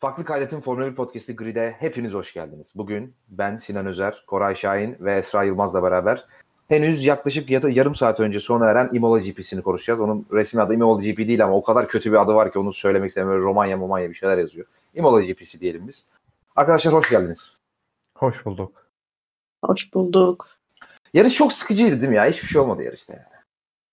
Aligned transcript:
Farklı 0.00 0.24
Kaydet'in 0.24 0.60
Formula 0.60 0.86
1 0.86 0.94
Podcast'i 0.94 1.36
Grid'e 1.36 1.76
hepiniz 1.78 2.14
hoş 2.14 2.34
geldiniz. 2.34 2.66
Bugün 2.74 3.14
ben 3.28 3.56
Sinan 3.56 3.86
Özer, 3.86 4.24
Koray 4.26 4.54
Şahin 4.54 4.96
ve 5.00 5.16
Esra 5.16 5.44
Yılmaz'la 5.44 5.82
beraber 5.82 6.24
henüz 6.68 7.04
yaklaşık 7.04 7.50
yarım 7.50 7.94
saat 7.94 8.20
önce 8.20 8.40
sona 8.40 8.70
eren 8.70 8.90
Imola 8.92 9.18
GP'sini 9.18 9.62
konuşacağız. 9.62 10.00
Onun 10.00 10.26
resmi 10.32 10.62
adı 10.62 10.74
Imola 10.74 11.02
GP 11.02 11.18
değil 11.18 11.44
ama 11.44 11.56
o 11.56 11.62
kadar 11.62 11.88
kötü 11.88 12.12
bir 12.12 12.22
adı 12.22 12.34
var 12.34 12.52
ki 12.52 12.58
onu 12.58 12.72
söylemek 12.72 13.08
istemiyorum. 13.08 13.44
Romanya, 13.44 13.76
Romanya 13.76 14.08
bir 14.08 14.14
şeyler 14.14 14.38
yazıyor. 14.38 14.66
Imola 14.94 15.20
GP'si 15.20 15.60
diyelim 15.60 15.88
biz. 15.88 16.06
Arkadaşlar 16.56 16.94
hoş 16.94 17.10
geldiniz. 17.10 17.56
Hoş 18.18 18.46
bulduk. 18.46 18.86
Hoş 19.64 19.94
bulduk. 19.94 20.48
Yarış 21.14 21.34
çok 21.34 21.52
sıkıcıydı 21.52 22.00
değil 22.00 22.10
mi 22.10 22.16
ya? 22.16 22.26
Hiçbir 22.26 22.48
şey 22.48 22.60
olmadı 22.60 22.82
yarışta 22.82 23.12
yani. 23.12 23.36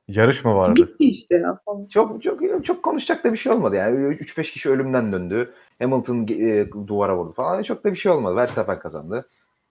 Yarış 0.07 0.45
mı 0.45 0.55
vardı? 0.55 0.75
Bitti 0.75 1.09
işte 1.09 1.35
ya. 1.35 1.59
Çok 1.89 2.23
çok 2.23 2.65
çok 2.65 2.83
konuşacak 2.83 3.23
da 3.23 3.33
bir 3.33 3.37
şey 3.37 3.51
olmadı 3.51 3.75
yani. 3.75 4.15
3-5 4.15 4.51
kişi 4.51 4.69
ölümden 4.69 5.11
döndü. 5.11 5.53
Hamilton 5.83 6.27
e, 6.29 6.71
duvara 6.87 7.17
vurdu 7.17 7.33
falan. 7.33 7.63
Çok 7.63 7.83
da 7.83 7.91
bir 7.91 7.97
şey 7.97 8.11
olmadı. 8.11 8.35
Verstappen 8.35 8.79
kazandı. 8.79 9.27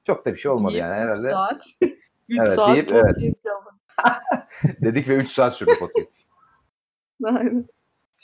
Çok 0.07 0.27
da 0.27 0.33
bir 0.33 0.39
şey 0.39 0.51
olmadı 0.51 0.77
yani 0.77 0.95
herhalde. 0.95 1.27
3 1.27 1.33
saat. 1.33 1.67
3 2.29 2.39
Evet, 2.39 2.49
saat 2.49 2.75
deyip, 2.75 2.93
evet. 2.93 3.35
Dedik 4.83 5.09
ve 5.09 5.17
3 5.17 5.31
saat 5.31 5.55
sürdü 5.55 5.71
podcast. 5.81 6.09
Aynen. 7.25 7.67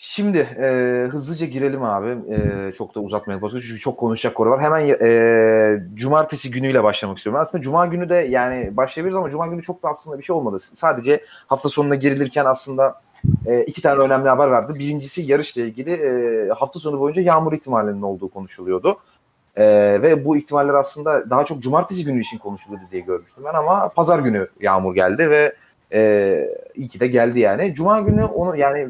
Şimdi 0.00 0.38
e, 0.38 1.06
hızlıca 1.10 1.46
girelim 1.46 1.82
abi. 1.82 2.34
E, 2.34 2.72
çok 2.72 2.94
da 2.94 3.00
uzatmayalım 3.00 3.40
podcast 3.40 3.66
çünkü 3.66 3.80
çok 3.80 3.98
konuşacak 3.98 4.34
konu 4.34 4.50
var. 4.50 4.60
Hemen 4.60 4.88
e, 5.00 5.82
cumartesi 5.94 6.50
günüyle 6.50 6.84
başlamak 6.84 7.18
istiyorum. 7.18 7.40
Aslında 7.40 7.62
cuma 7.62 7.86
günü 7.86 8.08
de 8.08 8.14
yani 8.14 8.76
başlayabiliriz 8.76 9.16
ama 9.16 9.30
cuma 9.30 9.46
günü 9.46 9.62
çok 9.62 9.82
da 9.82 9.88
aslında 9.88 10.18
bir 10.18 10.22
şey 10.22 10.36
olmadı. 10.36 10.60
Sadece 10.60 11.24
hafta 11.46 11.68
sonuna 11.68 11.94
girilirken 11.94 12.44
aslında 12.44 13.02
e, 13.46 13.64
iki 13.64 13.82
tane 13.82 14.00
önemli 14.00 14.28
haber 14.28 14.48
vardı. 14.48 14.74
Birincisi 14.74 15.22
yarışla 15.22 15.62
ilgili 15.62 15.92
e, 15.92 16.48
hafta 16.48 16.80
sonu 16.80 17.00
boyunca 17.00 17.22
yağmur 17.22 17.52
ihtimalinin 17.52 18.02
olduğu 18.02 18.28
konuşuluyordu. 18.28 18.96
E, 19.56 19.64
ve 20.02 20.24
bu 20.24 20.36
ihtimaller 20.36 20.74
aslında 20.74 21.30
daha 21.30 21.44
çok 21.44 21.62
cumartesi 21.62 22.04
günü 22.04 22.20
için 22.20 22.38
konuşuluyordu 22.38 22.84
diye 22.90 23.02
görmüştüm 23.02 23.44
ben 23.44 23.54
ama 23.54 23.88
pazar 23.88 24.18
günü 24.18 24.48
yağmur 24.60 24.94
geldi 24.94 25.30
ve 25.30 25.54
e, 25.92 26.50
iyi 26.74 26.88
ki 26.88 27.00
de 27.00 27.06
geldi 27.06 27.40
yani. 27.40 27.74
Cuma 27.74 28.00
günü 28.00 28.24
onu 28.24 28.56
yani 28.56 28.88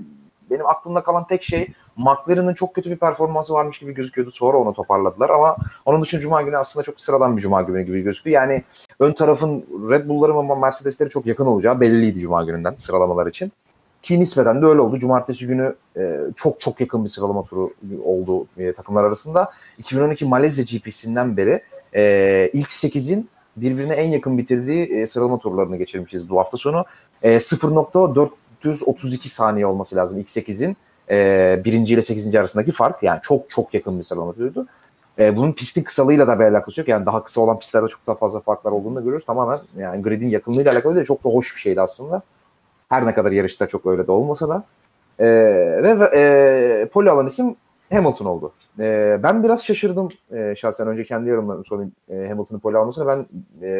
benim 0.51 0.67
aklımda 0.67 1.03
kalan 1.03 1.27
tek 1.27 1.43
şey 1.43 1.69
McLaren'ın 1.97 2.55
çok 2.55 2.75
kötü 2.75 2.91
bir 2.91 2.97
performansı 2.97 3.55
varmış 3.55 3.79
gibi 3.79 3.95
gözüküyordu. 3.95 4.31
Sonra 4.31 4.59
onu 4.59 4.75
toparladılar 4.75 5.31
ama 5.31 5.57
onun 5.87 6.03
dışında 6.03 6.21
Cuma 6.21 6.43
günü 6.43 6.57
aslında 6.57 6.85
çok 6.85 7.01
sıradan 7.01 7.37
bir 7.37 7.43
Cuma 7.43 7.63
günü 7.63 7.83
gibi 7.83 8.03
gözüktü. 8.03 8.31
Yani 8.31 8.63
ön 9.01 9.13
tarafın 9.13 9.65
Red 9.91 10.09
Bull'ları 10.09 10.33
ama 10.33 10.55
Mercedes'leri 10.55 11.09
çok 11.09 11.27
yakın 11.27 11.47
olacağı 11.47 11.81
belliydi 11.81 12.21
Cuma 12.21 12.45
gününden 12.45 12.75
sıralamalar 12.75 13.27
için. 13.27 13.53
Ki 14.09 14.21
nispeten 14.21 14.63
de 14.63 14.67
öyle 14.67 14.81
oldu. 14.81 14.99
Cumartesi 14.99 15.47
günü 15.47 15.75
e, 15.97 16.19
çok 16.37 16.61
çok 16.61 16.81
yakın 16.81 17.05
bir 17.05 17.09
sıralama 17.09 17.45
turu 17.45 17.75
oldu 18.05 18.47
e, 18.59 18.73
takımlar 18.73 19.05
arasında. 19.05 19.51
2012 19.79 20.25
Malezya 20.25 20.65
GP'sinden 20.65 21.37
beri 21.37 21.63
e, 21.95 22.51
ilk 22.53 22.69
8'in 22.69 23.29
birbirine 23.57 23.95
en 23.95 24.09
yakın 24.09 24.39
bitirdiği 24.39 24.87
e, 24.87 25.07
sıralama 25.07 25.39
turlarını 25.39 25.77
geçirmişiz 25.77 26.31
bu 26.31 26.39
hafta 26.39 26.57
sonu. 26.57 26.85
E, 27.23 27.37
0.432 27.37 29.29
saniye 29.29 29.67
olması 29.67 29.97
lazım 29.97 30.19
ilk 30.19 30.29
8'in. 30.29 30.77
E, 31.11 31.63
birinci 31.65 31.95
ile 31.95 32.03
8. 32.03 32.35
arasındaki 32.35 32.73
fark 32.73 33.03
yani 33.03 33.21
çok 33.23 33.51
çok 33.51 33.75
yakın 33.75 33.99
bir 33.99 34.03
sıralama 34.03 34.33
turuydu. 34.33 34.67
E, 35.19 35.37
bunun 35.37 35.53
pistin 35.53 35.83
kısalığıyla 35.83 36.27
da 36.27 36.39
bir 36.39 36.45
alakası 36.45 36.81
yok. 36.81 36.89
Yani 36.89 37.07
daha 37.07 37.25
kısa 37.25 37.41
olan 37.41 37.59
pistlerde 37.59 37.89
çok 37.89 38.07
daha 38.07 38.17
fazla 38.17 38.41
farklar 38.41 38.73
olduğunu 38.73 38.97
da 38.97 39.01
görüyoruz. 39.01 39.27
Tamamen 39.27 39.61
yani 39.79 40.03
gridin 40.03 40.29
yakınlığıyla 40.29 40.73
alakalı 40.73 40.95
değil. 40.95 41.07
Çok 41.07 41.25
da 41.25 41.29
hoş 41.29 41.55
bir 41.55 41.61
şeydi 41.61 41.81
aslında. 41.81 42.23
Her 42.89 43.07
ne 43.07 43.15
kadar 43.15 43.33
yarışta 43.33 43.67
çok 43.67 43.87
öyle 43.87 44.07
de 44.07 44.13
olmasa 44.13 44.49
da. 44.49 44.65
E, 45.19 45.27
ve 45.83 46.11
e, 46.15 46.89
poli 46.89 47.11
alan 47.11 47.27
isim 47.27 47.57
Hamilton 47.93 48.27
oldu. 48.27 48.53
E, 48.79 49.19
ben 49.23 49.43
biraz 49.45 49.65
şaşırdım 49.65 50.09
e, 50.33 50.55
şahsen. 50.55 50.89
Önce 50.89 51.05
kendi 51.05 51.31
yorumlarımı 51.31 51.65
sorayım 51.65 51.93
e, 52.09 52.29
Hamilton'ın 52.29 52.61
poli 52.61 52.77
almasını. 52.77 53.07
Ben 53.07 53.27
e, 53.67 53.71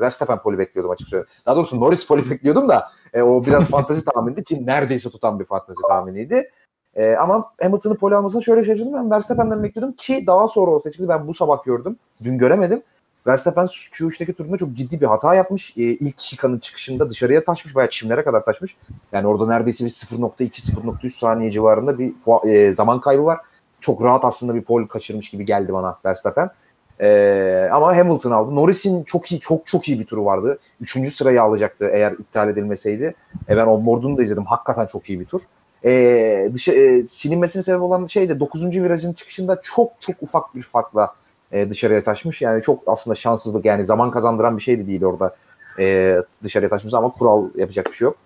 Verstappen 0.00 0.38
poli 0.38 0.58
bekliyordum 0.58 0.90
açıkçası. 0.90 1.26
Daha 1.46 1.56
doğrusu 1.56 1.80
Norris 1.80 2.06
poli 2.06 2.30
bekliyordum 2.30 2.68
da 2.68 2.88
e, 3.14 3.22
o 3.22 3.44
biraz 3.44 3.68
fantezi 3.68 4.04
tahmindi 4.04 4.44
ki 4.44 4.66
neredeyse 4.66 5.10
tutan 5.10 5.40
bir 5.40 5.44
fantezi 5.44 5.80
tahminiydi. 5.88 6.50
E, 6.94 7.14
ama 7.14 7.52
Hamilton'ın 7.62 7.94
poli 7.94 8.14
almasını 8.14 8.42
şöyle 8.42 8.64
şaşırdım. 8.64 8.94
Ben 8.94 9.10
Verstappen'den 9.10 9.62
bekliyordum 9.62 9.94
ki 9.96 10.24
daha 10.26 10.48
sonra 10.48 10.70
ortaya 10.70 10.90
çıktı. 10.90 11.08
Ben 11.08 11.26
bu 11.28 11.34
sabah 11.34 11.64
gördüm. 11.64 11.96
Dün 12.24 12.38
göremedim. 12.38 12.82
Verstappen 13.26 13.66
Q3'teki 13.66 14.32
turunda 14.32 14.56
çok 14.56 14.74
ciddi 14.74 15.00
bir 15.00 15.06
hata 15.06 15.34
yapmış. 15.34 15.76
E, 15.76 15.82
ilk 15.82 16.20
şikanın 16.20 16.58
çıkışında 16.58 17.10
dışarıya 17.10 17.44
taşmış. 17.44 17.74
Bayağı 17.74 17.90
çimlere 17.90 18.24
kadar 18.24 18.44
taşmış. 18.44 18.76
Yani 19.12 19.26
orada 19.26 19.46
neredeyse 19.46 19.84
bir 19.84 19.90
0.2-0.3 19.90 21.08
saniye 21.08 21.50
civarında 21.50 21.98
bir 21.98 22.12
e, 22.48 22.72
zaman 22.72 23.00
kaybı 23.00 23.24
var. 23.24 23.38
Çok 23.80 24.04
rahat 24.04 24.24
aslında 24.24 24.54
bir 24.54 24.62
pole 24.62 24.88
kaçırmış 24.88 25.30
gibi 25.30 25.44
geldi 25.44 25.72
bana 25.72 25.98
Verstappen. 26.04 26.50
E, 27.00 27.68
ama 27.72 27.96
Hamilton 27.96 28.30
aldı. 28.30 28.56
Norris'in 28.56 29.02
çok 29.04 29.32
iyi, 29.32 29.40
çok 29.40 29.66
çok 29.66 29.88
iyi 29.88 30.00
bir 30.00 30.06
turu 30.06 30.24
vardı. 30.24 30.58
Üçüncü 30.80 31.10
sırayı 31.10 31.42
alacaktı 31.42 31.90
eğer 31.92 32.12
iptal 32.12 32.48
edilmeseydi. 32.48 33.14
E, 33.48 33.56
ben 33.56 33.66
onboard'unu 33.66 34.18
da 34.18 34.22
izledim. 34.22 34.44
Hakikaten 34.44 34.86
çok 34.86 35.10
iyi 35.10 35.20
bir 35.20 35.26
tur. 35.26 35.42
E, 35.84 36.50
dışı, 36.54 36.72
e, 36.72 37.06
silinmesine 37.06 37.62
sebep 37.62 37.82
olan 37.82 38.06
şey 38.06 38.28
de 38.28 38.40
9. 38.40 38.82
virajın 38.82 39.12
çıkışında 39.12 39.60
çok 39.62 39.92
çok 40.00 40.22
ufak 40.22 40.54
bir 40.54 40.62
farkla 40.62 41.14
e, 41.52 41.70
dışarıya 41.70 42.02
taşmış. 42.02 42.42
Yani 42.42 42.62
çok 42.62 42.82
aslında 42.86 43.14
şanssızlık 43.14 43.64
yani 43.64 43.84
zaman 43.84 44.10
kazandıran 44.10 44.56
bir 44.56 44.62
şey 44.62 44.78
de 44.78 44.86
değil 44.86 45.04
orada 45.04 45.36
e, 45.78 46.16
dışarıya 46.44 46.68
taşmış 46.68 46.94
ama 46.94 47.10
kural 47.10 47.48
yapacak 47.54 47.86
bir 47.86 47.92
şey 47.92 48.06
yok. 48.06 48.16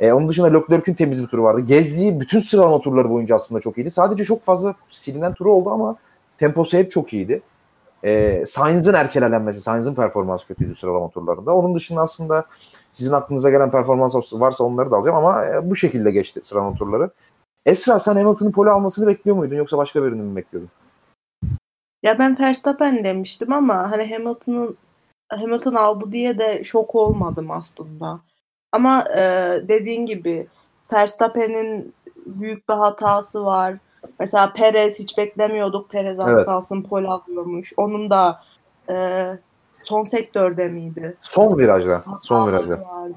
E, 0.00 0.12
onun 0.12 0.28
dışında 0.28 0.46
Leclerc'ün 0.46 0.94
temiz 0.94 1.22
bir 1.22 1.28
turu 1.28 1.42
vardı. 1.42 1.60
Gezdiği 1.60 2.20
bütün 2.20 2.40
sıralama 2.40 2.80
turları 2.80 3.10
boyunca 3.10 3.36
aslında 3.36 3.60
çok 3.60 3.78
iyiydi. 3.78 3.90
Sadece 3.90 4.24
çok 4.24 4.42
fazla 4.42 4.74
silinen 4.90 5.34
turu 5.34 5.52
oldu 5.52 5.70
ama 5.70 5.96
temposu 6.38 6.76
hep 6.78 6.90
çok 6.90 7.12
iyiydi. 7.12 7.42
E, 8.04 8.44
Sainz'ın 8.46 8.94
erkelenmesi, 8.94 9.60
Sainz'ın 9.60 9.94
performansı 9.94 10.46
kötüydü 10.46 10.74
sıralama 10.74 11.10
turlarında. 11.10 11.54
Onun 11.54 11.74
dışında 11.74 12.00
aslında 12.00 12.44
sizin 12.92 13.12
aklınıza 13.12 13.50
gelen 13.50 13.70
performans 13.70 14.14
varsa 14.32 14.64
onları 14.64 14.90
da 14.90 14.96
alacağım 14.96 15.16
ama 15.16 15.46
e, 15.46 15.70
bu 15.70 15.76
şekilde 15.76 16.10
geçti 16.10 16.40
sıralama 16.42 16.76
turları. 16.76 17.10
Esra 17.66 17.98
sen 17.98 18.16
Hamilton'ın 18.16 18.52
pole 18.52 18.70
almasını 18.70 19.06
bekliyor 19.06 19.36
muydun 19.36 19.56
yoksa 19.56 19.78
başka 19.78 20.04
birini 20.04 20.22
mi 20.22 20.36
bekliyordun? 20.36 20.70
Ya 22.06 22.18
ben 22.18 22.38
Verstappen 22.40 23.04
demiştim 23.04 23.52
ama 23.52 23.90
hani 23.90 24.10
Hamilton'ın 24.14 24.76
Hamilton 25.28 25.74
aldı 25.74 26.12
diye 26.12 26.38
de 26.38 26.64
şok 26.64 26.94
olmadım 26.94 27.50
aslında. 27.50 28.20
Ama 28.72 29.04
e, 29.16 29.20
dediğin 29.68 30.06
gibi 30.06 30.46
Verstappen'in 30.92 31.94
büyük 32.26 32.68
bir 32.68 32.74
hatası 32.74 33.44
var. 33.44 33.74
Mesela 34.20 34.52
Perez 34.52 34.98
hiç 34.98 35.18
beklemiyorduk. 35.18 35.90
Perez 35.90 36.20
az 36.20 36.36
Evet. 36.36 36.46
kalsın 36.46 36.82
pole 36.82 37.08
alıyormuş. 37.08 37.72
Onun 37.76 38.10
da 38.10 38.40
e, 38.90 39.26
son 39.82 40.04
sektörde 40.04 40.68
miydi? 40.68 41.16
Son 41.22 41.58
virajda. 41.58 42.02
Son 42.22 42.40
Hataları 42.40 42.66
virajda. 42.66 42.88
vardı. 42.88 43.14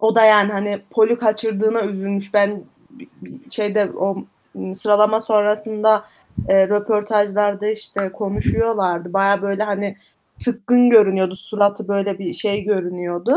O 0.00 0.14
da 0.14 0.24
yani 0.24 0.52
hani 0.52 0.80
poli 0.90 1.18
kaçırdığına 1.18 1.82
üzülmüş. 1.82 2.34
Ben 2.34 2.62
şeyde 3.50 3.90
o 3.98 4.16
m, 4.54 4.74
sıralama 4.74 5.20
sonrasında 5.20 6.04
e, 6.48 6.68
röportajlarda 6.68 7.66
işte 7.66 8.12
konuşuyorlardı. 8.12 9.12
Baya 9.12 9.42
böyle 9.42 9.62
hani 9.62 9.96
sıkkın 10.38 10.90
görünüyordu. 10.90 11.34
Suratı 11.34 11.88
böyle 11.88 12.18
bir 12.18 12.32
şey 12.32 12.64
görünüyordu. 12.64 13.36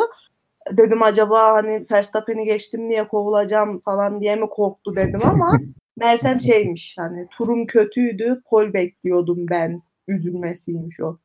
Dedim 0.71 1.03
acaba 1.03 1.53
hani 1.53 1.83
Verstappen'i 1.91 2.45
geçtim 2.45 2.89
diye 2.89 3.07
kovulacağım 3.07 3.79
falan 3.79 4.21
diye 4.21 4.35
mi 4.35 4.49
korktu 4.49 4.95
dedim 4.95 5.25
ama 5.25 5.59
meğersem 5.97 6.39
şeymiş 6.39 6.95
hani 6.97 7.27
turum 7.27 7.65
kötüydü 7.65 8.41
pol 8.49 8.73
bekliyordum 8.73 9.45
ben 9.49 9.81
üzülmesiymiş 10.07 10.99
o. 10.99 11.17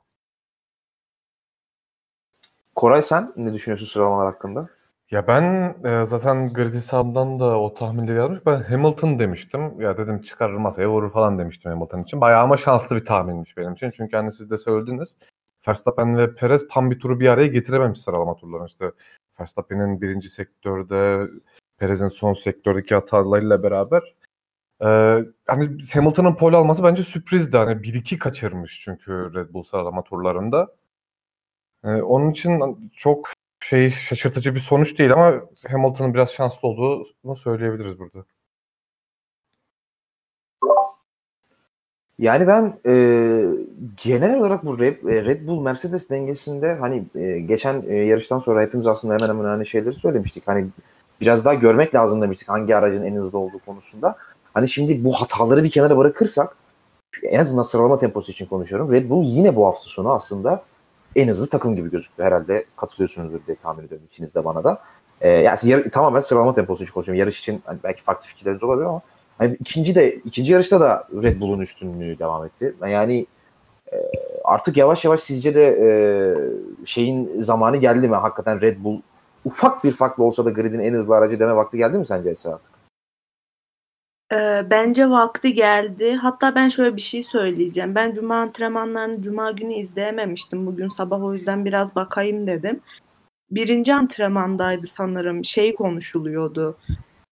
Koray 2.75 3.03
sen 3.03 3.33
ne 3.37 3.53
düşünüyorsun 3.53 3.87
sıralamalar 3.87 4.27
hakkında? 4.27 4.69
Ya 5.11 5.27
ben 5.27 5.75
e, 5.85 6.05
zaten 6.05 6.53
grid 6.53 6.75
hesabından 6.75 7.41
da 7.41 7.61
o 7.61 7.75
tahminleri 7.75 8.17
yazmış. 8.17 8.47
Ben 8.47 8.63
Hamilton 8.63 9.19
demiştim. 9.19 9.81
Ya 9.81 9.99
dedim 9.99 10.23
çıkarır 10.23 10.55
masaya 10.55 10.91
vurur 10.91 11.13
falan 11.13 11.39
demiştim 11.39 11.71
Hamilton 11.73 12.03
için. 12.03 12.21
Bayağı 12.21 12.43
ama 12.43 12.57
şanslı 12.57 12.97
bir 12.97 13.05
tahminmiş 13.05 13.57
benim 13.57 13.73
için. 13.73 13.91
Çünkü 13.91 14.17
hani 14.17 14.33
siz 14.33 14.51
de 14.51 14.59
söylediniz. 14.59 15.17
Verstappen 15.69 16.19
ve 16.19 16.35
Perez 16.35 16.69
tam 16.69 16.91
bir 16.91 16.99
turu 17.01 17.21
bir 17.21 17.29
araya 17.29 17.47
getirememiş 17.47 18.01
sıralama 18.01 18.37
turlarını. 18.37 18.67
İşte 18.67 18.93
Verstappen'in 19.41 20.01
birinci 20.01 20.31
sektörde, 20.31 21.29
Perez'in 21.79 22.09
son 22.09 22.35
sektördeki 22.35 22.95
hatalarıyla 22.95 23.63
beraber. 23.63 24.15
E, 24.83 24.87
hani 25.47 25.71
Hamilton'ın 25.95 26.35
pole 26.35 26.57
alması 26.57 26.85
bence 26.85 27.03
sürprizdi. 27.03 27.57
Hani 27.57 27.83
1-2 27.83 28.19
kaçırmış 28.19 28.81
çünkü 28.85 29.13
Red 29.35 29.53
Bull 29.55 29.63
sıralama 29.63 30.03
turlarında. 30.05 30.69
E, 31.85 31.89
onun 31.89 32.31
için 32.31 32.91
çok 32.97 33.29
şey 33.61 33.91
şaşırtıcı 33.91 34.55
bir 34.55 34.61
sonuç 34.61 34.99
değil 34.99 35.13
ama 35.13 35.41
Hamilton'ın 35.69 36.15
biraz 36.15 36.31
şanslı 36.31 36.69
olduğunu 36.69 37.37
söyleyebiliriz 37.37 37.99
burada. 37.99 38.25
Yani 42.21 42.47
ben 42.47 42.79
e, 42.87 42.95
genel 43.97 44.39
olarak 44.39 44.65
bu 44.65 44.79
Red, 44.79 45.05
e, 45.05 45.25
Red 45.25 45.47
Bull 45.47 45.63
Mercedes 45.63 46.11
dengesinde 46.11 46.75
hani 46.75 47.05
e, 47.15 47.39
geçen 47.41 47.85
e, 47.89 47.95
yarıştan 47.95 48.39
sonra 48.39 48.63
hepimiz 48.63 48.87
aslında 48.87 49.15
hemen 49.15 49.29
hemen 49.29 49.45
aynı 49.45 49.67
şeyleri 49.67 49.95
söylemiştik. 49.95 50.49
Hani 50.49 50.67
biraz 51.21 51.45
daha 51.45 51.55
görmek 51.55 51.95
lazım 51.95 52.23
demiştik 52.23 52.49
hangi 52.49 52.77
aracın 52.77 53.05
en 53.05 53.15
hızlı 53.15 53.39
olduğu 53.39 53.59
konusunda. 53.59 54.17
Hani 54.55 54.69
şimdi 54.69 55.05
bu 55.05 55.13
hataları 55.13 55.65
bir 55.65 55.71
kenara 55.71 55.97
bırakırsak 55.97 56.57
en 57.23 57.39
azından 57.39 57.63
sıralama 57.63 57.99
temposu 57.99 58.33
için 58.33 58.47
konuşuyorum. 58.47 58.93
Red 58.93 59.11
Bull 59.11 59.25
yine 59.25 59.57
bu 59.57 59.67
hafta 59.67 59.91
sonu 59.91 60.13
aslında 60.13 60.63
en 61.17 61.29
hızlı 61.29 61.47
takım 61.47 61.77
gibi 61.77 61.91
gözüktü. 61.91 62.23
Herhalde 62.23 62.65
katılıyorsunuzdur 62.77 63.41
diye 63.47 63.57
tahmin 63.57 63.87
ediyorum 63.87 64.07
ikiniz 64.11 64.35
de 64.35 64.45
bana 64.45 64.65
da. 64.65 64.79
Ee, 65.21 65.29
yani 65.29 65.59
yar- 65.65 65.91
tamamen 65.91 66.21
sıralama 66.21 66.55
temposu 66.55 66.85
için 66.85 66.93
konuşuyorum. 66.93 67.21
Yarış 67.21 67.41
için 67.41 67.63
hani 67.65 67.79
belki 67.85 68.03
farklı 68.03 68.27
fikirleriniz 68.27 68.63
olabilir 68.63 68.87
ama 68.87 69.01
hani 69.39 69.57
ikinci 69.61 69.95
de 69.95 70.15
ikinci 70.15 70.53
yarışta 70.53 70.81
da 70.81 71.09
Red 71.23 71.41
Bull'un 71.41 71.61
üstünlüğü 71.61 72.19
devam 72.19 72.45
etti. 72.45 72.75
Yani 72.89 73.27
e, 73.93 73.97
artık 74.45 74.77
yavaş 74.77 75.05
yavaş 75.05 75.21
sizce 75.21 75.55
de 75.55 75.67
e, 75.67 75.89
şeyin 76.87 77.43
zamanı 77.43 77.77
geldi 77.77 78.09
mi? 78.09 78.17
Hakikaten 78.17 78.61
Red 78.61 78.85
Bull 78.85 79.01
ufak 79.45 79.85
bir 79.85 79.93
farklı 79.93 80.25
olsa 80.25 80.45
da 80.45 80.51
gridin 80.51 80.81
en 80.81 80.95
hızlı 80.95 81.17
aracı 81.17 81.39
deme 81.39 81.57
vakti 81.57 81.79
geldi 81.79 81.99
mi 81.99 82.07
sence 82.07 82.31
Esra 82.31 82.51
artık? 82.51 82.80
Ee, 84.33 84.71
bence 84.71 85.11
vakti 85.11 85.55
geldi. 85.55 86.15
Hatta 86.15 86.55
ben 86.55 86.69
şöyle 86.69 86.97
bir 86.97 87.01
şey 87.01 87.23
söyleyeceğim. 87.23 87.95
Ben 87.95 88.13
cuma 88.13 88.37
antrenmanlarını 88.37 89.23
cuma 89.23 89.51
günü 89.51 89.75
izleyememiştim. 89.75 90.67
Bugün 90.67 90.89
sabah 90.89 91.23
o 91.23 91.35
yüzden 91.35 91.65
biraz 91.65 91.97
bakayım 91.97 92.47
dedim. 92.47 92.81
Birinci 93.51 93.95
antrenmandaydı 93.95 94.87
sanırım. 94.87 95.45
Şey 95.45 95.75
konuşuluyordu. 95.75 96.77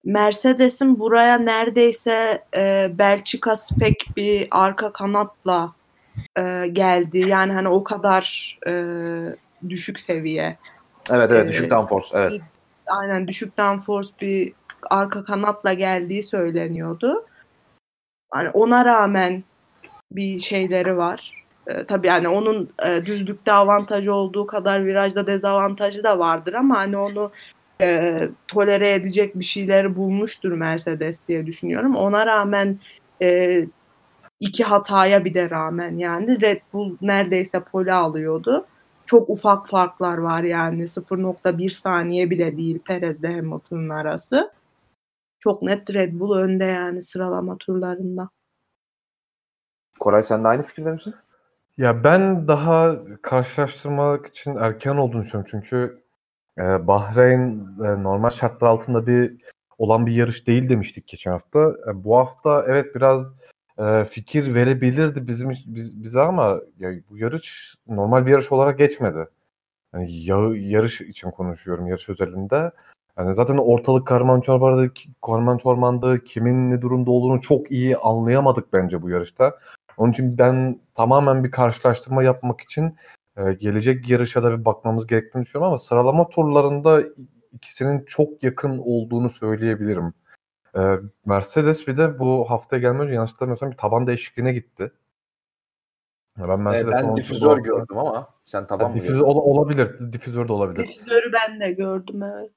Mercedes'in 0.04 0.98
buraya 0.98 1.38
neredeyse 1.38 2.44
e, 2.56 2.90
Belçika 2.98 3.56
spek 3.56 4.10
bir 4.16 4.48
arka 4.50 4.92
kanatla 4.92 5.72
e, 6.38 6.66
geldi. 6.72 7.18
Yani 7.18 7.52
hani 7.52 7.68
o 7.68 7.84
kadar 7.84 8.58
e, 8.66 8.72
düşük 9.68 10.00
seviye. 10.00 10.58
Evet 11.10 11.30
evet 11.30 11.44
Ee, 11.44 11.48
düşük 11.48 11.70
downforce 11.70 12.06
evet. 12.12 12.40
aynen 12.86 13.28
düşük 13.28 13.58
downforce 13.58 14.08
bir 14.20 14.52
arka 14.90 15.24
kanatla 15.24 15.72
geldiği 15.72 16.22
söyleniyordu. 16.22 17.24
Hani 18.30 18.50
ona 18.50 18.84
rağmen 18.84 19.44
bir 20.12 20.38
şeyleri 20.38 20.96
var. 20.96 21.44
Ee, 21.66 21.84
tabii 21.84 22.06
yani 22.06 22.28
onun 22.28 22.70
e, 22.86 23.06
düzlükte 23.06 23.52
avantajı 23.52 24.14
olduğu 24.14 24.46
kadar 24.46 24.84
virajda 24.84 25.26
dezavantajı 25.26 26.04
da 26.04 26.18
vardır 26.18 26.52
ama 26.52 26.78
hani 26.78 26.96
onu 26.96 27.32
e, 27.80 28.20
tolere 28.48 28.92
edecek 28.94 29.38
bir 29.38 29.44
şeyleri 29.44 29.96
bulmuştur 29.96 30.52
Mercedes 30.52 31.28
diye 31.28 31.46
düşünüyorum. 31.46 31.96
Ona 31.96 32.26
rağmen 32.26 32.78
e, 33.22 33.60
iki 34.40 34.64
hataya 34.64 35.24
bir 35.24 35.34
de 35.34 35.50
rağmen 35.50 35.96
yani 35.96 36.40
Red 36.40 36.60
Bull 36.72 36.96
neredeyse 37.02 37.60
pole 37.60 37.92
alıyordu. 37.92 38.66
Çok 39.06 39.30
ufak 39.30 39.68
farklar 39.68 40.18
var 40.18 40.42
yani 40.42 40.82
0.1 40.82 41.70
saniye 41.70 42.30
bile 42.30 42.56
değil 42.56 42.78
Perez'le 42.78 43.24
Hamilton'ın 43.24 43.88
arası. 43.88 44.50
Çok 45.38 45.62
net 45.62 45.94
Red 45.94 46.20
Bull 46.20 46.36
önde 46.36 46.64
yani 46.64 47.02
sıralama 47.02 47.56
turlarında. 47.58 48.28
Koray 50.00 50.22
sen 50.22 50.44
de 50.44 50.48
aynı 50.48 50.62
fikirde 50.62 50.92
misin? 50.92 51.14
Ya 51.78 52.04
ben 52.04 52.48
daha 52.48 52.96
karşılaştırmak 53.22 54.26
için 54.26 54.56
erken 54.56 54.96
olduğunu 54.96 55.22
düşünüyorum. 55.22 55.50
Çünkü 55.50 56.02
e, 56.58 56.86
Bahreyn 56.86 57.66
e, 57.84 58.02
normal 58.02 58.30
şartlar 58.30 58.68
altında 58.68 59.06
bir 59.06 59.36
olan 59.78 60.06
bir 60.06 60.12
yarış 60.12 60.46
değil 60.46 60.68
demiştik 60.68 61.06
geçen 61.06 61.30
hafta. 61.30 61.76
E, 61.88 62.04
bu 62.04 62.16
hafta 62.18 62.64
evet 62.68 62.94
biraz 62.94 63.32
e, 63.78 64.04
fikir 64.04 64.54
verebilirdi 64.54 65.26
bizim 65.26 65.50
biz, 65.50 66.02
bize 66.02 66.20
ama 66.20 66.60
ya, 66.78 66.90
bu 67.10 67.18
yarış 67.18 67.74
normal 67.88 68.26
bir 68.26 68.30
yarış 68.30 68.52
olarak 68.52 68.78
geçmedi. 68.78 69.28
Yani 69.94 70.24
ya- 70.24 70.70
yarış 70.70 71.00
için 71.00 71.30
konuşuyorum 71.30 71.86
yarış 71.86 72.08
özelinde. 72.08 72.70
Yani 73.18 73.34
zaten 73.34 73.56
ortalık 73.56 74.06
karman 74.06 74.40
çormandı, 74.40 74.92
karman 75.26 75.58
çormandı, 75.58 76.24
kimin 76.24 76.70
ne 76.70 76.82
durumda 76.82 77.10
olduğunu 77.10 77.40
çok 77.40 77.70
iyi 77.70 77.96
anlayamadık 77.96 78.72
bence 78.72 79.02
bu 79.02 79.10
yarışta. 79.10 79.58
Onun 79.96 80.12
için 80.12 80.38
ben 80.38 80.80
tamamen 80.94 81.44
bir 81.44 81.50
karşılaştırma 81.50 82.22
yapmak 82.22 82.60
için 82.60 82.96
e, 83.36 83.52
gelecek 83.52 84.08
yarışa 84.10 84.42
da 84.42 84.58
bir 84.58 84.64
bakmamız 84.64 85.06
gerektiğini 85.06 85.44
düşünüyorum 85.44 85.68
ama 85.68 85.78
sıralama 85.78 86.28
turlarında 86.28 87.02
ikisinin 87.52 88.04
çok 88.04 88.42
yakın 88.42 88.78
olduğunu 88.78 89.30
söyleyebilirim. 89.30 90.12
E, 90.76 90.80
Mercedes 91.26 91.86
bir 91.86 91.98
de 91.98 92.18
bu 92.18 92.50
haftaya 92.50 92.80
gelmeden 92.82 93.04
önce 93.06 93.14
yanlış 93.14 93.32
hatırlamıyorsam 93.32 93.70
bir 93.70 93.76
taban 93.76 94.06
değişikliğine 94.06 94.52
gitti. 94.52 94.92
Ben 96.38 96.48
Ee, 96.48 96.56
Mercedes'in 96.56 97.08
ben 97.08 97.16
difüzör 97.16 97.48
hafta- 97.48 97.62
gördüm 97.62 97.98
ama 97.98 98.28
sen 98.44 98.66
taban 98.66 98.82
Ya 98.84 98.88
mı 98.88 98.94
difüzör 98.94 99.14
gördün? 99.14 99.24
ola- 99.28 99.40
olabilir. 99.40 100.12
Difüzör 100.12 100.48
de 100.48 100.52
olabilir. 100.52 100.86
Difüzörü 100.86 101.32
ben 101.32 101.60
de 101.60 101.72
gördüm 101.72 102.22
evet. 102.22 102.50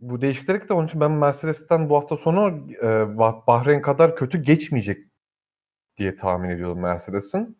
Bu 0.00 0.20
değişiklik 0.20 0.68
de 0.68 0.74
onun 0.74 0.86
için 0.86 1.00
ben 1.00 1.10
Mercedes'ten 1.10 1.88
bu 1.88 1.96
hafta 1.96 2.16
sonu 2.16 2.48
e, 2.82 2.86
Bah- 3.18 3.46
Bahreyn 3.46 3.82
kadar 3.82 4.16
kötü 4.16 4.42
geçmeyecek 4.42 5.06
diye 5.98 6.16
tahmin 6.16 6.48
ediyorum 6.50 6.80
Mercedes'in. 6.80 7.58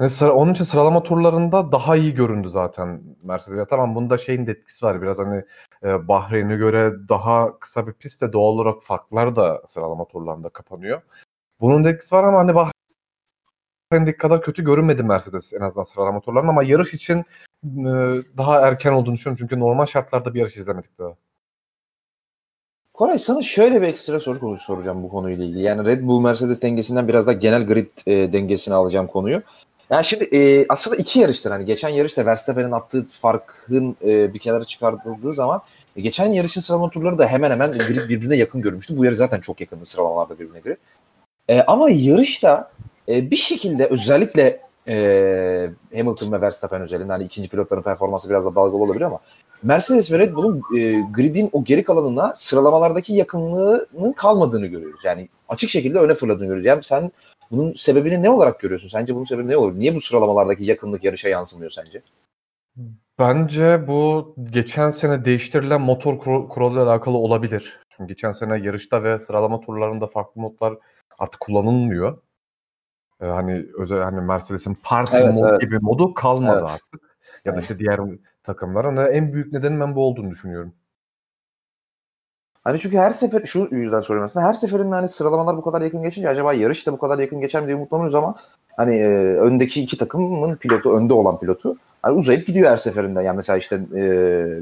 Yani 0.00 0.10
sıra- 0.10 0.32
onun 0.32 0.52
için 0.54 0.64
sıralama 0.64 1.02
turlarında 1.02 1.72
daha 1.72 1.96
iyi 1.96 2.14
göründü 2.14 2.50
zaten 2.50 3.02
Mercedes. 3.22 3.58
Ya 3.58 3.66
tamam 3.66 3.94
bunda 3.94 4.18
şeyin 4.18 4.46
de 4.46 4.52
etkisi 4.52 4.86
var. 4.86 5.02
Biraz 5.02 5.18
hani 5.18 5.44
e, 5.84 6.08
Bahreyn'e 6.08 6.56
göre 6.56 6.92
daha 7.08 7.58
kısa 7.58 7.86
bir 7.86 7.92
pist 7.92 8.22
de 8.22 8.32
doğal 8.32 8.52
olarak 8.52 8.82
farklar 8.82 9.36
da 9.36 9.62
sıralama 9.66 10.08
turlarında 10.08 10.48
kapanıyor. 10.48 11.02
Bunun 11.60 11.84
da 11.84 11.90
etkisi 11.90 12.14
var 12.14 12.24
ama 12.24 12.38
hani 12.38 12.54
Bahreyn'deki 13.92 14.18
kadar 14.18 14.42
kötü 14.42 14.64
görünmedi 14.64 15.02
Mercedes 15.02 15.52
en 15.54 15.60
azından 15.60 15.84
sıralama 15.84 16.20
turlarında 16.20 16.50
ama 16.50 16.62
yarış 16.62 16.94
için 16.94 17.24
daha 18.36 18.60
erken 18.60 18.92
olduğunu 18.92 19.14
düşünüyorum. 19.14 19.38
Çünkü 19.40 19.60
normal 19.60 19.86
şartlarda 19.86 20.34
bir 20.34 20.40
yarış 20.40 20.56
izlemedik 20.56 20.98
daha. 20.98 21.14
Koray 22.94 23.18
sana 23.18 23.42
şöyle 23.42 23.82
bir 23.82 23.86
ekstra 23.86 24.20
soru 24.20 24.40
konusu 24.40 24.64
soracağım 24.64 25.02
bu 25.02 25.08
konuyla 25.08 25.44
ilgili. 25.44 25.62
Yani 25.62 25.84
Red 25.88 26.02
Bull 26.02 26.20
Mercedes 26.20 26.62
dengesinden 26.62 27.08
biraz 27.08 27.26
da 27.26 27.32
genel 27.32 27.66
grid 27.66 27.86
e, 28.06 28.32
dengesine 28.32 28.74
alacağım 28.74 29.06
konuyu. 29.06 29.42
Yani 29.90 30.04
şimdi 30.04 30.24
e, 30.24 30.66
aslında 30.68 30.96
iki 30.96 31.20
yarıştır. 31.20 31.50
Hani 31.50 31.64
geçen 31.64 31.88
yarışta 31.88 32.26
Verstappen'in 32.26 32.72
attığı 32.72 33.04
farkın 33.04 33.96
e, 34.04 34.34
bir 34.34 34.38
kenara 34.38 34.64
çıkartıldığı 34.64 35.32
zaman 35.32 35.62
e, 35.96 36.00
geçen 36.00 36.26
yarışın 36.26 36.60
sıralama 36.60 36.90
turları 36.90 37.18
da 37.18 37.26
hemen 37.26 37.50
hemen 37.50 37.72
grid 37.72 38.08
birbirine 38.08 38.36
yakın 38.36 38.62
görmüştü. 38.62 38.98
Bu 38.98 39.04
yarış 39.04 39.18
zaten 39.18 39.40
çok 39.40 39.60
yakındı 39.60 39.84
sıralamalarda 39.84 40.38
birbirine 40.38 40.60
göre. 40.60 40.76
E, 41.48 41.62
ama 41.62 41.90
yarışta 41.90 42.70
e, 43.08 43.30
bir 43.30 43.36
şekilde 43.36 43.86
özellikle 43.86 44.60
e, 44.88 45.70
Hamilton 45.96 46.32
ve 46.32 46.40
Verstappen 46.40 46.82
özelinde 46.82 47.12
hani 47.12 47.24
ikinci 47.24 47.48
pilotların 47.48 47.82
performansı 47.82 48.30
biraz 48.30 48.44
da 48.44 48.54
dalgalı 48.54 48.82
olabilir 48.82 49.04
ama 49.04 49.20
Mercedes 49.62 50.12
ve 50.12 50.18
Red 50.18 50.34
Bull'un 50.34 50.62
e, 50.78 51.00
gridin 51.14 51.50
o 51.52 51.64
geri 51.64 51.84
kalanına 51.84 52.32
sıralamalardaki 52.36 53.14
yakınlığının 53.14 54.12
kalmadığını 54.12 54.66
görüyoruz. 54.66 55.04
Yani 55.04 55.28
açık 55.48 55.70
şekilde 55.70 55.98
öne 55.98 56.14
fırladığını 56.14 56.46
görüyoruz. 56.46 56.64
Yani 56.64 56.82
sen 56.82 57.10
bunun 57.50 57.72
sebebini 57.72 58.22
ne 58.22 58.30
olarak 58.30 58.60
görüyorsun? 58.60 58.88
Sence 58.88 59.14
bunun 59.14 59.24
sebebi 59.24 59.48
ne 59.48 59.56
olur? 59.56 59.78
Niye 59.78 59.94
bu 59.94 60.00
sıralamalardaki 60.00 60.64
yakınlık 60.64 61.04
yarışa 61.04 61.28
yansımıyor 61.28 61.70
sence? 61.70 62.02
Bence 63.18 63.88
bu 63.88 64.34
geçen 64.50 64.90
sene 64.90 65.24
değiştirilen 65.24 65.80
motor 65.80 66.18
kuralıyla 66.48 66.90
alakalı 66.90 67.16
olabilir. 67.16 67.80
Çünkü 67.96 68.08
geçen 68.08 68.32
sene 68.32 68.58
yarışta 68.58 69.02
ve 69.02 69.18
sıralama 69.18 69.60
turlarında 69.60 70.06
farklı 70.06 70.40
modlar 70.40 70.74
artık 71.18 71.40
kullanılmıyor. 71.40 72.18
Ee, 73.20 73.26
hani 73.26 73.66
özel 73.78 74.02
hani 74.02 74.20
Mercedes'in 74.20 74.76
party 74.82 75.16
Evet, 75.16 75.34
mod 75.34 75.48
evet. 75.50 75.60
gibi 75.60 75.78
modu 75.78 76.14
kalmadı 76.14 76.58
Evet. 76.58 76.70
artık. 76.70 77.16
Ya 77.44 77.54
da 77.54 77.60
işte 77.60 77.78
diğer 77.78 78.00
takımların 78.42 78.96
Hani 78.96 79.08
en 79.08 79.32
büyük 79.32 79.52
nedenin 79.52 79.80
ben 79.80 79.94
bu 79.94 80.00
olduğunu 80.00 80.30
düşünüyorum. 80.30 80.72
Hani 82.64 82.78
çünkü 82.78 82.96
her 82.98 83.10
sefer 83.10 83.42
şu 83.44 83.68
yüzden 83.70 84.00
soruyorum 84.00 84.24
aslında 84.24 84.46
her 84.46 84.54
seferinde 84.54 84.94
hani 84.94 85.08
sıralamalar 85.08 85.56
bu 85.56 85.62
kadar 85.62 85.80
yakın 85.80 86.02
geçince 86.02 86.28
acaba 86.28 86.52
yarış 86.52 86.86
da 86.86 86.92
bu 86.92 86.98
kadar 86.98 87.18
yakın 87.18 87.40
geçer 87.40 87.62
mi 87.62 87.66
diye 87.66 87.76
umutlanıyoruz 87.76 88.14
ama 88.14 88.34
hani 88.76 88.94
e, 88.96 89.06
öndeki 89.36 89.82
iki 89.82 89.98
takımın 89.98 90.56
pilotu 90.56 90.92
önde 90.92 91.14
olan 91.14 91.40
pilotu 91.40 91.76
hani 92.02 92.16
uzayıp 92.16 92.46
gidiyor 92.46 92.70
her 92.70 92.76
seferinde. 92.76 93.22
Yani 93.22 93.36
mesela 93.36 93.56
işte 93.58 93.76
e, 93.94 94.02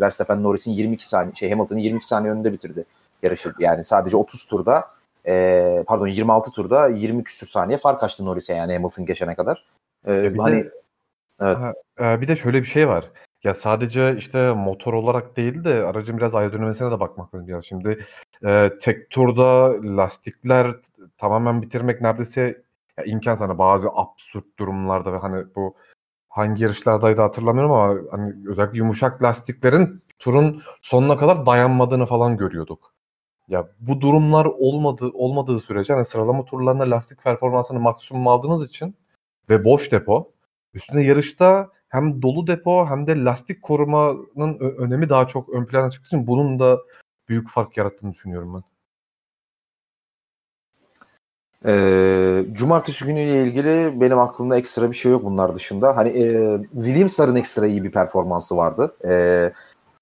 Verstappen 0.00 0.42
Norris'in 0.42 0.72
22 0.72 1.08
saniye 1.08 1.34
şey 1.34 1.50
Hamilton'ın 1.50 1.80
22 1.80 2.06
saniye 2.06 2.32
önünde 2.32 2.52
bitirdi 2.52 2.84
yarışı. 3.22 3.52
Yani 3.58 3.84
sadece 3.84 4.16
30 4.16 4.44
turda 4.46 4.84
e, 5.26 5.84
pardon 5.86 6.06
26 6.06 6.50
turda 6.50 6.88
20 6.88 7.24
küsür 7.24 7.46
saniye 7.46 7.78
fark 7.78 8.02
açtı 8.02 8.24
Norris'e 8.24 8.54
yani 8.54 8.72
Hamilton 8.72 9.06
geçene 9.06 9.34
kadar. 9.34 9.64
E, 10.06 10.12
Ya 10.12 10.34
bir 10.34 10.38
hani 10.38 10.64
de 10.64 10.70
Evet. 11.40 11.58
E, 12.00 12.20
bir 12.20 12.28
de 12.28 12.36
şöyle 12.36 12.62
bir 12.62 12.66
şey 12.66 12.88
var. 12.88 13.10
Ya 13.44 13.54
sadece 13.54 14.16
işte 14.16 14.52
motor 14.52 14.92
olarak 14.92 15.36
değil 15.36 15.64
de 15.64 15.74
aracın 15.84 16.16
biraz 16.18 16.34
aerodinamiğine 16.34 16.90
de 16.90 17.00
bakmak 17.00 17.34
lazım. 17.34 17.48
Yani 17.48 17.64
şimdi 17.64 18.06
e, 18.46 18.70
tek 18.80 19.10
turda 19.10 19.72
lastikler 19.96 20.76
tamamen 21.18 21.62
bitirmek 21.62 22.00
neredeyse 22.00 22.62
ya 22.98 23.04
imkansız. 23.04 23.48
Hani 23.48 23.58
bazı 23.58 23.88
absürt 23.94 24.58
durumlarda 24.58 25.12
ve 25.12 25.16
hani 25.18 25.44
bu 25.56 25.74
hangi 26.28 26.62
yarışlardaydı 26.62 27.20
hatırlamıyorum 27.20 27.72
ama 27.72 28.00
hani 28.10 28.34
özellikle 28.48 28.78
yumuşak 28.78 29.22
lastiklerin 29.22 30.02
turun 30.18 30.62
sonuna 30.82 31.16
kadar 31.18 31.46
dayanmadığını 31.46 32.06
falan 32.06 32.36
görüyorduk. 32.36 32.94
Ya 33.48 33.68
bu 33.80 34.00
durumlar 34.00 34.44
olmadığı 34.44 35.10
olmadığı 35.14 35.60
sürece 35.60 35.92
hani 35.92 36.04
sıralama 36.04 36.44
turlarında 36.44 36.90
lastik 36.90 37.22
performansını 37.22 37.80
maksimum 37.80 38.28
aldığınız 38.28 38.68
için 38.68 38.94
ve 39.50 39.64
boş 39.64 39.92
depo 39.92 40.32
üstüne 40.74 41.02
yarışta 41.04 41.70
hem 41.88 42.22
dolu 42.22 42.46
depo 42.46 42.86
hem 42.86 43.06
de 43.06 43.24
lastik 43.24 43.62
korumanın 43.62 44.58
önemi 44.58 45.08
daha 45.08 45.28
çok 45.28 45.48
ön 45.48 45.64
plana 45.66 45.90
çıktığı 45.90 46.06
için 46.06 46.26
bunun 46.26 46.58
da 46.58 46.78
büyük 47.28 47.50
fark 47.50 47.76
yarattığını 47.76 48.12
düşünüyorum 48.12 48.54
ben. 48.54 48.62
Ee, 51.66 52.44
cumartesi 52.52 53.04
günüyle 53.04 53.42
ilgili 53.44 54.00
benim 54.00 54.18
aklımda 54.18 54.56
ekstra 54.56 54.90
bir 54.90 54.96
şey 54.96 55.12
yok 55.12 55.24
bunlar 55.24 55.54
dışında. 55.54 55.96
Hani 55.96 56.08
e, 56.08 56.58
Williams'ların 56.74 57.36
ekstra 57.36 57.66
iyi 57.66 57.84
bir 57.84 57.90
performansı 57.92 58.56
vardı. 58.56 58.96
E, 59.04 59.52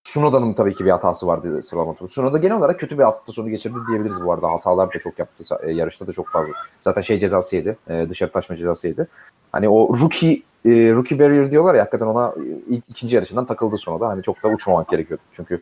Sunoda'nın 0.04 0.52
tabii 0.54 0.74
ki 0.74 0.84
bir 0.84 0.90
hatası 0.90 1.26
vardı 1.26 1.62
sıralama 1.62 1.94
turu. 1.94 2.08
Sunoda 2.08 2.38
genel 2.38 2.56
olarak 2.56 2.80
kötü 2.80 2.98
bir 2.98 3.02
hafta 3.02 3.32
sonu 3.32 3.48
geçirdi 3.48 3.76
diyebiliriz 3.88 4.24
bu 4.24 4.32
arada. 4.32 4.50
Hatalar 4.50 4.94
da 4.94 4.98
çok 4.98 5.18
yaptı. 5.18 5.44
E, 5.62 5.72
yarışta 5.72 6.06
da 6.06 6.12
çok 6.12 6.28
fazla. 6.28 6.52
Zaten 6.80 7.00
şey 7.00 7.18
cezası 7.18 7.56
yedi. 7.56 7.76
E, 7.88 8.06
dışarı 8.10 8.32
taşma 8.32 8.56
cezası 8.56 8.88
yedi. 8.88 9.08
Hani 9.52 9.68
o 9.68 9.98
rookie 9.98 10.42
e, 10.64 10.70
rookie 10.92 11.18
barrier 11.18 11.50
diyorlar 11.50 11.74
ya 11.74 11.80
hakikaten 11.80 12.06
ona 12.06 12.34
ilk 12.68 12.90
ikinci 12.90 13.16
yarışından 13.16 13.44
takıldı 13.44 13.78
Sunoda. 13.78 14.08
Hani 14.08 14.22
çok 14.22 14.42
da 14.42 14.48
uçmamak 14.48 14.88
gerekiyordu. 14.88 15.22
Çünkü 15.32 15.60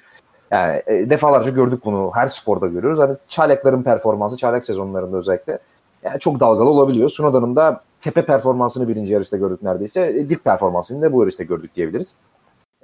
yani 0.51 0.83
e, 0.87 1.11
defalarca 1.11 1.51
gördük 1.51 1.85
bunu. 1.85 2.11
Her 2.15 2.27
sporda 2.27 2.67
görüyoruz. 2.67 2.99
Hani 2.99 3.17
çaylakların 3.29 3.83
performansı, 3.83 4.37
çaylak 4.37 4.65
sezonlarında 4.65 5.17
özellikle 5.17 5.59
yani 6.03 6.19
çok 6.19 6.41
dalgalı 6.41 6.71
olabiliyor. 6.71 7.09
Sunoda'nın 7.11 7.57
da 7.57 7.81
tepe 8.01 8.27
performansını 8.27 8.89
birinci 8.89 9.13
yarışta 9.13 9.37
gördük 9.37 9.63
neredeyse. 9.63 10.29
Dip 10.29 10.45
performansını 10.45 11.03
da 11.03 11.13
bu 11.13 11.21
yarışta 11.21 11.45
gördük 11.45 11.77
diyebiliriz. 11.77 12.17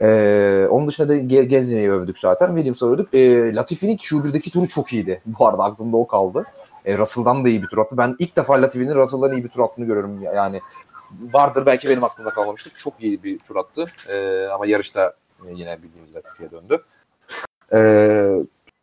Ee, 0.00 0.66
onun 0.70 0.88
dışında 0.88 1.08
da 1.08 1.16
Ge- 1.16 1.42
Gezdi'yi 1.42 1.90
övdük 1.90 2.18
zaten. 2.18 2.46
Williams'ı 2.46 2.86
övdük. 2.86 3.14
Ee, 3.14 3.54
Latifi'nin 3.54 3.96
Q1'deki 3.96 4.50
turu 4.50 4.68
çok 4.68 4.92
iyiydi. 4.92 5.22
Bu 5.26 5.46
arada 5.46 5.62
aklımda 5.62 5.96
o 5.96 6.06
kaldı. 6.06 6.44
Ee, 6.84 6.98
Russell'dan 6.98 7.44
da 7.44 7.48
iyi 7.48 7.62
bir 7.62 7.66
tur 7.68 7.78
attı. 7.78 7.96
Ben 7.96 8.16
ilk 8.18 8.36
defa 8.36 8.62
Latifi'nin 8.62 8.94
Russell'dan 8.94 9.32
iyi 9.32 9.44
bir 9.44 9.48
tur 9.48 9.60
attığını 9.60 9.86
görüyorum. 9.86 10.22
Yani 10.22 10.60
vardır 11.32 11.66
belki 11.66 11.88
benim 11.88 12.04
aklımda 12.04 12.30
kalmamıştır. 12.30 12.72
Çok 12.76 12.94
iyi 13.00 13.22
bir 13.22 13.38
tur 13.38 13.56
attı. 13.56 13.84
Ee, 14.08 14.46
ama 14.46 14.66
yarışta 14.66 15.14
yine 15.54 15.82
bildiğimiz 15.82 16.14
Latifi'ye 16.14 16.50
döndü. 16.50 16.82
Ee, 17.72 18.36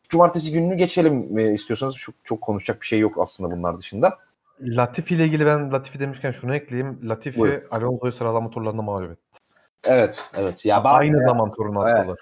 cumartesi 0.10 0.52
gününü 0.52 0.76
geçelim 0.76 1.38
e, 1.38 1.54
istiyorsanız. 1.54 1.96
Çok, 1.96 2.16
çok 2.24 2.42
konuşacak 2.42 2.82
bir 2.82 2.86
şey 2.86 3.00
yok 3.00 3.16
aslında 3.18 3.56
bunlar 3.56 3.78
dışında. 3.78 4.18
Latifi 4.62 5.16
ile 5.16 5.26
ilgili 5.26 5.46
ben 5.46 5.72
Latifi 5.72 6.00
demişken 6.00 6.32
şunu 6.32 6.56
ekleyeyim. 6.56 7.00
Latifi. 7.04 7.64
Alonso'yu 7.72 8.12
sıralama 8.12 8.50
turlarında 8.50 8.82
mağlup 8.82 9.12
etti. 9.12 9.43
Evet, 9.88 10.24
evet. 10.38 10.66
Ya 10.66 10.84
ben, 10.84 10.90
Aynı 10.90 11.26
zaman 11.28 11.52
turunu 11.52 11.90
Evet. 11.90 12.00
attılar. 12.00 12.18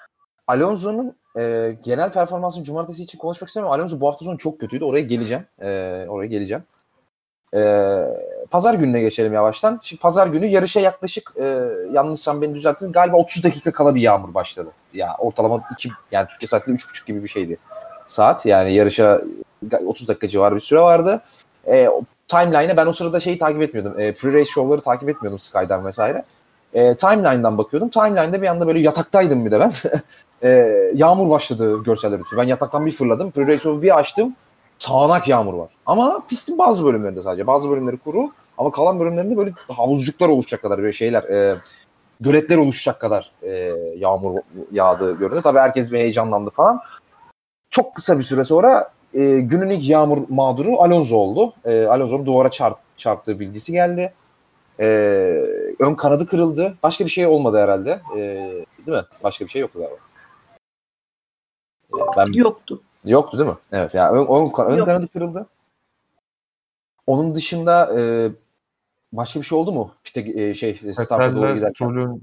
Alonso'nun 0.48 1.16
e, 1.40 1.76
genel 1.84 2.12
performansını 2.12 2.64
cumartesi 2.64 3.04
için 3.04 3.18
konuşmak 3.18 3.48
istemiyorum. 3.48 3.80
Alonso 3.80 4.00
bu 4.00 4.08
hafta 4.08 4.26
sonu 4.26 4.38
çok 4.38 4.60
kötüydü. 4.60 4.84
Oraya 4.84 5.02
geleceğim. 5.02 5.46
E, 5.62 5.68
oraya 6.10 6.28
geleceğim. 6.28 6.64
E, 7.56 7.62
pazar 8.52 8.74
gününe 8.74 9.02
geçelim 9.02 9.34
yavaştan. 9.34 9.80
Şimdi 9.84 10.02
pazar 10.02 10.28
günü 10.28 10.46
yarışa 10.46 10.80
yaklaşık 10.80 11.34
e, 11.42 11.44
yanlışsam 11.92 12.42
beni 12.42 12.56
düzeltin. 12.56 12.92
Galiba 12.92 13.18
30 13.18 13.44
dakika 13.44 13.72
kala 13.72 13.96
bir 13.96 14.02
yağmur 14.02 14.34
başladı. 14.34 14.70
Ya 14.94 15.16
ortalama 15.20 15.64
2 15.74 15.90
yani 16.12 16.28
Türkiye 16.28 16.48
saatiyle 16.48 16.78
3.5 16.78 17.08
gibi 17.08 17.24
bir 17.24 17.28
şeydi. 17.28 17.58
Saat 18.08 18.46
yani 18.46 18.74
yarışa 18.74 19.22
30 19.86 20.08
dakika 20.08 20.28
civarı 20.28 20.56
bir 20.56 20.60
süre 20.60 20.80
vardı. 20.80 21.22
E, 21.68 21.90
timeline'e 22.28 22.78
ben 22.78 22.86
o 22.86 22.94
sırada 22.94 23.20
şeyi 23.20 23.38
takip 23.38 23.62
etmiyordum. 23.62 24.00
E, 24.00 24.12
pre-race 24.12 24.46
show'ları 24.46 24.82
takip 24.82 25.10
etmiyordum 25.10 25.40
Sky'dan 25.40 25.86
vesaire. 25.86 26.24
E, 26.74 26.98
timeline'dan 26.98 27.58
bakıyordum. 27.58 27.90
Timeline'da 27.90 28.42
bir 28.42 28.48
anda 28.48 28.68
böyle 28.68 28.80
yataktaydım 28.80 29.46
bir 29.46 29.52
de 29.52 29.60
ben. 29.60 29.74
E, 30.44 30.50
yağmur 30.96 31.30
başladı 31.30 31.84
görseller 31.84 32.20
üstü. 32.20 32.38
Ben 32.38 32.44
yataktan 32.44 32.86
bir 32.86 32.92
fırladım. 32.92 33.30
Pre-race 33.30 33.60
show'u 33.60 33.82
bir 33.82 33.98
açtım. 34.00 34.36
Sağanak 34.78 35.28
yağmur 35.28 35.54
var. 35.54 35.70
Ama 35.86 36.22
pistin 36.30 36.58
bazı 36.58 36.86
bölümlerinde 36.86 37.22
sadece. 37.22 37.48
Bazı 37.48 37.70
bölümleri 37.70 37.98
kuru. 37.98 38.32
Ama 38.58 38.72
kalan 38.72 39.00
bölümlerinde 39.00 39.38
böyle 39.38 39.52
havuzcuklar 39.68 40.30
oluşacak 40.30 40.62
kadar 40.62 40.78
böyle 40.78 40.94
şeyler. 40.94 41.24
E, 41.24 41.56
göletler 42.22 42.58
oluşacak 42.58 43.02
kadar 43.02 43.32
e, 43.44 43.50
yağmur 43.98 44.40
yağdığı 44.72 45.18
göründü. 45.18 45.42
Tabii 45.44 45.60
herkes 45.60 45.92
bir 45.92 45.98
heyecanlandı 45.98 46.50
falan. 46.50 46.80
Çok 47.70 47.96
kısa 47.96 48.18
bir 48.18 48.24
süre 48.24 48.46
sonra 48.46 48.92
e, 49.14 49.40
günün 49.40 49.70
ilk 49.70 49.90
yağmur 49.90 50.18
mağduru 50.30 50.82
Alonso 50.82 51.16
oldu. 51.16 51.54
E, 51.66 51.86
Alonso'nun 51.86 52.26
duvara 52.26 52.52
çarp, 52.52 52.78
çarptığı 52.98 53.40
bilgisi 53.40 53.72
geldi. 53.72 54.14
E, 54.82 54.88
ön 55.80 55.96
kanadı 55.96 56.28
kırıldı. 56.28 56.78
Başka 56.84 57.06
bir 57.06 57.10
şey 57.10 57.28
olmadı 57.28 57.58
herhalde. 57.58 58.02
E, 58.16 58.20
değil 58.86 58.98
mi? 58.98 59.04
Başka 59.24 59.46
bir 59.46 59.50
şey 59.50 59.62
yoktu 59.62 59.80
galiba. 59.80 59.96
E, 61.94 62.18
ben 62.18 62.34
Yoktu. 62.34 62.82
Yoktu 63.06 63.40
değil 63.40 63.50
mi? 63.50 63.58
Evet. 63.72 63.94
Yani 63.94 64.18
ön, 64.18 64.26
ön, 64.26 64.72
ön 64.72 64.78
Yok. 64.78 64.88
kanadı 64.88 65.08
kırıldı. 65.08 65.48
Onun 67.08 67.36
dışında 67.36 68.00
e, 68.00 68.30
başka 69.14 69.40
bir 69.40 69.46
şey 69.46 69.58
oldu 69.58 69.72
mu? 69.72 69.96
İşte 70.06 70.22
e, 70.36 70.54
şey 70.54 70.74
starta 70.94 71.36
doğru 71.36 71.56
giderken. 71.56 72.20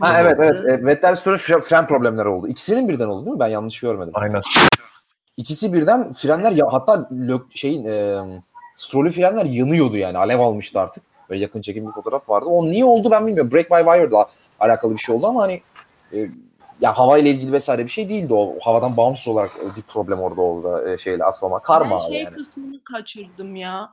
Ha 0.00 0.20
evet 0.20 0.36
evet. 0.38 0.60
E, 0.60 0.84
Vettel 0.86 1.14
Stroll 1.14 1.38
fren, 1.38 1.86
problemleri 1.86 2.28
oldu. 2.28 2.48
İkisinin 2.48 2.88
birden 2.88 3.06
oldu 3.06 3.26
değil 3.26 3.34
mi? 3.34 3.40
Ben 3.40 3.48
yanlış 3.48 3.80
görmedim. 3.80 4.12
aynen. 4.14 4.40
İkisi 5.36 5.72
birden 5.72 6.12
frenler 6.12 6.50
ya 6.52 6.66
hatta 6.72 6.94
Lö- 6.94 7.50
şeyin 7.50 7.84
e, 7.84 8.22
Stroll'ü 8.76 9.10
frenler 9.10 9.44
yanıyordu 9.44 9.96
yani. 9.96 10.18
Alev 10.18 10.38
almıştı 10.38 10.80
artık. 10.80 11.11
Böyle 11.32 11.42
yakın 11.42 11.60
çekim 11.60 11.86
bir 11.86 11.92
fotoğraf 11.92 12.28
vardı. 12.28 12.46
O 12.46 12.64
niye 12.64 12.84
oldu 12.84 13.10
ben 13.10 13.26
bilmiyorum. 13.26 13.52
Break 13.52 13.70
by 13.70 13.90
wire'la 13.90 14.26
alakalı 14.60 14.92
bir 14.92 14.98
şey 14.98 15.14
oldu 15.14 15.26
ama 15.26 15.42
hani 15.42 15.62
e, 16.12 16.18
ya 16.80 16.98
hava 16.98 17.18
ile 17.18 17.30
ilgili 17.30 17.52
vesaire 17.52 17.84
bir 17.84 17.90
şey 17.90 18.08
değildi 18.08 18.34
o. 18.34 18.54
Havadan 18.60 18.96
bağımsız 18.96 19.28
olarak 19.28 19.50
bir 19.76 19.82
problem 19.82 20.20
orada 20.20 20.40
oldu 20.40 20.88
e, 20.88 20.98
şeyle 20.98 21.24
aslama. 21.24 21.62
Karma 21.62 21.90
ben 21.90 22.12
şey 22.12 22.22
yani. 22.22 22.34
kısmını 22.34 22.84
kaçırdım 22.84 23.56
ya. 23.56 23.92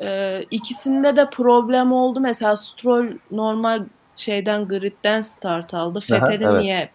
Ee, 0.00 0.42
ikisinde 0.50 1.16
de 1.16 1.30
problem 1.30 1.92
oldu. 1.92 2.20
Mesela 2.20 2.56
Stroll 2.56 3.12
normal 3.30 3.84
şeyden 4.14 4.68
gridden 4.68 5.22
start 5.22 5.74
aldı. 5.74 5.98
Aha, 6.12 6.28
Vettel'i 6.28 6.44
evet. 6.44 6.60
niye 6.60 6.90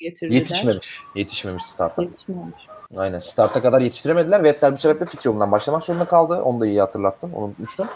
getirdiler? 0.00 0.38
Yetişmemiş. 0.38 1.00
Yetişmemiş 1.14 1.64
starta. 1.64 2.02
Yetişmemiş. 2.02 2.66
Aynen. 2.96 3.18
Start'a 3.18 3.62
kadar 3.62 3.80
yetiştiremediler. 3.80 4.44
Vettel 4.44 4.72
bu 4.72 4.76
sebeple 4.76 5.06
pit 5.06 5.24
yolundan 5.24 5.52
başlamak 5.52 5.84
zorunda 5.84 6.04
kaldı. 6.04 6.42
Onu 6.42 6.60
da 6.60 6.66
iyi 6.66 6.80
hatırlattın. 6.80 7.32
Onu 7.32 7.44
unutmuştum. 7.44 7.86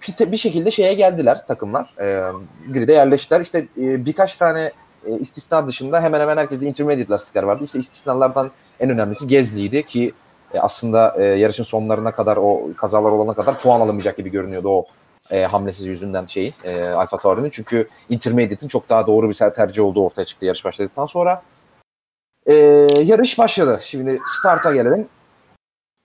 Pit- 0.00 0.32
bir 0.32 0.36
şekilde 0.36 0.70
şeye 0.70 0.94
geldiler 0.94 1.46
takımlar. 1.46 1.94
Ee, 2.00 2.32
grid'e 2.72 2.92
yerleştiler. 2.92 3.40
İşte 3.40 3.58
e, 3.58 4.06
birkaç 4.06 4.36
tane 4.36 4.72
e, 5.06 5.18
istisna 5.18 5.66
dışında 5.66 6.02
hemen 6.02 6.20
hemen 6.20 6.36
herkeste 6.36 6.66
intermediate 6.66 7.12
lastikler 7.12 7.42
vardı. 7.42 7.64
İşte 7.64 7.78
istisnalardan 7.78 8.50
en 8.80 8.90
önemlisi 8.90 9.26
Gezli'ydi 9.28 9.86
ki 9.86 10.12
e, 10.54 10.60
aslında 10.60 11.14
e, 11.18 11.22
yarışın 11.22 11.62
sonlarına 11.62 12.12
kadar 12.12 12.36
o 12.36 12.62
kazalar 12.76 13.10
olana 13.10 13.34
kadar 13.34 13.58
puan 13.58 13.80
alamayacak 13.80 14.16
gibi 14.16 14.30
görünüyordu 14.30 14.68
o 14.68 14.86
e, 15.30 15.44
hamlesiz 15.44 15.86
yüzünden 15.86 16.26
şeyi 16.26 16.54
e, 16.64 16.88
Alfa 16.88 17.16
Tauri'nin. 17.16 17.50
Çünkü 17.50 17.88
intermediate'in 18.08 18.68
çok 18.68 18.88
daha 18.88 19.06
doğru 19.06 19.28
bir 19.28 19.34
tercih 19.34 19.84
olduğu 19.84 20.04
ortaya 20.04 20.24
çıktı 20.24 20.46
yarış 20.46 20.64
başladıktan 20.64 21.06
sonra. 21.06 21.42
Ee, 22.46 22.86
yarış 23.02 23.38
başladı. 23.38 23.80
Şimdi 23.82 24.20
start'a 24.26 24.74
gelelim. 24.74 25.08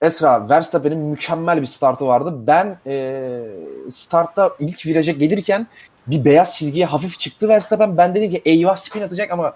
Esra, 0.02 0.48
Verstappen'in 0.48 0.98
mükemmel 0.98 1.62
bir 1.62 1.66
startı 1.66 2.06
vardı. 2.06 2.34
Ben 2.46 2.78
e, 2.86 3.42
startta 3.90 4.50
ilk 4.60 4.86
viraja 4.86 5.12
gelirken 5.12 5.66
bir 6.06 6.24
beyaz 6.24 6.56
çizgiye 6.56 6.86
hafif 6.86 7.18
çıktı 7.18 7.48
Verstappen. 7.48 7.96
Ben 7.96 8.14
dedim 8.14 8.30
ki 8.30 8.42
eyvah 8.44 8.76
spin 8.76 9.02
atacak 9.02 9.30
ama 9.30 9.54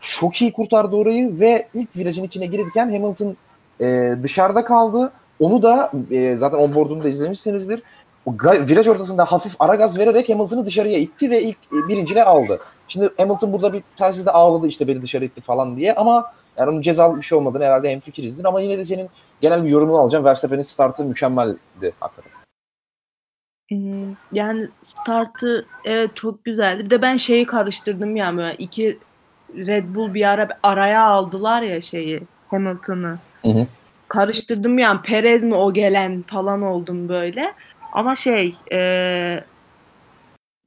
çok 0.00 0.42
iyi 0.42 0.52
kurtardı 0.52 0.96
orayı 0.96 1.40
ve 1.40 1.68
ilk 1.74 1.96
virajın 1.96 2.24
içine 2.24 2.46
girirken 2.46 2.84
Hamilton 2.92 3.36
e, 3.80 4.14
dışarıda 4.22 4.64
kaldı. 4.64 5.12
Onu 5.40 5.62
da 5.62 5.92
e, 6.10 6.36
zaten 6.36 6.58
onboard'unu 6.58 7.04
da 7.04 7.08
izlemişsinizdir. 7.08 7.82
O 8.26 8.32
viraj 8.42 8.88
ortasında 8.88 9.24
hafif 9.24 9.56
ara 9.58 9.74
gaz 9.74 9.98
vererek 9.98 10.28
Hamilton'ı 10.28 10.66
dışarıya 10.66 10.98
itti 10.98 11.30
ve 11.30 11.42
ilk 11.42 11.56
e, 11.56 11.88
birinciliği 11.88 12.24
aldı. 12.24 12.58
Şimdi 12.88 13.10
Hamilton 13.16 13.52
burada 13.52 13.72
bir 13.72 13.82
tersizde 13.96 14.30
ağladı 14.30 14.68
işte 14.68 14.88
beni 14.88 15.02
dışarı 15.02 15.24
itti 15.24 15.40
falan 15.40 15.76
diye 15.76 15.94
ama 15.94 16.32
yani 16.60 16.70
onun 16.70 16.80
cezalı 16.80 17.16
bir 17.16 17.22
şey 17.22 17.38
olmadığını 17.38 17.64
herhalde 17.64 17.90
hemfikirizdir 17.90 18.44
ama 18.44 18.60
yine 18.60 18.78
de 18.78 18.84
senin 18.84 19.08
genel 19.40 19.64
bir 19.64 19.68
yorumunu 19.68 19.98
alacağım. 19.98 20.24
Verstappen'in 20.24 20.62
startı 20.62 21.04
mükemmeldi 21.04 21.92
hakikaten. 22.00 22.32
Hmm, 23.70 24.14
Yani 24.32 24.68
startı 24.82 25.66
evet 25.84 26.10
çok 26.16 26.44
güzeldi. 26.44 26.84
Bir 26.84 26.90
de 26.90 27.02
ben 27.02 27.16
şeyi 27.16 27.46
karıştırdım 27.46 28.16
yani 28.16 28.38
böyle 28.38 28.54
iki 28.54 28.98
Red 29.56 29.94
Bull 29.94 30.14
bir 30.14 30.28
ara 30.28 30.48
araya 30.62 31.04
aldılar 31.04 31.62
ya 31.62 31.80
şeyi 31.80 32.20
Hamilton'ı. 32.48 33.18
Hı 33.42 33.48
hı. 33.48 33.66
Karıştırdım 34.08 34.78
yani 34.78 35.00
Perez 35.02 35.44
mi 35.44 35.54
o 35.54 35.72
gelen 35.72 36.22
falan 36.22 36.62
oldum 36.62 37.08
böyle. 37.08 37.52
Ama 37.92 38.16
şey 38.16 38.56
e, 38.72 39.44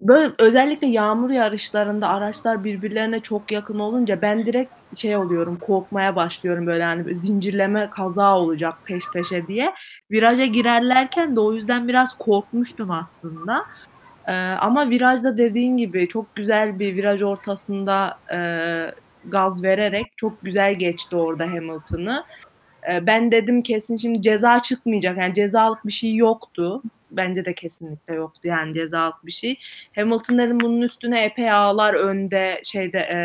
böyle 0.08 0.34
özellikle 0.40 0.88
yağmur 0.88 1.30
yarışlarında 1.30 2.08
araçlar 2.08 2.64
birbirlerine 2.64 3.20
çok 3.20 3.52
yakın 3.52 3.80
olunca 3.80 4.22
ben 4.22 4.46
direkt 4.46 4.98
şey 4.98 5.18
oluyorum 5.18 5.58
korkmaya 5.62 6.16
başlıyorum 6.16 6.68
böyle 6.68 6.84
hani 6.84 7.16
zincirleme 7.16 7.90
kaza 7.90 8.38
olacak 8.38 8.74
peş 8.86 9.04
peşe 9.14 9.48
diye. 9.48 9.74
Viraja 10.12 10.46
girerlerken 10.46 11.36
de 11.36 11.40
o 11.40 11.54
yüzden 11.54 11.88
biraz 11.88 12.18
korkmuştum 12.18 12.92
aslında. 12.92 13.66
Ee, 14.28 14.34
ama 14.60 14.90
virajda 14.90 15.38
dediğin 15.38 15.78
gibi 15.78 16.08
çok 16.08 16.36
güzel 16.36 16.80
bir 16.80 16.96
viraj 16.96 17.22
ortasında 17.22 18.18
e, 18.34 18.40
gaz 19.26 19.64
vererek 19.64 20.06
çok 20.18 20.42
güzel 20.42 20.76
geçti 20.76 21.16
orada 21.16 21.46
Hamilton'ı. 21.46 22.24
Ee, 22.92 23.08
ben 23.08 23.32
dedim 23.32 23.62
kesin 23.62 23.96
şimdi 23.96 24.22
ceza 24.22 24.60
çıkmayacak. 24.60 25.18
Yani 25.18 25.34
cezalık 25.34 25.86
bir 25.86 25.92
şey 25.92 26.16
yoktu. 26.16 26.82
Bence 27.18 27.46
de 27.46 27.56
kesinlikle 27.56 28.14
yoktu 28.14 28.42
yani 28.44 28.74
cezalık 28.74 29.26
bir 29.26 29.32
şey. 29.32 29.60
Hamilton 29.96 30.38
dedim 30.38 30.60
bunun 30.60 30.82
üstüne 30.82 31.24
epey 31.24 31.52
ağlar 31.52 31.94
önde 31.94 32.62
şeyde 32.64 33.00
e, 33.00 33.18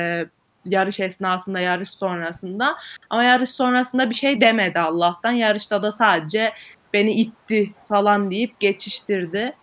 yarış 0.65 1.01
esnasında 1.01 1.61
yarış 1.61 1.91
sonrasında. 1.91 2.77
Ama 3.11 3.25
yarış 3.25 3.51
sonrasında 3.51 4.11
bir 4.11 4.15
şey 4.15 4.41
demedi 4.41 4.79
Allah'tan. 4.79 5.31
Yarışta 5.31 5.83
da 5.83 5.93
sadece 5.93 6.53
beni 6.93 7.13
itti 7.13 7.73
falan 7.89 8.31
deyip 8.31 8.61
geçiştirdi. 8.61 9.57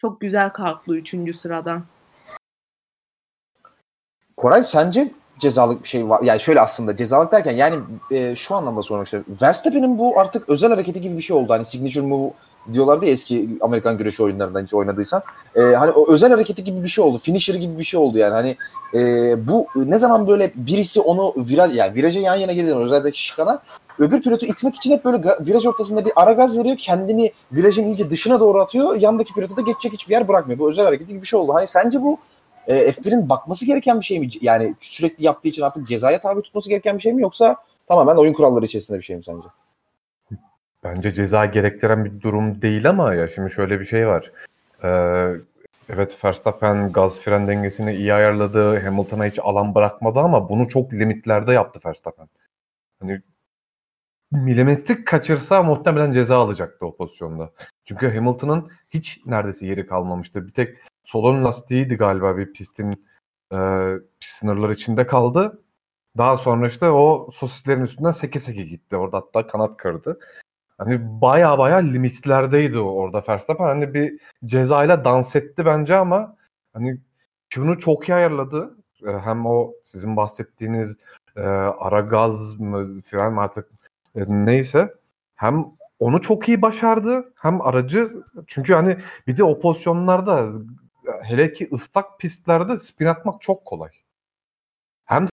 Çok 0.00 0.20
güzel 0.20 0.50
kalktı 0.50 0.94
3. 0.94 1.36
sıradan. 1.36 1.84
Koray 4.36 4.62
sence 4.62 5.10
cezalık 5.38 5.82
bir 5.82 5.88
şey 5.88 6.08
var? 6.08 6.22
Yani 6.22 6.40
şöyle 6.40 6.60
aslında 6.60 6.96
cezalık 6.96 7.32
derken 7.32 7.52
yani 7.52 7.76
e, 8.10 8.36
şu 8.36 8.54
anlamda 8.54 8.82
sormak 8.82 9.06
istiyorum. 9.06 9.38
Verstappen'in 9.42 9.98
bu 9.98 10.20
artık 10.20 10.48
özel 10.48 10.70
hareketi 10.70 11.00
gibi 11.00 11.16
bir 11.16 11.22
şey 11.22 11.36
oldu. 11.36 11.52
Hani 11.52 11.64
signature 11.64 12.06
move 12.06 12.32
diyorlardı 12.72 13.06
ya 13.06 13.12
eski 13.12 13.48
Amerikan 13.60 13.98
güreşi 13.98 14.22
oyunlarından 14.22 14.64
hiç 14.64 14.74
oynadıysan. 14.74 15.22
E, 15.56 15.60
hani 15.60 15.90
o 15.90 16.12
özel 16.12 16.30
hareketi 16.30 16.64
gibi 16.64 16.82
bir 16.82 16.88
şey 16.88 17.04
oldu. 17.04 17.18
Finisher 17.18 17.54
gibi 17.54 17.78
bir 17.78 17.84
şey 17.84 18.00
oldu 18.00 18.18
yani. 18.18 18.32
Hani 18.32 18.56
e, 18.94 19.34
bu 19.48 19.66
ne 19.76 19.98
zaman 19.98 20.28
böyle 20.28 20.52
birisi 20.54 21.00
onu 21.00 21.34
viraj 21.36 21.76
yani 21.76 21.94
viraja 21.94 22.20
yan 22.20 22.36
yana 22.36 22.52
geldiğinde 22.52 22.78
özellikle 22.78 23.12
şıkana 23.12 23.62
öbür 23.98 24.22
pilotu 24.22 24.46
itmek 24.46 24.76
için 24.76 24.90
hep 24.90 25.04
böyle 25.04 25.22
viraj 25.40 25.66
ortasında 25.66 26.04
bir 26.04 26.12
ara 26.16 26.32
gaz 26.32 26.58
veriyor. 26.58 26.76
Kendini 26.76 27.32
virajın 27.52 27.84
iyice 27.84 28.10
dışına 28.10 28.40
doğru 28.40 28.58
atıyor. 28.58 28.96
Yandaki 28.96 29.34
pilotu 29.34 29.56
da 29.56 29.60
geçecek 29.60 29.92
hiçbir 29.92 30.12
yer 30.14 30.28
bırakmıyor. 30.28 30.58
Bu 30.58 30.68
özel 30.68 30.84
hareketi 30.84 31.08
gibi 31.08 31.22
bir 31.22 31.26
şey 31.26 31.40
oldu. 31.40 31.54
Hani 31.54 31.66
sence 31.66 32.02
bu 32.02 32.18
e, 32.66 32.90
F1'in 32.90 33.28
bakması 33.28 33.66
gereken 33.66 34.00
bir 34.00 34.04
şey 34.04 34.20
mi? 34.20 34.28
Yani 34.40 34.74
sürekli 34.80 35.24
yaptığı 35.24 35.48
için 35.48 35.62
artık 35.62 35.88
cezaya 35.88 36.20
tabi 36.20 36.42
tutması 36.42 36.68
gereken 36.68 36.96
bir 36.96 37.02
şey 37.02 37.12
mi? 37.12 37.22
Yoksa 37.22 37.56
tamamen 37.88 38.16
oyun 38.16 38.32
kuralları 38.32 38.64
içerisinde 38.64 38.98
bir 38.98 39.04
şey 39.04 39.16
mi 39.16 39.24
sence? 39.24 39.48
Bence 40.84 41.14
ceza 41.14 41.46
gerektiren 41.46 42.04
bir 42.04 42.20
durum 42.20 42.62
değil 42.62 42.90
ama 42.90 43.14
ya 43.14 43.28
şimdi 43.28 43.50
şöyle 43.50 43.80
bir 43.80 43.84
şey 43.84 44.08
var. 44.08 44.32
Ee, 44.84 45.30
evet 45.88 46.24
Verstappen 46.24 46.92
gaz 46.92 47.20
fren 47.20 47.46
dengesini 47.48 47.94
iyi 47.94 48.14
ayarladı. 48.14 48.78
Hamilton'a 48.80 49.24
hiç 49.24 49.38
alan 49.38 49.74
bırakmadı 49.74 50.18
ama 50.18 50.48
bunu 50.48 50.68
çok 50.68 50.92
limitlerde 50.92 51.52
yaptı 51.52 51.80
Verstappen. 51.86 52.28
Hani 53.00 53.22
milimetrik 54.32 55.06
kaçırsa 55.06 55.62
muhtemelen 55.62 56.12
ceza 56.12 56.38
alacaktı 56.38 56.86
o 56.86 56.96
pozisyonda. 56.96 57.52
Çünkü 57.84 58.14
Hamilton'ın 58.14 58.70
hiç 58.90 59.20
neredeyse 59.26 59.66
yeri 59.66 59.86
kalmamıştı. 59.86 60.46
Bir 60.46 60.52
tek 60.52 60.76
solon 61.04 61.44
lastiğiydi 61.44 61.96
galiba 61.96 62.36
bir 62.36 62.52
pistin 62.52 63.06
e, 63.52 63.58
pist 64.20 64.34
sınırları 64.34 64.72
içinde 64.72 65.06
kaldı. 65.06 65.62
Daha 66.18 66.36
sonra 66.36 66.66
işte 66.66 66.86
o 66.86 67.30
sosislerin 67.32 67.82
üstünden 67.82 68.10
seke 68.10 68.38
seke 68.40 68.62
gitti. 68.64 68.96
Orada 68.96 69.16
hatta 69.16 69.46
kanat 69.46 69.76
kırdı. 69.76 70.18
Hani 70.78 71.20
baya 71.20 71.58
baya 71.58 71.76
limitlerdeydi 71.76 72.78
orada 72.78 73.22
Verstappen. 73.28 73.64
Hani 73.64 73.94
bir 73.94 74.20
cezayla 74.44 75.04
dans 75.04 75.36
etti 75.36 75.66
bence 75.66 75.96
ama 75.96 76.36
hani 76.72 76.98
şunu 77.50 77.80
çok 77.80 78.08
iyi 78.08 78.14
ayarladı. 78.14 78.76
Ee, 79.06 79.10
Hem 79.18 79.46
o 79.46 79.72
sizin 79.82 80.16
bahsettiğiniz 80.16 80.98
e, 81.36 81.40
ara 81.40 82.00
gaz 82.00 82.60
mı 82.60 83.02
fren 83.02 83.32
mi 83.32 83.40
artık 83.40 83.68
e, 84.16 84.24
neyse 84.28 84.94
hem 85.36 85.66
onu 85.98 86.22
çok 86.22 86.48
iyi 86.48 86.62
başardı 86.62 87.32
hem 87.36 87.60
aracı 87.60 88.12
çünkü 88.46 88.74
hani 88.74 88.98
bir 89.26 89.36
de 89.36 89.44
o 89.44 89.60
pozisyonlarda 89.60 90.48
hele 91.22 91.52
ki 91.52 91.68
ıslak 91.72 92.18
pistlerde 92.20 92.78
spin 92.78 93.06
atmak 93.06 93.42
çok 93.42 93.64
kolay. 93.64 93.90
Hem 95.04 95.26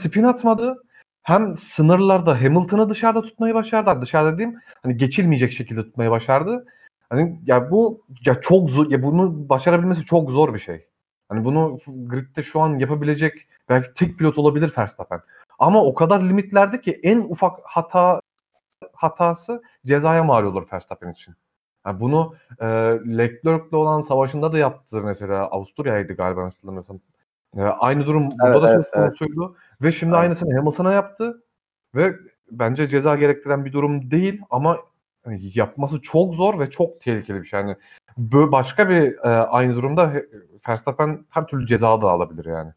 spin 0.00 0.24
atmadı 0.24 0.84
hem 1.24 1.56
sınırlarda 1.56 2.42
Hamilton'ı 2.42 2.90
dışarıda 2.90 3.22
tutmayı 3.22 3.54
başardı. 3.54 4.02
Dışarıda 4.02 4.32
dediğim 4.32 4.60
hani 4.82 4.96
geçilmeyecek 4.96 5.52
şekilde 5.52 5.82
tutmayı 5.82 6.10
başardı. 6.10 6.66
Hani 7.10 7.40
ya 7.46 7.70
bu 7.70 8.04
ya 8.26 8.40
çok 8.40 8.70
zor 8.70 8.90
ya 8.90 9.02
bunu 9.02 9.48
başarabilmesi 9.48 10.04
çok 10.04 10.30
zor 10.30 10.54
bir 10.54 10.58
şey. 10.58 10.86
Hani 11.28 11.44
bunu 11.44 11.78
gridde 11.86 12.42
şu 12.42 12.60
an 12.60 12.78
yapabilecek 12.78 13.46
belki 13.68 13.94
tek 13.94 14.18
pilot 14.18 14.38
olabilir 14.38 14.72
Verstappen. 14.78 15.20
Ama 15.58 15.84
o 15.84 15.94
kadar 15.94 16.20
limitlerde 16.20 16.80
ki 16.80 17.00
en 17.02 17.18
ufak 17.18 17.58
hata 17.64 18.20
hatası 18.92 19.62
cezaya 19.86 20.24
mal 20.24 20.44
olur 20.44 20.66
Verstappen 20.72 21.12
için. 21.12 21.34
Yani 21.86 22.00
bunu 22.00 22.34
e, 22.60 22.66
Leclerc'le 23.18 23.72
olan 23.72 24.00
savaşında 24.00 24.52
da 24.52 24.58
yaptı 24.58 25.02
mesela. 25.02 25.46
Avusturya'ydı 25.46 26.12
galiba 26.12 26.44
hatırlamıyorsam. 26.44 27.00
E, 27.56 27.62
aynı 27.62 28.06
durum 28.06 28.28
burada 28.42 28.62
da 28.62 28.74
evet, 28.74 28.84
söz 28.94 29.04
konusuydu. 29.04 29.56
Ve 29.82 29.92
şimdi 29.92 30.14
Aynen. 30.14 30.22
aynısını 30.24 30.56
Hamilton'a 30.56 30.92
yaptı. 30.92 31.42
Ve 31.94 32.16
bence 32.50 32.88
ceza 32.88 33.16
gerektiren 33.16 33.64
bir 33.64 33.72
durum 33.72 34.10
değil 34.10 34.40
ama 34.50 34.78
hani 35.24 35.40
yapması 35.54 36.02
çok 36.02 36.34
zor 36.34 36.58
ve 36.58 36.70
çok 36.70 37.00
tehlikeli 37.00 37.42
bir 37.42 37.46
şey. 37.46 37.60
Yani 37.60 37.76
başka 38.52 38.88
bir 38.88 39.18
e, 39.18 39.28
aynı 39.28 39.74
durumda 39.74 40.12
Verstappen 40.68 41.24
her 41.30 41.46
türlü 41.46 41.66
ceza 41.66 42.02
da 42.02 42.10
alabilir 42.10 42.44
yani. 42.44 42.72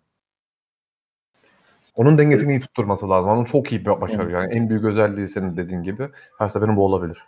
Onun 1.95 2.17
dengesini 2.17 2.51
iyi 2.51 2.59
tutturması 2.59 3.09
lazım. 3.09 3.29
Onu 3.29 3.45
çok 3.45 3.71
iyi 3.71 3.81
bir 3.85 4.01
başarıyor. 4.01 4.41
Yani 4.41 4.53
en 4.53 4.69
büyük 4.69 4.83
özelliği 4.83 5.27
senin 5.27 5.57
dediğin 5.57 5.83
gibi 5.83 6.09
Verstappen'in 6.41 6.75
bu 6.75 6.85
olabilir. 6.85 7.23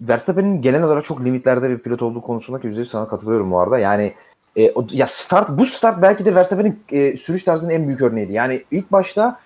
Verstappen'in 0.00 0.62
genel 0.62 0.82
olarak 0.82 1.04
çok 1.04 1.24
limitlerde 1.24 1.70
bir 1.70 1.78
pilot 1.78 2.02
olduğu 2.02 2.22
konusunda 2.22 2.58
%100 2.58 2.84
sana 2.84 3.08
katılıyorum 3.08 3.50
bu 3.50 3.60
arada. 3.60 3.78
Yani 3.78 4.14
e, 4.56 4.70
o, 4.70 4.86
ya 4.90 5.06
start 5.06 5.48
bu 5.48 5.66
start 5.66 6.02
belki 6.02 6.24
de 6.24 6.34
Verstappen'in 6.34 6.82
e, 6.92 7.16
sürüş 7.16 7.44
tarzının 7.44 7.72
en 7.72 7.86
büyük 7.86 8.02
örneğiydi. 8.02 8.32
Yani 8.32 8.64
ilk 8.70 8.92
başta 8.92 9.40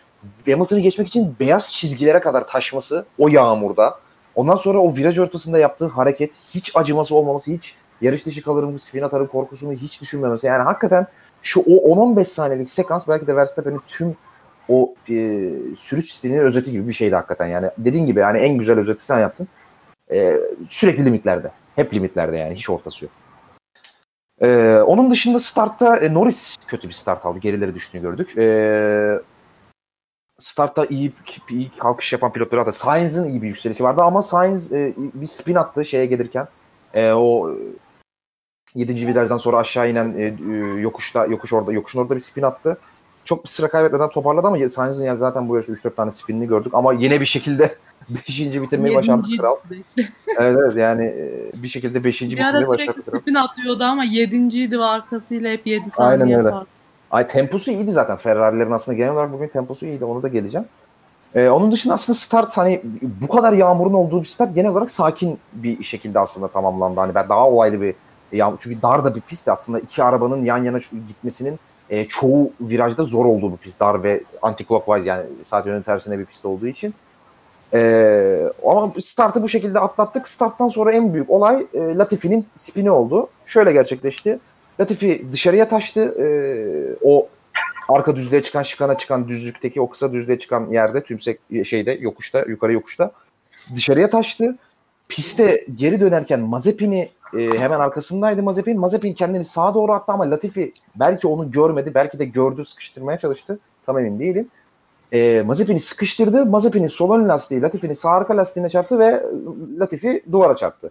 Hamilton'ı 0.47 0.81
geçmek 0.81 1.09
için 1.09 1.37
beyaz 1.40 1.73
çizgilere 1.73 2.21
kadar 2.21 2.49
taşması 2.49 3.07
o 3.18 3.29
yağmurda. 3.29 3.99
Ondan 4.35 4.57
sonra 4.57 4.79
o 4.79 4.97
viraj 4.97 5.18
ortasında 5.18 5.59
yaptığı 5.59 5.87
hareket 5.87 6.35
hiç 6.55 6.73
acıması 6.75 7.14
olmaması, 7.14 7.53
hiç 7.53 7.75
yarış 8.01 8.27
dışı 8.27 8.42
kalırım, 8.42 8.79
spin 8.79 9.03
atarım 9.03 9.27
korkusunu 9.27 9.73
hiç 9.73 10.01
düşünmemesi. 10.01 10.47
Yani 10.47 10.62
hakikaten 10.62 11.07
şu 11.42 11.61
o 11.61 11.94
10-15 12.14 12.25
saniyelik 12.25 12.71
sekans 12.71 13.09
belki 13.09 13.27
de 13.27 13.37
Verstappen'in 13.37 13.81
tüm 13.87 14.16
o 14.68 14.94
e, 15.09 15.51
sürüş 15.77 16.12
stilinin 16.12 16.38
özeti 16.38 16.73
gibi 16.73 16.88
bir 16.88 16.92
şeydi 16.92 17.14
hakikaten. 17.14 17.47
Yani 17.47 17.71
dediğin 17.79 18.07
gibi 18.07 18.21
yani 18.21 18.38
en 18.38 18.59
güzel 18.59 18.79
özeti 18.79 19.05
sen 19.05 19.18
yaptın. 19.18 19.49
E, 20.12 20.37
sürekli 20.68 21.05
limitlerde. 21.05 21.51
Hep 21.77 21.94
limitlerde 21.94 22.37
yani. 22.37 22.55
Hiç 22.55 22.71
ortası 22.71 23.05
yok. 23.05 23.12
E, 24.42 24.79
onun 24.87 25.11
dışında 25.11 25.40
startta 25.40 25.96
e, 25.96 26.14
Norris 26.14 26.57
kötü 26.66 26.88
bir 26.88 26.92
start 26.92 27.27
aldı. 27.27 27.38
Gerileri 27.38 27.74
düştüğünü 27.74 28.03
gördük. 28.03 28.38
E, 28.38 29.20
startta 30.38 30.87
iyi, 30.87 31.12
iyi 31.51 31.70
kalkış 31.79 32.12
yapan 32.12 32.33
pilotları 32.33 32.61
hatta 32.61 32.72
Sainz'in 32.72 33.24
iyi 33.24 33.42
bir 33.42 33.48
yükselişi 33.48 33.85
vardı 33.85 34.03
ama 34.03 34.22
Sainz 34.22 34.72
e, 34.72 34.94
bir 34.96 35.27
spin 35.27 35.55
attı 35.55 35.85
şeye 35.85 36.07
gelirken. 36.07 36.48
E, 36.94 37.12
o 37.12 37.55
7. 38.74 39.07
virajdan 39.07 39.37
sonra 39.37 39.57
aşağı 39.57 39.90
inen 39.90 40.14
e, 40.18 40.22
e, 40.22 40.81
yokuşta 40.81 41.27
yokuş 41.27 41.53
orada 41.53 41.72
yokuşun 41.72 42.01
orada 42.01 42.14
bir 42.14 42.20
spin 42.20 42.42
attı. 42.42 42.79
Çok 43.28 43.44
bir 43.44 43.48
sıra 43.48 43.68
kaybetmeden 43.68 44.08
toparladı 44.08 44.46
ama 44.46 44.68
Sainz'in 44.68 45.04
yani 45.04 45.18
zaten 45.18 45.48
bu 45.48 45.54
yarışta 45.54 45.72
3-4 45.72 45.94
tane 45.94 46.10
spinini 46.10 46.46
gördük 46.46 46.74
ama 46.74 46.92
yine 46.92 47.20
bir 47.20 47.26
şekilde 47.26 47.74
5. 48.10 48.40
bitirmeyi 48.62 48.94
başardı 48.94 49.26
kral. 49.38 49.56
sürekli. 49.68 50.12
Evet 50.38 50.56
evet 50.62 50.76
yani 50.76 51.04
e, 51.04 51.50
bir 51.62 51.68
şekilde 51.68 52.04
5. 52.04 52.20
Bir 52.20 52.26
ara 52.26 52.30
bitirmeyi 52.30 52.54
başardı 52.54 52.82
sürekli 52.82 53.10
kral. 53.10 53.20
spin 53.20 53.34
atıyordu 53.34 53.84
ama 53.84 54.04
yedinciydi 54.04 54.78
ve 54.78 54.84
arkasıyla 54.84 55.50
hep 55.50 55.66
7 55.66 55.90
saniye 55.90 56.24
Aynen 56.24 56.46
öyle. 56.46 56.56
Ay 57.10 57.26
temposu 57.26 57.70
iyiydi 57.70 57.90
zaten. 57.90 58.16
Ferrari'lerin 58.16 58.70
aslında 58.70 58.96
genel 58.98 59.12
olarak 59.12 59.32
bugün 59.32 59.48
temposu 59.48 59.86
iyiydi. 59.86 60.04
Onu 60.04 60.22
da 60.22 60.28
geleceğim. 60.28 60.66
Ee, 61.34 61.48
onun 61.48 61.72
dışında 61.72 61.94
aslında 61.94 62.18
start 62.18 62.56
hani 62.56 62.82
bu 63.02 63.28
kadar 63.28 63.52
yağmurun 63.52 63.94
olduğu 63.94 64.20
bir 64.20 64.26
start 64.26 64.54
genel 64.54 64.70
olarak 64.70 64.90
sakin 64.90 65.38
bir 65.52 65.84
şekilde 65.84 66.18
aslında 66.18 66.48
tamamlandı. 66.48 67.00
Hani 67.00 67.14
ben 67.14 67.28
daha 67.28 67.50
olaylı 67.50 67.80
bir 67.80 67.94
yağmur. 68.32 68.56
Çünkü 68.60 68.82
dar 68.82 69.04
da 69.04 69.14
bir 69.14 69.20
pist 69.20 69.48
aslında 69.48 69.78
iki 69.78 70.02
arabanın 70.02 70.44
yan 70.44 70.64
yana 70.64 70.78
gitmesinin 71.08 71.58
e, 71.90 72.09
çoğu 72.09 72.53
virajda 72.61 73.05
zor 73.05 73.24
olduğu 73.24 73.53
bir 73.53 73.57
pist. 73.57 73.81
Dar 73.81 74.03
ve 74.03 74.22
anti-clockwise 74.42 75.05
yani 75.05 75.24
saat 75.44 75.66
yönünün 75.66 75.83
tersine 75.83 76.18
bir 76.18 76.24
pist 76.24 76.44
olduğu 76.44 76.66
için. 76.66 76.94
Ee, 77.74 78.53
ama 78.66 78.92
startı 79.01 79.42
bu 79.42 79.48
şekilde 79.48 79.79
atlattık. 79.79 80.29
Starttan 80.29 80.68
sonra 80.68 80.92
en 80.92 81.14
büyük 81.14 81.31
olay 81.31 81.66
e, 81.74 81.79
Latifi'nin 81.79 82.46
spini 82.55 82.90
oldu. 82.90 83.29
Şöyle 83.46 83.72
gerçekleşti. 83.72 84.38
Latifi 84.81 85.27
dışarıya 85.33 85.68
taştı. 85.68 86.14
Ee, 86.18 86.96
o 87.03 87.29
arka 87.88 88.16
düzlüğe 88.16 88.42
çıkan, 88.42 88.62
şıkana 88.62 88.98
çıkan 88.98 89.29
düzlükteki 89.29 89.81
o 89.81 89.90
kısa 89.90 90.12
düzlüğe 90.12 90.38
çıkan 90.38 90.70
yerde, 90.70 91.03
tümsek 91.03 91.40
şeyde, 91.64 91.92
yokuşta, 92.01 92.44
yukarı 92.48 92.72
yokuşta 92.72 93.11
dışarıya 93.74 94.11
taştı. 94.11 94.59
Piste 95.09 95.66
geri 95.74 96.01
dönerken 96.01 96.40
Mazepin'i 96.40 97.11
e, 97.36 97.58
hemen 97.58 97.80
arkasındaydı 97.80 98.42
Mazepin. 98.42 98.80
Mazepin 98.80 99.14
kendini 99.14 99.44
sağa 99.44 99.74
doğru 99.74 99.92
attı 99.92 100.12
ama 100.12 100.30
Latifi 100.30 100.72
belki 101.00 101.26
onu 101.26 101.50
görmedi, 101.50 101.92
belki 101.94 102.18
de 102.18 102.24
gördü, 102.24 102.64
sıkıştırmaya 102.64 103.18
çalıştı. 103.18 103.58
Tam 103.86 103.98
emin 103.98 104.20
değilim. 104.20 104.48
E, 105.12 105.42
Mazepin'i 105.46 105.80
sıkıştırdı. 105.80 106.46
Mazepin'in 106.46 106.88
sol 106.88 107.18
ön 107.18 107.28
lastiği 107.28 107.62
Latifi'nin 107.62 107.94
sağ 107.94 108.10
arka 108.10 108.36
lastiğine 108.36 108.70
çarptı 108.70 108.98
ve 108.98 109.22
Latifi 109.80 110.24
duvara 110.32 110.56
çarptı. 110.56 110.90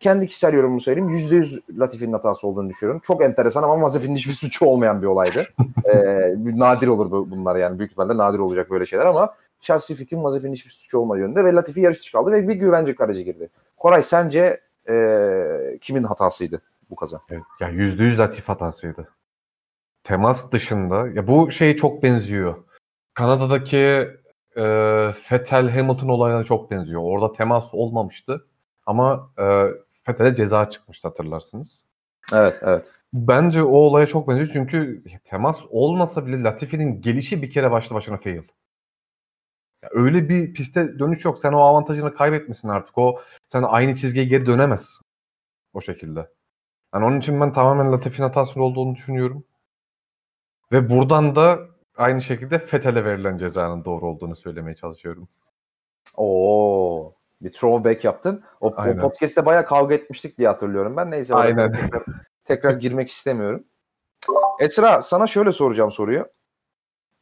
Kendi 0.00 0.26
kişisel 0.26 0.54
yorumumu 0.54 0.80
söyleyeyim. 0.80 1.10
%100 1.10 1.60
Latifi'nin 1.78 2.12
hatası 2.12 2.46
olduğunu 2.46 2.68
düşünüyorum. 2.68 3.00
Çok 3.04 3.24
enteresan 3.24 3.62
ama 3.62 3.76
Mazepin'in 3.76 4.16
hiçbir 4.16 4.32
suçu 4.32 4.66
olmayan 4.66 5.02
bir 5.02 5.06
olaydı. 5.06 5.46
ee, 5.84 6.34
nadir 6.36 6.88
olur 6.88 7.10
bu- 7.10 7.30
bunlar 7.30 7.56
yani. 7.56 7.78
Büyük 7.78 7.90
ihtimalle 7.90 8.16
nadir 8.16 8.38
olacak 8.38 8.70
böyle 8.70 8.86
şeyler 8.86 9.06
ama 9.06 9.34
şahsi 9.60 9.94
fikrim 9.94 10.20
Mazepin'in 10.20 10.52
hiçbir 10.52 10.70
suçu 10.70 10.98
olmadığı 10.98 11.20
yönünde 11.20 11.44
ve 11.44 11.52
Latifi 11.52 11.80
yarış 11.80 12.00
dışı 12.00 12.12
kaldı 12.12 12.32
ve 12.32 12.48
bir 12.48 12.54
güvence 12.54 12.94
aracı 12.98 13.22
girdi. 13.22 13.48
Koray 13.76 14.02
sence 14.02 14.60
ee, 14.88 15.78
kimin 15.80 16.04
hatasıydı 16.04 16.62
bu 16.90 16.96
kaza? 16.96 17.20
Evet, 17.30 17.42
ya 17.60 17.68
yüzde 17.68 18.04
yüz 18.04 18.18
Latif 18.18 18.48
hatasıydı. 18.48 19.08
Temas 20.04 20.52
dışında 20.52 21.08
ya 21.08 21.26
bu 21.26 21.50
şey 21.52 21.76
çok 21.76 22.02
benziyor. 22.02 22.54
Kanada'daki 23.14 24.08
e, 24.56 24.64
Vettel 25.32 25.70
Hamilton 25.70 26.08
olayına 26.08 26.44
çok 26.44 26.70
benziyor. 26.70 27.02
Orada 27.04 27.32
temas 27.32 27.74
olmamıştı 27.74 28.46
ama 28.86 29.30
e, 29.38 29.44
Vettel'e 30.08 30.34
ceza 30.34 30.70
çıkmıştı 30.70 31.08
hatırlarsınız. 31.08 31.86
Evet, 32.32 32.56
evet. 32.62 32.86
Bence 33.12 33.62
o 33.62 33.76
olaya 33.76 34.06
çok 34.06 34.28
benziyor 34.28 34.50
çünkü 34.52 35.02
temas 35.24 35.60
olmasa 35.70 36.26
bile 36.26 36.42
Latifi'nin 36.42 37.00
gelişi 37.00 37.42
bir 37.42 37.50
kere 37.50 37.70
başlı 37.70 37.94
başına 37.94 38.16
fail. 38.16 38.42
Ya 39.82 39.88
öyle 39.92 40.28
bir 40.28 40.54
piste 40.54 40.98
dönüş 40.98 41.24
yok. 41.24 41.38
Sen 41.40 41.52
o 41.52 41.60
avantajını 41.60 42.14
kaybetmişsin 42.14 42.68
artık. 42.68 42.98
O 42.98 43.20
sen 43.46 43.62
aynı 43.62 43.94
çizgiye 43.94 44.24
geri 44.24 44.46
dönemezsin. 44.46 45.06
O 45.74 45.80
şekilde. 45.80 46.28
Yani 46.94 47.04
onun 47.04 47.18
için 47.18 47.40
ben 47.40 47.52
tamamen 47.52 47.92
Latifi'nin 47.92 48.28
hatasının 48.28 48.64
olduğunu 48.64 48.94
düşünüyorum. 48.94 49.44
Ve 50.72 50.90
buradan 50.90 51.36
da 51.36 51.58
aynı 51.96 52.22
şekilde 52.22 52.58
Fethel'e 52.58 53.04
verilen 53.04 53.38
cezanın 53.38 53.84
doğru 53.84 54.06
olduğunu 54.06 54.36
söylemeye 54.36 54.76
çalışıyorum. 54.76 55.28
Oo, 56.16 57.12
bir 57.40 57.52
throwback 57.52 58.04
yaptın. 58.04 58.44
O, 58.60 58.66
o 58.66 58.96
podcast'te 58.96 59.46
bayağı 59.46 59.66
kavga 59.66 59.94
etmiştik 59.94 60.38
diye 60.38 60.48
hatırlıyorum 60.48 60.96
ben. 60.96 61.10
Neyse. 61.10 61.34
Aynen. 61.34 61.72
Tekrar, 61.72 62.02
tekrar 62.44 62.72
girmek 62.72 63.08
istemiyorum. 63.08 63.64
Esra 64.60 65.02
sana 65.02 65.26
şöyle 65.26 65.52
soracağım 65.52 65.92
soruyu. 65.92 66.28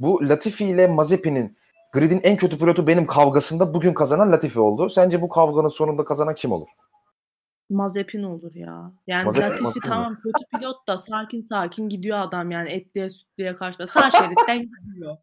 Bu 0.01 0.29
Latifi 0.29 0.64
ile 0.64 0.87
Mazepin'in 0.87 1.59
gridin 1.92 2.20
en 2.22 2.37
kötü 2.37 2.59
pilotu 2.59 2.87
benim 2.87 3.07
kavgasında 3.07 3.75
bugün 3.75 3.94
kazanan 3.94 4.33
Latifi 4.33 4.61
oldu. 4.61 4.90
Sence 4.90 5.22
bu 5.22 5.29
kavganın 5.29 5.68
sonunda 5.68 6.05
kazanan 6.05 6.35
kim 6.35 6.53
olur? 6.53 6.68
Mazepin 7.70 8.22
olur 8.22 8.55
ya. 8.55 8.92
Yani 9.07 9.29
Mazepin- 9.29 9.40
Latifi 9.42 9.64
Mazepin 9.64 9.88
tamam 9.88 10.16
kötü 10.22 10.44
pilot 10.59 10.88
da 10.88 10.96
sakin 10.96 11.42
sakin 11.42 11.88
gidiyor 11.88 12.18
adam 12.20 12.51
yani 12.51 12.68
etliye 12.70 13.09
sütlüye 13.09 13.55
karşı. 13.55 13.87
Sağ 13.87 14.11
şeritten 14.11 14.59
gidiyor. 14.59 15.16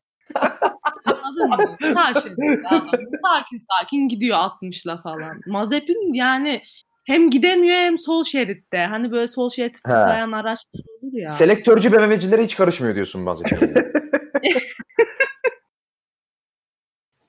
Anladın 1.05 1.49
mı? 1.49 1.77
Sağ 1.95 2.21
şeritte 2.21 2.67
adam. 2.69 2.87
Sakin 3.25 3.65
sakin 3.71 4.07
gidiyor 4.07 4.37
60'la 4.37 5.01
falan. 5.01 5.41
Mazepin 5.47 6.13
yani 6.13 6.61
hem 7.05 7.29
gidemiyor 7.29 7.75
hem 7.75 7.97
sol 7.97 8.23
şeritte. 8.23 8.85
Hani 8.85 9.11
böyle 9.11 9.27
sol 9.27 9.49
şeritte 9.49 9.79
He. 9.85 9.93
tıkayan 9.93 10.31
araçlar 10.31 10.81
olur 11.01 11.13
ya. 11.13 11.27
Selektörcü 11.27 11.91
BMW'cilere 11.91 12.43
hiç 12.43 12.55
karışmıyor 12.55 12.95
diyorsun 12.95 13.21
Mazepin. 13.21 13.59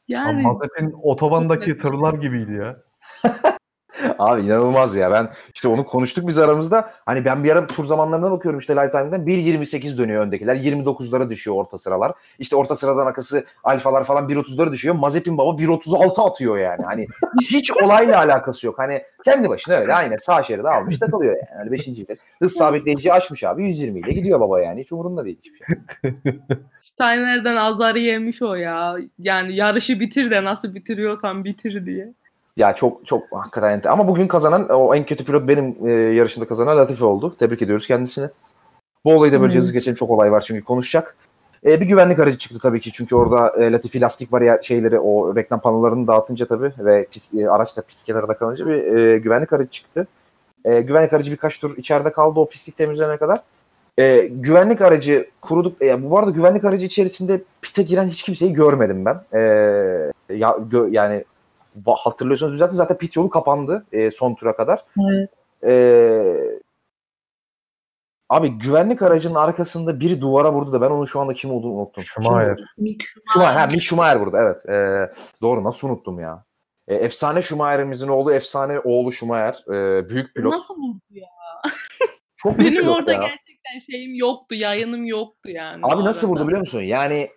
yani 0.09 0.43
Mazepin 0.43 0.95
otobandaki 1.03 1.79
tırlar 1.79 2.14
gibiydi 2.14 2.53
ya. 2.53 2.77
Abi 4.19 4.43
inanılmaz 4.43 4.97
ya. 4.97 5.11
Ben 5.11 5.29
işte 5.55 5.69
onu 5.69 5.85
konuştuk 5.85 6.29
biz 6.29 6.39
aramızda. 6.39 6.91
Hani 7.07 7.25
ben 7.25 7.45
bir 7.45 7.51
ara 7.51 7.67
tur 7.67 7.85
zamanlarına 7.85 8.31
bakıyorum 8.31 8.59
işte 8.59 8.77
Lifetime'den 8.77 9.21
1.28 9.21 9.99
dönüyor 9.99 10.23
öndekiler. 10.23 10.57
29'lara 10.57 11.31
düşüyor 11.31 11.57
orta 11.57 11.79
sıralar. 11.79 12.13
İşte 12.39 12.57
orta 12.57 12.77
sıradan 12.77 13.07
arkası 13.07 13.45
alfalar 13.65 14.05
falan 14.05 14.29
1.30'lara 14.29 14.73
düşüyor. 14.73 14.95
Mazepin 14.95 15.39
baba 15.39 15.63
1.36 15.63 16.31
atıyor 16.31 16.59
yani. 16.59 16.83
Hani 16.85 17.07
hiç 17.41 17.73
olayla 17.73 18.19
alakası 18.19 18.67
yok. 18.67 18.79
Hani 18.79 19.03
kendi 19.25 19.49
başına 19.49 19.75
öyle 19.75 19.95
aynen 19.95 20.17
sağ 20.17 20.43
şeride 20.43 20.69
almış 20.69 20.99
takılıyor 20.99 21.37
yani. 21.37 21.59
Hani 21.59 21.73
5. 21.73 21.89
vites. 21.89 22.19
Hız 22.39 22.53
sabitleyiciyi 22.53 23.13
açmış 23.13 23.45
abi 23.45 23.67
120 23.67 24.01
ile 24.01 24.13
gidiyor 24.13 24.41
baba 24.41 24.61
yani. 24.61 24.81
Hiç 24.81 24.93
umurunda 24.93 25.25
değil 25.25 25.39
hiçbir 25.39 25.59
şey. 25.59 25.77
Steiner'den 26.83 27.57
azarı 27.57 27.99
yemiş 27.99 28.43
o 28.43 28.55
ya. 28.55 28.97
Yani 29.19 29.57
yarışı 29.57 30.01
bitir 30.01 30.31
de 30.31 30.45
nasıl 30.45 30.75
bitiriyorsan 30.75 31.45
bitir 31.45 31.87
diye. 31.87 32.15
Ya 32.57 32.75
çok 32.75 33.07
çok 33.07 33.23
hakikaten 33.33 33.81
ente- 33.81 33.88
ama 33.88 34.09
bugün 34.09 34.27
kazanan 34.29 34.69
o 34.69 34.95
en 34.95 35.07
kötü 35.07 35.25
pilot 35.25 35.49
benim 35.49 35.88
e, 35.88 35.93
yarışında 35.93 36.49
kazanan 36.49 36.77
Latifi 36.79 37.05
oldu. 37.05 37.37
Tebrik 37.38 37.62
ediyoruz 37.62 37.87
kendisini. 37.87 38.29
Bu 39.05 39.12
olayı 39.14 39.33
da 39.33 39.40
böyle 39.40 39.55
hızlı 39.55 39.73
geçelim 39.73 39.97
çok 39.97 40.11
olay 40.11 40.33
var 40.33 40.40
çünkü 40.47 40.64
konuşacak. 40.64 41.17
E, 41.67 41.81
bir 41.81 41.87
güvenlik 41.87 42.19
aracı 42.19 42.38
çıktı 42.38 42.59
tabii 42.62 42.81
ki 42.81 42.93
çünkü 42.93 43.14
orada 43.17 43.62
e, 43.64 43.73
Latifi 43.73 44.01
lastik 44.01 44.33
bariyer 44.33 44.62
şeyleri 44.62 44.99
o 45.01 45.37
reklam 45.37 45.61
panolarını 45.61 46.07
dağıtınca 46.07 46.47
tabii 46.47 46.73
ve 46.79 47.07
pist, 47.11 47.35
e, 47.35 47.51
araç 47.51 47.77
da 47.77 47.83
pist 47.83 48.07
kenarında 48.07 48.35
kalınca 48.35 48.67
bir 48.67 48.97
e, 48.97 49.19
güvenlik 49.19 49.53
aracı 49.53 49.71
çıktı. 49.71 50.07
E, 50.64 50.81
güvenlik 50.81 51.12
aracı 51.12 51.33
birkaç 51.33 51.59
tur 51.61 51.77
içeride 51.77 52.12
kaldı 52.12 52.40
o 52.40 52.49
pislik 52.49 52.77
temizlenene 52.77 53.17
kadar. 53.17 53.43
E, 53.99 54.27
güvenlik 54.31 54.81
aracı 54.81 55.27
kuruduk. 55.40 55.83
E, 55.83 56.11
bu 56.11 56.19
arada 56.19 56.31
güvenlik 56.31 56.64
aracı 56.64 56.87
içerisinde 56.87 57.43
pite 57.62 57.83
giren 57.83 58.07
hiç 58.07 58.23
kimseyi 58.23 58.53
görmedim 58.53 59.05
ben. 59.05 59.21
E, 59.33 59.40
ya, 60.29 60.49
gö- 60.71 60.90
yani 60.90 61.25
hatırlıyorsanız 61.87 62.53
düzeltin 62.53 62.77
zaten 62.77 62.99
pit 62.99 63.17
yolu 63.17 63.29
kapandı 63.31 63.87
e, 63.93 64.11
son 64.11 64.35
tura 64.35 64.57
kadar. 64.57 64.85
Evet. 65.11 65.31
E, 65.67 65.75
abi 68.29 68.49
güvenlik 68.49 69.03
aracının 69.03 69.35
arkasında 69.35 70.01
biri 70.01 70.21
duvara 70.21 70.53
vurdu 70.53 70.73
da 70.73 70.81
ben 70.81 70.91
onun 70.91 71.05
şu 71.05 71.21
anda 71.21 71.35
kim 71.35 71.51
olduğunu 71.51 71.73
unuttum. 71.73 72.05
Schumacher. 72.05 72.59
Mick 72.79 73.05
Schumacher. 73.33 73.55
Ha, 73.55 73.67
Mick 73.67 73.83
Schumacher 73.83 74.17
vurdu 74.17 74.37
evet. 74.41 74.67
E, 74.69 75.09
doğru 75.43 75.65
nasıl 75.65 75.89
unuttum 75.89 76.21
ya. 76.21 76.45
E, 76.89 76.95
efsane 76.95 77.43
Schumacher'imizin 77.43 78.09
oğlu 78.09 78.33
efsane 78.33 78.81
oğlu 78.81 79.13
Schumacher. 79.13 79.65
E, 79.75 80.09
büyük 80.09 80.35
pilot. 80.35 80.53
Nasıl 80.53 80.75
vurdu 80.75 81.01
ya? 81.11 81.29
Çok 82.37 82.59
büyük 82.59 82.73
Benim 82.73 82.83
pilot 82.83 82.97
orada 82.97 83.13
ya. 83.13 83.19
gerçekten 83.19 83.93
şeyim 83.93 84.15
yoktu, 84.15 84.55
yayınım 84.55 85.05
yoktu 85.07 85.51
yani. 85.51 85.81
Abi 85.83 86.05
nasıl 86.05 86.27
arada. 86.27 86.35
vurdu 86.35 86.47
biliyor 86.47 86.61
musun? 86.61 86.81
Yani 86.81 87.31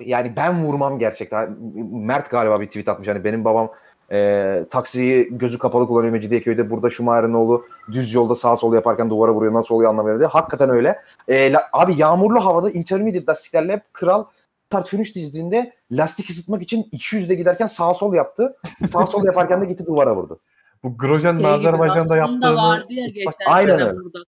yani 0.00 0.32
ben 0.36 0.64
vurmam 0.64 0.98
gerçekten. 0.98 1.56
Mert 1.92 2.30
galiba 2.30 2.60
bir 2.60 2.66
tweet 2.66 2.88
atmış. 2.88 3.08
Hani 3.08 3.24
benim 3.24 3.44
babam 3.44 3.70
e, 4.12 4.64
taksiyi 4.70 5.38
gözü 5.38 5.58
kapalı 5.58 5.86
kullanıyor 5.86 6.12
Mecidiyeköy'de. 6.12 6.70
Burada 6.70 6.90
Şumayer'in 6.90 7.34
oğlu 7.34 7.64
düz 7.92 8.14
yolda 8.14 8.34
sağ 8.34 8.56
sol 8.56 8.74
yaparken 8.74 9.10
duvara 9.10 9.34
vuruyor. 9.34 9.54
Nasıl 9.54 9.74
oluyor 9.74 9.90
anlamıyorum 9.90 10.20
diye. 10.20 10.28
Hakikaten 10.28 10.70
öyle. 10.70 10.98
E, 11.28 11.52
la- 11.52 11.66
abi 11.72 11.94
yağmurlu 11.96 12.44
havada 12.44 12.70
intermediate 12.70 13.26
lastiklerle 13.28 13.72
hep 13.72 13.82
kral 13.92 14.24
start 14.66 14.88
finish 14.88 15.14
dizdiğinde 15.14 15.72
lastik 15.90 16.30
ısıtmak 16.30 16.62
için 16.62 16.82
200'de 16.92 17.34
giderken 17.34 17.66
sağ 17.66 17.94
sol 17.94 18.14
yaptı. 18.14 18.56
Sağ 18.86 19.06
sol 19.06 19.24
yaparken 19.24 19.60
de 19.60 19.64
gitti 19.66 19.86
duvara 19.86 20.16
vurdu. 20.16 20.40
Bu 20.84 20.98
Grosjean 20.98 21.38
Şey 21.38 21.46
Azerbaycan'da 21.50 22.16
yaptığını 22.16 22.54
vardı 22.54 22.86
ya 22.92 23.06
geçen 23.06 23.30
Aynen 23.46 23.80
öyle. 23.80 23.96
burada. 23.96 24.18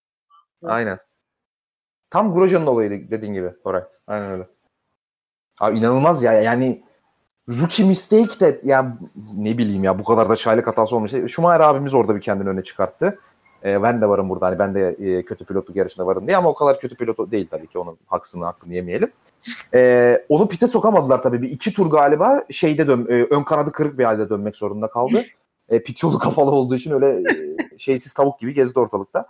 Aynen. 0.65 0.99
Tam 2.11 2.35
Grosjean'ın 2.35 2.67
olayıydı 2.67 3.11
dediğin 3.11 3.35
gibi 3.35 3.53
Koray. 3.65 3.83
Aynen 4.07 4.31
öyle. 4.31 4.47
Abi 5.61 5.79
inanılmaz 5.79 6.23
ya. 6.23 6.33
Yani 6.33 6.83
rookie 7.49 7.87
mistake 7.87 8.41
de 8.41 8.61
yani 8.65 8.91
ne 9.37 9.59
bileyim 9.59 9.85
ya 9.85 9.99
bu 9.99 10.05
kadar 10.05 10.29
da 10.29 10.37
çaylak 10.37 10.67
hatası 10.67 10.97
olmuş. 10.97 11.13
Schumacher 11.29 11.61
abimiz 11.61 11.95
orada 11.95 12.17
bir 12.17 12.21
kendini 12.21 12.49
öne 12.49 12.63
çıkarttı. 12.63 13.19
Ee, 13.65 13.83
ben 13.83 14.03
de 14.03 14.09
varım 14.09 14.29
burada. 14.29 14.47
Hani 14.47 14.59
ben 14.59 14.75
de 14.75 14.97
e, 14.99 15.25
kötü 15.25 15.45
pilotluk 15.45 15.77
yarışında 15.77 16.07
varım 16.07 16.27
diye 16.27 16.37
ama 16.37 16.49
o 16.49 16.55
kadar 16.55 16.81
kötü 16.81 16.97
pilot 16.97 17.31
değil 17.31 17.49
tabii 17.51 17.67
ki. 17.67 17.79
Onun 17.79 17.99
haksını 18.07 18.45
hakkını 18.45 18.75
yemeyelim. 18.75 19.13
Ee, 19.75 20.25
onu 20.29 20.49
pite 20.49 20.67
sokamadılar 20.67 21.23
tabii. 21.23 21.43
Bir 21.43 21.51
iki 21.51 21.73
tur 21.73 21.91
galiba 21.91 22.45
şeyde 22.51 22.87
dön, 22.87 23.07
e, 23.09 23.13
ön 23.13 23.43
kanadı 23.43 23.73
kırık 23.73 23.99
bir 23.99 24.05
halde 24.05 24.31
dönmek 24.31 24.57
zorunda 24.57 24.89
kaldı. 24.89 25.25
E, 25.69 25.83
pit 25.83 26.03
yolu 26.03 26.19
kapalı 26.29 26.51
olduğu 26.51 26.75
için 26.75 26.91
öyle 26.91 27.31
e, 27.31 27.79
şeysiz 27.79 28.15
tavuk 28.15 28.41
gibi 28.41 28.55
gezdi 28.55 28.79
ortalıkta. 28.79 29.27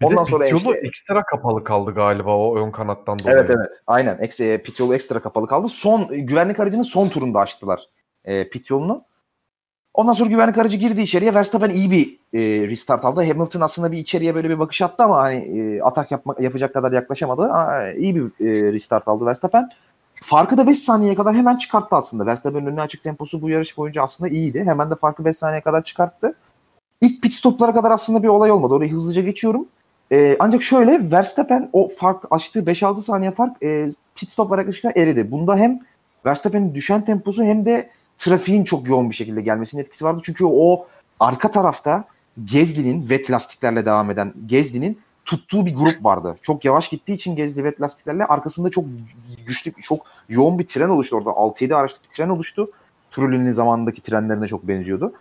Bir 0.00 0.06
Ondan 0.06 0.24
sonra 0.24 0.44
pit 0.44 0.52
yolu 0.52 0.74
işte- 0.74 0.88
ekstra 0.88 1.22
kapalı 1.24 1.64
kaldı 1.64 1.94
galiba 1.94 2.36
o 2.36 2.56
ön 2.56 2.70
kanattan 2.70 3.18
dolayı. 3.18 3.36
Evet 3.36 3.50
evet. 3.50 3.70
Aynen. 3.86 4.18
Eksi, 4.18 4.62
pit 4.64 4.80
yolu 4.80 4.94
ekstra 4.94 5.20
kapalı 5.20 5.46
kaldı. 5.46 5.68
Son 5.68 6.08
güvenlik 6.08 6.60
aracının 6.60 6.82
son 6.82 7.08
turunda 7.08 7.40
açtılar 7.40 7.88
e, 8.24 8.48
pit 8.48 8.70
yolunu. 8.70 9.04
Ondan 9.94 10.12
sonra 10.12 10.30
güvenlik 10.30 10.58
aracı 10.58 10.78
girdi 10.78 11.00
içeriye. 11.00 11.34
Verstappen 11.34 11.70
iyi 11.70 11.90
bir 11.90 12.18
e, 12.32 12.68
restart 12.68 13.04
aldı. 13.04 13.20
Hamilton 13.20 13.60
aslında 13.60 13.92
bir 13.92 13.98
içeriye 13.98 14.34
böyle 14.34 14.50
bir 14.50 14.58
bakış 14.58 14.82
attı 14.82 15.02
ama 15.02 15.16
hani 15.16 15.36
e, 15.36 15.82
atak 15.82 16.10
yapma, 16.10 16.34
yapacak 16.40 16.74
kadar 16.74 16.92
yaklaşamadı. 16.92 17.42
Aa, 17.42 17.92
iyi 17.92 18.16
bir 18.16 18.22
e, 18.46 18.72
restart 18.72 19.08
aldı 19.08 19.26
Verstappen. 19.26 19.68
Farkı 20.22 20.58
da 20.58 20.66
5 20.66 20.78
saniyeye 20.78 21.14
kadar 21.14 21.34
hemen 21.34 21.56
çıkarttı 21.56 21.96
aslında. 21.96 22.26
Verstappen'in 22.26 22.66
önüne 22.66 22.80
açık 22.80 23.02
temposu 23.02 23.42
bu 23.42 23.50
yarış 23.50 23.76
boyunca 23.78 24.02
aslında 24.02 24.30
iyiydi. 24.30 24.64
Hemen 24.64 24.90
de 24.90 24.94
farkı 24.94 25.24
5 25.24 25.36
saniyeye 25.36 25.60
kadar 25.60 25.84
çıkarttı. 25.84 26.34
İlk 27.00 27.22
pit 27.22 27.32
stoplara 27.32 27.74
kadar 27.74 27.90
aslında 27.90 28.22
bir 28.22 28.28
olay 28.28 28.50
olmadı. 28.50 28.74
Orayı 28.74 28.92
hızlıca 28.92 29.22
geçiyorum. 29.22 29.68
Ee, 30.12 30.36
ancak 30.38 30.62
şöyle 30.62 31.10
Verstappen 31.10 31.70
o 31.72 31.88
fark 31.88 32.24
açtığı 32.30 32.60
5-6 32.60 33.00
saniye 33.00 33.30
fark 33.30 33.62
e, 33.62 33.88
pit 34.14 34.30
stoplara 34.30 34.60
yaklaşırken 34.60 34.92
eridi. 34.96 35.30
Bunda 35.30 35.56
hem 35.56 35.80
Verstappen'in 36.26 36.74
düşen 36.74 37.04
temposu 37.04 37.44
hem 37.44 37.64
de 37.64 37.90
trafiğin 38.16 38.64
çok 38.64 38.88
yoğun 38.88 39.10
bir 39.10 39.14
şekilde 39.14 39.40
gelmesinin 39.40 39.82
etkisi 39.82 40.04
vardı. 40.04 40.20
Çünkü 40.24 40.44
o 40.44 40.86
arka 41.20 41.50
tarafta 41.50 42.04
Gezli'nin 42.44 43.00
wet 43.00 43.30
lastiklerle 43.30 43.86
devam 43.86 44.10
eden 44.10 44.34
Gezli'nin 44.46 44.98
tuttuğu 45.24 45.66
bir 45.66 45.74
grup 45.74 46.04
vardı. 46.04 46.36
Çok 46.42 46.64
yavaş 46.64 46.88
gittiği 46.88 47.14
için 47.14 47.36
Gezli 47.36 47.62
wet 47.62 47.80
lastiklerle 47.80 48.24
arkasında 48.24 48.70
çok 48.70 48.84
güçlü, 49.46 49.72
çok 49.82 49.98
yoğun 50.28 50.58
bir 50.58 50.66
tren 50.66 50.88
oluştu 50.88 51.16
orada. 51.16 51.30
6-7 51.30 51.74
araçlık 51.74 52.04
bir 52.04 52.08
tren 52.08 52.28
oluştu. 52.28 52.70
Trulli'nin 53.10 53.52
zamanındaki 53.52 54.02
trenlerine 54.02 54.46
çok 54.46 54.68
benziyordu. 54.68 55.12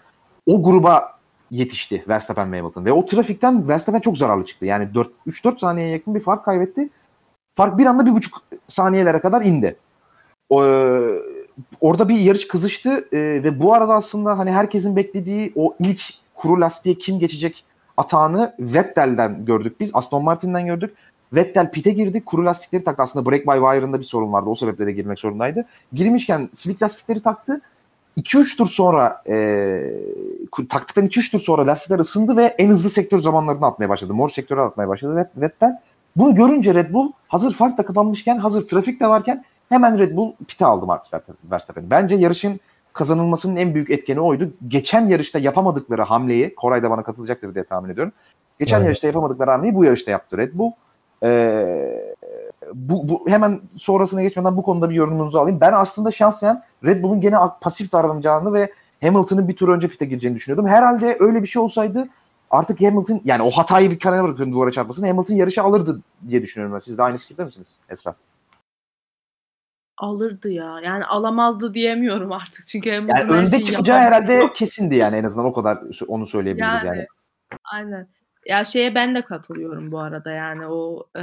O 0.45 0.63
gruba 0.63 1.14
yetişti 1.51 2.03
Verstappen 2.07 2.51
ve 2.51 2.57
Hamilton. 2.57 2.85
Ve 2.85 2.91
o 2.91 3.05
trafikten 3.05 3.67
Verstappen 3.67 3.99
çok 3.99 4.17
zararlı 4.17 4.45
çıktı. 4.45 4.65
Yani 4.65 4.93
4 4.93 5.09
3-4 5.27 5.59
saniyeye 5.59 5.91
yakın 5.91 6.15
bir 6.15 6.19
fark 6.19 6.45
kaybetti. 6.45 6.89
Fark 7.55 7.77
bir 7.77 7.85
anda 7.85 8.03
1,5 8.03 8.29
saniyelere 8.67 9.19
kadar 9.19 9.45
indi. 9.45 9.75
O, 10.49 10.57
orada 11.81 12.09
bir 12.09 12.19
yarış 12.19 12.47
kızıştı 12.47 13.07
e, 13.11 13.17
ve 13.43 13.59
bu 13.59 13.73
arada 13.73 13.93
aslında 13.93 14.37
hani 14.37 14.51
herkesin 14.51 14.95
beklediği 14.95 15.53
o 15.55 15.75
ilk 15.79 16.01
kuru 16.35 16.61
lastiğe 16.61 16.97
kim 16.97 17.19
geçecek 17.19 17.65
atağını 17.97 18.55
Vettel'den 18.59 19.45
gördük 19.45 19.79
biz. 19.79 19.91
Aston 19.93 20.23
Martin'den 20.23 20.65
gördük. 20.65 20.95
Vettel 21.33 21.71
pite 21.71 21.91
girdi. 21.91 22.25
Kuru 22.25 22.45
lastikleri 22.45 22.83
taktı. 22.83 23.03
Aslında 23.03 23.31
break 23.31 23.47
by 23.47 23.51
wire'ında 23.51 23.99
bir 23.99 24.03
sorun 24.03 24.33
vardı. 24.33 24.49
O 24.49 24.55
sebeple 24.55 24.85
de 24.85 24.91
girmek 24.91 25.19
zorundaydı. 25.19 25.65
Girmişken 25.93 26.49
slick 26.53 26.81
lastikleri 26.81 27.19
taktı. 27.19 27.61
2-3 28.17 28.57
tur 28.57 28.67
sonra 28.67 29.21
e, 29.29 29.77
taktıktan 30.69 31.05
2-3 31.05 31.31
tur 31.31 31.39
sonra 31.39 31.67
lastikler 31.67 31.99
ısındı 31.99 32.37
ve 32.37 32.43
en 32.43 32.69
hızlı 32.69 32.89
sektör 32.89 33.19
zamanlarını 33.19 33.65
atmaya 33.65 33.89
başladı. 33.89 34.13
Mor 34.13 34.29
sektörü 34.29 34.59
atmaya 34.59 34.89
başladı 34.89 35.15
Vet- 35.15 35.41
Vettel. 35.41 35.79
Bunu 36.15 36.35
görünce 36.35 36.73
Red 36.73 36.93
Bull 36.93 37.11
hazır 37.27 37.53
fark 37.53 37.77
da 37.77 37.85
kapanmışken 37.85 38.37
hazır 38.37 38.67
trafik 38.67 38.99
de 38.99 39.07
varken 39.07 39.45
hemen 39.69 39.99
Red 39.99 40.15
Bull 40.15 40.33
pite 40.47 40.65
aldı 40.65 40.85
Max 40.85 40.99
Verstappen. 41.51 41.89
Bence 41.89 42.15
yarışın 42.15 42.59
kazanılmasının 42.93 43.55
en 43.55 43.73
büyük 43.73 43.89
etkeni 43.89 44.19
oydu. 44.19 44.53
Geçen 44.67 45.07
yarışta 45.07 45.39
yapamadıkları 45.39 46.01
hamleyi, 46.01 46.55
Koray 46.55 46.83
da 46.83 46.89
bana 46.89 47.03
katılacaktır 47.03 47.55
diye 47.55 47.63
tahmin 47.63 47.89
ediyorum. 47.89 48.13
Geçen 48.59 48.77
Evet. 48.77 48.85
yarışta 48.85 49.07
yapamadıkları 49.07 49.51
hamleyi 49.51 49.75
bu 49.75 49.85
yarışta 49.85 50.11
yaptı 50.11 50.37
Red 50.37 50.53
Bull. 50.53 50.71
Ee, 51.23 52.14
bu, 52.75 53.09
bu 53.09 53.29
hemen 53.29 53.61
sonrasına 53.77 54.21
geçmeden 54.21 54.57
bu 54.57 54.63
konuda 54.63 54.89
bir 54.89 54.95
yorumunuzu 54.95 55.39
alayım. 55.39 55.61
Ben 55.61 55.73
aslında 55.73 56.11
şahsen 56.11 56.63
Red 56.83 57.03
Bull'un 57.03 57.21
gene 57.21 57.35
pasif 57.61 57.91
davranacağını 57.91 58.53
ve 58.53 58.71
Hamilton'ın 59.01 59.47
bir 59.47 59.55
tur 59.55 59.69
önce 59.69 59.87
pite 59.87 60.05
gireceğini 60.05 60.35
düşünüyordum. 60.35 60.67
Herhalde 60.67 61.17
öyle 61.19 61.41
bir 61.41 61.47
şey 61.47 61.61
olsaydı 61.61 62.07
artık 62.49 62.81
Hamilton 62.81 63.21
yani 63.25 63.41
o 63.41 63.51
hatayı 63.51 63.91
bir 63.91 63.99
kenara 63.99 64.23
bırakıyorum 64.23 64.53
duvara 64.53 64.71
çarpmasını 64.71 65.07
Hamilton 65.07 65.35
yarışı 65.35 65.63
alırdı 65.63 66.01
diye 66.27 66.41
düşünüyorum 66.41 66.73
ben. 66.73 66.79
Siz 66.79 66.97
de 66.97 67.03
aynı 67.03 67.17
fikirde 67.17 67.45
misiniz 67.45 67.67
Esra? 67.89 68.15
Alırdı 69.97 70.49
ya. 70.49 70.79
Yani 70.83 71.05
alamazdı 71.05 71.73
diyemiyorum 71.73 72.31
artık. 72.31 72.67
Çünkü 72.67 72.89
Yani 72.89 73.11
Hamilton 73.11 73.35
her 73.35 73.41
önde 73.41 73.63
çıkacağı 73.63 74.03
yapar. 74.03 74.13
herhalde 74.13 74.53
kesindi 74.53 74.95
yani 74.95 75.17
en 75.17 75.23
azından 75.23 75.45
o 75.45 75.53
kadar 75.53 75.79
onu 76.07 76.27
söyleyebiliriz 76.27 76.83
yani. 76.83 76.97
Yani, 76.97 77.07
aynen. 77.73 78.07
Ya 78.45 78.63
şeye 78.63 78.95
ben 78.95 79.15
de 79.15 79.21
katılıyorum 79.21 79.91
bu 79.91 79.99
arada 79.99 80.31
yani 80.31 80.67
o 80.67 81.07
e, 81.15 81.21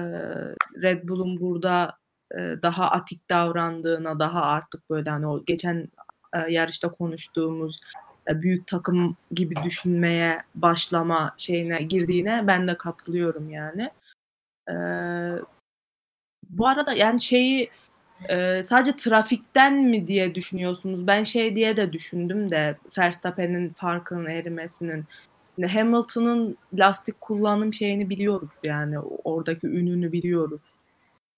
Red 0.82 1.08
Bull'un 1.08 1.40
burada 1.40 1.96
e, 2.34 2.38
daha 2.62 2.90
atik 2.90 3.30
davrandığına 3.30 4.18
daha 4.18 4.42
artık 4.42 4.90
böyle 4.90 5.10
hani 5.10 5.26
o 5.26 5.44
geçen 5.44 5.88
e, 6.34 6.52
yarışta 6.52 6.88
konuştuğumuz 6.88 7.80
e, 8.28 8.42
büyük 8.42 8.66
takım 8.66 9.16
gibi 9.30 9.54
düşünmeye 9.64 10.42
başlama 10.54 11.34
şeyine 11.38 11.82
girdiğine 11.82 12.46
ben 12.46 12.68
de 12.68 12.76
katılıyorum 12.76 13.50
yani. 13.50 13.90
E, 14.70 14.74
bu 16.50 16.68
arada 16.68 16.92
yani 16.92 17.20
şeyi 17.20 17.70
e, 18.28 18.62
sadece 18.62 18.96
trafikten 18.96 19.74
mi 19.74 20.06
diye 20.06 20.34
düşünüyorsunuz? 20.34 21.06
Ben 21.06 21.22
şey 21.22 21.56
diye 21.56 21.76
de 21.76 21.92
düşündüm 21.92 22.50
de 22.50 22.76
Verstappen'in 22.98 23.72
farkının 23.76 24.26
erimesinin 24.26 25.04
Hamilton'ın 25.60 26.56
lastik 26.74 27.20
kullanım 27.20 27.74
şeyini 27.74 28.10
biliyoruz 28.10 28.50
yani 28.62 28.98
oradaki 29.24 29.66
ününü 29.66 30.12
biliyoruz. 30.12 30.60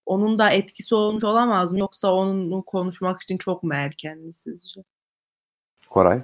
Onun 0.06 0.38
da 0.38 0.50
etkisi 0.50 0.94
olmuş 0.94 1.24
olamaz 1.24 1.72
mı 1.72 1.78
yoksa 1.78 2.12
onun 2.12 2.62
konuşmak 2.62 3.22
için 3.22 3.38
çok 3.38 3.62
mu 3.62 3.74
erkendi 3.74 4.32
sizce? 4.34 4.80
Koray. 5.90 6.22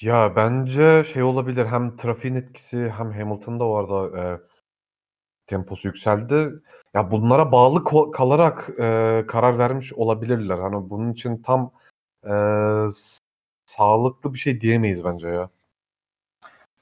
Ya 0.00 0.36
bence 0.36 1.04
şey 1.04 1.22
olabilir 1.22 1.66
hem 1.66 1.96
trafiğin 1.96 2.34
etkisi 2.34 2.90
hem 2.96 3.12
Hamilton'da 3.12 3.64
o 3.64 3.74
arada 3.74 4.18
e, 4.20 4.40
temposu 5.46 5.88
yükseldi. 5.88 6.62
Ya 6.94 7.10
bunlara 7.10 7.52
bağlı 7.52 7.78
ko- 7.78 8.10
kalarak 8.10 8.70
e, 8.70 9.26
karar 9.26 9.58
vermiş 9.58 9.92
olabilirler. 9.92 10.58
Hani 10.58 10.90
bunun 10.90 11.12
için 11.12 11.42
tam 11.42 11.72
e, 12.24 12.32
sağlıklı 13.66 14.34
bir 14.34 14.38
şey 14.38 14.60
diyemeyiz 14.60 15.04
bence 15.04 15.28
ya. 15.28 15.50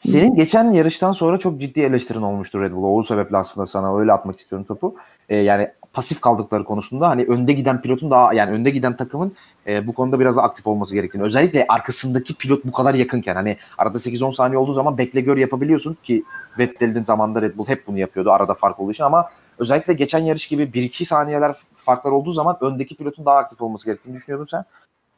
Senin 0.04 0.34
geçen 0.34 0.70
yarıştan 0.70 1.12
sonra 1.12 1.38
çok 1.38 1.60
ciddi 1.60 1.80
eleştirin 1.80 2.22
olmuştu 2.22 2.60
Red 2.60 2.72
Bull'a. 2.72 2.86
O 2.86 3.02
sebeple 3.02 3.36
aslında 3.36 3.66
sana 3.66 3.98
öyle 3.98 4.12
atmak 4.12 4.38
istiyorum 4.38 4.66
topu. 4.66 4.96
Ee, 5.28 5.36
yani 5.36 5.70
pasif 5.92 6.20
kaldıkları 6.20 6.64
konusunda 6.64 7.08
hani 7.08 7.24
önde 7.24 7.52
giden 7.52 7.82
pilotun 7.82 8.10
daha 8.10 8.34
yani 8.34 8.50
önde 8.50 8.70
giden 8.70 8.96
takımın 8.96 9.32
e, 9.66 9.86
bu 9.86 9.92
konuda 9.92 10.20
biraz 10.20 10.36
da 10.36 10.42
aktif 10.42 10.66
olması 10.66 10.94
gerektiğini. 10.94 11.24
Özellikle 11.24 11.66
arkasındaki 11.68 12.34
pilot 12.34 12.64
bu 12.64 12.72
kadar 12.72 12.94
yakınken 12.94 13.34
hani 13.34 13.56
arada 13.78 13.98
8-10 13.98 14.34
saniye 14.34 14.58
olduğu 14.58 14.72
zaman 14.72 14.98
bekle 14.98 15.20
gör 15.20 15.36
yapabiliyorsun 15.36 15.96
ki 16.02 16.24
Vettel'in 16.58 17.04
zamanında 17.04 17.42
Red 17.42 17.56
Bull 17.56 17.68
hep 17.68 17.86
bunu 17.86 17.98
yapıyordu 17.98 18.30
arada 18.30 18.54
fark 18.54 18.80
olduğu 18.80 18.92
için 18.92 19.04
ama 19.04 19.28
özellikle 19.58 19.92
geçen 19.92 20.18
yarış 20.18 20.48
gibi 20.48 20.62
1-2 20.62 21.04
saniyeler 21.04 21.56
farklar 21.76 22.10
olduğu 22.10 22.32
zaman 22.32 22.56
öndeki 22.60 22.96
pilotun 22.96 23.26
daha 23.26 23.36
aktif 23.36 23.62
olması 23.62 23.86
gerektiğini 23.86 24.16
düşünüyordun 24.16 24.44
sen. 24.44 24.64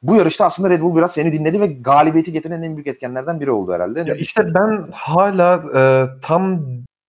Bu 0.02 0.16
yarışta 0.16 0.46
aslında 0.46 0.70
Red 0.70 0.80
Bull 0.80 0.96
biraz 0.96 1.12
seni 1.12 1.32
dinledi 1.32 1.60
ve 1.60 1.66
galibiyeti 1.66 2.32
getiren 2.32 2.62
en 2.62 2.76
büyük 2.76 2.86
etkenlerden 2.86 3.40
biri 3.40 3.50
oldu 3.50 3.72
herhalde. 3.72 4.04
Ya 4.06 4.14
işte 4.14 4.54
ben 4.54 4.88
hala 4.92 5.64
e, 5.74 5.82
tam 6.22 6.60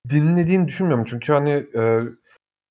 dinlediğini 0.10 0.67
düşünmüyorum. 0.67 1.06
Çünkü 1.10 1.34
hani 1.34 1.52
e, 1.76 2.02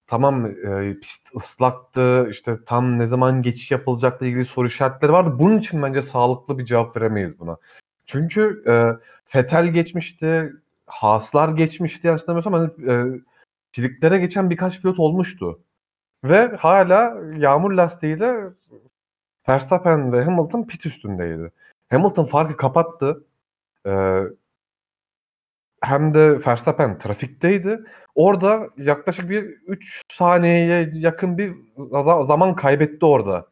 tamam 0.06 0.46
e, 0.46 1.00
pist 1.00 1.28
ıslaktı, 1.36 2.28
işte 2.30 2.56
tam 2.66 2.98
ne 2.98 3.06
zaman 3.06 3.42
geçiş 3.42 3.70
yapılacakla 3.70 4.26
ilgili 4.26 4.44
soru 4.44 4.66
işaretleri 4.66 5.12
vardı. 5.12 5.36
Bunun 5.38 5.58
için 5.58 5.82
bence 5.82 6.02
sağlıklı 6.02 6.58
bir 6.58 6.64
cevap 6.64 6.96
veremeyiz 6.96 7.38
buna. 7.38 7.56
Çünkü 8.06 8.64
e, 8.66 8.72
Fetel 9.24 9.66
geçmişti, 9.66 10.52
Haaslar 10.86 11.48
geçmişti 11.48 12.06
yanlış 12.06 12.22
hatırlamıyorsam 12.22 12.52
hani 12.52 12.90
e, 12.90 13.20
siliklere 13.72 14.18
geçen 14.18 14.50
birkaç 14.50 14.82
pilot 14.82 14.98
olmuştu. 14.98 15.60
Ve 16.24 16.56
hala 16.56 17.16
yağmur 17.36 17.72
lastiğiyle 17.72 18.36
Verstappen 19.48 20.12
ve 20.12 20.24
Hamilton 20.24 20.66
pit 20.66 20.86
üstündeydi. 20.86 21.52
Hamilton 21.90 22.24
farkı 22.24 22.56
kapattı. 22.56 23.24
Ee, 23.86 24.20
hem 25.82 26.14
de 26.14 26.46
Verstappen 26.46 26.98
trafikteydi. 26.98 27.80
Orada 28.14 28.68
yaklaşık 28.76 29.30
bir 29.30 29.42
3 29.66 30.02
saniyeye 30.12 30.90
yakın 30.94 31.38
bir 31.38 31.54
za- 31.76 32.26
zaman 32.26 32.56
kaybetti 32.56 33.06
orada 33.06 33.46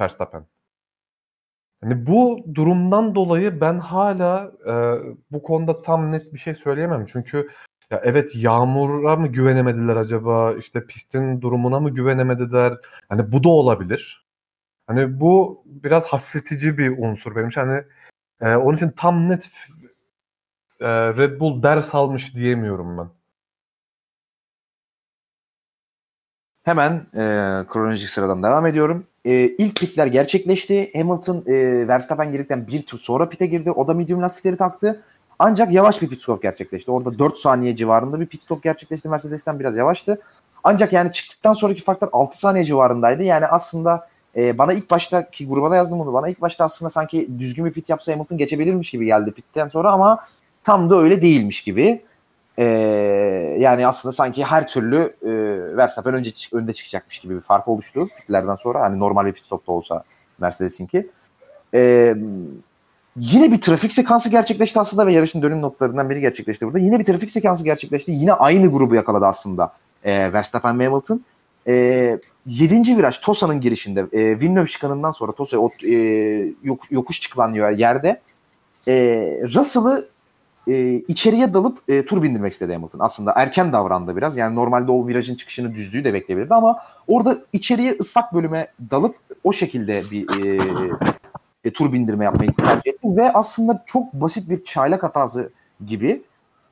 Verstappen. 0.00 0.46
Hani 1.82 2.06
bu 2.06 2.44
durumdan 2.54 3.14
dolayı 3.14 3.60
ben 3.60 3.78
hala 3.78 4.52
e, 4.66 4.72
bu 5.32 5.42
konuda 5.42 5.82
tam 5.82 6.12
net 6.12 6.34
bir 6.34 6.38
şey 6.38 6.54
söyleyemem. 6.54 7.06
Çünkü 7.12 7.48
ya 7.90 8.00
evet 8.04 8.30
yağmura 8.36 9.16
mı 9.16 9.28
güvenemediler 9.28 9.96
acaba? 9.96 10.52
İşte 10.52 10.86
pistin 10.86 11.40
durumuna 11.40 11.80
mı 11.80 11.90
güvenemediler? 11.90 12.74
Hani 13.08 13.32
bu 13.32 13.44
da 13.44 13.48
olabilir. 13.48 14.27
Hani 14.88 15.20
bu 15.20 15.62
biraz 15.64 16.06
hafifletici 16.06 16.78
bir 16.78 16.98
unsur 16.98 17.36
benim 17.36 17.48
için. 17.48 17.60
Hani 17.60 17.82
e, 18.40 18.56
onun 18.56 18.76
için 18.76 18.90
tam 18.96 19.28
net 19.28 19.50
e, 20.80 20.88
Red 20.88 21.40
Bull 21.40 21.62
ders 21.62 21.94
almış 21.94 22.34
diyemiyorum 22.34 22.98
ben. 22.98 23.08
Hemen 26.62 26.92
e, 27.14 27.22
kronolojik 27.68 28.10
sıradan 28.10 28.42
devam 28.42 28.66
ediyorum. 28.66 29.06
E, 29.24 29.32
ilk 29.32 29.76
pitler 29.76 30.06
gerçekleşti. 30.06 30.90
Hamilton 30.94 31.44
e, 31.46 31.88
Verstappen 31.88 32.32
girdikten 32.32 32.66
bir 32.66 32.82
tur 32.86 32.98
sonra 32.98 33.28
pite 33.28 33.46
girdi. 33.46 33.70
O 33.70 33.88
da 33.88 33.94
medium 33.94 34.22
lastikleri 34.22 34.56
taktı. 34.56 35.02
Ancak 35.38 35.72
yavaş 35.72 36.02
bir 36.02 36.08
pit 36.08 36.22
stop 36.22 36.42
gerçekleşti. 36.42 36.90
Orada 36.90 37.18
4 37.18 37.38
saniye 37.38 37.76
civarında 37.76 38.20
bir 38.20 38.26
pit 38.26 38.42
stop 38.42 38.62
gerçekleşti. 38.62 39.08
Mercedes'ten 39.08 39.60
biraz 39.60 39.76
yavaştı. 39.76 40.20
Ancak 40.64 40.92
yani 40.92 41.12
çıktıktan 41.12 41.52
sonraki 41.52 41.82
farklar 41.82 42.10
6 42.12 42.38
saniye 42.38 42.64
civarındaydı. 42.64 43.22
Yani 43.22 43.46
aslında 43.46 44.08
e, 44.38 44.58
bana 44.58 44.72
ilk 44.72 44.90
başta 44.90 45.30
ki 45.30 45.48
gruba 45.48 45.70
da 45.70 45.76
yazdım 45.76 45.98
bunu. 45.98 46.12
Bana 46.12 46.28
ilk 46.28 46.40
başta 46.40 46.64
aslında 46.64 46.90
sanki 46.90 47.28
düzgün 47.38 47.64
bir 47.64 47.72
pit 47.72 47.88
yapsa 47.88 48.12
Hamilton 48.12 48.38
geçebilirmiş 48.38 48.90
gibi 48.90 49.06
geldi 49.06 49.32
pitten 49.32 49.68
sonra 49.68 49.90
ama 49.90 50.24
tam 50.64 50.90
da 50.90 50.96
öyle 50.96 51.22
değilmiş 51.22 51.62
gibi. 51.62 52.02
Ee, 52.58 52.64
yani 53.58 53.86
aslında 53.86 54.12
sanki 54.12 54.44
her 54.44 54.68
türlü 54.68 55.14
e, 55.22 55.30
Verstappen 55.76 56.14
önce 56.14 56.30
önde 56.52 56.72
çıkacakmış 56.72 57.18
gibi 57.18 57.36
bir 57.36 57.40
fark 57.40 57.68
oluştu 57.68 58.08
pitlerden 58.16 58.54
sonra. 58.54 58.80
Hani 58.80 58.98
normal 58.98 59.26
bir 59.26 59.32
pit 59.32 59.44
stopta 59.44 59.72
olsa 59.72 60.04
Mercedes'inki. 60.38 61.10
Ee, 61.74 62.14
yine 63.16 63.52
bir 63.52 63.60
trafik 63.60 63.92
sekansı 63.92 64.30
gerçekleşti 64.30 64.80
aslında 64.80 65.06
ve 65.06 65.12
yarışın 65.12 65.42
dönüm 65.42 65.62
noktalarından 65.62 66.10
biri 66.10 66.20
gerçekleşti 66.20 66.66
burada. 66.66 66.78
Yine 66.78 66.98
bir 66.98 67.04
trafik 67.04 67.30
sekansı 67.30 67.64
gerçekleşti. 67.64 68.12
Yine 68.12 68.32
aynı 68.32 68.70
grubu 68.70 68.94
yakaladı 68.94 69.26
aslında 69.26 69.72
e, 70.04 70.32
Verstappen 70.32 70.78
ve 70.78 70.86
Hamilton. 70.86 71.20
E, 71.66 72.18
yedinci 72.48 72.96
viraj 72.96 73.18
Tosa'nın 73.18 73.60
girişinde 73.60 74.00
e, 74.12 74.40
Villeneuve 74.40 74.66
şıkanından 74.66 75.10
sonra 75.10 75.32
Tosa 75.32 75.56
e, 75.86 75.94
yok- 76.62 76.92
yokuş 76.92 77.20
çıkılanıyor 77.20 77.70
yerde. 77.70 78.20
E, 78.88 78.94
Russell'ı 79.54 80.08
e, 80.68 80.94
içeriye 80.94 81.54
dalıp 81.54 81.78
e, 81.88 82.04
tur 82.06 82.22
bindirmek 82.22 82.52
istedi 82.52 82.72
Hamilton. 82.72 82.98
Aslında 82.98 83.32
erken 83.36 83.72
davrandı 83.72 84.16
biraz. 84.16 84.36
Yani 84.36 84.54
normalde 84.54 84.92
o 84.92 85.08
virajın 85.08 85.34
çıkışını 85.34 85.74
düzlüğü 85.74 86.04
de 86.04 86.14
bekleyebilirdi 86.14 86.54
ama 86.54 86.78
orada 87.06 87.38
içeriye 87.52 87.96
ıslak 88.00 88.34
bölüme 88.34 88.68
dalıp 88.90 89.16
o 89.44 89.52
şekilde 89.52 90.02
bir 90.10 90.44
e, 90.44 90.62
e, 91.64 91.72
tur 91.72 91.92
bindirme 91.92 92.24
yapmayı 92.24 92.52
tercih 92.54 92.90
etti 92.90 93.16
ve 93.16 93.32
aslında 93.32 93.82
çok 93.86 94.12
basit 94.12 94.50
bir 94.50 94.64
çaylak 94.64 95.02
hatası 95.02 95.52
gibi 95.86 96.22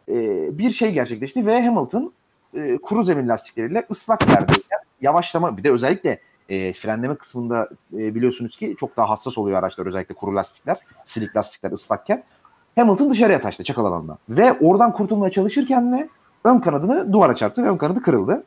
e, 0.09 0.15
bir 0.59 0.71
şey 0.71 0.93
gerçekleşti 0.93 1.47
ve 1.47 1.63
Hamilton 1.63 2.13
e, 2.55 2.77
kuru 2.77 3.05
zemin 3.05 3.29
lastikleriyle 3.29 3.87
ıslak 3.91 4.29
yerdeyken 4.29 4.66
yavaşlama 5.01 5.57
bir 5.57 5.65
de 5.65 5.71
özellikle 5.71 6.21
e, 6.49 6.73
frenleme 6.73 7.15
kısmında 7.15 7.69
e, 7.93 8.15
biliyorsunuz 8.15 8.57
ki 8.57 8.77
çok 8.79 8.97
daha 8.97 9.11
hassas 9.11 9.39
oluyor 9.39 9.59
araçlar 9.59 9.87
özellikle 9.87 10.15
kuru 10.15 10.37
lastikler, 10.37 10.77
silik 11.05 11.37
lastikler 11.37 11.73
ıslakken. 11.73 12.25
Hamilton 12.77 13.11
dışarıya 13.11 13.41
taştı 13.41 13.65
çakal 13.65 13.85
alanına. 13.85 14.19
Ve 14.29 14.53
oradan 14.53 14.93
kurtulmaya 14.93 15.33
çalışırken 15.33 15.93
de 15.93 16.09
ön 16.45 16.59
kanadını 16.59 17.13
duvara 17.13 17.35
çarptı 17.35 17.65
ve 17.65 17.69
ön 17.69 17.77
kanadı 17.77 18.03
kırıldı. 18.03 18.45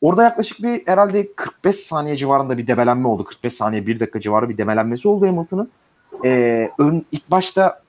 Orada 0.00 0.22
yaklaşık 0.22 0.62
bir 0.62 0.86
herhalde 0.86 1.32
45 1.32 1.76
saniye 1.76 2.16
civarında 2.16 2.58
bir 2.58 2.66
debelenme 2.66 3.08
oldu. 3.08 3.24
45 3.24 3.52
saniye 3.52 3.86
1 3.86 4.00
dakika 4.00 4.20
civarı 4.20 4.48
bir 4.48 4.58
debelenmesi 4.58 5.08
oldu 5.08 5.26
Hamilton'ın. 5.26 5.70
Ee, 6.24 6.70
ön, 6.78 7.04
ilk 7.12 7.30
başta 7.30 7.82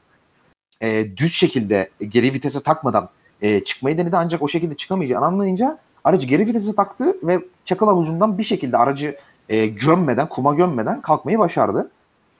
e, 0.82 1.18
düz 1.18 1.34
şekilde 1.34 1.90
geri 2.10 2.34
vitese 2.34 2.64
takmadan 2.64 3.10
e, 3.42 3.64
çıkmayı 3.64 3.98
denedi 3.98 4.18
ancak 4.18 4.42
o 4.42 4.48
şekilde 4.48 4.76
çıkamayacağını 4.76 5.26
anlayınca 5.26 5.78
aracı 6.08 6.28
geri 6.28 6.48
vitese 6.48 6.76
taktı 6.76 7.18
ve 7.24 7.40
çakıl 7.66 7.88
havuzundan 7.88 8.38
bir 8.38 8.44
şekilde 8.44 8.78
aracı 8.78 9.18
e, 9.50 9.66
gömmeden, 9.68 10.30
kuma 10.30 10.54
gömmeden 10.54 11.02
kalkmayı 11.02 11.40
başardı. 11.40 11.92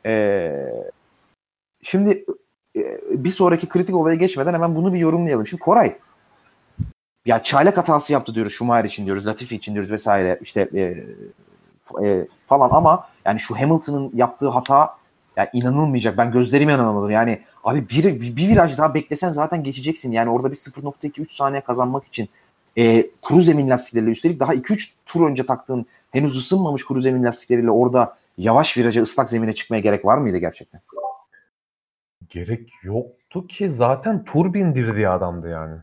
E, 0.06 0.52
şimdi 1.84 2.26
e, 2.76 3.00
bir 3.12 3.30
sonraki 3.30 3.70
kritik 3.70 3.96
olaya 3.96 4.16
geçmeden 4.16 4.54
hemen 4.54 4.76
bunu 4.76 4.94
bir 4.94 5.00
yorumlayalım. 5.00 5.48
Şimdi 5.48 5.62
Koray 5.62 5.98
ya 7.26 7.44
çaylak 7.44 7.78
hatası 7.78 8.14
yaptı 8.14 8.36
diyoruz 8.36 8.54
Schumacher 8.54 8.86
için 8.86 9.06
diyoruz, 9.06 9.28
Latifi 9.28 9.56
için 9.56 9.74
diyoruz 9.74 9.92
vesaire 9.92 10.40
işte 10.42 10.70
e, 10.74 10.82
e, 12.06 12.28
falan 12.48 12.70
ama 12.70 13.08
yani 13.26 13.40
şu 13.40 13.56
Hamilton'ın 13.56 14.12
yaptığı 14.14 14.50
hata 14.50 14.98
ya 15.38 15.50
inanılmayacak. 15.54 16.18
Ben 16.18 16.32
gözlerime 16.32 16.74
inanamadım. 16.74 17.12
Yani 17.12 17.42
abi 17.64 17.90
bir, 17.90 18.04
bir, 18.04 18.36
bir 18.36 18.48
viraj 18.48 18.78
daha 18.78 18.94
beklesen 18.94 19.32
zaten 19.32 19.64
geçeceksin. 19.64 20.12
Yani 20.12 20.30
orada 20.30 20.52
bir 20.52 20.56
0.2-3 20.56 21.36
saniye 21.36 21.62
kazanmak 21.62 22.06
için 22.06 22.30
e, 22.78 23.10
kuru 23.22 23.42
zemin 23.42 23.70
lastikleriyle 23.70 24.12
üstelik 24.12 24.40
daha 24.40 24.56
2-3 24.56 24.96
tur 25.06 25.30
önce 25.30 25.46
taktığın 25.46 25.86
henüz 26.12 26.38
ısınmamış 26.38 26.84
kuru 26.84 27.02
zemin 27.02 27.24
lastikleriyle 27.24 27.72
orada 27.72 28.18
yavaş 28.38 28.78
viraja 28.78 29.02
ıslak 29.02 29.30
zemine 29.30 29.56
çıkmaya 29.56 29.80
gerek 29.80 30.06
var 30.06 30.18
mıydı 30.18 30.38
gerçekten? 30.38 30.82
Gerek 32.30 32.70
yoktu 32.84 33.48
ki 33.48 33.70
zaten 33.70 34.26
tur 34.26 34.54
bindirdiği 34.54 35.10
adamdı 35.10 35.50
yani. 35.50 35.78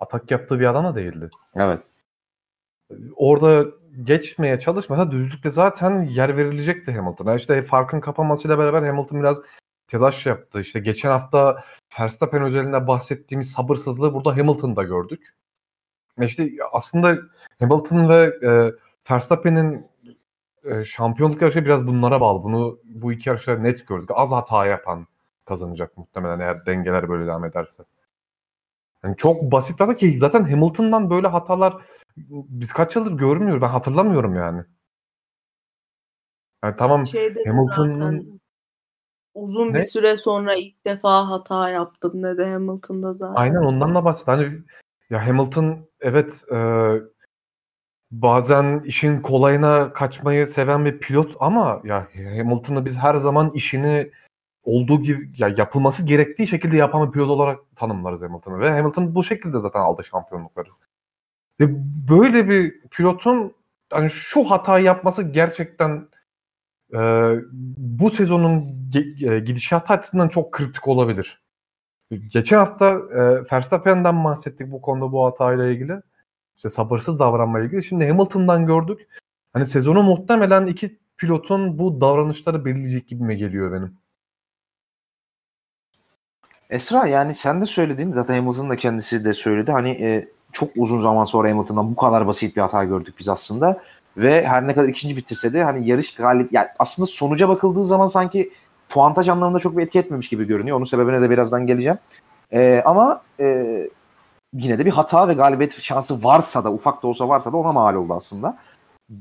Atak 0.00 0.30
yaptığı 0.30 0.60
bir 0.60 0.66
adam 0.66 0.84
da 0.84 0.94
değildi. 0.94 1.30
Evet. 1.54 1.80
Orada 3.16 3.70
geçmeye 4.02 4.60
çalışmasa 4.60 5.10
düzlükte 5.10 5.50
zaten 5.50 6.02
yer 6.02 6.36
verilecekti 6.36 6.92
Hamilton'a. 6.92 7.34
İşte 7.34 7.62
farkın 7.62 8.00
kapanmasıyla 8.00 8.58
beraber 8.58 8.82
Hamilton 8.82 9.20
biraz 9.20 9.40
telaş 9.88 10.26
yaptı. 10.26 10.60
İşte 10.60 10.80
geçen 10.80 11.10
hafta 11.10 11.64
Verstappen 12.00 12.42
özelinde 12.42 12.86
bahsettiğimiz 12.86 13.50
sabırsızlığı 13.50 14.14
burada 14.14 14.36
Hamilton'da 14.36 14.82
gördük. 14.82 15.34
İşte 16.20 16.50
aslında 16.72 17.18
Hamilton 17.60 18.08
ve 18.08 18.38
e, 18.42 18.72
Verstappen'in 19.10 19.86
e, 20.64 20.84
şampiyonluk 20.84 21.42
yarışı 21.42 21.64
biraz 21.64 21.86
bunlara 21.86 22.20
bağlı. 22.20 22.42
Bunu 22.42 22.78
bu 22.84 23.12
iki 23.12 23.28
yarışta 23.28 23.58
net 23.58 23.88
gördük. 23.88 24.10
Az 24.12 24.32
hata 24.32 24.66
yapan 24.66 25.06
kazanacak 25.44 25.96
muhtemelen 25.96 26.40
eğer 26.40 26.66
dengeler 26.66 27.08
böyle 27.08 27.26
devam 27.26 27.44
ederse. 27.44 27.82
Yani 29.04 29.16
çok 29.16 29.42
basit 29.42 29.80
bir 29.80 29.84
hata 29.84 29.96
ki 29.96 30.18
zaten 30.18 30.42
Hamilton'dan 30.44 31.10
böyle 31.10 31.26
hatalar 31.26 31.82
biz 32.16 32.72
kaç 32.72 32.96
yıldır 32.96 33.12
görmüyoruz. 33.12 33.62
Ben 33.62 33.68
hatırlamıyorum 33.68 34.34
yani. 34.34 34.62
Yani 36.64 36.74
tamam 36.78 37.04
de 37.04 37.44
Hamilton'ın 37.46 38.40
uzun 39.34 39.72
Ne? 39.72 39.74
bir 39.74 39.82
süre 39.82 40.16
sonra 40.16 40.54
ilk 40.54 40.84
defa 40.84 41.30
hata 41.30 41.70
yaptım 41.70 42.22
dedi 42.22 42.44
Hamilton'da 42.44 43.14
zaten. 43.14 43.34
aynen 43.34 43.62
ondan 43.62 43.94
da 43.94 44.04
bahset. 44.04 44.28
Hani 44.28 44.62
ya 45.10 45.26
Hamilton 45.26 45.88
evet 46.00 46.44
e, 46.52 46.58
bazen 48.10 48.82
işin 48.84 49.20
kolayına 49.20 49.92
kaçmayı 49.92 50.46
seven 50.46 50.84
bir 50.84 50.98
pilot 50.98 51.36
ama 51.40 51.80
ya 51.84 52.08
Hamilton'ı 52.14 52.84
biz 52.84 52.96
her 52.96 53.16
zaman 53.16 53.50
işini 53.54 54.10
olduğu 54.64 55.02
gibi 55.02 55.30
ya 55.38 55.54
yapılması 55.56 56.06
gerektiği 56.06 56.46
şekilde 56.46 56.76
yapan 56.76 57.06
bir 57.06 57.12
pilot 57.12 57.30
olarak 57.30 57.58
tanımlarız 57.76 58.22
Hamilton'ı 58.22 58.60
ve 58.60 58.70
Hamilton 58.70 59.14
bu 59.14 59.24
şekilde 59.24 59.60
zaten 59.60 59.80
aldı 59.80 60.04
şampiyonlukları. 60.04 60.68
Ve 61.60 61.66
böyle 62.08 62.48
bir 62.48 62.80
pilotun 62.80 63.54
hani 63.90 64.10
şu 64.10 64.44
hatayı 64.44 64.84
yapması 64.84 65.22
gerçekten 65.22 66.08
e, 66.94 66.98
bu 67.76 68.10
sezonun 68.10 68.62
ge- 68.90 69.38
gidişatı 69.38 69.92
açısından 69.92 70.28
çok 70.28 70.52
kritik 70.52 70.88
olabilir. 70.88 71.43
Geçen 72.10 72.56
hafta 72.56 72.90
e, 72.90 73.52
Verstappen'den 73.52 74.24
bahsettik 74.24 74.72
bu 74.72 74.82
konuda 74.82 75.12
bu 75.12 75.26
hatayla 75.26 75.66
ilgili. 75.66 76.00
İşte 76.56 76.68
sabırsız 76.68 77.18
davranmayla 77.18 77.66
ilgili. 77.66 77.84
Şimdi 77.84 78.08
Hamilton'dan 78.08 78.66
gördük. 78.66 79.08
Hani 79.52 79.66
sezonu 79.66 80.02
muhtemelen 80.02 80.66
iki 80.66 80.98
pilotun 81.16 81.78
bu 81.78 82.00
davranışları 82.00 82.64
belirleyecek 82.64 83.08
gibime 83.08 83.34
geliyor 83.34 83.72
benim. 83.72 83.96
Esra 86.70 87.06
yani 87.06 87.34
sen 87.34 87.60
de 87.60 87.66
söyledin 87.66 88.12
zaten 88.12 88.34
Hamilton 88.34 88.70
da 88.70 88.76
kendisi 88.76 89.24
de 89.24 89.34
söyledi. 89.34 89.72
Hani 89.72 89.90
e, 89.90 90.28
çok 90.52 90.70
uzun 90.76 91.00
zaman 91.00 91.24
sonra 91.24 91.50
Hamilton'dan 91.50 91.90
bu 91.90 91.96
kadar 91.96 92.26
basit 92.26 92.56
bir 92.56 92.60
hata 92.60 92.84
gördük 92.84 93.14
biz 93.18 93.28
aslında. 93.28 93.82
Ve 94.16 94.46
her 94.46 94.66
ne 94.66 94.74
kadar 94.74 94.88
ikinci 94.88 95.16
bitirse 95.16 95.52
de 95.52 95.64
hani 95.64 95.88
yarış 95.88 96.14
galip 96.14 96.52
yani 96.52 96.66
aslında 96.78 97.06
sonuca 97.06 97.48
bakıldığı 97.48 97.86
zaman 97.86 98.06
sanki 98.06 98.52
puantaj 98.94 99.28
anlamında 99.28 99.60
çok 99.60 99.76
bir 99.76 99.82
etki 99.82 99.98
etmemiş 99.98 100.28
gibi 100.28 100.44
görünüyor. 100.44 100.76
Onun 100.76 100.84
sebebine 100.84 101.20
de 101.20 101.30
birazdan 101.30 101.66
geleceğim. 101.66 101.98
E, 102.52 102.82
ama 102.84 103.22
e, 103.40 103.66
yine 104.52 104.78
de 104.78 104.84
bir 104.84 104.90
hata 104.90 105.28
ve 105.28 105.34
galibiyet 105.34 105.80
şansı 105.80 106.24
varsa 106.24 106.64
da 106.64 106.72
ufak 106.72 107.02
da 107.02 107.06
olsa 107.06 107.28
varsa 107.28 107.52
da 107.52 107.56
ona 107.56 107.72
mal 107.72 107.94
oldu 107.94 108.14
aslında. 108.14 108.58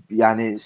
Yani 0.10 0.58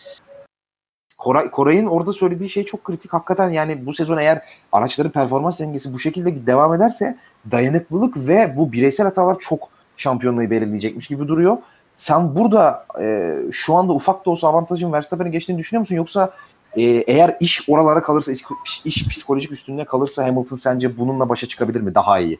Koray, 1.18 1.52
Koray'ın 1.52 1.86
orada 1.86 2.14
söylediği 2.14 2.50
şey 2.50 2.66
çok 2.66 2.84
kritik. 2.84 3.14
Hakikaten 3.14 3.50
yani 3.50 3.86
bu 3.86 3.94
sezon 3.94 4.18
eğer 4.18 4.42
araçların 4.72 5.12
performans 5.12 5.60
dengesi 5.60 5.94
bu 5.94 6.00
şekilde 6.00 6.46
devam 6.46 6.74
ederse 6.74 7.18
dayanıklılık 7.52 8.18
ve 8.18 8.54
bu 8.58 8.72
bireysel 8.72 9.06
hatalar 9.06 9.40
çok 9.40 9.70
şampiyonluğu 9.98 10.50
belirleyecekmiş 10.50 11.08
gibi 11.08 11.28
duruyor. 11.28 11.58
Sen 11.98 12.36
burada 12.36 12.86
e, 13.02 13.36
şu 13.52 13.76
anda 13.76 13.94
ufak 13.94 14.26
da 14.26 14.30
olsa 14.30 14.48
avantajın 14.48 14.94
Verstappen'e 14.94 15.30
geçtiğini 15.30 15.58
düşünüyor 15.58 15.80
musun? 15.80 15.96
Yoksa 15.96 16.34
e, 16.76 16.84
eğer 16.84 17.38
iş 17.40 17.70
oralara 17.70 18.04
kalırsa, 18.04 18.32
iş, 18.32 18.44
iş 18.86 19.08
psikolojik 19.08 19.52
üstünlüğe 19.52 19.86
kalırsa 19.86 20.24
Hamilton 20.24 20.56
sence 20.56 20.98
bununla 20.98 21.30
başa 21.30 21.48
çıkabilir 21.48 21.82
mi? 21.82 21.96
Daha 21.96 22.20
iyi. 22.20 22.40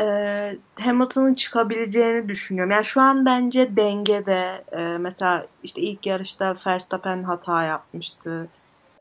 Ee, 0.00 0.58
Hamilton'ın 0.80 1.34
çıkabileceğini 1.34 2.28
düşünüyorum. 2.28 2.70
Yani 2.70 2.84
şu 2.84 3.00
an 3.00 3.26
bence 3.26 3.76
dengede. 3.76 4.64
Ee, 4.72 4.98
mesela 4.98 5.46
işte 5.62 5.80
ilk 5.80 6.06
yarışta 6.06 6.54
Verstappen 6.66 7.22
hata 7.22 7.64
yapmıştı. 7.64 8.48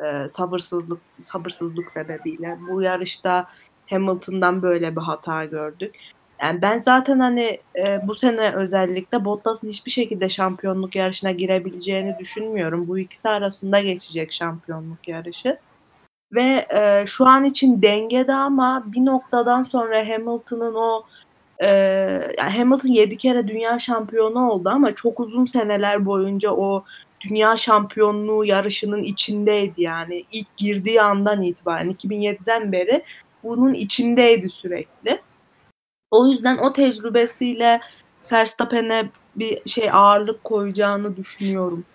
Ee, 0.03 0.29
sabırsızlık 0.29 1.01
sabırsızlık 1.21 1.91
sebebiyle. 1.91 2.57
Bu 2.69 2.81
yarışta 2.81 3.47
Hamilton'dan 3.89 4.61
böyle 4.61 4.95
bir 4.95 5.01
hata 5.01 5.45
gördük. 5.45 5.95
Yani 6.41 6.61
ben 6.61 6.79
zaten 6.79 7.19
hani 7.19 7.59
e, 7.75 8.07
bu 8.07 8.15
sene 8.15 8.51
özellikle 8.55 9.25
Bottas'ın 9.25 9.67
hiçbir 9.67 9.91
şekilde 9.91 10.29
şampiyonluk 10.29 10.95
yarışına 10.95 11.31
girebileceğini 11.31 12.15
düşünmüyorum. 12.19 12.87
Bu 12.87 12.99
ikisi 12.99 13.29
arasında 13.29 13.81
geçecek 13.81 14.31
şampiyonluk 14.31 15.07
yarışı. 15.07 15.57
Ve 16.33 16.65
e, 16.75 17.05
şu 17.07 17.27
an 17.27 17.43
için 17.43 17.81
dengede 17.81 18.33
ama 18.33 18.83
bir 18.85 19.05
noktadan 19.05 19.63
sonra 19.63 20.09
Hamilton'ın 20.09 20.75
o 20.75 21.03
e, 21.59 21.67
yani 22.37 22.51
Hamilton 22.57 22.89
7 22.89 23.17
kere 23.17 23.47
dünya 23.47 23.79
şampiyonu 23.79 24.51
oldu 24.51 24.69
ama 24.69 24.95
çok 24.95 25.19
uzun 25.19 25.45
seneler 25.45 26.05
boyunca 26.05 26.51
o 26.51 26.83
dünya 27.21 27.57
şampiyonluğu 27.57 28.45
yarışının 28.45 29.03
içindeydi 29.03 29.83
yani. 29.83 30.25
ilk 30.31 30.57
girdiği 30.57 31.01
andan 31.01 31.41
itibaren 31.41 31.91
2007'den 31.91 32.71
beri 32.71 33.03
bunun 33.43 33.73
içindeydi 33.73 34.49
sürekli. 34.49 35.21
O 36.11 36.27
yüzden 36.27 36.57
o 36.57 36.73
tecrübesiyle 36.73 37.81
Verstappen'e 38.31 39.09
bir 39.35 39.69
şey 39.69 39.91
ağırlık 39.91 40.43
koyacağını 40.43 41.17
düşünüyorum. 41.17 41.85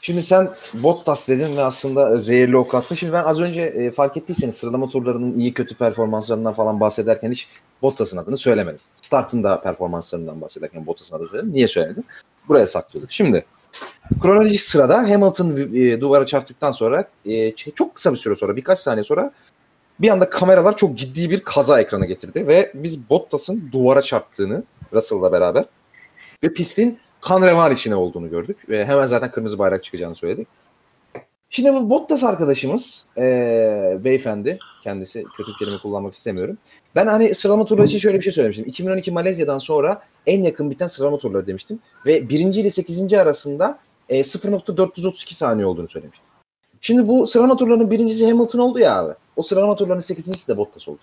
Şimdi 0.00 0.22
sen 0.22 0.50
Bottas 0.74 1.28
dedin 1.28 1.56
ve 1.56 1.62
aslında 1.62 2.18
zehirli 2.18 2.56
ok 2.56 2.74
attın. 2.74 2.94
Şimdi 2.94 3.12
ben 3.12 3.24
az 3.24 3.40
önce 3.40 3.62
e, 3.62 3.90
fark 3.90 4.16
ettiyseniz 4.16 4.54
sıralama 4.54 4.88
turlarının 4.88 5.38
iyi 5.38 5.54
kötü 5.54 5.74
performanslarından 5.76 6.54
falan 6.54 6.80
bahsederken 6.80 7.30
hiç 7.30 7.48
Bottas'ın 7.82 8.16
adını 8.16 8.36
söylemedim. 8.36 8.80
Start'ın 9.02 9.44
da 9.44 9.60
performanslarından 9.60 10.40
bahsederken 10.40 10.86
Bottas'ın 10.86 11.16
adını 11.16 11.28
söyledim. 11.28 11.52
Niye 11.52 11.68
söylemedim? 11.68 12.04
Buraya 12.48 12.66
saklıyorduk. 12.66 13.12
Şimdi 13.12 13.44
kronolojik 14.22 14.60
sırada 14.60 14.98
Hamilton 14.98 15.56
e, 15.74 16.00
duvara 16.00 16.26
çarptıktan 16.26 16.72
sonra 16.72 17.04
e, 17.26 17.54
çok 17.54 17.94
kısa 17.94 18.12
bir 18.12 18.18
süre 18.18 18.36
sonra 18.36 18.56
birkaç 18.56 18.78
saniye 18.78 19.04
sonra 19.04 19.32
bir 20.00 20.08
anda 20.08 20.30
kameralar 20.30 20.76
çok 20.76 20.98
ciddi 20.98 21.30
bir 21.30 21.40
kaza 21.40 21.80
ekrana 21.80 22.04
getirdi 22.04 22.46
ve 22.46 22.72
biz 22.74 23.10
Bottas'ın 23.10 23.68
duvara 23.72 24.02
çarptığını 24.02 24.62
Russell'la 24.92 25.32
beraber 25.32 25.64
ve 26.42 26.52
pistin 26.52 26.98
kan 27.20 27.42
revan 27.42 27.72
içine 27.72 27.94
olduğunu 27.94 28.30
gördük. 28.30 28.56
Ve 28.68 28.86
hemen 28.86 29.06
zaten 29.06 29.30
kırmızı 29.30 29.58
bayrak 29.58 29.84
çıkacağını 29.84 30.16
söyledik. 30.16 30.48
Şimdi 31.50 31.72
bu 31.72 31.90
Bottas 31.90 32.24
arkadaşımız 32.24 33.06
ee, 33.18 33.98
beyefendi 34.04 34.58
kendisi 34.82 35.24
kötü 35.36 35.50
kelime 35.58 35.76
kullanmak 35.78 36.14
istemiyorum. 36.14 36.58
Ben 36.94 37.06
hani 37.06 37.34
sıralama 37.34 37.64
turları 37.64 37.86
için 37.86 37.98
şöyle 37.98 38.18
bir 38.18 38.22
şey 38.22 38.32
söylemiştim. 38.32 38.66
2012 38.66 39.10
Malezya'dan 39.10 39.58
sonra 39.58 40.02
en 40.26 40.42
yakın 40.42 40.70
biten 40.70 40.86
sıralama 40.86 41.18
turları 41.18 41.46
demiştim. 41.46 41.78
Ve 42.06 42.28
birinci 42.28 42.60
ile 42.60 42.70
8. 42.70 43.12
arasında 43.14 43.78
e, 44.08 44.20
0.432 44.20 45.34
saniye 45.34 45.66
olduğunu 45.66 45.88
söylemiştim. 45.88 46.26
Şimdi 46.84 47.08
bu 47.08 47.26
sıralama 47.26 47.56
turlarının 47.56 47.90
birincisi 47.90 48.30
Hamilton 48.30 48.58
oldu 48.58 48.78
ya 48.78 48.98
abi. 48.98 49.14
O 49.36 49.42
sıralama 49.42 49.76
turlarının 49.76 50.02
8.si 50.02 50.48
de 50.48 50.56
Bottas 50.56 50.88
oldu. 50.88 51.00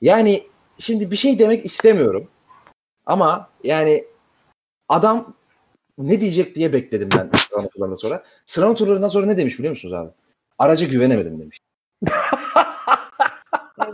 Yani 0.00 0.46
şimdi 0.78 1.10
bir 1.10 1.16
şey 1.16 1.38
demek 1.38 1.64
istemiyorum. 1.64 2.28
Ama 3.06 3.50
yani 3.64 4.04
adam 4.88 5.34
ne 5.98 6.20
diyecek 6.20 6.56
diye 6.56 6.72
bekledim 6.72 7.08
ben 7.16 7.30
sıralama 7.38 7.68
turlarından 7.68 7.96
sonra. 7.96 8.24
Sıralama 8.46 8.74
turlarından 8.76 9.08
sonra 9.08 9.26
ne 9.26 9.36
demiş 9.36 9.58
biliyor 9.58 9.70
musunuz 9.72 9.94
abi? 9.94 10.10
Araca 10.58 10.86
güvenemedim 10.86 11.40
demiş. 11.40 11.58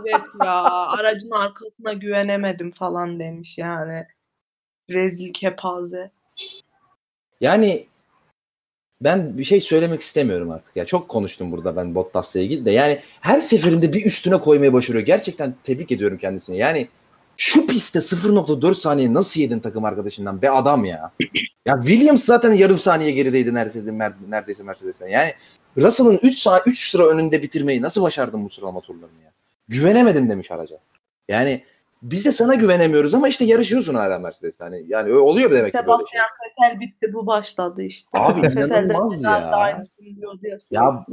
Evet 0.07 0.21
ya 0.43 0.63
aracın 0.87 1.31
arkasına 1.31 1.93
güvenemedim 1.93 2.71
falan 2.71 3.19
demiş 3.19 3.57
yani. 3.57 4.07
Rezil 4.89 5.33
kepaze. 5.33 6.11
Yani 7.41 7.87
ben 9.01 9.37
bir 9.37 9.43
şey 9.43 9.61
söylemek 9.61 10.01
istemiyorum 10.01 10.51
artık. 10.51 10.75
Ya 10.75 10.85
çok 10.85 11.09
konuştum 11.09 11.51
burada 11.51 11.75
ben 11.75 11.95
Bottas'la 11.95 12.39
ilgili 12.39 12.65
de. 12.65 12.71
Yani 12.71 12.99
her 13.21 13.39
seferinde 13.39 13.93
bir 13.93 14.05
üstüne 14.05 14.37
koymaya 14.37 14.73
başarıyor. 14.73 15.05
Gerçekten 15.05 15.55
tebrik 15.63 15.91
ediyorum 15.91 16.17
kendisini. 16.17 16.57
Yani 16.57 16.87
şu 17.37 17.67
pistte 17.67 17.99
0.4 17.99 18.75
saniye 18.75 19.13
nasıl 19.13 19.41
yedin 19.41 19.59
takım 19.59 19.85
arkadaşından 19.85 20.41
be 20.41 20.49
adam 20.49 20.85
ya. 20.85 21.11
Ya 21.65 21.75
Williams 21.81 22.23
zaten 22.25 22.53
yarım 22.53 22.79
saniye 22.79 23.11
gerideydi 23.11 23.53
neredeyse, 23.53 23.97
neredeyse 24.29 24.63
Mercedes'ten. 24.63 25.07
Yani 25.07 25.33
Russell'ın 25.77 26.19
3 26.23 26.37
saat 26.37 26.67
3 26.67 26.89
sıra 26.89 27.07
önünde 27.07 27.41
bitirmeyi 27.41 27.81
nasıl 27.81 28.01
başardın 28.01 28.45
bu 28.45 28.49
sıralama 28.49 28.81
turlarını 28.81 29.21
ya? 29.23 29.31
Güvenemedim 29.67 30.29
demiş 30.29 30.51
araca. 30.51 30.77
Yani 31.27 31.63
biz 32.03 32.25
de 32.25 32.31
sana 32.31 32.55
güvenemiyoruz 32.55 33.13
ama 33.13 33.27
işte 33.27 33.45
yarışıyorsun 33.45 33.93
hala 33.93 34.19
Mercedes'te. 34.19 34.63
Hani 34.63 34.85
yani 34.87 35.13
oluyor 35.13 35.51
demek 35.51 35.73
ki 35.73 35.79
böyle 35.87 35.97
şey. 36.71 36.79
Bitti 36.79 37.13
bu 37.13 37.27
başladı 37.27 37.83
işte. 37.83 38.09
Abi 38.13 38.39
inanılmaz 38.39 39.23
ya. 39.23 39.85
ya. 40.71 41.05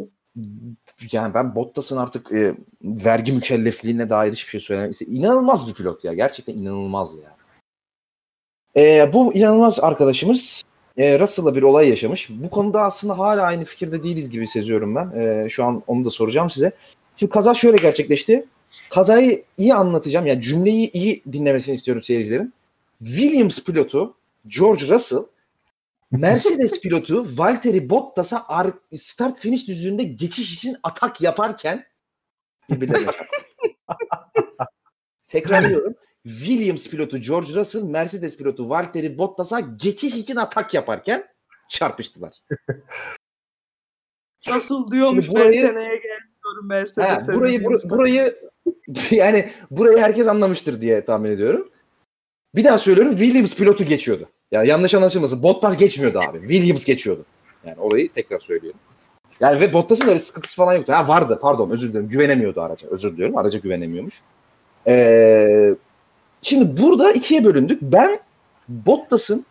Yani 1.12 1.34
ben 1.34 1.54
Bottas'ın 1.54 1.96
artık 1.96 2.32
e, 2.32 2.54
vergi 2.82 3.32
mükellefliğine 3.32 4.10
dair 4.10 4.32
hiçbir 4.32 4.50
şey 4.50 4.60
söylemek 4.60 4.92
istemiyorum. 4.92 5.24
İnanılmaz 5.24 5.68
bir 5.68 5.74
pilot 5.74 6.04
ya. 6.04 6.12
Gerçekten 6.12 6.54
inanılmaz 6.54 7.14
ya. 7.14 7.36
E, 8.76 9.12
bu 9.12 9.34
inanılmaz 9.34 9.80
arkadaşımız 9.80 10.62
e, 10.96 11.18
Russell'la 11.18 11.54
bir 11.54 11.62
olay 11.62 11.88
yaşamış. 11.88 12.30
Bu 12.30 12.50
konuda 12.50 12.82
aslında 12.82 13.18
hala 13.18 13.42
aynı 13.42 13.64
fikirde 13.64 14.02
değiliz 14.02 14.30
gibi 14.30 14.46
seziyorum 14.46 14.94
ben. 14.94 15.10
E, 15.20 15.48
şu 15.48 15.64
an 15.64 15.82
onu 15.86 16.04
da 16.04 16.10
soracağım 16.10 16.50
size. 16.50 16.72
Şimdi 17.16 17.30
kaza 17.30 17.54
şöyle 17.54 17.76
gerçekleşti. 17.76 18.46
Kazayı 18.90 19.44
iyi 19.58 19.74
anlatacağım. 19.74 20.26
Yani 20.26 20.40
cümleyi 20.40 20.90
iyi 20.92 21.22
dinlemesini 21.32 21.74
istiyorum 21.74 22.02
seyircilerin. 22.02 22.54
Williams 23.04 23.64
pilotu 23.64 24.14
George 24.46 24.88
Russell 24.88 25.22
Mercedes 26.10 26.80
pilotu 26.80 27.26
Valtteri 27.38 27.90
Bottas'a 27.90 28.44
ar- 28.48 28.72
start 28.96 29.38
finish 29.40 29.68
düzlüğünde 29.68 30.02
geçiş 30.02 30.54
için 30.54 30.76
atak 30.82 31.20
yaparken 31.20 31.86
birbirlerine. 32.70 33.06
Tekrarlıyorum. 35.26 35.94
Williams 36.24 36.88
pilotu 36.88 37.18
George 37.18 37.54
Russell, 37.54 37.82
Mercedes 37.82 38.36
pilotu 38.38 38.68
Valtteri 38.68 39.18
Bottas'a 39.18 39.60
geçiş 39.60 40.16
için 40.16 40.36
atak 40.36 40.74
yaparken 40.74 41.26
çarpıştılar. 41.68 42.34
Nasıl 44.48 44.90
diyormuş 44.90 45.24
Şimdi 45.24 45.36
burayı- 45.38 45.62
ben 45.62 45.68
seneye 45.68 45.96
gelmiyorum 45.96 46.68
Mercedes'e. 46.68 47.32
Burayı 47.32 47.60
bur- 47.60 47.90
burayı 47.90 48.49
yani 49.10 49.48
burayı 49.70 49.98
herkes 49.98 50.28
anlamıştır 50.28 50.80
diye 50.80 51.04
tahmin 51.04 51.30
ediyorum. 51.30 51.70
Bir 52.54 52.64
daha 52.64 52.78
söylüyorum 52.78 53.16
Williams 53.16 53.56
pilotu 53.56 53.84
geçiyordu. 53.84 54.28
Ya 54.50 54.64
yanlış 54.64 54.94
anlaşılmasın. 54.94 55.42
Bottas 55.42 55.76
geçmiyordu 55.76 56.18
abi. 56.18 56.40
Williams 56.40 56.84
geçiyordu. 56.84 57.24
Yani 57.64 57.80
orayı 57.80 58.12
tekrar 58.12 58.38
söylüyorum. 58.38 58.80
Yani 59.40 59.60
ve 59.60 59.72
Bottas'ın 59.72 60.08
öyle 60.08 60.18
sıkıntısı 60.18 60.56
falan 60.56 60.74
yoktu. 60.74 60.92
Ha 60.92 61.08
vardı 61.08 61.38
pardon 61.42 61.70
özür 61.70 61.88
dilerim. 61.88 62.08
Güvenemiyordu 62.08 62.60
araca. 62.60 62.88
Özür 62.88 63.12
diliyorum. 63.12 63.36
Araca 63.36 63.58
güvenemiyormuş. 63.58 64.22
Ee, 64.86 65.74
şimdi 66.42 66.82
burada 66.82 67.12
ikiye 67.12 67.44
bölündük. 67.44 67.82
Ben 67.82 68.20
Bottas'ın 68.68 69.46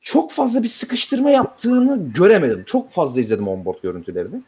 çok 0.00 0.32
fazla 0.32 0.62
bir 0.62 0.68
sıkıştırma 0.68 1.30
yaptığını 1.30 2.12
göremedim. 2.12 2.64
Çok 2.66 2.90
fazla 2.90 3.20
izledim 3.20 3.48
onboard 3.48 3.78
görüntülerini. 3.82 4.42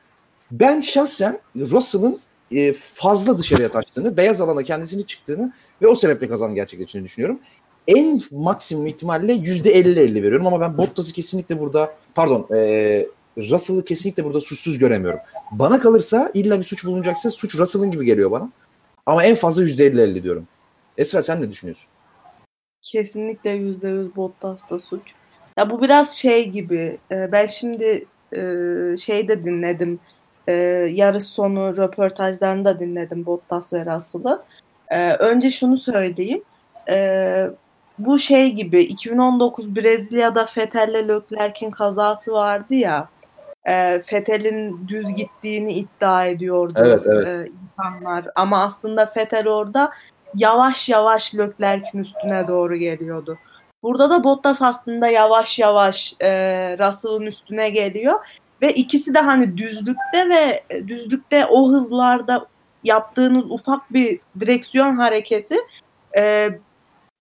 Ben 0.51 0.81
şahsen 0.81 1.41
Russell'ın 1.57 2.21
e, 2.53 2.73
fazla 2.73 3.39
dışarıya 3.39 3.69
taştığını, 3.69 4.17
beyaz 4.17 4.41
alana 4.41 4.63
kendisini 4.63 5.07
çıktığını 5.07 5.53
ve 5.83 5.87
o 5.87 5.97
sebeple 5.97 6.29
kazan 6.29 6.55
gerçekleştiğini 6.55 7.05
düşünüyorum. 7.05 7.41
En 7.89 8.23
maksimum 8.31 8.87
ihtimalle 8.87 9.33
%50-50 9.33 10.23
veriyorum 10.23 10.47
ama 10.47 10.61
ben 10.61 10.79
Bottas'ı 10.79 11.13
kesinlikle 11.13 11.61
burada 11.61 11.95
pardon 12.15 12.57
e, 12.57 13.07
Russell'ı 13.39 13.85
kesinlikle 13.85 14.25
burada 14.25 14.41
suçsuz 14.41 14.79
göremiyorum. 14.79 15.21
Bana 15.53 15.81
kalırsa 15.81 16.31
illa 16.35 16.59
bir 16.59 16.65
suç 16.65 16.85
bulunacaksa 16.85 17.31
suç 17.31 17.57
Russell'ın 17.57 17.91
gibi 17.91 18.05
geliyor 18.05 18.31
bana. 18.31 18.51
Ama 19.07 19.25
en 19.25 19.35
fazla 19.35 19.63
%50-50 19.63 20.23
diyorum. 20.23 20.49
Esra 20.99 21.23
sen 21.23 21.43
ne 21.43 21.51
düşünüyorsun? 21.51 21.87
Kesinlikle 22.83 23.51
yüzde 23.51 23.89
yüz 23.89 24.17
Bottas'ta 24.17 24.81
suç. 24.81 25.03
Ya 25.59 25.71
bu 25.71 25.83
biraz 25.83 26.17
şey 26.17 26.49
gibi. 26.51 26.99
e, 27.11 27.33
Ben 27.33 27.47
şimdi 27.47 28.07
e, 28.33 28.41
şey 28.97 29.29
de 29.29 29.45
dinledim. 29.45 30.01
E, 30.47 30.53
Yarış 30.93 31.25
sonu 31.25 31.77
röportajlarını 31.77 32.65
da 32.65 32.79
dinledim 32.79 33.27
Bottas 33.27 33.73
ve 33.73 33.87
Russell'ı. 33.87 34.43
E, 34.89 35.13
Önce 35.13 35.51
şunu 35.51 35.77
söyleyeyim. 35.77 36.43
E, 36.89 37.47
Bu 37.99 38.19
şey 38.19 38.53
gibi 38.53 38.83
2019 38.83 39.77
Brezilya'da 39.77 40.47
Vettel'le 40.59 41.09
Leclerc'in 41.09 41.71
kazası 41.71 42.33
vardı 42.33 42.75
ya. 42.75 43.09
E, 43.65 44.01
Vettel'in 44.13 44.89
düz 44.89 45.15
gittiğini 45.15 45.73
iddia 45.73 46.27
ediyordu 46.27 46.73
Evet, 46.77 47.03
evet. 47.07 47.27
e, 47.27 47.51
insanlar. 47.63 48.27
Ama 48.35 48.65
aslında 48.65 49.11
Vettel 49.17 49.49
orada 49.49 49.91
yavaş 50.37 50.89
yavaş 50.89 51.35
Leclerc'in 51.35 51.99
üstüne 51.99 52.49
doğru 52.49 52.77
geliyordu. 52.77 53.39
Burada 53.83 54.11
da 54.11 54.25
Bottas 54.25 54.63
aslında 54.63 55.09
yavaş 55.09 55.59
yavaş 55.59 56.15
e, 56.23 56.29
Russell'ın 56.79 57.27
üstüne 57.27 57.71
geliyor 57.71 58.21
ve 58.63 58.73
ikisi 58.73 59.15
de 59.15 59.21
hani 59.21 59.57
düzlükte 59.57 60.29
ve 60.29 60.63
e, 60.71 60.89
düzlükte 60.89 61.47
o 61.47 61.69
hızlarda 61.69 62.47
yaptığınız 62.85 63.51
ufak 63.51 63.93
bir 63.93 64.21
direksiyon 64.41 64.97
hareketi 64.97 65.57
e, 66.19 66.51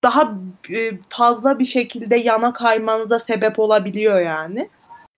daha 0.04 0.34
e, 0.70 0.92
fazla 1.10 1.60
bir 1.60 1.66
şekilde 1.66 2.16
yana 2.16 2.54
kaymanıza 2.54 3.20
sebep 3.20 3.60
olabiliyor 3.60 4.22
yani. 4.22 4.70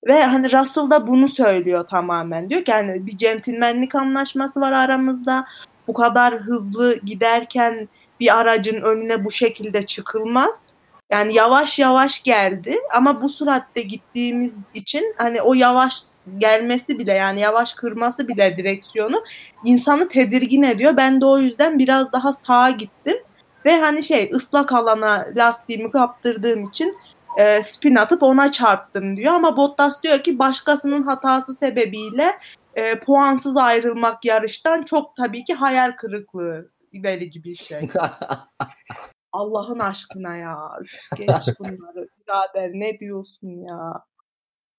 Ve 0.07 0.23
hani 0.23 0.51
Russell 0.51 0.89
da 0.89 1.07
bunu 1.07 1.27
söylüyor 1.27 1.87
tamamen. 1.87 2.49
Diyor 2.49 2.65
ki 2.65 2.71
yani 2.71 3.05
bir 3.05 3.17
centilmenlik 3.17 3.95
anlaşması 3.95 4.61
var 4.61 4.71
aramızda. 4.71 5.45
Bu 5.87 5.93
kadar 5.93 6.35
hızlı 6.35 6.99
giderken 6.99 7.89
bir 8.19 8.39
aracın 8.39 8.81
önüne 8.81 9.25
bu 9.25 9.31
şekilde 9.31 9.85
çıkılmaz. 9.85 10.63
Yani 11.09 11.33
yavaş 11.33 11.79
yavaş 11.79 12.23
geldi 12.23 12.77
ama 12.93 13.21
bu 13.21 13.29
süratte 13.29 13.81
gittiğimiz 13.81 14.57
için 14.73 15.13
hani 15.17 15.41
o 15.41 15.53
yavaş 15.53 16.01
gelmesi 16.37 16.99
bile 16.99 17.13
yani 17.13 17.39
yavaş 17.39 17.73
kırması 17.73 18.27
bile 18.27 18.57
direksiyonu 18.57 19.23
insanı 19.63 20.07
tedirgin 20.07 20.63
ediyor. 20.63 20.97
Ben 20.97 21.21
de 21.21 21.25
o 21.25 21.37
yüzden 21.37 21.79
biraz 21.79 22.11
daha 22.11 22.33
sağa 22.33 22.69
gittim 22.69 23.17
ve 23.65 23.79
hani 23.79 24.03
şey 24.03 24.29
ıslak 24.33 24.73
alana 24.73 25.27
lastiğimi 25.35 25.91
kaptırdığım 25.91 26.63
için 26.63 26.93
e, 27.37 27.63
spin 27.63 27.95
atıp 27.95 28.23
ona 28.23 28.51
çarptım 28.51 29.17
diyor 29.17 29.33
ama 29.33 29.57
Bottas 29.57 30.03
diyor 30.03 30.23
ki 30.23 30.39
başkasının 30.39 31.03
hatası 31.03 31.53
sebebiyle 31.53 32.39
e, 32.75 32.99
puansız 32.99 33.57
ayrılmak 33.57 34.25
yarıştan 34.25 34.81
çok 34.81 35.15
tabii 35.15 35.43
ki 35.43 35.53
hayal 35.53 35.91
kırıklığı 35.91 36.69
verici 36.93 37.43
bir 37.43 37.55
şey. 37.55 37.79
Allah'ın 39.37 39.79
aşkına 39.79 40.35
ya. 40.35 40.57
Üf, 40.81 40.91
Geç 41.17 41.59
bunları. 41.59 42.07
Birader 42.27 42.71
ne 42.73 42.99
diyorsun 42.99 43.47
ya? 43.47 44.03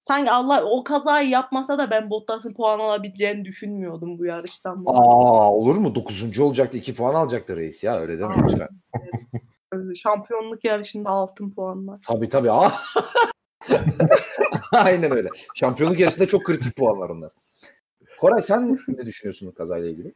Sanki 0.01 0.31
Allah 0.31 0.65
o 0.65 0.85
kazayı 0.85 1.29
yapmasa 1.29 1.79
da 1.79 1.91
ben 1.91 2.11
Bottas'ın 2.11 2.55
puan 2.55 2.79
alabileceğini 2.79 3.45
düşünmüyordum 3.45 4.19
bu 4.19 4.25
yarıştan. 4.25 4.85
bu. 4.85 4.91
Aa 4.97 5.53
olur 5.53 5.77
mu? 5.77 5.95
9. 5.95 6.41
olacaktı. 6.41 6.79
2 6.79 6.95
puan 6.95 7.15
alacaktı 7.15 7.57
reis 7.57 7.85
ya. 7.85 7.99
Öyle 8.01 8.19
deme 8.19 8.35
lütfen. 8.49 8.69
Şampiyonluk 9.95 10.65
yarışında 10.65 11.11
altın 11.11 11.51
puanlar. 11.51 12.01
Tabii 12.07 12.29
tabii. 12.29 12.53
Aa. 12.53 12.73
Aynen 14.73 15.11
öyle. 15.11 15.29
Şampiyonluk 15.55 16.01
yarışında 16.01 16.27
çok 16.27 16.45
kritik 16.45 16.77
puanlar 16.77 17.09
onlar. 17.09 17.31
Koray 18.21 18.43
sen 18.43 18.79
ne 18.89 19.07
düşünüyorsun 19.07 19.49
bu 19.49 19.55
kazayla 19.55 19.89
ilgili? 19.89 20.15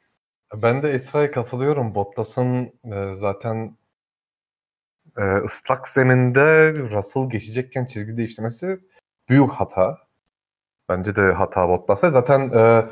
Ben 0.54 0.82
de 0.82 0.90
Esra'ya 0.90 1.30
katılıyorum. 1.30 1.94
Bottas'ın 1.94 2.64
e, 2.84 3.14
zaten 3.14 3.76
e, 5.18 5.22
ıslak 5.44 5.88
zeminde 5.88 6.72
Russell 6.90 7.30
geçecekken 7.30 7.84
çizgi 7.84 8.16
değiştirmesi 8.16 8.80
büyük 9.28 9.50
hata. 9.50 9.98
Bence 10.88 11.16
de 11.16 11.32
hata 11.32 11.68
Bottas'a. 11.68 12.10
Zaten 12.10 12.40
e, 12.40 12.86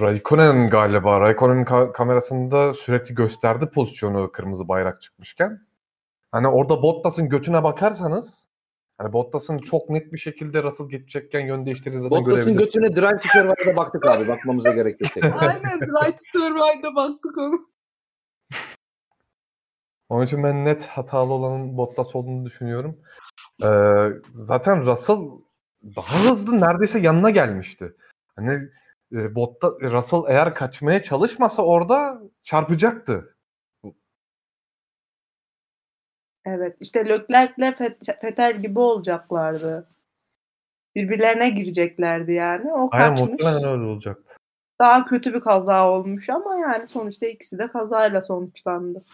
Raikkonen 0.00 0.70
galiba 0.70 1.20
Raikkonen'in 1.20 1.64
ka- 1.64 1.92
kamerasında 1.92 2.74
sürekli 2.74 3.14
gösterdi 3.14 3.70
pozisyonu 3.74 4.32
kırmızı 4.32 4.68
bayrak 4.68 5.02
çıkmışken. 5.02 5.60
Hani 6.32 6.48
orada 6.48 6.82
Bottas'ın 6.82 7.28
götüne 7.28 7.62
bakarsanız 7.62 8.46
hani 8.98 9.12
Bottas'ın 9.12 9.58
çok 9.58 9.90
net 9.90 10.12
bir 10.12 10.18
şekilde 10.18 10.62
Russell 10.62 10.88
geçecekken 10.88 11.40
yön 11.40 11.64
değiştirdiğini 11.64 12.02
zaten 12.02 12.24
Bottas'ın 12.24 12.56
götüne 12.56 12.96
Drive 12.96 13.18
to 13.18 13.28
Survive'da 13.28 13.76
baktık 13.76 14.06
abi. 14.06 14.28
Bakmamıza 14.28 14.70
gerek 14.70 15.00
yok. 15.00 15.10
Aynen 15.40 15.80
Right 15.80 16.18
Survivor'da 16.32 16.94
baktık 16.96 17.38
onu. 17.38 17.73
Onun 20.14 20.24
için 20.24 20.42
ben 20.42 20.64
net 20.64 20.84
hatalı 20.84 21.32
olanın 21.32 21.76
Bottas 21.76 22.16
olduğunu 22.16 22.44
düşünüyorum. 22.44 23.00
Ee, 23.62 23.66
zaten 24.34 24.86
Russell 24.86 25.18
daha 25.96 26.30
hızlı 26.30 26.60
neredeyse 26.60 26.98
yanına 26.98 27.30
gelmişti. 27.30 27.96
Hani 28.36 28.52
e, 29.12 29.34
Bottas, 29.34 29.72
Russell 29.82 30.22
eğer 30.28 30.54
kaçmaya 30.54 31.02
çalışmasa 31.02 31.62
orada 31.62 32.22
çarpacaktı. 32.42 33.36
Evet 36.44 36.76
işte 36.80 37.08
Leclerc'le 37.08 37.74
Fet- 37.78 38.24
Vettel 38.24 38.62
gibi 38.62 38.80
olacaklardı. 38.80 39.88
Birbirlerine 40.94 41.50
gireceklerdi 41.50 42.32
yani. 42.32 42.72
O 42.72 42.88
Aynen 42.92 43.16
kaçmış. 43.16 43.30
muhtemelen 43.30 43.72
öyle 43.72 43.84
olacaktı. 43.84 44.36
Daha 44.78 45.04
kötü 45.04 45.34
bir 45.34 45.40
kaza 45.40 45.90
olmuş 45.90 46.30
ama 46.30 46.56
yani 46.56 46.86
sonuçta 46.86 47.26
ikisi 47.26 47.58
de 47.58 47.68
kazayla 47.68 48.22
sonuçlandı. 48.22 49.04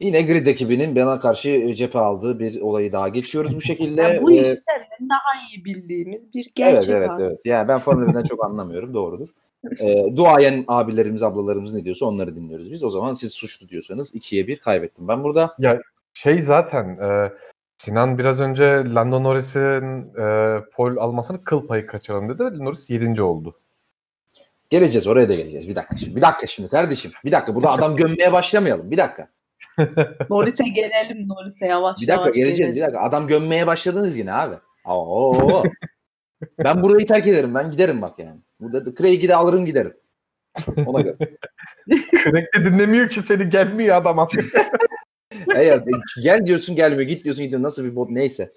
Yine 0.00 0.22
grid 0.22 0.46
ekibinin 0.46 0.96
bana 0.96 1.18
karşı 1.18 1.74
cephe 1.74 1.98
aldığı 1.98 2.38
bir 2.38 2.60
olayı 2.60 2.92
daha 2.92 3.08
geçiyoruz 3.08 3.56
bu 3.56 3.60
şekilde. 3.60 4.02
Yani 4.02 4.22
bu 4.22 4.32
Ee, 4.32 4.34
işi 4.34 4.44
senden 4.44 5.08
daha 5.10 5.46
iyi 5.50 5.64
bildiğimiz 5.64 6.34
bir 6.34 6.50
gerçek 6.54 6.88
evet 6.88 6.88
evet 6.88 7.10
abi. 7.10 7.22
evet. 7.22 7.46
Yani 7.46 7.68
ben 7.68 7.78
Formula 7.78 8.10
1'den 8.10 8.24
çok 8.24 8.44
anlamıyorum 8.44 8.94
doğrudur. 8.94 9.28
Ee, 9.80 10.16
duayen 10.16 10.64
abilerimiz 10.68 11.22
ablalarımız 11.22 11.74
ne 11.74 11.84
diyorsa 11.84 12.06
onları 12.06 12.36
dinliyoruz 12.36 12.72
biz. 12.72 12.84
O 12.84 12.90
zaman 12.90 13.14
siz 13.14 13.32
suçlu 13.32 13.68
diyorsanız 13.68 14.14
ikiye 14.14 14.46
bir 14.46 14.58
kaybettim 14.58 15.08
ben 15.08 15.24
burada. 15.24 15.54
Şey 16.14 16.42
zaten 16.42 16.84
e, 16.88 17.32
Sinan 17.78 18.18
biraz 18.18 18.40
önce 18.40 18.64
Lando 18.94 19.22
Norris'in 19.22 20.14
e, 20.22 20.58
pol 20.72 20.96
almasını 20.96 21.44
kıl 21.44 21.66
payı 21.66 21.86
kaçıralım 21.86 22.28
dedi. 22.28 22.64
Norris 22.64 22.90
7. 22.90 23.22
oldu. 23.22 23.54
Geleceğiz 24.70 25.06
oraya 25.06 25.28
da 25.28 25.34
geleceğiz. 25.34 25.68
Bir 25.68 25.76
dakika 25.76 25.96
şimdi. 25.96 26.16
Bir 26.16 26.20
dakika 26.20 26.46
şimdi 26.46 26.68
kardeşim. 26.68 27.12
Bir 27.24 27.32
dakika 27.32 27.54
burada 27.54 27.70
adam 27.70 27.96
gömmeye 27.96 28.32
başlamayalım. 28.32 28.90
Bir 28.90 28.96
dakika. 28.96 29.28
Norris'e 30.30 30.64
gelelim 30.64 31.28
Norris'e 31.28 31.66
yavaş 31.66 32.00
Bir 32.00 32.06
dakika 32.06 32.22
yavaş 32.22 32.36
geleceğiz. 32.36 32.58
gelelim. 32.58 32.76
Bir 32.76 32.82
dakika. 32.82 33.00
Adam 33.00 33.26
gömmeye 33.26 33.66
başladınız 33.66 34.16
yine 34.16 34.32
abi. 34.32 34.54
Oo. 34.84 35.62
ben 36.58 36.82
burayı 36.82 37.06
terk 37.06 37.26
ederim. 37.26 37.54
Ben 37.54 37.70
giderim 37.70 38.02
bak 38.02 38.18
yani. 38.18 38.40
Burada 38.60 38.86
da 38.86 38.94
Craig'i 38.94 39.28
de 39.28 39.36
alırım 39.36 39.66
giderim. 39.66 39.94
Ona 40.86 41.00
göre. 41.00 41.16
Craig 42.24 42.46
de 42.56 42.64
dinlemiyor 42.64 43.08
ki 43.08 43.20
seni 43.22 43.48
gelmiyor 43.48 43.96
adam 43.96 44.18
artık. 44.18 44.44
Eğer 45.56 45.82
gel 46.22 46.46
diyorsun 46.46 46.76
gelmiyor. 46.76 47.08
Git 47.08 47.24
diyorsun 47.24 47.44
gidiyor. 47.44 47.62
Nasıl 47.62 47.84
bir 47.84 47.96
bot 47.96 48.10
neyse. 48.10 48.50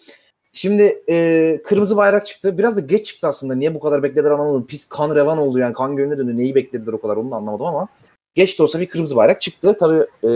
Şimdi 0.54 1.04
e, 1.10 1.58
kırmızı 1.66 1.98
bayrak 1.98 2.26
çıktı. 2.28 2.58
Biraz 2.58 2.78
da 2.78 2.80
geç 2.80 3.06
çıktı 3.06 3.28
aslında. 3.28 3.56
Niye 3.56 3.76
bu 3.76 3.80
kadar 3.80 4.04
beklediler 4.04 4.32
anlamadım. 4.32 4.68
Pis 4.68 4.90
kan 4.90 5.16
revan 5.16 5.38
oldu 5.38 5.60
yani. 5.60 5.74
Kan 5.74 5.96
gölüne 5.96 6.18
döndü. 6.18 6.38
Neyi 6.38 6.56
beklediler 6.56 6.94
o 6.94 7.02
kadar 7.02 7.18
onu 7.18 7.32
da 7.32 7.36
anlamadım 7.36 7.66
ama 7.66 7.88
geç 8.36 8.60
de 8.60 8.64
olsa 8.64 8.80
bir 8.80 8.90
kırmızı 8.90 9.16
bayrak 9.16 9.42
çıktı. 9.42 9.78
Tabii 9.80 10.00
e, 10.24 10.32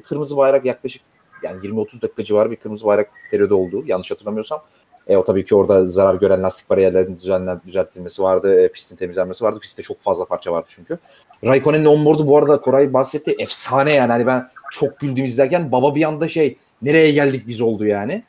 kırmızı 0.00 0.36
bayrak 0.36 0.64
yaklaşık 0.64 1.02
yani 1.42 1.66
20-30 1.66 2.02
dakika 2.02 2.24
civarı 2.24 2.50
bir 2.50 2.56
kırmızı 2.56 2.86
bayrak 2.86 3.10
periyodu 3.30 3.54
oldu. 3.54 3.82
Yanlış 3.86 4.10
hatırlamıyorsam. 4.10 4.62
E, 5.06 5.16
o 5.16 5.24
tabii 5.24 5.44
ki 5.44 5.54
orada 5.54 5.86
zarar 5.86 6.14
gören 6.14 6.42
lastik 6.42 6.70
bariyerlerinin 6.70 7.18
düzenlen, 7.18 7.60
düzeltilmesi 7.66 8.22
vardı. 8.22 8.62
E, 8.62 8.72
pistin 8.72 8.96
temizlenmesi 8.96 9.44
vardı. 9.44 9.60
Pistte 9.60 9.82
çok 9.82 10.00
fazla 10.00 10.24
parça 10.24 10.52
vardı 10.52 10.66
çünkü. 10.68 10.98
Raikkonen'in 11.44 11.84
onboard'u 11.84 12.26
bu 12.26 12.38
arada 12.38 12.60
Koray 12.60 12.92
bahsetti. 12.92 13.36
Efsane 13.38 13.92
yani. 13.92 14.12
Hani 14.12 14.26
ben 14.26 14.48
çok 14.70 15.00
güldüm 15.00 15.24
izlerken. 15.24 15.72
Baba 15.72 15.94
bir 15.94 16.02
anda 16.02 16.28
şey 16.28 16.58
nereye 16.82 17.10
geldik 17.10 17.44
biz 17.46 17.60
oldu 17.60 17.86
yani. 17.86 18.22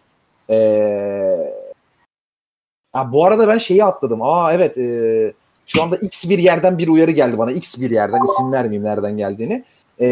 Ee, 0.49 1.53
ha, 2.93 3.11
bu 3.11 3.25
arada 3.25 3.47
ben 3.47 3.57
şeyi 3.57 3.83
atladım. 3.83 4.19
Aa 4.21 4.53
evet 4.53 4.77
e, 4.77 5.33
şu 5.69 5.83
anda 5.83 5.95
X 5.95 6.29
bir 6.29 6.39
yerden 6.39 6.77
bir 6.77 6.87
uyarı 6.87 7.11
geldi 7.11 7.37
bana. 7.37 7.51
X 7.51 7.81
bir 7.81 7.91
yerden 7.91 8.23
isim 8.23 8.51
vermeyeyim 8.51 8.83
nereden 8.83 9.17
geldiğini. 9.17 9.63
E, 9.99 10.07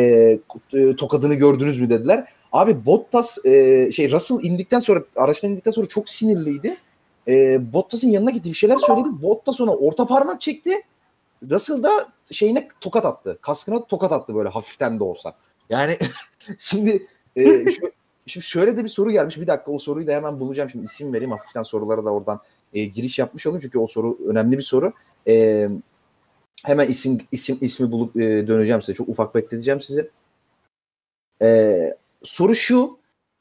e, 0.74 0.96
tokadını 0.96 1.36
gördünüz 1.36 1.82
mü 1.82 1.90
dediler. 1.90 2.28
Abi 2.52 2.86
Bottas 2.86 3.46
e, 3.46 3.92
şey 3.92 4.12
Russell 4.12 4.38
indikten 4.44 4.80
sonra 4.80 5.04
araçtan 5.16 5.52
indikten 5.52 5.72
sonra 5.72 5.88
çok 5.88 6.10
sinirliydi. 6.10 6.76
E, 7.28 7.60
Bottas'ın 7.74 8.08
yanına 8.08 8.32
gitti 8.32 8.50
bir 8.50 8.56
şeyler 8.56 8.78
söyledi. 8.78 9.08
Bottas 9.22 9.62
ona 9.62 9.74
orta 9.76 10.08
parmak 10.08 10.42
çekti. 10.42 10.82
Russell 11.50 11.84
da 11.84 12.08
şeyine 12.32 12.68
tokat 12.82 13.06
attı. 13.06 13.38
Kaskına 13.42 13.86
tokat 13.86 14.12
attı 14.12 14.36
böyle 14.36 14.50
hafiften 14.50 15.00
de 15.00 15.04
olsa. 15.04 15.34
Yani 15.70 15.98
şimdi 16.58 17.08
e, 17.36 17.72
şu- 17.72 17.92
şimdi 18.28 18.46
şöyle 18.46 18.78
de 18.78 18.84
bir 18.84 18.90
soru 18.90 19.12
gelmiş. 19.12 19.38
Bir 19.38 19.48
dakika 19.48 19.72
o 19.72 19.80
soruyu 19.80 20.08
da 20.08 20.12
hemen 20.12 20.40
bulacağım. 20.40 20.70
Şimdi 20.70 20.86
isim 20.86 21.14
vereyim 21.14 21.32
hafiften 21.32 21.64
sorulara 21.64 22.06
da 22.06 22.10
oradan 22.10 22.40
e, 22.74 22.86
giriş 22.86 23.20
yapmış 23.20 23.48
olayım. 23.48 23.62
Çünkü 23.62 23.80
o 23.80 23.88
soru 23.88 24.18
önemli 24.28 24.58
bir 24.58 24.64
soru. 24.64 24.94
E, 25.28 25.68
hemen 26.66 26.88
isim 26.88 27.18
isim 27.32 27.58
ismi 27.62 27.92
bulup 27.92 28.16
e, 28.16 28.48
döneceğim 28.48 28.82
size. 28.82 28.94
Çok 28.94 29.10
ufak 29.10 29.36
bekleteceğim 29.36 29.82
sizi. 29.82 30.10
E, 31.42 31.98
soru 32.24 32.56
şu. 32.56 32.98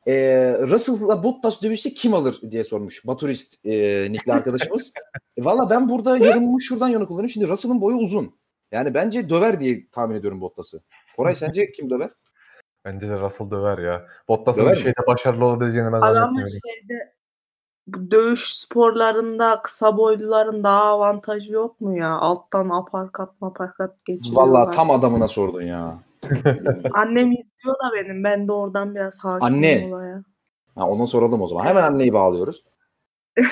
E, 0.07 0.15
Russell'la 0.61 1.23
Bottas 1.23 1.63
dövüşse 1.63 1.91
kim 1.91 2.15
alır 2.15 2.41
diye 2.51 2.65
sormuş. 2.65 3.07
Baturist 3.07 3.67
e, 3.67 4.07
nickli 4.13 4.33
arkadaşımız. 4.33 4.93
E, 5.37 5.45
Valla 5.45 5.71
ben 5.71 5.89
burada 5.89 6.17
yorumumu 6.17 6.61
şuradan 6.61 6.89
yana 6.89 7.07
kullanıyorum. 7.07 7.31
Şimdi 7.31 7.49
Russell'ın 7.49 7.81
boyu 7.81 7.97
uzun. 7.97 8.35
Yani 8.73 8.95
bence 8.95 9.29
döver 9.29 9.61
diye 9.61 9.87
tahmin 9.93 10.17
ediyorum 10.17 10.41
Bottas'ı. 10.41 10.83
Koray 11.17 11.35
sence 11.35 11.73
kim 11.73 11.91
döver? 11.91 12.11
Bence 12.85 13.09
de 13.09 13.21
Russell 13.21 13.51
döver 13.51 13.79
ya. 13.79 14.07
Bottas'ın 14.29 14.71
bir 14.71 14.77
şeyde 14.77 15.07
başarılı 15.07 15.45
olabileceğini 15.45 15.93
ben 15.93 15.97
ama 15.97 16.15
zannetmiyorum. 16.15 16.53
şeyde 16.67 17.13
dövüş 17.93 18.41
sporlarında 18.41 19.61
kısa 19.63 19.97
boyluların 19.97 20.65
daha 20.65 20.83
avantajı 20.83 21.53
yok 21.53 21.81
mu 21.81 21.99
ya? 21.99 22.11
Alttan 22.11 22.69
aparkat 22.69 23.41
maparkat 23.41 24.05
geçiriyorlar. 24.05 24.53
Valla 24.53 24.71
tam 24.71 24.91
adamına 24.91 25.29
sordun 25.29 25.63
ya. 25.63 25.99
Annem 26.93 27.33
izliyor 27.33 27.75
da 27.75 27.93
benim. 27.95 28.25
Ben 28.25 28.49
de 28.49 28.53
oradan 28.53 28.95
biraz 28.95 29.19
hakim 29.19 29.47
Anne. 29.47 29.89
olaya. 29.93 30.23
Ha, 30.75 30.89
ona 30.89 31.07
soralım 31.07 31.43
o 31.43 31.47
zaman. 31.49 31.65
Hemen 31.65 31.83
anneyi 31.83 32.13
bağlıyoruz. 32.13 32.63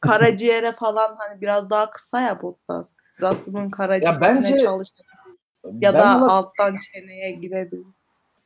Karaciğere 0.00 0.72
falan 0.72 1.16
hani 1.18 1.40
biraz 1.40 1.70
daha 1.70 1.90
kısa 1.90 2.20
ya 2.20 2.42
Bottas. 2.42 2.96
Russell'ın 3.20 3.70
karaciğerine 3.70 4.20
bence- 4.20 4.58
çalışır. 4.58 5.06
Ya 5.64 5.94
ben, 5.94 6.00
da 6.00 6.20
valla- 6.20 6.32
alttan 6.32 6.76
çeneye 6.92 7.30
girebilir. 7.30 7.86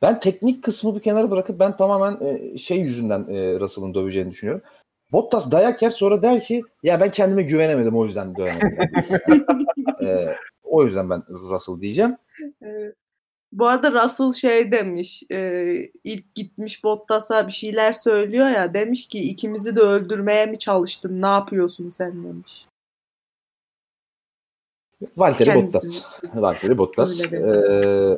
ben 0.01 0.19
teknik 0.19 0.63
kısmı 0.63 0.95
bir 0.95 0.99
kenara 1.01 1.31
bırakıp 1.31 1.59
ben 1.59 1.77
tamamen 1.77 2.17
e, 2.25 2.57
şey 2.57 2.79
yüzünden 2.79 3.19
e, 3.29 3.59
Russell'ın 3.59 3.93
döveceğini 3.93 4.31
düşünüyorum. 4.31 4.63
Bottas 5.11 5.51
dayak 5.51 5.81
yer 5.81 5.91
sonra 5.91 6.21
der 6.21 6.41
ki 6.41 6.63
ya 6.83 6.99
ben 6.99 7.11
kendime 7.11 7.43
güvenemedim 7.43 7.97
o 7.97 8.05
yüzden 8.05 8.35
dövemedim. 8.35 8.77
E, 10.01 10.35
o 10.63 10.83
yüzden 10.83 11.09
ben 11.09 11.23
Russell 11.29 11.81
diyeceğim. 11.81 12.17
Evet. 12.61 12.95
Bu 13.51 13.67
arada 13.67 13.91
Russell 13.91 14.33
şey 14.33 14.71
demiş, 14.71 15.23
e, 15.31 15.73
ilk 16.03 16.35
gitmiş 16.35 16.83
Bottas'a 16.83 17.47
bir 17.47 17.51
şeyler 17.51 17.93
söylüyor 17.93 18.49
ya, 18.49 18.73
demiş 18.73 19.07
ki 19.07 19.19
ikimizi 19.19 19.75
de 19.75 19.79
öldürmeye 19.79 20.45
mi 20.45 20.59
çalıştın, 20.59 21.21
ne 21.21 21.27
yapıyorsun 21.27 21.89
sen 21.89 22.23
demiş. 22.23 22.65
Valtteri 25.17 25.49
Kendisi. 25.49 25.77
Bottas. 25.77 26.19
Valtteri 26.35 26.77
Bottas. 26.77 27.33
Ee, 27.33 28.17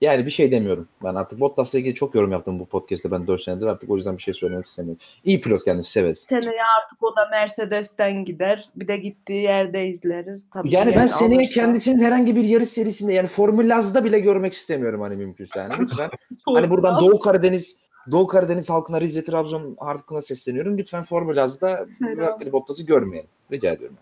yani 0.00 0.26
bir 0.26 0.30
şey 0.30 0.50
demiyorum. 0.50 0.88
Ben 1.04 1.14
artık 1.14 1.40
Bottas'la 1.40 1.78
ilgili 1.78 1.94
çok 1.94 2.14
yorum 2.14 2.32
yaptım 2.32 2.58
bu 2.58 2.66
podcast'te 2.66 3.10
ben 3.10 3.26
4 3.26 3.42
senedir 3.42 3.66
artık 3.66 3.90
o 3.90 3.96
yüzden 3.96 4.16
bir 4.16 4.22
şey 4.22 4.34
söylemek 4.34 4.66
istemiyorum. 4.66 5.00
İyi 5.24 5.40
pilot 5.40 5.64
kendisi 5.64 5.90
severiz. 5.90 6.18
Seneye 6.18 6.62
artık 6.80 7.04
o 7.04 7.16
da 7.16 7.28
Mercedes'ten 7.30 8.24
gider, 8.24 8.70
bir 8.76 8.88
de 8.88 8.96
gittiği 8.96 9.42
yerde 9.42 9.86
izleriz. 9.86 10.46
Tabii 10.52 10.74
Yani 10.74 10.96
ben 10.96 11.06
seneye 11.06 11.36
alırsa. 11.36 11.60
kendisinin 11.60 12.02
herhangi 12.02 12.36
bir 12.36 12.44
yarış 12.44 12.68
serisinde 12.68 13.12
yani 13.12 13.28
Formula 13.28 14.04
bile 14.04 14.20
görmek 14.20 14.52
istemiyorum 14.52 15.00
hani 15.00 15.16
mümkünse 15.16 15.60
yani. 15.60 15.72
Lütfen 15.80 16.10
hani 16.46 16.70
buradan 16.70 17.00
Doğu 17.00 17.18
Karadeniz 17.18 17.80
Doğu 18.10 18.26
Karadeniz 18.26 18.70
halkına 18.70 19.00
Rize 19.00 19.24
Trabzon 19.24 19.76
halkına 19.80 20.22
sesleniyorum. 20.22 20.78
Lütfen 20.78 21.04
Formula. 21.04 21.48
Valtteri 22.00 22.52
Bottas'ı 22.52 22.86
görmeyelim. 22.86 23.30
Rica 23.52 23.72
ediyorum. 23.72 23.96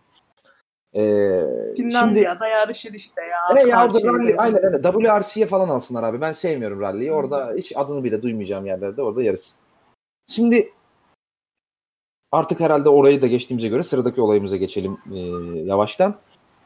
Ee, 0.97 1.45
Finlandiya'da 1.77 2.49
yarışır 2.49 2.95
işte 2.95 3.23
ya. 3.23 3.39
Evet 3.53 3.67
ya 3.69 3.85
orada 3.85 3.93
Karşıyı 3.93 4.13
rally, 4.13 4.35
aynen 4.39 4.65
öyle. 4.65 4.83
WRC'ye 4.83 5.47
falan 5.47 5.69
alsınlar 5.69 6.03
abi. 6.03 6.21
Ben 6.21 6.33
sevmiyorum 6.33 6.81
rally'yi. 6.81 7.13
Orada 7.13 7.55
hiç 7.57 7.73
adını 7.77 8.05
bile 8.05 8.23
duymayacağım 8.23 8.67
yerlerde 8.67 9.03
orada 9.03 9.23
yarışsın. 9.23 9.59
Şimdi 10.27 10.73
artık 12.33 12.61
herhalde 12.61 12.89
orayı 12.89 13.23
da 13.23 13.27
geçtiğimize 13.27 13.69
göre 13.69 13.83
sıradaki 13.83 14.21
olayımıza 14.21 14.57
geçelim 14.57 14.99
e, 15.15 15.19
yavaştan. 15.65 16.15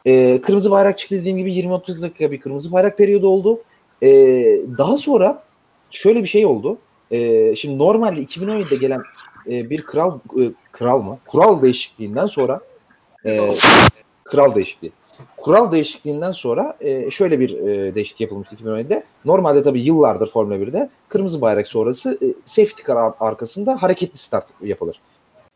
E, 0.07 0.41
kırmızı 0.41 0.71
bayrak 0.71 0.99
çıktı 0.99 1.17
dediğim 1.17 1.39
gibi 1.39 1.53
20-30 1.53 2.03
dakika 2.03 2.31
bir 2.31 2.41
kırmızı 2.41 2.73
bayrak 2.73 2.99
periyodu 2.99 3.29
oldu. 3.29 3.63
E, 4.03 4.09
daha 4.79 4.97
sonra 4.97 5.43
şöyle 5.91 6.23
bir 6.23 6.29
şey 6.29 6.47
oldu. 6.47 6.79
E, 7.11 7.57
şimdi 7.57 7.79
normalde 7.79 8.23
2017'de 8.23 8.77
gelen 8.77 9.03
e, 9.47 9.71
bir 9.71 9.83
kral 9.83 10.19
e, 10.41 10.43
kral 10.73 11.03
mı? 11.03 11.19
Kural 11.27 11.63
değişikliğinden 11.63 12.27
sonra 12.27 12.61
e, 13.27 13.49
kral 14.31 14.55
değişikliği. 14.55 14.93
Kural 15.37 15.73
değişikliğinden 15.73 16.31
sonra 16.31 16.77
e, 16.81 17.11
şöyle 17.11 17.41
bir 17.41 17.59
e, 17.59 17.95
değişiklik 17.95 18.21
yapılmıştı 18.21 18.57
2017'de. 18.57 19.05
Normalde 19.25 19.63
tabii 19.63 19.81
yıllardır 19.81 20.31
Formula 20.31 20.57
1'de 20.57 20.91
kırmızı 21.09 21.41
bayrak 21.41 21.69
sonrası 21.69 22.19
e, 22.23 22.27
safety 22.45 22.83
car 22.87 22.97
ar- 22.97 23.15
arkasında 23.21 23.83
hareketli 23.83 24.19
start 24.19 24.47
yapılır. 24.63 25.01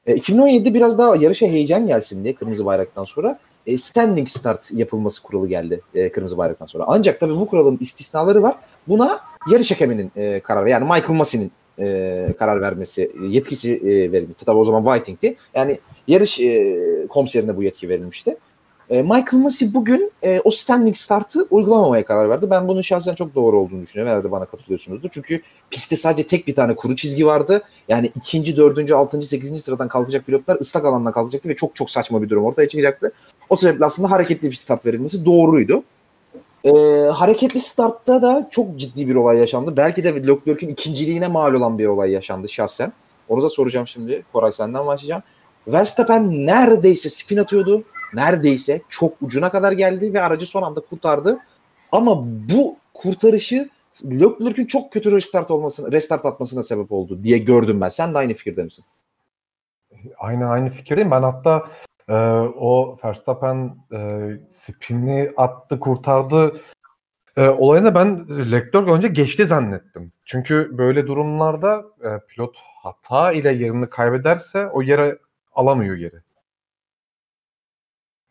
E, 0.07 0.15
2017'de 0.17 0.75
biraz 0.75 0.99
daha 0.99 1.17
yarışa 1.17 1.47
heyecan 1.47 1.87
gelsin 1.87 2.25
diye 2.25 2.35
kırmızı 2.35 2.67
bayraktan 2.67 3.05
sonra 3.05 3.39
e, 3.67 3.77
standing 3.77 4.29
start 4.29 4.73
yapılması 4.73 5.23
kuralı 5.23 5.49
geldi 5.49 5.81
e, 5.95 6.13
kırmızı 6.13 6.39
bayraktan 6.39 6.67
sonra. 6.67 6.85
Ancak 6.87 7.21
tabii 7.21 7.37
bu 7.37 7.47
kuralın 7.47 7.79
istisnaları 7.81 8.43
var. 8.43 8.57
Buna 8.89 9.21
yarış 9.51 9.71
hakeminin 9.71 10.13
e, 10.17 10.41
kararı 10.41 10.71
yani 10.71 10.85
Michael 10.85 11.19
Massey'nin 11.19 11.53
e, 11.79 12.35
karar 12.39 12.61
vermesi 12.61 13.13
yetkisi 13.29 13.77
e, 13.77 14.13
verilmişti. 14.13 14.45
Tabii 14.45 14.59
o 14.59 14.65
zaman 14.65 14.85
Whiting'ti. 14.85 15.37
Yani 15.55 15.79
yarış 16.09 16.41
e, 16.41 16.77
komiserine 17.09 17.57
bu 17.57 17.63
yetki 17.63 17.89
verilmişti. 17.89 18.37
E, 18.91 19.03
Michael 19.03 19.43
Massey 19.43 19.75
bugün 19.75 20.13
e, 20.23 20.41
o 20.45 20.51
standing 20.51 20.97
startı 20.97 21.47
uygulamamaya 21.51 22.05
karar 22.05 22.31
verdi. 22.31 22.51
Ben 22.51 22.69
bunun 22.69 22.83
şahsen 22.83 23.15
çok 23.15 23.35
doğru 23.35 23.59
olduğunu 23.59 23.83
düşünüyorum. 23.83 24.11
Herhalde 24.13 24.31
bana 24.31 24.45
katılıyorsunuzdur. 24.45 25.09
Çünkü 25.13 25.41
pistte 25.71 25.97
sadece 25.97 26.27
tek 26.27 26.47
bir 26.47 26.55
tane 26.55 26.77
kuru 26.77 26.97
çizgi 26.97 27.27
vardı. 27.27 27.63
Yani 27.89 28.13
ikinci, 28.17 28.57
dördüncü, 28.57 28.95
altıncı, 28.95 29.29
sekizinci 29.29 29.63
sıradan 29.63 29.89
kalkacak 29.89 30.27
pilotlar 30.27 30.57
ıslak 30.61 30.85
alandan 30.85 31.13
kalkacaktı 31.13 31.49
ve 31.49 31.57
çok 31.57 31.75
çok 31.77 31.91
saçma 31.91 32.23
bir 32.23 32.29
durum 32.29 32.45
ortaya 32.45 32.69
çıkacaktı. 32.69 33.13
O 33.49 33.57
sebeple 33.57 33.85
aslında 33.85 34.11
hareketli 34.11 34.51
bir 34.51 34.57
start 34.57 34.87
verilmesi 34.87 35.25
doğruydu. 35.25 35.83
Ee, 36.65 36.71
hareketli 37.15 37.61
startta 37.61 38.23
da 38.23 38.49
çok 38.51 38.77
ciddi 38.77 39.09
bir 39.09 39.15
olay 39.15 39.39
yaşandı. 39.39 39.77
Belki 39.77 40.05
de 40.05 40.15
Leclerc'in 40.15 40.69
ikinciliğine 40.69 41.29
mal 41.29 41.55
olan 41.55 41.79
bir 41.79 41.87
olay 41.87 42.11
yaşandı 42.11 42.49
şahsen. 42.49 42.93
Onu 43.29 43.43
da 43.43 43.51
soracağım 43.51 43.89
şimdi. 43.89 44.25
Koray 44.33 44.53
senden 44.53 44.87
başlayacağım. 44.87 45.23
Verstappen 45.69 46.47
neredeyse 46.47 47.09
spin 47.09 47.37
atıyordu. 47.37 47.85
Neredeyse 48.15 48.83
çok 48.89 49.23
ucuna 49.23 49.51
kadar 49.51 49.73
geldi 49.73 50.15
ve 50.15 50.23
aracı 50.23 50.47
son 50.47 50.63
anda 50.63 50.81
kurtardı. 50.81 51.39
Ama 51.93 52.25
bu 52.25 52.77
kurtarışı 52.95 53.69
Leclerc'in 54.05 54.67
çok 54.67 54.93
kötü 54.93 55.13
restart 55.13 55.51
olmasına, 55.51 55.93
restart 55.93 56.25
atmasına 56.25 56.63
sebep 56.63 56.93
oldu 56.93 57.25
diye 57.25 57.39
gördüm 57.39 57.81
ben. 57.81 57.89
Sen 57.89 58.15
de 58.15 58.19
aynı 58.19 58.35
fikirde 58.35 58.63
misin? 58.63 58.85
Aynı 60.19 60.47
aynı 60.47 60.71
fikirdeyim. 60.71 61.11
Ben 61.11 61.23
hatta 61.23 61.71
e, 62.09 62.15
o 62.59 62.99
Verstappen 63.05 63.77
e, 63.93 64.31
spin'i 64.51 65.33
attı, 65.37 65.81
kurtardı 65.81 66.61
e, 67.37 67.49
olayını 67.49 67.95
ben 67.95 68.27
Leclerc 68.53 68.91
önce 68.91 69.09
geçti 69.09 69.47
zannettim. 69.47 70.13
Çünkü 70.25 70.79
böyle 70.79 71.07
durumlarda 71.07 71.85
e, 72.05 72.27
pilot 72.29 72.57
hata 72.83 73.33
ile 73.33 73.53
yerini 73.53 73.91
kaybederse 73.91 74.67
o 74.67 74.83
yere 74.83 75.19
alamıyor 75.53 75.97
geri. 75.97 76.24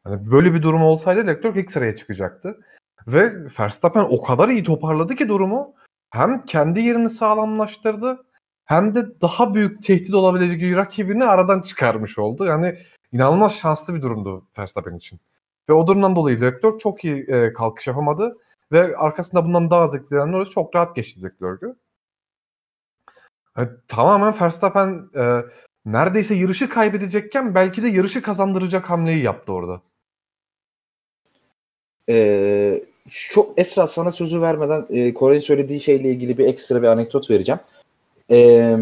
Yani 0.05 0.31
böyle 0.31 0.53
bir 0.53 0.61
durum 0.61 0.83
olsaydı 0.83 1.27
Leclerc 1.27 1.59
ilk 1.59 1.71
sıraya 1.71 1.95
çıkacaktı. 1.95 2.59
Ve 3.07 3.33
Verstappen 3.59 4.07
o 4.09 4.21
kadar 4.21 4.49
iyi 4.49 4.63
toparladı 4.63 5.15
ki 5.15 5.29
durumu 5.29 5.73
hem 6.11 6.45
kendi 6.45 6.79
yerini 6.81 7.09
sağlamlaştırdı 7.09 8.25
hem 8.65 8.95
de 8.95 9.21
daha 9.21 9.55
büyük 9.55 9.83
tehdit 9.83 10.13
olabilecek 10.13 10.77
rakibini 10.77 11.25
aradan 11.25 11.61
çıkarmış 11.61 12.17
oldu. 12.17 12.45
Yani 12.45 12.79
inanılmaz 13.11 13.55
şanslı 13.55 13.95
bir 13.95 14.01
durumdu 14.01 14.47
Verstappen 14.57 14.95
için. 14.97 15.19
Ve 15.69 15.73
o 15.73 15.87
durumdan 15.87 16.15
dolayı 16.15 16.41
Leclerc 16.41 16.79
çok 16.79 17.05
iyi 17.05 17.25
e, 17.27 17.53
kalkış 17.53 17.87
yapamadı 17.87 18.37
ve 18.71 18.97
arkasında 18.97 19.45
bundan 19.45 19.69
daha 19.69 19.81
az 19.81 19.95
etkilenen 19.95 20.31
Norris 20.31 20.49
çok 20.49 20.75
rahat 20.75 20.95
geçti 20.95 21.23
Leclerc'ü. 21.23 21.75
Yani, 23.57 23.69
tamamen 23.87 24.33
Verstappen 24.41 25.09
e, 25.15 25.41
neredeyse 25.85 26.35
yarışı 26.35 26.69
kaybedecekken 26.69 27.55
belki 27.55 27.83
de 27.83 27.87
yarışı 27.87 28.21
kazandıracak 28.21 28.89
hamleyi 28.89 29.23
yaptı 29.23 29.53
orada. 29.53 29.81
Ee, 32.09 32.83
çok 33.09 33.59
Esra 33.59 33.87
sana 33.87 34.11
sözü 34.11 34.41
vermeden 34.41 34.85
e, 34.89 35.13
Koray'ın 35.13 35.41
söylediği 35.41 35.81
şeyle 35.81 36.09
ilgili 36.09 36.37
bir 36.37 36.45
ekstra 36.45 36.81
bir 36.81 36.87
anekdot 36.87 37.29
vereceğim. 37.29 37.59
Ee, 38.31 38.77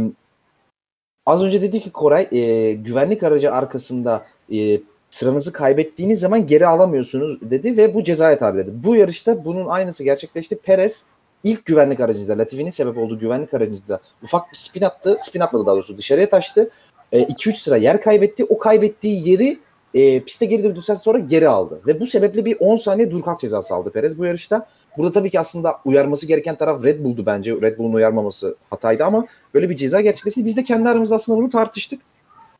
az 1.25 1.43
önce 1.43 1.61
dedi 1.61 1.81
ki 1.81 1.91
Koray 1.91 2.27
e, 2.31 2.73
güvenlik 2.73 3.23
aracı 3.23 3.51
arkasında 3.51 4.25
e, 4.53 4.79
sıranızı 5.09 5.53
kaybettiğiniz 5.53 6.19
zaman 6.19 6.47
geri 6.47 6.67
alamıyorsunuz 6.67 7.51
dedi 7.51 7.77
ve 7.77 7.93
bu 7.93 8.03
cezaya 8.03 8.37
tabi 8.37 8.57
dedi. 8.57 8.71
Bu 8.73 8.95
yarışta 8.95 9.45
bunun 9.45 9.67
aynısı 9.67 10.03
gerçekleşti. 10.03 10.55
Perez 10.55 11.05
ilk 11.43 11.65
güvenlik 11.65 11.99
aracında 11.99 12.37
Latifi'nin 12.37 12.69
sebep 12.69 12.97
olduğu 12.97 13.19
güvenlik 13.19 13.53
aracında 13.53 13.99
ufak 14.23 14.51
bir 14.51 14.57
spin 14.57 14.81
attı. 14.81 15.15
Spin 15.19 15.39
atmadı 15.39 15.65
daha 15.65 15.75
doğrusu 15.75 15.97
dışarıya 15.97 16.29
taştı. 16.29 16.69
2-3 17.13 17.49
e, 17.49 17.55
sıra 17.55 17.77
yer 17.77 18.01
kaybetti. 18.01 18.45
O 18.45 18.57
kaybettiği 18.57 19.29
yeri 19.29 19.59
e, 19.93 20.23
piste 20.23 20.45
geri 20.45 20.63
döndükten 20.63 20.95
sonra 20.95 21.19
geri 21.19 21.49
aldı. 21.49 21.81
Ve 21.87 21.99
bu 21.99 22.05
sebeple 22.05 22.45
bir 22.45 22.57
10 22.59 22.77
saniye 22.77 23.11
dur 23.11 23.21
kalk 23.21 23.39
cezası 23.39 23.75
aldı 23.75 23.91
Perez 23.91 24.19
bu 24.19 24.25
yarışta. 24.25 24.67
Burada 24.97 25.11
tabii 25.11 25.29
ki 25.29 25.39
aslında 25.39 25.79
uyarması 25.85 26.25
gereken 26.25 26.55
taraf 26.55 26.83
Red 26.83 27.03
Bull'du 27.03 27.25
bence. 27.25 27.51
Red 27.61 27.77
Bull'un 27.77 27.93
uyarmaması 27.93 28.55
hataydı 28.69 29.03
ama 29.03 29.25
böyle 29.53 29.69
bir 29.69 29.75
ceza 29.75 30.01
gerçekleşti. 30.01 30.45
Biz 30.45 30.57
de 30.57 30.63
kendi 30.63 30.89
aramızda 30.89 31.15
aslında 31.15 31.37
bunu 31.37 31.49
tartıştık. 31.49 32.01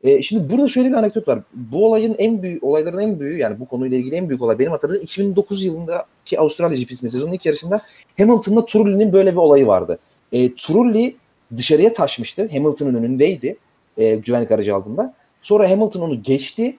E, 0.04 0.22
şimdi 0.22 0.52
burada 0.52 0.68
şöyle 0.68 0.88
bir 0.88 0.94
anekdot 0.94 1.28
var. 1.28 1.38
Bu 1.54 1.86
olayın 1.86 2.14
en 2.18 2.42
büyük 2.42 2.64
olayların 2.64 2.98
en 2.98 3.20
büyüğü 3.20 3.38
yani 3.38 3.60
bu 3.60 3.66
konuyla 3.66 3.98
ilgili 3.98 4.14
en 4.14 4.28
büyük 4.28 4.42
olay 4.42 4.58
benim 4.58 4.70
hatırladığım 4.70 5.02
2009 5.02 5.64
yılındaki 5.64 6.40
Avustralya 6.40 6.78
GP'sinde 6.78 7.10
sezonun 7.10 7.32
ilk 7.32 7.46
yarışında 7.46 7.80
Hamilton'da 8.18 8.64
Trulli'nin 8.64 9.12
böyle 9.12 9.32
bir 9.32 9.36
olayı 9.36 9.66
vardı. 9.66 9.98
E, 10.32 10.54
Trulli 10.54 11.16
dışarıya 11.56 11.92
taşmıştı. 11.92 12.48
Hamilton'ın 12.52 12.94
önündeydi. 12.94 13.56
E, 13.96 14.14
güvenlik 14.14 14.50
aracı 14.50 14.74
altında. 14.74 15.14
Sonra 15.42 15.70
Hamilton 15.70 16.00
onu 16.00 16.22
geçti. 16.22 16.76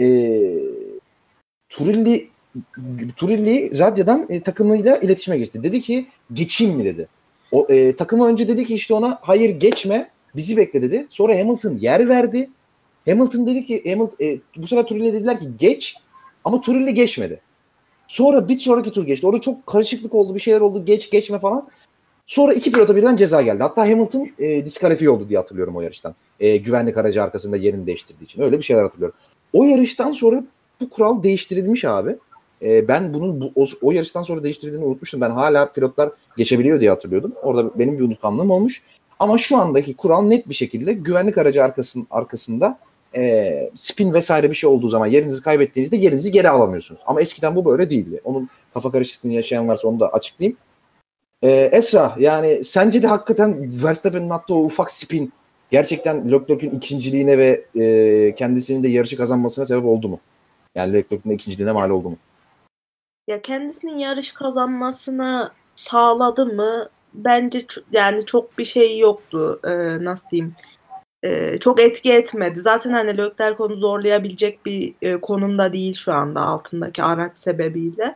E, 0.00 0.06
Trulli 1.68 2.28
Turilli 3.16 3.78
radyodan 3.78 4.26
e, 4.28 4.40
takımıyla 4.40 4.96
iletişime 4.96 5.38
geçti. 5.38 5.62
Dedi 5.62 5.80
ki 5.80 6.06
geçeyim 6.32 6.76
mi 6.76 6.84
dedi. 6.84 7.08
O 7.52 7.66
e, 7.68 7.96
takımı 7.96 8.26
önce 8.26 8.48
dedi 8.48 8.66
ki 8.66 8.74
işte 8.74 8.94
ona 8.94 9.18
hayır 9.22 9.50
geçme 9.50 10.10
bizi 10.36 10.56
bekle 10.56 10.82
dedi. 10.82 11.06
Sonra 11.08 11.38
Hamilton 11.38 11.78
yer 11.80 12.08
verdi. 12.08 12.50
Hamilton 13.08 13.46
dedi 13.46 13.64
ki 13.66 13.82
Hamilton, 13.92 14.26
e, 14.26 14.38
bu 14.56 14.66
sefer 14.66 14.86
Turilli'ye 14.86 15.12
dediler 15.12 15.40
ki 15.40 15.46
geç 15.58 15.96
ama 16.44 16.60
Turilli 16.60 16.94
geçmedi. 16.94 17.40
Sonra 18.06 18.48
bir 18.48 18.58
sonraki 18.58 18.92
tur 18.92 19.06
geçti. 19.06 19.26
Orada 19.26 19.40
çok 19.40 19.66
karışıklık 19.66 20.14
oldu 20.14 20.34
bir 20.34 20.40
şeyler 20.40 20.60
oldu 20.60 20.84
geç 20.84 21.10
geçme 21.10 21.38
falan. 21.38 21.68
Sonra 22.26 22.54
iki 22.54 22.72
pilota 22.72 22.96
birden 22.96 23.16
ceza 23.16 23.42
geldi. 23.42 23.62
Hatta 23.62 23.82
Hamilton 23.82 24.28
e, 24.38 24.64
diskalifiye 24.64 25.10
oldu 25.10 25.28
diye 25.28 25.38
hatırlıyorum 25.38 25.76
o 25.76 25.80
yarıştan. 25.80 26.14
E, 26.40 26.56
güvenlik 26.56 26.98
aracı 26.98 27.22
arkasında 27.22 27.56
yerini 27.56 27.86
değiştirdiği 27.86 28.24
için. 28.24 28.42
Öyle 28.42 28.58
bir 28.58 28.62
şeyler 28.62 28.82
hatırlıyorum. 28.82 29.16
O 29.54 29.64
yarıştan 29.64 30.12
sonra 30.12 30.44
bu 30.80 30.90
kural 30.90 31.22
değiştirilmiş 31.22 31.84
abi. 31.84 32.16
E, 32.62 32.88
ben 32.88 33.14
bunun 33.14 33.40
bu, 33.40 33.52
o, 33.56 33.66
o 33.82 33.92
yarıştan 33.92 34.22
sonra 34.22 34.44
değiştirildiğini 34.44 34.86
unutmuştum. 34.86 35.20
Ben 35.20 35.30
hala 35.30 35.72
pilotlar 35.72 36.10
geçebiliyor 36.36 36.80
diye 36.80 36.90
hatırlıyordum. 36.90 37.32
Orada 37.42 37.78
benim 37.78 37.98
bir 37.98 38.04
unutkanlığım 38.04 38.50
olmuş. 38.50 38.82
Ama 39.18 39.38
şu 39.38 39.56
andaki 39.56 39.94
kural 39.94 40.22
net 40.22 40.48
bir 40.48 40.54
şekilde 40.54 40.92
güvenlik 40.92 41.38
aracı 41.38 41.64
arkasının 41.64 42.06
arkasında 42.10 42.78
e, 43.16 43.70
spin 43.76 44.14
vesaire 44.14 44.50
bir 44.50 44.54
şey 44.54 44.70
olduğu 44.70 44.88
zaman 44.88 45.06
yerinizi 45.06 45.42
kaybettiğinizde 45.42 45.96
yerinizi 45.96 46.32
geri 46.32 46.50
alamıyorsunuz. 46.50 47.00
Ama 47.06 47.20
eskiden 47.20 47.56
bu 47.56 47.64
böyle 47.64 47.90
değildi. 47.90 48.20
Onun 48.24 48.48
kafa 48.74 48.90
karışıklığını 48.90 49.32
yaşayan 49.32 49.68
varsa 49.68 49.88
onu 49.88 50.00
da 50.00 50.08
açıklayayım. 50.08 50.58
E, 51.42 51.50
Esra 51.50 52.14
yani 52.18 52.64
sence 52.64 53.02
de 53.02 53.06
hakikaten 53.06 53.70
Verstappen'in 53.84 54.30
attığı 54.30 54.54
o 54.54 54.64
ufak 54.64 54.90
spin 54.90 55.32
gerçekten 55.70 56.32
Leclerc'in 56.32 56.70
ikinciliğine 56.70 57.38
ve 57.38 57.64
e, 57.76 58.34
kendisinin 58.34 58.82
de 58.82 58.88
yarışı 58.88 59.16
kazanmasına 59.16 59.66
sebep 59.66 59.84
oldu 59.84 60.08
mu? 60.08 60.20
Yani 60.74 60.92
Leclerc'in 60.92 61.30
ikinciliğine 61.30 61.72
mal 61.72 61.90
oldu 61.90 62.10
mu? 62.10 62.16
Ya 63.28 63.42
kendisinin 63.42 63.98
yarış 63.98 64.32
kazanmasını 64.32 65.50
sağladı 65.74 66.46
mı? 66.46 66.88
Bence 67.14 67.66
yani 67.92 68.26
çok 68.26 68.58
bir 68.58 68.64
şey 68.64 68.98
yoktu. 68.98 69.60
Ee, 69.64 70.04
nasıl 70.04 70.30
diyeyim? 70.30 70.54
Ee, 71.24 71.58
çok 71.58 71.80
etki 71.80 72.12
etmedi. 72.12 72.60
Zaten 72.60 72.92
hani 72.92 73.18
Leclerc 73.18 73.56
konu 73.56 73.76
zorlayabilecek 73.76 74.66
bir 74.66 74.94
e, 75.02 75.20
konumda 75.20 75.72
değil 75.72 75.94
şu 75.94 76.12
anda 76.12 76.40
altındaki 76.40 77.02
araç 77.02 77.38
sebebiyle. 77.38 78.14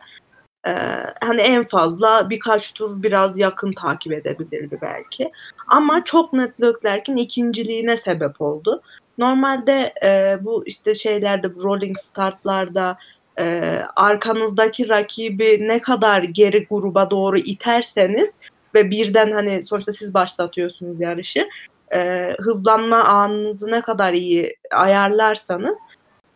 Ee, 0.69 0.73
hani 1.21 1.41
en 1.41 1.67
fazla 1.67 2.29
birkaç 2.29 2.73
tur 2.73 3.03
biraz 3.03 3.37
yakın 3.37 3.71
takip 3.71 4.13
edebilirdi 4.13 4.79
belki. 4.81 5.31
Ama 5.67 6.03
çok 6.03 6.33
net 6.33 6.61
Leclerc'in 6.61 7.17
ikinciliğine 7.17 7.97
sebep 7.97 8.41
oldu. 8.41 8.81
Normalde 9.17 9.93
e, 10.03 10.37
bu 10.41 10.63
işte 10.65 10.93
şeylerde 10.93 11.55
bu 11.55 11.63
rolling 11.63 11.97
startlarda 11.97 12.97
e, 13.39 13.77
arkanızdaki 13.95 14.89
rakibi 14.89 15.67
ne 15.67 15.81
kadar 15.81 16.23
geri 16.23 16.67
gruba 16.67 17.09
doğru 17.11 17.37
iterseniz 17.37 18.37
ve 18.75 18.91
birden 18.91 19.31
hani 19.31 19.63
sonuçta 19.63 19.91
siz 19.91 20.13
başlatıyorsunuz 20.13 21.01
yarışı 21.01 21.47
e, 21.93 22.29
hızlanma 22.39 23.03
anınızı 23.03 23.71
ne 23.71 23.81
kadar 23.81 24.13
iyi 24.13 24.55
ayarlarsanız 24.71 25.79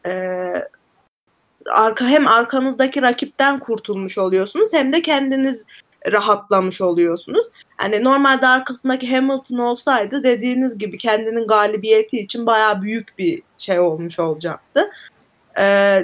e, 0.05 0.53
arka 1.71 2.07
hem 2.07 2.27
arkanızdaki 2.27 3.01
rakipten 3.01 3.59
kurtulmuş 3.59 4.17
oluyorsunuz 4.17 4.73
hem 4.73 4.93
de 4.93 5.01
kendiniz 5.01 5.65
rahatlamış 6.11 6.81
oluyorsunuz. 6.81 7.45
Hani 7.77 8.03
normalde 8.03 8.47
arkasındaki 8.47 9.15
Hamilton 9.15 9.57
olsaydı 9.57 10.23
dediğiniz 10.23 10.77
gibi 10.77 10.97
kendinin 10.97 11.47
galibiyeti 11.47 12.19
için 12.19 12.45
bayağı 12.45 12.81
büyük 12.81 13.17
bir 13.17 13.41
şey 13.57 13.79
olmuş 13.79 14.19
olacaktı. 14.19 14.91
E, 15.55 15.63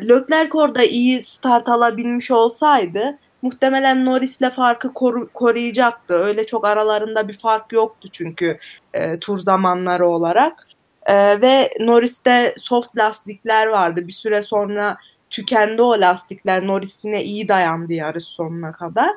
Leclerc 0.10 0.58
orada 0.58 0.84
iyi 0.84 1.24
start 1.24 1.70
alabilmiş 1.70 2.32
olsaydı 2.32 3.18
muhtemelen 3.42 4.06
Norris'le 4.06 4.50
farkı 4.52 4.94
koru, 4.94 5.30
koruyacaktı. 5.34 6.14
Öyle 6.14 6.46
çok 6.46 6.66
aralarında 6.68 7.28
bir 7.28 7.38
fark 7.38 7.74
yoktu 7.74 8.10
çünkü 8.12 8.60
e, 8.94 9.20
tur 9.20 9.38
zamanları 9.38 10.08
olarak. 10.08 10.68
E, 11.06 11.42
ve 11.42 11.70
Norris'te 11.80 12.54
soft 12.58 12.98
lastikler 12.98 13.68
vardı. 13.68 14.08
Bir 14.08 14.14
süre 14.14 14.42
sonra 14.42 14.98
tükendi 15.30 15.82
o 15.82 15.92
lastikler. 15.92 16.68
Norris 16.68 17.06
yine 17.06 17.24
iyi 17.24 17.48
dayandı 17.48 17.94
yarış 17.94 18.24
sonuna 18.24 18.72
kadar. 18.72 19.10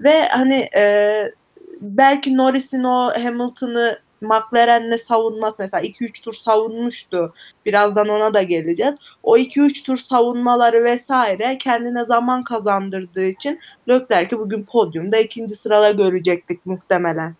Ve 0.00 0.28
hani 0.28 0.68
e, 0.76 1.32
belki 1.80 2.36
Norris'in 2.36 2.84
o 2.84 3.10
Hamilton'ı 3.24 3.98
McLaren'le 4.20 4.98
savunmaz 4.98 5.58
mesela 5.58 5.82
2-3 5.82 6.24
tur 6.24 6.32
savunmuştu. 6.32 7.34
Birazdan 7.66 8.08
ona 8.08 8.34
da 8.34 8.42
geleceğiz. 8.42 8.94
O 9.22 9.36
2-3 9.36 9.86
tur 9.86 9.96
savunmaları 9.96 10.84
vesaire 10.84 11.58
kendine 11.58 12.04
zaman 12.04 12.44
kazandırdığı 12.44 13.26
için 13.26 13.60
Leclerc'i 13.88 14.38
bugün 14.38 14.64
podyumda 14.64 15.16
ikinci 15.16 15.54
sırada 15.54 15.90
görecektik 15.90 16.66
muhtemelen. 16.66 17.34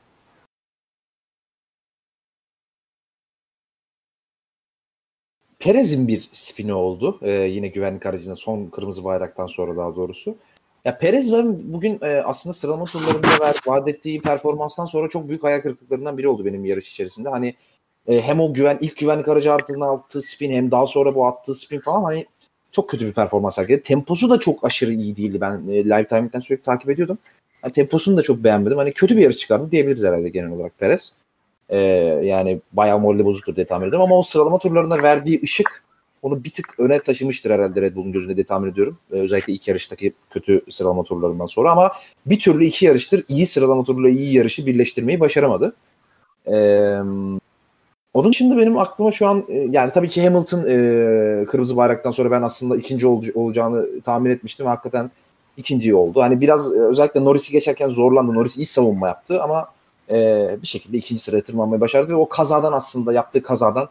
Perez'in 5.67 6.09
bir 6.09 6.29
spini 6.33 6.75
oldu. 6.75 7.19
Ee, 7.23 7.31
yine 7.31 7.69
güvenlik 7.69 8.07
aracında 8.07 8.37
son 8.37 8.67
kırmızı 8.67 9.05
bayraktan 9.05 9.47
sonra 9.47 9.77
daha 9.77 9.97
doğrusu. 9.97 10.37
Ya 10.85 10.99
Perez 10.99 11.33
ben 11.33 11.73
bugün 11.73 11.99
e, 12.03 12.07
aslında 12.07 12.55
sıralama 12.55 12.85
turlarında 12.85 13.41
ver, 13.41 13.57
vaat 13.67 13.89
ettiği 13.89 14.23
performanstan 14.23 14.87
sonra 14.87 15.09
çok 15.09 15.29
büyük 15.29 15.45
hayal 15.45 15.61
kırıklıklarından 15.61 16.19
biri 16.19 16.29
oldu 16.29 16.45
benim 16.45 16.65
yarış 16.65 16.91
içerisinde. 16.91 17.29
Hani 17.29 17.55
e, 18.07 18.23
hem 18.23 18.41
o 18.41 18.55
güven 18.55 18.79
ilk 18.81 18.97
güvenlik 18.97 19.29
aracı 19.29 19.53
ardından 19.53 19.89
attığı 19.89 20.23
spin 20.23 20.53
hem 20.53 20.71
daha 20.71 20.87
sonra 20.87 21.15
bu 21.15 21.27
attığı 21.27 21.55
spin 21.55 21.81
falan 21.81 22.05
hani 22.05 22.27
çok 22.73 22.91
kötü 22.91 23.07
bir 23.07 23.13
performans 23.13 23.55
sergiledi. 23.55 23.83
Temposu 23.83 24.31
da 24.31 24.39
çok 24.39 24.65
aşırı 24.65 24.93
iyi 24.93 25.17
değildi. 25.17 25.41
Ben 25.41 25.69
e, 25.69 25.85
live 25.85 26.07
timing'den 26.07 26.41
sürekli 26.41 26.63
takip 26.63 26.91
ediyordum. 26.91 27.19
Yani 27.63 27.73
temposunu 27.73 28.17
da 28.17 28.23
çok 28.23 28.45
beğenmedim. 28.45 28.79
Hani 28.79 28.93
kötü 28.93 29.17
bir 29.17 29.23
yarış 29.23 29.37
çıkardı 29.37 29.71
diyebiliriz 29.71 30.05
herhalde 30.05 30.29
genel 30.29 30.51
olarak 30.51 30.79
Perez. 30.79 31.13
E, 31.69 31.79
yani 32.23 32.61
bayağı 32.73 32.99
morali 32.99 33.25
bozuktur 33.25 33.57
diye 33.57 33.67
tahmin 33.67 33.89
ediyorum 33.89 34.07
ama 34.07 34.19
o 34.19 34.23
sıralama 34.23 34.59
turlarında 34.59 35.03
verdiği 35.03 35.41
ışık 35.43 35.87
onu 36.23 36.45
bir 36.45 36.51
tık 36.51 36.81
öne 36.81 36.99
taşımıştır 36.99 37.51
herhalde 37.51 37.83
Red 37.83 37.97
Bull'un 37.97 38.13
gözünde 38.13 38.37
diye 38.37 38.47
tahmin 38.47 38.73
ediyorum. 38.73 38.99
Ee, 39.13 39.15
özellikle 39.15 39.53
ilk 39.53 39.69
yarıştaki 39.69 40.13
kötü 40.31 40.61
sıralama 40.71 41.03
turlarından 41.03 41.47
sonra 41.47 41.73
ama 41.73 41.93
bir 42.27 42.39
türlü 42.39 42.65
iki 42.65 42.87
yarıştır 42.87 43.25
iyi 43.29 43.47
sıralama 43.47 43.85
turuyla 43.85 44.11
iyi 44.11 44.35
yarışı 44.35 44.67
birleştirmeyi 44.67 45.21
başaramadı. 45.21 45.77
Ee, 46.53 46.99
onun 48.15 48.33
dışında 48.33 48.59
benim 48.59 48.79
aklıma 48.79 49.13
şu 49.13 49.27
an 49.27 49.45
e, 49.49 49.59
yani 49.59 49.93
tabii 49.93 50.09
ki 50.09 50.25
Hamilton 50.25 50.65
e, 50.69 51.45
kırmızı 51.45 51.77
bayraktan 51.77 52.11
sonra 52.11 52.31
ben 52.31 52.43
aslında 52.43 52.77
ikinci 52.77 53.07
ol, 53.07 53.25
olacağını 53.35 54.01
tahmin 54.01 54.31
etmiştim. 54.31 54.67
Hakikaten 54.67 55.11
ikinci 55.57 55.95
oldu. 55.95 56.23
Hani 56.23 56.41
biraz 56.41 56.77
e, 56.77 56.81
özellikle 56.81 57.25
Norris'i 57.25 57.53
geçerken 57.53 57.89
zorlandı. 57.89 58.35
Norris 58.35 58.57
iyi 58.57 58.67
savunma 58.67 59.09
yaptı 59.09 59.43
ama 59.43 59.69
e, 60.11 60.49
bir 60.63 60.67
şekilde 60.67 60.99
ikinci 60.99 61.23
sıraya 61.23 61.43
tırmanmayı 61.43 61.81
başardı 61.81 62.13
ve 62.13 62.17
o 62.17 62.29
kazadan 62.29 62.73
aslında 62.73 63.13
yaptığı 63.13 63.43
kazadan 63.43 63.89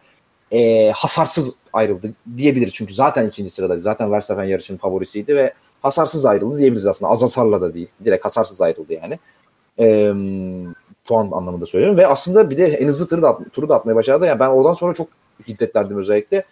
e, 0.51 0.91
hasarsız 0.91 1.59
ayrıldı 1.73 2.13
diyebiliriz. 2.37 2.73
Çünkü 2.73 2.93
zaten 2.93 3.27
ikinci 3.27 3.49
sıradaydı. 3.49 3.81
Zaten 3.81 4.11
Verstappen 4.11 4.43
yarışın 4.43 4.77
favorisiydi 4.77 5.35
ve 5.35 5.53
hasarsız 5.81 6.25
ayrıldı 6.25 6.57
diyebiliriz 6.57 6.87
aslında. 6.87 7.11
Az 7.11 7.21
hasarla 7.21 7.61
da 7.61 7.73
değil. 7.73 7.87
Direkt 8.05 8.25
hasarsız 8.25 8.61
ayrıldı 8.61 8.93
yani. 8.93 9.19
E, 9.79 10.13
puan 11.05 11.31
anlamında 11.31 11.65
söylüyorum. 11.65 11.97
Ve 11.97 12.07
aslında 12.07 12.49
bir 12.49 12.57
de 12.57 12.65
en 12.65 12.87
hızlı 12.87 13.07
turu 13.07 13.21
da, 13.21 13.39
turu 13.53 13.69
da 13.69 13.75
atmaya 13.75 13.95
başardı. 13.95 14.25
Yani 14.25 14.39
ben 14.39 14.49
oradan 14.49 14.73
sonra 14.73 14.93
çok 14.93 15.07
hiddetlendim 15.47 15.97
özellikle. 15.97 16.45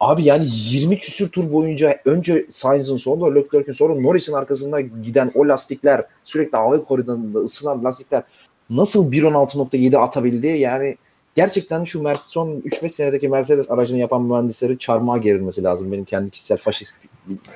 Abi 0.00 0.24
yani 0.24 0.46
20 0.48 0.98
küsür 0.98 1.28
tur 1.28 1.52
boyunca 1.52 2.00
önce 2.04 2.46
Sainz'ın 2.50 2.96
sonra 2.96 3.34
Leclerc'in 3.34 3.72
sonra 3.72 3.94
Norris'in 3.94 4.32
arkasında 4.32 4.80
giden 4.80 5.32
o 5.34 5.48
lastikler 5.48 6.04
sürekli 6.24 6.56
hava 6.56 6.84
koridorunda 6.84 7.38
ısınan 7.38 7.84
lastikler 7.84 8.22
nasıl 8.70 9.12
1.16.7 9.12 9.98
atabildi 9.98 10.46
yani 10.46 10.96
gerçekten 11.34 11.84
şu 11.84 12.02
Mercedes 12.02 12.26
son 12.26 12.48
3-5 12.48 12.88
senedeki 12.88 13.28
Mercedes 13.28 13.70
aracını 13.70 13.98
yapan 13.98 14.22
mühendisleri 14.22 14.78
çarmıha 14.78 15.18
gerilmesi 15.18 15.62
lazım. 15.62 15.92
Benim 15.92 16.04
kendi 16.04 16.30
kişisel 16.30 16.58
faşist 16.58 16.96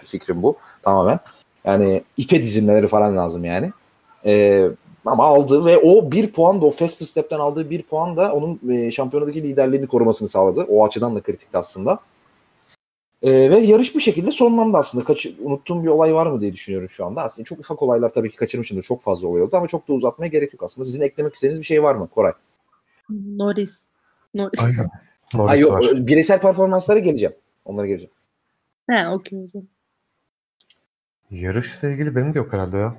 fikrim 0.06 0.42
bu 0.42 0.56
tamamen. 0.82 1.20
Yani 1.64 2.02
ipe 2.16 2.42
dizilmeleri 2.42 2.88
falan 2.88 3.16
lazım 3.16 3.44
yani. 3.44 3.72
Ee, 4.26 4.68
ama 5.06 5.24
aldı 5.24 5.64
ve 5.64 5.78
o 5.78 6.12
bir 6.12 6.32
puan 6.32 6.60
da 6.60 6.66
o 6.66 6.70
Fast 6.70 7.02
Step'ten 7.02 7.38
aldığı 7.38 7.70
bir 7.70 7.82
puan 7.82 8.16
da 8.16 8.32
onun 8.32 8.60
e, 8.70 8.90
şampiyonadaki 8.90 9.42
liderliğini 9.42 9.86
korumasını 9.86 10.28
sağladı. 10.28 10.66
O 10.68 10.86
açıdan 10.86 11.16
da 11.16 11.20
kritikti 11.20 11.58
aslında. 11.58 11.98
Ee, 13.22 13.50
ve 13.50 13.58
yarış 13.58 13.94
bu 13.94 14.00
şekilde 14.00 14.32
sonlandı 14.32 14.78
aslında. 14.78 15.04
Kaç, 15.04 15.26
unuttuğum 15.38 15.82
bir 15.82 15.88
olay 15.88 16.14
var 16.14 16.26
mı 16.26 16.40
diye 16.40 16.52
düşünüyorum 16.52 16.88
şu 16.88 17.06
anda. 17.06 17.22
Aslında 17.22 17.44
çok 17.44 17.58
ufak 17.58 17.82
olaylar 17.82 18.14
tabii 18.14 18.30
ki 18.30 18.36
kaçırmışımdır. 18.36 18.82
Çok 18.82 19.02
fazla 19.02 19.28
olay 19.28 19.42
oldu 19.42 19.56
ama 19.56 19.66
çok 19.68 19.88
da 19.88 19.92
uzatmaya 19.92 20.28
gerek 20.28 20.52
yok 20.52 20.62
aslında. 20.62 20.84
Sizin 20.86 21.02
eklemek 21.02 21.34
istediğiniz 21.34 21.60
bir 21.60 21.66
şey 21.66 21.82
var 21.82 21.94
mı 21.94 22.08
Koray? 22.08 22.32
Norris. 23.10 23.84
Norris. 24.34 24.60
Aynen. 24.60 24.90
Norris 25.34 25.50
Hayır, 25.50 25.62
yok, 25.62 25.72
var. 25.72 26.06
bireysel 26.06 26.40
performanslara 26.40 26.98
geleceğim. 26.98 27.34
Onlara 27.64 27.86
geleceğim. 27.86 28.14
He 28.90 29.08
okey. 29.08 29.50
Yarışla 31.30 31.88
ilgili 31.88 32.16
benim 32.16 32.34
de 32.34 32.38
yok 32.38 32.52
herhalde 32.52 32.76
ya. 32.76 32.96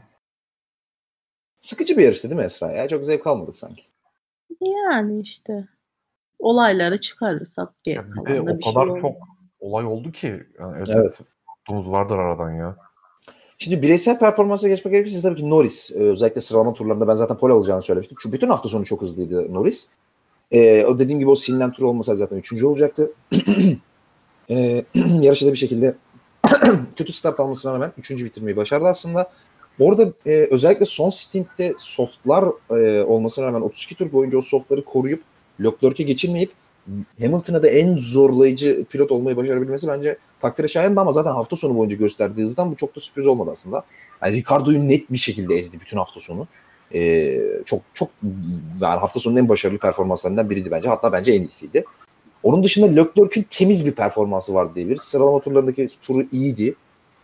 Sıkıcı 1.61 1.97
bir 1.97 2.03
yarıştı 2.03 2.29
değil 2.29 2.39
mi 2.39 2.45
Esra? 2.45 2.71
Ya 2.71 2.87
çok 2.87 3.05
zevk 3.05 3.27
almadık 3.27 3.57
sanki. 3.57 3.83
Yani 4.61 5.19
işte 5.19 5.67
olayları 6.39 6.97
çıkarırsak 6.97 7.83
geri 7.83 7.95
Ya 7.95 8.05
bir 8.25 8.35
de 8.35 8.41
o 8.41 8.57
bir 8.57 8.63
şey 8.63 8.73
kadar 8.73 8.85
olmaz. 8.85 9.01
çok 9.01 9.15
olay 9.61 9.85
oldu 9.85 10.11
ki. 10.11 10.43
Yani 10.59 10.75
evet. 10.77 10.89
Evet. 10.89 11.19
Vardır 11.69 12.17
aradan 12.17 12.51
ya. 12.51 12.75
Şimdi 13.57 13.81
bireysel 13.81 14.19
performansa 14.19 14.67
geçmek 14.67 14.93
gerekirse 14.93 15.21
tabii 15.21 15.39
ki 15.39 15.49
Norris. 15.49 15.91
e, 15.95 15.99
özellikle 15.99 16.41
sıralama 16.41 16.73
turlarında 16.73 17.07
ben 17.07 17.15
zaten 17.15 17.37
pole 17.37 17.53
alacağını 17.53 17.81
söylemiştim. 17.81 18.17
Çünkü 18.21 18.33
bütün 18.33 18.49
hafta 18.49 18.69
sonu 18.69 18.85
çok 18.85 19.01
hızlıydı 19.01 19.53
Norris. 19.53 19.89
E, 20.51 20.85
o 20.85 20.99
dediğim 20.99 21.19
gibi 21.19 21.29
o 21.29 21.35
silinen 21.35 21.71
tur 21.71 21.83
olmasaydı 21.83 22.19
zaten 22.19 22.37
üçüncü 22.37 22.65
olacaktı. 22.65 23.11
e, 24.49 24.85
yarışı 25.21 25.47
da 25.47 25.51
bir 25.51 25.57
şekilde 25.57 25.95
kötü 26.95 27.11
start 27.11 27.39
almasına 27.39 27.73
rağmen 27.73 27.91
üçüncü 27.97 28.25
bitirmeyi 28.25 28.57
başardı 28.57 28.85
aslında. 28.85 29.31
Orada 29.79 30.13
e, 30.25 30.47
özellikle 30.51 30.85
son 30.85 31.09
stintte 31.09 31.73
softlar 31.77 32.45
e, 32.69 33.03
olmasına 33.03 33.45
rağmen 33.45 33.61
32 33.61 33.95
tur 33.95 34.11
boyunca 34.11 34.37
o 34.37 34.41
softları 34.41 34.85
koruyup 34.85 35.23
Leclerc'e 35.63 36.03
geçirmeyip 36.03 36.51
Hamilton'a 37.21 37.63
da 37.63 37.67
en 37.67 37.97
zorlayıcı 37.97 38.85
pilot 38.85 39.11
olmayı 39.11 39.37
başarabilmesi 39.37 39.87
bence 39.87 40.17
takdire 40.39 40.67
şayandı 40.67 41.01
ama 41.01 41.11
zaten 41.11 41.31
hafta 41.31 41.55
sonu 41.55 41.77
boyunca 41.77 41.97
gösterdiği 41.97 42.43
hızdan 42.43 42.71
bu 42.71 42.75
çok 42.75 42.95
da 42.95 42.99
sürpriz 42.99 43.27
olmadı 43.27 43.49
aslında. 43.53 43.83
Yani 44.23 44.35
Ricardo'yu 44.35 44.89
net 44.89 45.11
bir 45.11 45.17
şekilde 45.17 45.55
ezdi 45.55 45.79
bütün 45.79 45.97
hafta 45.97 46.19
sonu. 46.19 46.47
Ee, 46.93 47.41
çok 47.65 47.81
çok 47.93 48.09
yani 48.81 48.99
hafta 48.99 49.19
sonunun 49.19 49.39
en 49.39 49.49
başarılı 49.49 49.77
performanslarından 49.79 50.49
biriydi 50.49 50.71
bence. 50.71 50.89
Hatta 50.89 51.11
bence 51.11 51.31
en 51.33 51.41
iyisiydi. 51.41 51.83
Onun 52.43 52.63
dışında 52.63 52.85
Leclerc'ün 52.87 53.45
temiz 53.49 53.85
bir 53.85 53.91
performansı 53.91 54.53
vardı 54.53 54.71
diyebiliriz. 54.75 55.01
Sıralama 55.01 55.39
turlarındaki 55.39 55.87
turu 56.01 56.25
iyiydi. 56.31 56.75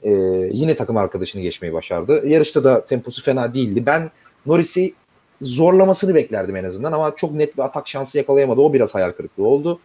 Ee, 0.04 0.12
yine 0.52 0.76
takım 0.76 0.98
arkadaşını 0.98 1.42
geçmeyi 1.42 1.74
başardı. 1.74 2.28
Yarışta 2.28 2.64
da 2.64 2.86
temposu 2.86 3.24
fena 3.24 3.54
değildi. 3.54 3.86
Ben 3.86 4.12
Norris'i 4.46 4.94
zorlamasını 5.42 6.16
beklerdim 6.16 6.56
en 6.56 6.64
azından 6.64 6.92
ama 6.92 7.16
çok 7.16 7.32
net 7.32 7.58
bir 7.58 7.64
atak 7.64 7.88
şansı 7.88 8.18
yakalayamadı. 8.18 8.62
O 8.62 8.74
biraz 8.74 8.96
hayal 8.96 9.12
kırıklığı 9.12 9.48
oldu. 9.48 9.80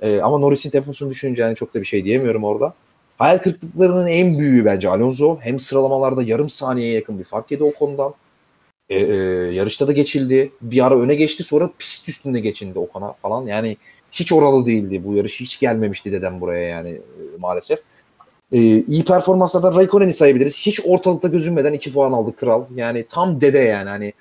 Ee, 0.00 0.20
ama 0.20 0.38
Norris'in 0.38 0.70
temposunu 0.70 1.10
düşününce 1.10 1.42
yani 1.42 1.54
çok 1.54 1.74
da 1.74 1.80
bir 1.80 1.86
şey 1.86 2.04
diyemiyorum 2.04 2.44
orada. 2.44 2.74
Hayal 3.18 3.38
kırıklıklarının 3.38 4.06
en 4.06 4.38
büyüğü 4.38 4.64
bence 4.64 4.88
Alonso. 4.88 5.38
Hem 5.40 5.58
sıralamalarda 5.58 6.22
yarım 6.22 6.50
saniyeye 6.50 6.94
yakın 6.94 7.18
bir 7.18 7.24
fark 7.24 7.50
yedi 7.50 7.64
o 7.64 7.72
konudan. 7.72 8.14
Ee, 8.88 8.96
e, 8.96 9.14
yarışta 9.52 9.88
da 9.88 9.92
geçildi. 9.92 10.52
Bir 10.62 10.86
ara 10.86 11.00
öne 11.00 11.14
geçti 11.14 11.44
sonra 11.44 11.70
pist 11.78 12.08
üstünde 12.08 12.40
geçildi 12.40 12.78
Okan'a 12.78 13.12
falan. 13.12 13.46
Yani 13.46 13.76
hiç 14.12 14.32
oralı 14.32 14.66
değildi. 14.66 15.04
Bu 15.04 15.14
yarış 15.14 15.40
hiç 15.40 15.60
gelmemişti 15.60 16.12
dedem 16.12 16.40
buraya 16.40 16.68
yani 16.68 16.90
e, 16.90 17.00
maalesef. 17.38 17.78
Ee, 18.52 18.58
iyi 18.88 19.04
performanslardan 19.04 19.76
Raikkonen'i 19.76 20.12
sayabiliriz. 20.12 20.56
Hiç 20.56 20.80
ortalıkta 20.86 21.28
gözünmeden 21.28 21.72
2 21.72 21.92
puan 21.92 22.12
aldı 22.12 22.36
kral. 22.36 22.64
Yani 22.74 23.06
tam 23.08 23.40
dede 23.40 23.58
yani 23.58 23.88
hani 23.88 24.12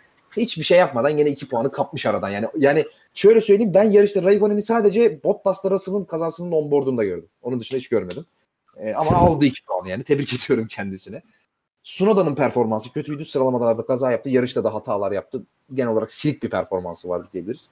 hiçbir 0.41 0.63
şey 0.63 0.77
yapmadan 0.77 1.17
yine 1.17 1.29
2 1.29 1.47
puanı 1.47 1.71
kapmış 1.71 2.05
aradan. 2.05 2.29
Yani 2.29 2.47
yani 2.57 2.85
şöyle 3.13 3.41
söyleyeyim 3.41 3.73
ben 3.73 3.83
yarışta 3.83 4.23
Raikkonen'i 4.23 4.61
sadece 4.61 5.23
Bottas'la 5.23 5.71
Russell'ın 5.71 6.03
kazasının 6.03 6.51
onboardunda 6.51 7.03
gördüm. 7.03 7.29
Onun 7.41 7.59
dışında 7.59 7.77
hiç 7.77 7.89
görmedim. 7.89 8.25
Ee, 8.77 8.93
ama 8.93 9.11
aldı 9.11 9.45
2 9.45 9.65
puan 9.65 9.85
yani. 9.85 10.03
Tebrik 10.03 10.33
ediyorum 10.45 10.67
kendisine. 10.67 11.21
Sunoda'nın 11.83 12.35
performansı 12.35 12.93
kötüydü. 12.93 13.25
Sıralamalarda 13.25 13.85
kaza 13.85 14.11
yaptı. 14.11 14.29
Yarışta 14.29 14.63
da 14.63 14.73
hatalar 14.73 15.11
yaptı. 15.11 15.43
Genel 15.73 15.91
olarak 15.91 16.11
silik 16.11 16.43
bir 16.43 16.49
performansı 16.49 17.09
vardı 17.09 17.27
diyebiliriz. 17.33 17.69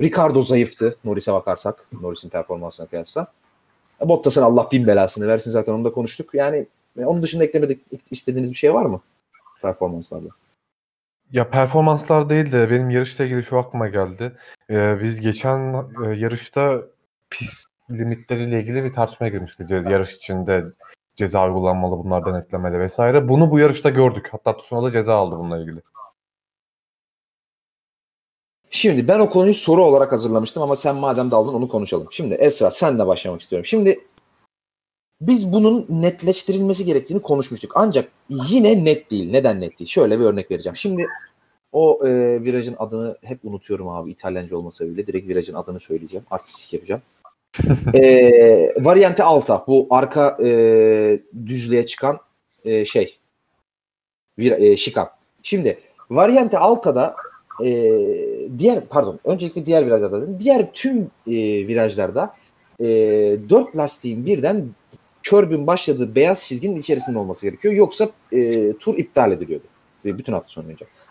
Ricardo 0.00 0.42
zayıftı 0.42 0.96
Norris'e 1.04 1.32
bakarsak. 1.32 1.88
Norris'in 2.00 2.28
performansına 2.28 2.86
kıyasla. 2.86 3.32
E, 4.00 4.08
Bottas'ın 4.08 4.42
Allah 4.42 4.68
bin 4.72 4.86
belasını 4.86 5.28
versin 5.28 5.50
zaten 5.50 5.72
onu 5.72 5.84
da 5.84 5.92
konuştuk. 5.92 6.34
Yani 6.34 6.66
e, 6.98 7.04
onun 7.04 7.22
dışında 7.22 7.44
eklemedik 7.44 7.80
istediğiniz 8.10 8.50
bir 8.50 8.56
şey 8.56 8.74
var 8.74 8.86
mı? 8.86 9.00
Performanslarda. 9.62 10.28
Ya 11.34 11.50
performanslar 11.50 12.28
değil 12.28 12.52
de 12.52 12.70
benim 12.70 12.90
yarışla 12.90 13.24
ilgili 13.24 13.42
şu 13.42 13.58
aklıma 13.58 13.88
geldi. 13.88 14.32
Ee, 14.70 14.96
biz 15.02 15.20
geçen 15.20 15.74
e, 16.04 16.14
yarışta 16.16 16.82
pist 17.30 17.68
limitleriyle 17.90 18.60
ilgili 18.60 18.84
bir 18.84 18.92
tartışmaya 18.92 19.28
girmiştik. 19.28 19.70
Ce- 19.70 19.92
yarış 19.92 20.12
içinde 20.14 20.64
ceza 21.16 21.46
uygulanmalı, 21.46 22.04
bunlar 22.04 22.26
denetlemeli 22.26 22.78
vesaire. 22.78 23.28
Bunu 23.28 23.50
bu 23.50 23.58
yarışta 23.58 23.90
gördük. 23.90 24.28
Hatta 24.32 24.56
Tsunoda 24.56 24.92
ceza 24.92 25.14
aldı 25.14 25.38
bununla 25.38 25.58
ilgili. 25.58 25.82
Şimdi 28.70 29.08
ben 29.08 29.20
o 29.20 29.30
konuyu 29.30 29.54
soru 29.54 29.84
olarak 29.84 30.12
hazırlamıştım 30.12 30.62
ama 30.62 30.76
sen 30.76 30.96
madem 30.96 31.30
daldın 31.30 31.54
onu 31.54 31.68
konuşalım. 31.68 32.08
Şimdi 32.10 32.34
Esra 32.34 32.70
senle 32.70 33.06
başlamak 33.06 33.40
istiyorum. 33.40 33.66
Şimdi 33.66 34.00
biz 35.26 35.52
bunun 35.52 35.86
netleştirilmesi 35.88 36.84
gerektiğini 36.84 37.22
konuşmuştuk. 37.22 37.72
Ancak 37.74 38.08
yine 38.30 38.84
net 38.84 39.10
değil. 39.10 39.30
Neden 39.30 39.60
net 39.60 39.78
değil? 39.78 39.88
Şöyle 39.90 40.20
bir 40.20 40.24
örnek 40.24 40.50
vereceğim. 40.50 40.76
Şimdi 40.76 41.06
O 41.72 42.06
e, 42.06 42.42
virajın 42.44 42.74
adını 42.78 43.18
hep 43.22 43.38
unutuyorum 43.44 43.88
abi 43.88 44.10
İtalyanca 44.10 44.56
olmasa 44.56 44.86
bile. 44.86 45.06
Direkt 45.06 45.28
virajın 45.28 45.54
adını 45.54 45.80
söyleyeceğim. 45.80 46.26
Artistik 46.30 46.72
yapacağım. 46.72 47.02
e, 47.94 48.84
Variante 48.84 49.24
Alta. 49.24 49.64
Bu 49.66 49.86
arka 49.90 50.38
e, 50.44 51.20
düzlüğe 51.46 51.86
çıkan 51.86 52.18
e, 52.64 52.84
şey. 52.84 53.18
Bir, 54.38 54.52
e, 54.52 54.76
şikan. 54.76 55.08
Şimdi 55.42 55.78
Variante 56.10 56.58
Alta'da 56.58 57.16
e, 57.64 57.92
diğer 58.58 58.80
pardon 58.86 59.20
öncelikle 59.24 59.66
diğer 59.66 59.86
virajlarda 59.86 60.22
dedim. 60.22 60.36
Diğer 60.40 60.72
tüm 60.72 60.98
e, 61.26 61.32
virajlarda 61.68 62.34
e, 62.80 62.86
dört 63.48 63.76
lastiğin 63.76 64.26
birden 64.26 64.64
körbün 65.24 65.66
başladığı 65.66 66.14
beyaz 66.14 66.42
çizginin 66.42 66.76
içerisinde 66.76 67.18
olması 67.18 67.46
gerekiyor. 67.46 67.74
Yoksa 67.74 68.08
e, 68.32 68.72
tur 68.72 68.98
iptal 68.98 69.32
ediliyordu. 69.32 69.64
E, 70.04 70.18
bütün 70.18 70.32
hafta 70.32 70.48
sonu. 70.48 70.66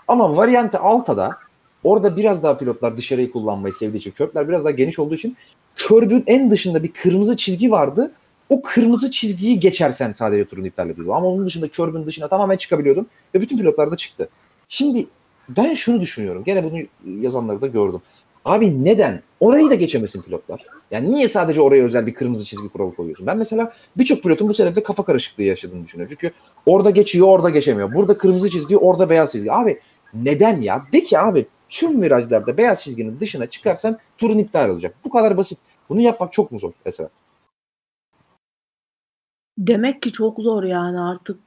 Ama 0.07 0.38
Variante 0.38 0.78
Alta'da 0.78 1.38
orada 1.84 2.18
biraz 2.18 2.43
daha 2.43 2.57
pilotlar 2.57 2.97
dışarıyı 2.97 3.32
kullanmayı 3.32 3.74
sevdiği 3.74 3.99
için 3.99 4.11
körbler 4.11 4.47
biraz 4.47 4.64
daha 4.64 4.72
geniş 4.72 4.99
olduğu 4.99 5.16
için 5.16 5.38
körbün 5.76 6.24
en 6.28 6.51
dışında 6.51 6.84
bir 6.84 6.91
kırmızı 6.91 7.38
çizgi 7.38 7.72
vardı. 7.72 8.11
O 8.49 8.61
kırmızı 8.61 9.11
çizgiyi 9.11 9.59
geçersen 9.59 10.14
sadece 10.14 10.45
turunu 10.45 10.68
iptal 10.68 10.89
ediyordu. 10.89 11.14
Ama 11.14 11.28
onun 11.28 11.45
dışında 11.45 11.68
körbün 11.68 12.05
dışına 12.05 12.28
tamamen 12.28 12.57
çıkabiliyordun 12.57 13.07
ve 13.36 13.41
bütün 13.41 13.57
pilotlar 13.57 13.91
da 13.91 13.97
çıktı. 13.97 14.30
Şimdi 14.70 15.05
ben 15.49 15.74
şunu 15.74 16.01
düşünüyorum. 16.01 16.43
Gene 16.43 16.64
bunu 16.64 16.80
yazanları 17.22 17.61
da 17.61 17.68
gördüm. 17.68 18.01
Abi 18.45 18.86
neden? 18.86 19.22
Orayı 19.39 19.70
da 19.70 19.76
geçemesin 19.76 20.22
pilotlar. 20.22 20.66
Yani 20.93 21.11
niye 21.11 21.27
sadece 21.27 21.61
oraya 21.61 21.83
özel 21.83 22.07
bir 22.07 22.13
kırmızı 22.13 22.45
çizgi 22.45 22.69
kuralı 22.69 22.95
koyuyorsun? 22.95 23.27
Ben 23.27 23.37
mesela 23.37 23.73
birçok 23.97 24.23
pilotun 24.23 24.49
bu 24.49 24.53
sebeple 24.53 24.83
kafa 24.83 25.05
karışıklığı 25.05 25.43
yaşadığını 25.43 25.83
düşünüyorum. 25.83 26.17
Çünkü 26.19 26.35
orada 26.65 26.89
geçiyor, 26.89 27.27
orada 27.27 27.49
geçemiyor. 27.49 27.93
Burada 27.93 28.17
kırmızı 28.17 28.49
çizgi, 28.49 28.77
orada 28.77 29.09
beyaz 29.09 29.31
çizgi. 29.31 29.51
Abi 29.51 29.79
neden 30.13 30.61
ya? 30.61 30.85
De 30.93 31.03
ki 31.03 31.19
abi 31.19 31.45
tüm 31.69 32.01
virajlarda 32.01 32.57
beyaz 32.57 32.83
çizginin 32.83 33.19
dışına 33.19 33.45
çıkarsan 33.45 33.97
turun 34.17 34.37
iptal 34.37 34.69
olacak. 34.69 34.95
Bu 35.05 35.09
kadar 35.09 35.37
basit. 35.37 35.59
Bunu 35.89 36.01
yapmak 36.01 36.33
çok 36.33 36.51
mu 36.51 36.59
zor 36.59 36.71
mesela? 36.85 37.09
Demek 39.57 40.01
ki 40.01 40.11
çok 40.11 40.39
zor 40.39 40.63
yani 40.63 40.99
artık. 40.99 41.39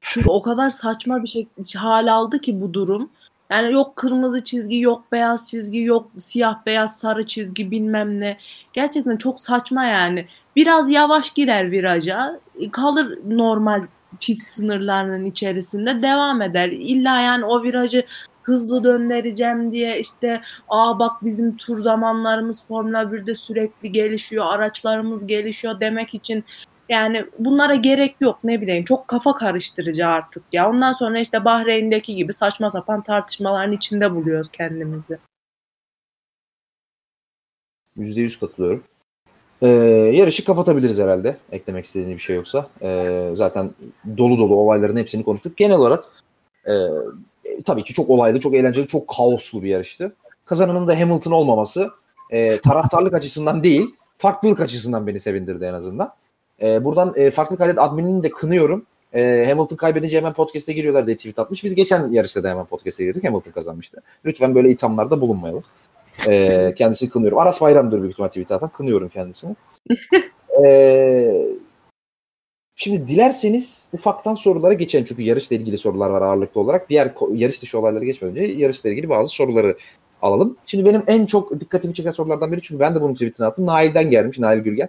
Çünkü 0.00 0.30
o 0.30 0.42
kadar 0.42 0.70
saçma 0.70 1.22
bir 1.22 1.28
şey 1.28 1.46
hal 1.76 2.12
aldı 2.12 2.40
ki 2.40 2.60
bu 2.60 2.74
durum. 2.74 3.10
Yani 3.50 3.72
yok 3.72 3.96
kırmızı 3.96 4.44
çizgi, 4.44 4.80
yok 4.80 5.04
beyaz 5.12 5.50
çizgi, 5.50 5.80
yok 5.80 6.10
siyah 6.16 6.66
beyaz 6.66 6.98
sarı 6.98 7.26
çizgi 7.26 7.70
bilmem 7.70 8.20
ne. 8.20 8.38
Gerçekten 8.72 9.16
çok 9.16 9.40
saçma 9.40 9.84
yani. 9.84 10.26
Biraz 10.56 10.90
yavaş 10.90 11.30
girer 11.30 11.70
viraja, 11.70 12.40
kalır 12.72 13.18
normal 13.28 13.86
pist 14.20 14.50
sınırlarının 14.50 15.24
içerisinde 15.24 16.02
devam 16.02 16.42
eder. 16.42 16.68
İlla 16.68 17.20
yani 17.20 17.44
o 17.44 17.62
virajı 17.62 18.04
hızlı 18.42 18.84
döndüreceğim 18.84 19.72
diye 19.72 20.00
işte 20.00 20.40
aa 20.68 20.98
bak 20.98 21.12
bizim 21.24 21.56
tur 21.56 21.78
zamanlarımız 21.78 22.66
Formula 22.68 23.02
1'de 23.02 23.34
sürekli 23.34 23.92
gelişiyor, 23.92 24.46
araçlarımız 24.46 25.26
gelişiyor 25.26 25.80
demek 25.80 26.14
için 26.14 26.44
yani 26.88 27.26
bunlara 27.38 27.74
gerek 27.74 28.16
yok 28.20 28.38
ne 28.44 28.60
bileyim 28.60 28.84
çok 28.84 29.08
kafa 29.08 29.34
karıştırıcı 29.34 30.06
artık 30.06 30.42
ya. 30.52 30.70
Ondan 30.70 30.92
sonra 30.92 31.18
işte 31.18 31.44
Bahreyn'deki 31.44 32.14
gibi 32.14 32.32
saçma 32.32 32.70
sapan 32.70 33.02
tartışmaların 33.02 33.72
içinde 33.72 34.14
buluyoruz 34.14 34.50
kendimizi. 34.50 35.18
%100 37.96 38.40
katılıyorum. 38.40 38.84
Ee, 39.62 39.68
yarışı 40.14 40.44
kapatabiliriz 40.44 40.98
herhalde. 40.98 41.36
Eklemek 41.52 41.84
istediğiniz 41.84 42.16
bir 42.16 42.22
şey 42.22 42.36
yoksa. 42.36 42.68
Ee, 42.82 43.30
zaten 43.34 43.70
dolu 44.16 44.38
dolu 44.38 44.54
olayların 44.54 44.96
hepsini 44.96 45.24
konuştuk. 45.24 45.56
Genel 45.56 45.76
olarak 45.76 46.04
e, 46.68 46.72
tabii 47.64 47.84
ki 47.84 47.94
çok 47.94 48.10
olaylı, 48.10 48.40
çok 48.40 48.54
eğlenceli, 48.54 48.86
çok 48.86 49.08
kaoslu 49.08 49.62
bir 49.62 49.68
yarıştı. 49.68 50.12
Kazananın 50.44 50.88
da 50.88 51.00
Hamilton 51.00 51.32
olmaması 51.32 51.90
e, 52.30 52.60
taraftarlık 52.60 53.14
açısından 53.14 53.64
değil, 53.64 53.86
farklılık 54.18 54.60
açısından 54.60 55.06
beni 55.06 55.20
sevindirdi 55.20 55.64
en 55.64 55.74
azından. 55.74 56.14
E, 56.62 56.84
buradan 56.84 57.12
e, 57.16 57.30
farklı 57.30 57.56
kaydet 57.56 57.78
adminini 57.78 58.22
de 58.22 58.30
kınıyorum. 58.30 58.86
E, 59.14 59.46
Hamilton 59.48 59.76
kaybedince 59.76 60.16
hemen 60.16 60.32
podcast'e 60.32 60.72
giriyorlar 60.72 61.06
diye 61.06 61.16
tweet 61.16 61.38
atmış. 61.38 61.64
Biz 61.64 61.74
geçen 61.74 62.12
yarışta 62.12 62.42
da 62.42 62.50
hemen 62.50 62.64
podcast'e 62.64 63.04
girdik. 63.04 63.24
Hamilton 63.24 63.50
kazanmıştı. 63.50 64.02
Lütfen 64.24 64.54
böyle 64.54 64.70
ithamlarda 64.70 65.20
bulunmayalım. 65.20 65.62
E, 66.28 66.74
kendisini 66.78 67.10
kınıyorum. 67.10 67.38
Aras 67.38 67.60
Bayram'dır 67.60 68.00
büyük 68.00 68.12
ihtimal 68.12 68.28
tweet 68.28 68.50
atan. 68.50 68.68
Kınıyorum 68.68 69.08
kendisini. 69.08 69.56
e, 70.64 71.46
şimdi 72.74 73.08
dilerseniz 73.08 73.88
ufaktan 73.92 74.34
sorulara 74.34 74.74
geçelim. 74.74 75.04
Çünkü 75.08 75.22
yarışla 75.22 75.56
ilgili 75.56 75.78
sorular 75.78 76.10
var 76.10 76.22
ağırlıklı 76.22 76.60
olarak. 76.60 76.90
Diğer 76.90 77.12
yarış 77.34 77.62
dışı 77.62 77.78
olaylara 77.78 78.04
geçmeden 78.04 78.36
önce 78.36 78.52
yarışla 78.52 78.90
ilgili 78.90 79.08
bazı 79.08 79.30
soruları 79.30 79.76
alalım. 80.22 80.56
Şimdi 80.66 80.84
benim 80.84 81.02
en 81.06 81.26
çok 81.26 81.60
dikkatimi 81.60 81.94
çeken 81.94 82.10
sorulardan 82.10 82.52
biri 82.52 82.62
çünkü 82.62 82.80
ben 82.80 82.94
de 82.94 83.00
bunun 83.00 83.14
tweetini 83.14 83.46
attım. 83.46 83.66
Nail'den 83.66 84.10
gelmiş. 84.10 84.38
Nail 84.38 84.58
Gürgen. 84.58 84.88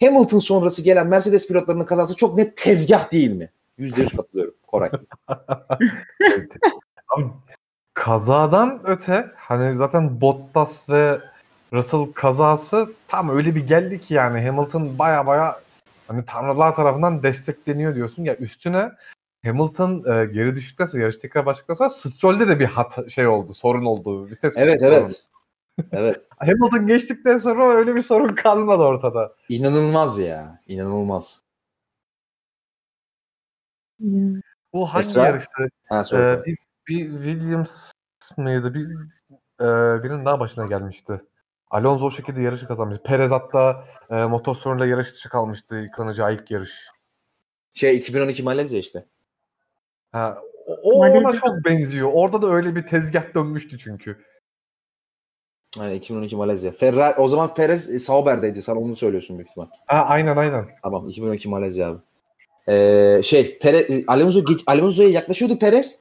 Hamilton 0.00 0.38
sonrası 0.38 0.82
gelen 0.82 1.06
Mercedes 1.06 1.48
pilotlarının 1.48 1.84
kazası 1.84 2.16
çok 2.16 2.36
net 2.36 2.56
tezgah 2.56 3.12
değil 3.12 3.30
mi? 3.30 3.50
%100 3.78 4.16
katılıyorum. 4.16 4.54
Koray. 4.66 4.90
Abi, 7.08 7.24
kazadan 7.94 8.80
öte 8.84 9.30
hani 9.36 9.76
zaten 9.76 10.20
Bottas 10.20 10.88
ve 10.88 11.20
Russell 11.72 12.12
kazası 12.14 12.92
tam 13.08 13.36
öyle 13.36 13.54
bir 13.54 13.66
geldi 13.66 14.00
ki 14.00 14.14
yani 14.14 14.46
Hamilton 14.46 14.98
baya 14.98 15.26
baya 15.26 15.60
hani 16.08 16.24
tanrılar 16.24 16.76
tarafından 16.76 17.22
destekleniyor 17.22 17.94
diyorsun 17.94 18.24
ya 18.24 18.36
üstüne 18.36 18.92
Hamilton 19.44 19.98
e, 19.98 20.26
geri 20.26 20.56
düştükten 20.56 20.86
sonra 20.86 21.02
yarış 21.02 21.16
tekrar 21.16 21.46
başladıktan 21.46 21.74
sonra 21.74 21.90
Stroll'de 21.90 22.48
de 22.48 22.60
bir 22.60 22.64
hata, 22.64 23.08
şey 23.08 23.26
oldu 23.26 23.54
sorun 23.54 23.84
oldu 23.84 24.30
vites 24.30 24.54
evet 24.56 24.82
evet. 24.82 25.22
Evet. 25.92 26.26
Hamilton 26.38 26.86
geçtikten 26.86 27.36
sonra 27.36 27.68
öyle 27.68 27.96
bir 27.96 28.02
sorun 28.02 28.34
kalmadı 28.34 28.82
ortada. 28.82 29.34
İnanılmaz 29.48 30.18
ya. 30.18 30.60
İnanılmaz. 30.66 31.42
Bu 34.72 34.86
hangi 34.86 35.00
Esra? 35.06 35.22
yarıştı? 35.22 35.68
Ha, 35.88 36.02
Ee, 36.12 36.42
bir, 36.46 36.58
bir 36.88 37.10
Williams 37.10 37.92
mıydı? 38.36 38.74
Bir, 38.74 38.84
e, 39.60 40.02
birinin 40.02 40.24
daha 40.24 40.40
başına 40.40 40.66
gelmişti. 40.66 41.20
Alonso 41.70 42.06
o 42.06 42.10
şekilde 42.10 42.40
yarışı 42.40 42.66
kazanmış. 42.66 42.98
Perez 43.04 43.30
hatta 43.30 43.84
e, 44.10 44.24
motor 44.24 44.54
sorunuyla 44.54 44.86
yarış 44.86 45.12
dışı 45.12 45.28
kalmıştı. 45.28 45.76
Yıklanacağı 45.76 46.34
ilk 46.34 46.50
yarış. 46.50 46.90
Şey 47.72 47.96
2012 47.96 48.42
Malezya 48.42 48.80
işte. 48.80 49.06
Ha, 50.12 50.38
o, 50.66 50.74
o 50.82 51.06
ona 51.10 51.32
çok 51.32 51.64
benziyor. 51.64 52.10
Orada 52.12 52.42
da 52.42 52.50
öyle 52.50 52.76
bir 52.76 52.86
tezgah 52.86 53.34
dönmüştü 53.34 53.78
çünkü. 53.78 54.24
Yani 55.80 55.96
2012 55.96 56.36
Malezya. 56.36 56.72
Ferrari 56.72 57.20
o 57.20 57.28
zaman 57.28 57.54
Perez 57.54 57.94
e, 57.94 57.98
Sauber'deydi. 57.98 58.62
Sen 58.62 58.76
onu 58.76 58.96
söylüyorsun 58.96 59.38
büyük 59.38 59.50
ihtimal. 59.50 59.66
Ha, 59.86 60.04
aynen 60.08 60.36
aynen. 60.36 60.64
Tamam 60.82 61.08
2012 61.08 61.48
Malezya 61.48 61.88
abi. 61.88 61.98
Ee, 62.68 63.20
şey 63.24 63.58
Perez, 63.58 64.04
Alonso 64.06 64.40
Alonso'ya 64.66 65.08
yaklaşıyordu 65.08 65.58
Perez. 65.58 66.00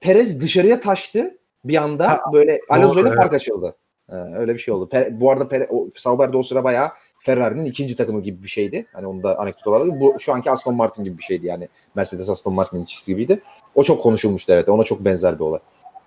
Perez 0.00 0.42
dışarıya 0.42 0.80
taştı 0.80 1.38
bir 1.64 1.76
anda 1.76 2.08
Ha, 2.08 2.20
böyle 2.32 2.60
Alonso 2.68 3.00
ile 3.00 3.08
evet. 3.08 3.18
fark 3.18 3.34
açıldı. 3.34 3.76
Ee, 4.08 4.14
öyle 4.14 4.54
bir 4.54 4.58
şey 4.58 4.74
oldu. 4.74 4.88
Pe- 4.92 5.20
bu 5.20 5.30
arada 5.30 5.48
Pere, 5.48 5.66
o, 5.70 5.88
Sauber 5.94 6.32
de 6.32 6.36
o 6.36 6.42
sıra 6.42 6.64
bayağı 6.64 6.88
Ferrari'nin 7.18 7.64
ikinci 7.64 7.96
takımı 7.96 8.22
gibi 8.22 8.42
bir 8.42 8.48
şeydi. 8.48 8.86
Hani 8.92 9.06
onu 9.06 9.22
da 9.22 9.38
anekdot 9.38 9.66
olarak. 9.66 10.00
Bu 10.00 10.16
şu 10.18 10.32
anki 10.32 10.50
Aston 10.50 10.74
Martin 10.74 11.04
gibi 11.04 11.18
bir 11.18 11.22
şeydi 11.22 11.46
yani. 11.46 11.68
Mercedes 11.94 12.30
Aston 12.30 12.54
Martin'in 12.54 12.82
ilişkisi 12.82 13.12
gibiydi. 13.12 13.42
O 13.74 13.82
çok 13.82 14.02
konuşulmuştu 14.02 14.52
evet. 14.52 14.68
Ona 14.68 14.84
çok 14.84 15.04
benzer 15.04 15.34
bir 15.34 15.44
olay. 15.44 15.60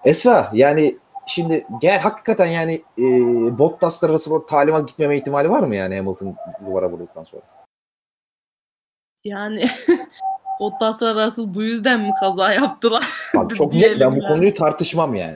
Esra 0.06 0.52
yani 0.54 0.98
şimdi 1.26 1.68
gel 1.82 2.00
hakikaten 2.00 2.46
yani 2.46 2.82
e, 2.98 3.04
Bottas'la 3.58 4.10
Russell'a 4.10 4.46
talimat 4.46 4.88
gitmeme 4.90 5.18
ihtimali 5.18 5.50
var 5.50 5.64
mı 5.64 5.76
yani 5.76 5.98
Hamilton 5.98 6.36
duvara 6.66 6.92
vurduktan 6.92 7.24
sonra? 7.24 7.42
Yani 9.24 9.66
Bottas'la 10.60 11.26
Russell 11.26 11.54
bu 11.54 11.64
yüzden 11.64 12.00
mi 12.00 12.14
kaza 12.20 12.54
yaptılar? 12.54 13.10
Abi 13.38 13.54
çok 13.54 13.74
net 13.74 14.00
ben 14.00 14.16
bu 14.16 14.28
konuyu 14.28 14.54
tartışmam 14.54 15.16
yani. 15.16 15.36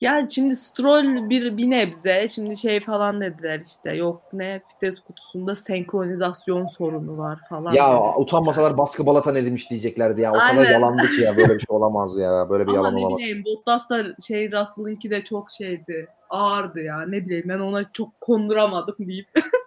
Ya 0.00 0.26
şimdi 0.30 0.56
Stroll 0.56 1.30
bir, 1.30 1.56
bir 1.56 1.70
nebze 1.70 2.28
şimdi 2.28 2.56
şey 2.56 2.80
falan 2.80 3.20
dediler 3.20 3.62
işte 3.66 3.94
yok 3.94 4.22
ne 4.32 4.60
vites 4.74 5.00
kutusunda 5.00 5.54
senkronizasyon 5.54 6.66
sorunu 6.66 7.18
var 7.18 7.38
falan. 7.48 7.72
Ya 7.72 8.16
utanmasalar 8.16 8.78
baskı 8.78 9.06
balatan 9.06 9.36
edilmiş 9.36 9.70
diyeceklerdi 9.70 10.20
ya. 10.20 10.30
O 10.30 10.38
kadar 10.38 10.56
Aynen. 10.56 10.72
yalandı 10.72 11.02
ki 11.02 11.22
ya 11.22 11.36
böyle 11.36 11.54
bir 11.54 11.60
şey 11.60 11.66
olamaz 11.76 12.18
ya. 12.18 12.50
Böyle 12.50 12.64
bir 12.66 12.68
Ama 12.68 12.76
yalan 12.76 12.96
ne 12.96 13.00
olamaz. 13.00 13.18
bileyim 13.18 13.44
Bottas 13.44 13.90
da 13.90 14.04
şey 14.26 14.52
Russell'ınki 14.52 15.10
de 15.10 15.24
çok 15.24 15.50
şeydi 15.50 16.08
ağırdı 16.30 16.80
ya 16.80 17.02
ne 17.02 17.26
bileyim 17.26 17.44
ben 17.48 17.58
ona 17.58 17.92
çok 17.92 18.20
konduramadım 18.20 18.96
deyip. 18.98 19.28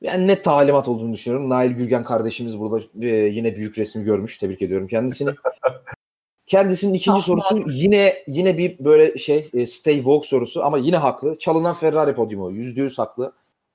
Yani 0.00 0.26
net 0.26 0.44
talimat 0.44 0.88
olduğunu 0.88 1.12
düşünüyorum. 1.12 1.50
Nail 1.50 1.70
Gürgen 1.70 2.04
kardeşimiz 2.04 2.58
burada 2.58 2.84
e, 3.00 3.06
yine 3.06 3.56
büyük 3.56 3.78
resmi 3.78 4.04
görmüş. 4.04 4.38
Tebrik 4.38 4.62
ediyorum 4.62 4.86
kendisini. 4.86 5.30
Kendisinin 6.46 6.94
ikinci 6.94 7.06
Tamam. 7.06 7.22
sorusu 7.22 7.70
yine 7.70 8.14
yine 8.26 8.58
bir 8.58 8.78
böyle 8.78 9.18
şey 9.18 9.50
e, 9.54 9.66
stay 9.66 9.96
woke 9.96 10.28
sorusu 10.28 10.64
ama 10.64 10.78
yine 10.78 10.96
haklı. 10.96 11.38
Çalınan 11.38 11.74
Ferrari 11.74 12.14
podyumu 12.14 12.50
yüzde 12.50 12.82
yüz 12.82 12.98
haklı. 12.98 13.32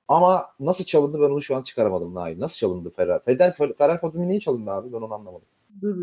Ama 0.08 0.46
nasıl 0.60 0.84
çalındı 0.84 1.20
ben 1.20 1.30
onu 1.30 1.42
şu 1.42 1.56
an 1.56 1.62
çıkaramadım 1.62 2.14
Nail. 2.14 2.40
Nasıl 2.40 2.56
çalındı 2.56 2.90
Ferrari? 2.90 3.22
Ferrari, 3.22 3.74
Ferrari 3.78 4.00
podyumu 4.00 4.28
niye 4.28 4.40
çalındı 4.40 4.70
abi? 4.70 4.92
Ben 4.92 4.96
onu 4.96 5.14
anlamadım. 5.14 5.46
Dur 5.82 5.96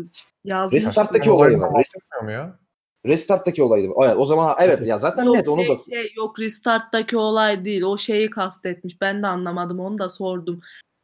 yazdım. 0.44 0.76
Restart'taki 0.76 1.30
bahsetmiyor 1.30 2.22
mu 2.22 2.30
ya? 2.30 2.58
Restart'taki 3.06 3.62
olaydı. 3.62 3.90
O, 3.90 4.04
o 4.04 4.26
zaman 4.26 4.56
evet 4.60 4.86
ya 4.86 4.98
zaten 4.98 5.24
Yok, 5.24 5.36
net 5.36 5.48
onu 5.48 5.64
şey, 5.64 5.68
da 5.68 5.78
şey, 5.90 6.12
yok 6.16 6.38
restart'taki 6.40 7.16
olay 7.16 7.64
değil. 7.64 7.82
O 7.82 7.96
şeyi 7.96 8.30
kastetmiş. 8.30 9.00
Ben 9.00 9.22
de 9.22 9.26
anlamadım. 9.26 9.80
Onu 9.80 9.98
da 9.98 10.08
sordum. 10.08 10.60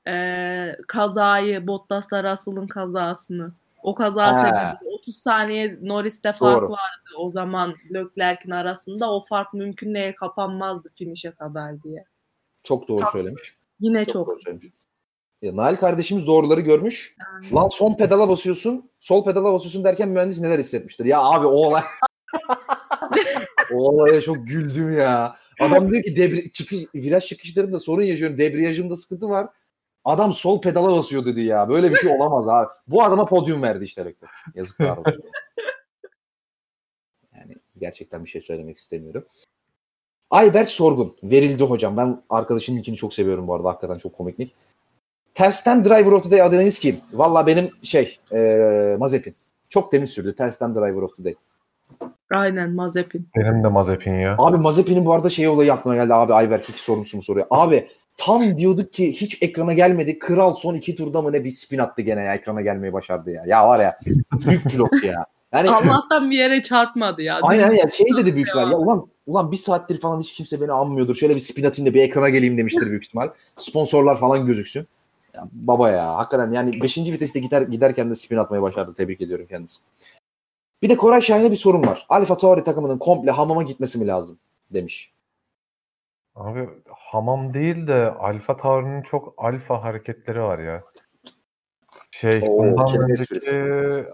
Ee, 0.08 0.76
kazayı, 0.88 1.66
Bottas'la 1.66 2.32
Russell'ın 2.32 2.66
kazasını. 2.66 3.52
O 3.86 3.94
kaza 3.94 4.34
sebebi 4.34 4.94
30 4.94 5.16
saniye 5.16 5.78
Norris'te 5.82 6.32
fark 6.32 6.62
Doğru. 6.62 6.70
vardı 6.70 7.10
o 7.18 7.30
zaman 7.30 7.74
Leclerc'in 7.94 8.50
arasında. 8.50 9.12
O 9.12 9.22
fark 9.28 9.54
mümkün 9.54 9.94
neye 9.94 10.14
kapanmazdı 10.14 10.88
finish'e 10.94 11.30
kadar 11.30 11.82
diye. 11.82 12.04
çok 12.64 12.88
doğru 12.88 13.06
söylemiş. 13.12 13.56
Yine 13.80 14.04
Çok, 14.04 14.12
çok. 14.12 14.30
doğru 14.30 14.40
söylemiş. 14.40 14.66
Ya, 15.42 15.56
Nail 15.56 15.76
kardeşimiz 15.76 16.26
doğruları 16.26 16.60
görmüş. 16.60 17.16
Lan 17.54 17.68
son 17.68 17.94
pedala 17.96 18.28
basıyorsun, 18.28 18.90
sol 19.00 19.24
pedala 19.24 19.52
basıyorsun 19.52 19.84
derken 19.84 20.08
mühendis 20.08 20.40
neler 20.40 20.58
hissetmiştir? 20.58 21.04
Ya 21.04 21.20
abi 21.22 21.46
o 21.46 21.50
olay 21.50 21.82
o 23.72 23.76
olaya 23.76 24.20
çok 24.20 24.46
güldüm 24.46 24.92
ya. 24.92 25.36
Adam 25.60 25.92
diyor 25.92 26.02
ki 26.02 26.16
debri 26.16 26.52
çıkış 26.52 26.84
viraj 26.94 27.24
çıkışlarında 27.26 27.78
sorun 27.78 28.02
yaşıyorum. 28.02 28.38
Debriyajımda 28.38 28.96
sıkıntı 28.96 29.28
var. 29.28 29.46
Adam 30.06 30.32
sol 30.32 30.60
pedala 30.60 30.96
basıyor 30.96 31.24
dedi 31.24 31.40
ya. 31.40 31.68
Böyle 31.68 31.90
bir 31.90 31.96
şey 31.96 32.16
olamaz 32.16 32.48
abi. 32.48 32.68
Bu 32.88 33.02
adama 33.02 33.24
podyum 33.24 33.62
verdi 33.62 33.84
işte 33.84 34.04
Leclerc. 34.04 34.34
Yazıklar 34.54 34.96
olsun. 34.98 35.22
Yani 37.36 37.54
gerçekten 37.78 38.24
bir 38.24 38.28
şey 38.28 38.40
söylemek 38.40 38.76
istemiyorum. 38.76 39.24
Ayberk 40.30 40.68
Sorgun. 40.68 41.16
Verildi 41.22 41.64
hocam. 41.64 41.96
Ben 41.96 42.22
arkadaşın 42.30 42.76
linkini 42.76 42.96
çok 42.96 43.14
seviyorum 43.14 43.48
bu 43.48 43.54
arada. 43.54 43.68
Hakikaten 43.68 43.98
çok 43.98 44.12
komiklik. 44.12 44.54
Tersten 45.34 45.84
Driver 45.84 46.12
of 46.12 46.24
the 46.24 46.30
Day 46.30 46.42
adınız 46.42 46.78
kim? 46.78 47.00
Valla 47.12 47.46
benim 47.46 47.70
şey 47.82 48.18
e, 48.32 48.96
Mazepin. 48.98 49.34
Çok 49.68 49.90
temiz 49.90 50.10
sürdü. 50.10 50.36
Tersten 50.36 50.74
Driver 50.74 51.02
of 51.02 51.16
the 51.16 51.24
Day. 51.24 51.34
Aynen 52.30 52.70
Mazepin. 52.70 53.28
Benim 53.36 53.64
de 53.64 53.68
Mazepin 53.68 54.14
ya. 54.14 54.34
Abi 54.38 54.56
Mazepin'in 54.56 55.06
bu 55.06 55.12
arada 55.12 55.30
şey 55.30 55.48
olayı 55.48 55.72
aklıma 55.72 55.96
geldi. 55.96 56.14
Abi 56.14 56.34
Ayberk 56.34 56.68
iki 56.68 56.82
sorumlusu 56.82 57.16
mu 57.16 57.22
soruyor. 57.22 57.46
Abi 57.50 57.88
tam 58.16 58.58
diyorduk 58.58 58.92
ki 58.92 59.12
hiç 59.12 59.42
ekrana 59.42 59.72
gelmedi. 59.72 60.18
Kral 60.18 60.52
son 60.52 60.74
iki 60.74 60.96
turda 60.96 61.22
mı 61.22 61.32
ne 61.32 61.44
bir 61.44 61.50
spin 61.50 61.78
attı 61.78 62.02
gene 62.02 62.22
ya. 62.22 62.34
Ekrana 62.34 62.60
gelmeyi 62.60 62.92
başardı 62.92 63.30
ya. 63.30 63.44
Ya 63.46 63.68
var 63.68 63.78
ya 63.78 63.98
büyük 64.32 64.64
pilot 64.64 65.04
ya. 65.04 65.26
Yani 65.52 65.70
Allah'tan 65.70 66.30
bir 66.30 66.36
yere 66.36 66.62
çarpmadı 66.62 67.22
ya. 67.22 67.38
aynen 67.42 67.70
ya 67.70 67.88
şey 67.88 68.06
dedi 68.16 68.34
büyük 68.34 68.48
ihtimal. 68.48 68.70
Ya 68.70 68.78
ulan 68.78 69.06
ulan 69.26 69.52
bir 69.52 69.56
saattir 69.56 70.00
falan 70.00 70.20
hiç 70.20 70.32
kimse 70.32 70.60
beni 70.60 70.72
anmıyordur. 70.72 71.14
Şöyle 71.14 71.34
bir 71.34 71.40
spin 71.40 71.64
atayım 71.64 71.90
da 71.90 71.94
bir 71.94 72.02
ekrana 72.02 72.28
geleyim 72.28 72.58
demiştir 72.58 72.86
büyük 72.86 73.04
ihtimal. 73.04 73.30
Sponsorlar 73.56 74.20
falan 74.20 74.46
gözüksün. 74.46 74.86
Ya 75.34 75.48
baba 75.52 75.90
ya 75.90 76.16
hakikaten 76.16 76.52
yani 76.52 76.82
5. 76.82 76.98
viteste 76.98 77.40
gider, 77.40 77.62
giderken 77.62 78.10
de 78.10 78.14
spin 78.14 78.36
atmayı 78.36 78.62
başardı. 78.62 78.94
Tebrik 78.94 79.20
ediyorum 79.20 79.46
kendisi. 79.48 79.78
Bir 80.82 80.88
de 80.88 80.96
Koray 80.96 81.20
Şahin'e 81.20 81.50
bir 81.50 81.56
sorun 81.56 81.86
var. 81.86 82.06
Alfa 82.08 82.36
Tauri 82.36 82.64
takımının 82.64 82.98
komple 82.98 83.30
hamama 83.30 83.62
gitmesi 83.62 83.98
mi 83.98 84.06
lazım 84.06 84.38
demiş. 84.70 85.12
Abi 86.34 86.68
hamam 87.12 87.54
değil 87.54 87.86
de 87.86 88.10
Alfa 88.18 88.56
Tauri'nin 88.56 89.02
çok 89.02 89.34
alfa 89.38 89.84
hareketleri 89.84 90.42
var 90.42 90.58
ya. 90.58 90.82
Şey 92.10 92.40
Oo, 92.42 92.58
bundan 92.58 92.86
kelime 92.86 93.12
önceki. 93.12 94.10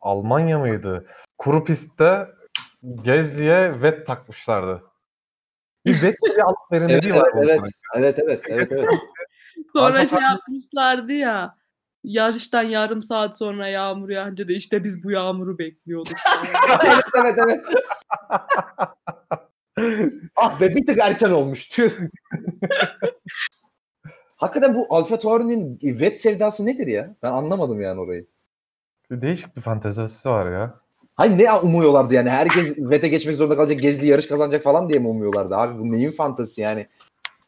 Almanya 0.00 0.58
mıydı? 0.58 1.06
Kuru 1.38 1.64
pistte 1.64 2.28
Gezli'ye 3.02 3.82
vet 3.82 4.06
takmışlardı. 4.06 4.82
Bir 5.84 6.02
vet 6.02 6.16
diye 6.34 6.42
alıp 6.42 6.58
Evet 6.72 6.82
veremediği 6.82 7.12
evet 7.12 7.22
var. 7.22 7.30
evet. 7.36 7.60
Evet 7.94 8.18
evet 8.18 8.42
evet 8.48 8.72
evet. 8.72 8.88
Sonra 9.72 9.98
Alfa 9.98 10.04
şey 10.06 10.18
Tauri- 10.18 10.30
yapmışlardı 10.32 11.12
ya. 11.12 11.58
Yarıştan 12.04 12.62
yarım 12.62 13.02
saat 13.02 13.38
sonra 13.38 13.68
yağmur 13.68 14.08
yağınca 14.08 14.48
da 14.48 14.52
işte 14.52 14.84
biz 14.84 15.04
bu 15.04 15.10
yağmuru 15.10 15.58
bekliyorduk. 15.58 16.18
evet 16.86 17.04
evet 17.16 17.38
evet. 17.48 17.64
ah 20.36 20.60
be 20.60 20.74
bir 20.74 20.86
tık 20.86 20.98
erken 20.98 21.30
olmuş. 21.30 21.78
Hakikaten 24.36 24.74
bu 24.74 24.86
Alfa 24.90 25.18
Tauri'nin 25.18 25.78
vet 25.82 26.20
sevdası 26.20 26.66
nedir 26.66 26.86
ya? 26.86 27.14
Ben 27.22 27.32
anlamadım 27.32 27.80
yani 27.80 28.00
orayı. 28.00 28.26
Değişik 29.10 29.56
bir 29.56 29.62
fantezisi 29.62 30.28
var 30.28 30.52
ya. 30.52 30.74
Hayır 31.14 31.38
ne 31.38 31.52
umuyorlardı 31.52 32.14
yani? 32.14 32.30
Herkes 32.30 32.78
vete 32.78 33.08
geçmek 33.08 33.36
zorunda 33.36 33.56
kalacak, 33.56 33.80
gezli 33.80 34.06
yarış 34.06 34.26
kazanacak 34.26 34.62
falan 34.62 34.88
diye 34.88 34.98
mi 34.98 35.08
umuyorlardı? 35.08 35.56
Abi 35.56 35.78
bu 35.78 35.92
neyin 35.92 36.10
fantazisi 36.10 36.60
yani? 36.60 36.86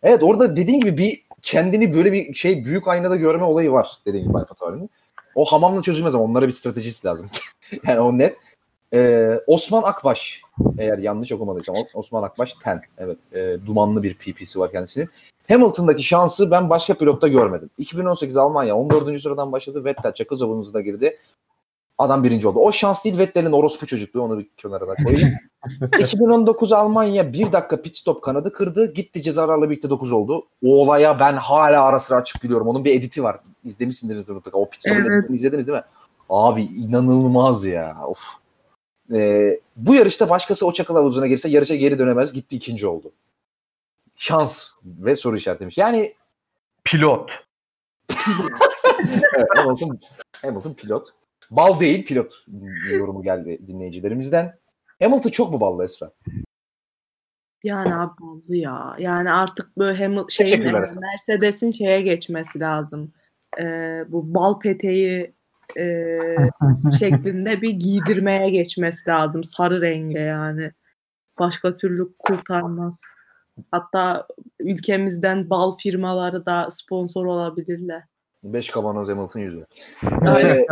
Evet 0.03 0.23
orada 0.23 0.57
dediğin 0.57 0.81
gibi 0.81 0.99
bir 0.99 1.25
kendini 1.43 1.95
böyle 1.95 2.13
bir 2.13 2.35
şey 2.35 2.65
büyük 2.65 2.89
aynada 2.89 3.17
görme 3.17 3.45
olayı 3.45 3.73
var 3.73 3.99
dediğin 4.07 4.29
gibi 4.29 4.39
Alfa 4.39 4.55
Tauri'nin. 4.55 4.91
O 5.35 5.45
hamamla 5.45 5.83
çözülmez 5.83 6.15
ama 6.15 6.25
onlara 6.25 6.47
bir 6.47 6.53
stratejisi 6.53 7.07
lazım. 7.07 7.31
yani 7.87 8.01
o 8.01 8.19
net. 8.19 8.37
Ee, 8.95 9.41
Osman 9.47 9.83
Akbaş 9.83 10.43
eğer 10.79 10.99
yanlış 10.99 11.33
okumadıysam 11.33 11.77
Osman 11.95 12.23
Akbaş 12.23 12.55
ten. 12.55 12.81
Evet. 12.99 13.19
e, 13.33 13.57
dumanlı 13.67 14.03
bir 14.03 14.15
PP'si 14.15 14.61
var 14.61 14.71
kendisinin. 14.73 15.09
Hamilton'daki 15.49 16.03
şansı 16.03 16.51
ben 16.51 16.71
başka 16.71 16.95
pilotta 16.95 17.29
görmedim. 17.29 17.71
2018 17.79 18.37
Almanya 18.37 18.77
14. 18.77 19.21
sıradan 19.23 19.53
başladı. 19.53 19.85
Vettel 19.85 20.13
Çakılca 20.13 20.49
bunun 20.49 20.83
girdi. 20.85 21.19
Adam 21.99 22.25
birinci 22.25 22.49
oldu. 22.49 22.59
O 22.59 22.73
şans 22.73 23.05
değil 23.05 23.19
Vettel'in 23.19 23.53
orospu 23.53 23.87
çocukluğu 23.87 24.23
onu 24.23 24.39
bir 24.39 24.49
kenara 24.57 24.89
da 24.89 24.95
koyayım. 24.95 25.31
2019 26.01 26.73
Almanya 26.73 27.33
bir 27.33 27.53
dakika 27.53 27.83
pit 27.83 27.97
stop 27.97 28.23
kanadı 28.23 28.53
kırdı. 28.53 28.93
Gitti 28.95 29.23
cezalarla 29.23 29.71
birlikte 29.71 29.91
9 29.91 30.13
oldu. 30.13 30.47
O 30.65 30.83
olaya 30.83 31.21
ben 31.21 31.33
hala 31.33 31.85
ara 31.85 31.99
sıra 31.99 32.19
açıp 32.19 32.43
gülüyorum. 32.43 32.69
Onun 32.69 32.85
bir 32.85 32.95
editi 32.95 33.23
var. 33.25 33.41
İzlemişsinizdir 33.65 34.33
mutlaka. 34.33 34.59
O 34.59 34.69
pit 34.71 34.81
stop'un 34.81 35.13
Evet. 35.13 35.31
izlediniz 35.31 35.67
değil 35.67 35.79
mi? 35.79 35.85
Abi 36.31 36.63
inanılmaz 36.63 37.65
ya. 37.65 37.97
Of. 38.07 38.19
Ee, 39.15 39.61
bu 39.77 39.95
yarışta 39.95 40.31
başkası 40.31 40.67
o 40.67 40.73
çakıl 40.73 40.95
havuzuna 40.95 41.27
girse 41.27 41.49
yarışa 41.49 41.75
geri 41.75 41.99
dönemez. 41.99 42.33
Gitti 42.33 42.57
ikinci 42.57 42.87
oldu. 42.87 43.13
Şans 44.17 44.65
ve 44.85 45.17
soru 45.17 45.37
işaretlemiş. 45.37 45.79
Yani 45.79 46.15
Pilot. 46.85 47.31
evet, 49.37 49.49
Hamilton, 49.57 49.99
Hamilton 50.43 50.73
pilot. 50.73 51.09
Bal 51.51 51.81
değil 51.81 52.07
pilot 52.07 52.45
yorumu 52.91 53.23
geldi 53.23 53.61
dinleyicilerimizden. 53.67 54.59
Hamilton 55.03 55.31
çok 55.31 55.53
mu 55.53 55.61
ballı 55.61 55.85
Esra? 55.85 56.11
yani 57.65 57.95
abi 57.95 58.13
ballı 58.21 58.57
ya. 58.57 58.97
Yani 58.99 59.33
artık 59.33 59.79
böyle 59.79 59.99
hem 59.99 60.31
şeyin 60.31 60.65
e. 60.65 60.73
Mercedes'in 60.73 61.71
şeye 61.71 62.01
geçmesi 62.01 62.61
lazım. 62.61 63.13
Ee, 63.61 64.05
bu 64.09 64.35
bal 64.35 64.59
peteği 64.59 65.33
e, 65.77 66.07
şeklinde 66.99 67.63
bir 67.63 67.71
giydirmeye 67.71 68.51
geçmesi 68.51 69.09
lazım. 69.09 69.45
Sarı 69.45 69.81
renge 69.81 70.19
yani. 70.19 70.73
Başka 71.39 71.75
türlü 71.75 72.09
kurtarmaz. 72.19 73.01
Hatta 73.71 74.27
ülkemizden 74.61 75.51
bal 75.51 75.77
firmaları 75.77 76.47
da 76.47 76.71
sponsor 76.71 77.27
olabilirler. 77.27 78.03
5 78.45 78.71
kavanoz 78.71 79.09
Hamilton 79.09 79.41
yüzü. 79.41 79.67
Ee, 80.43 80.67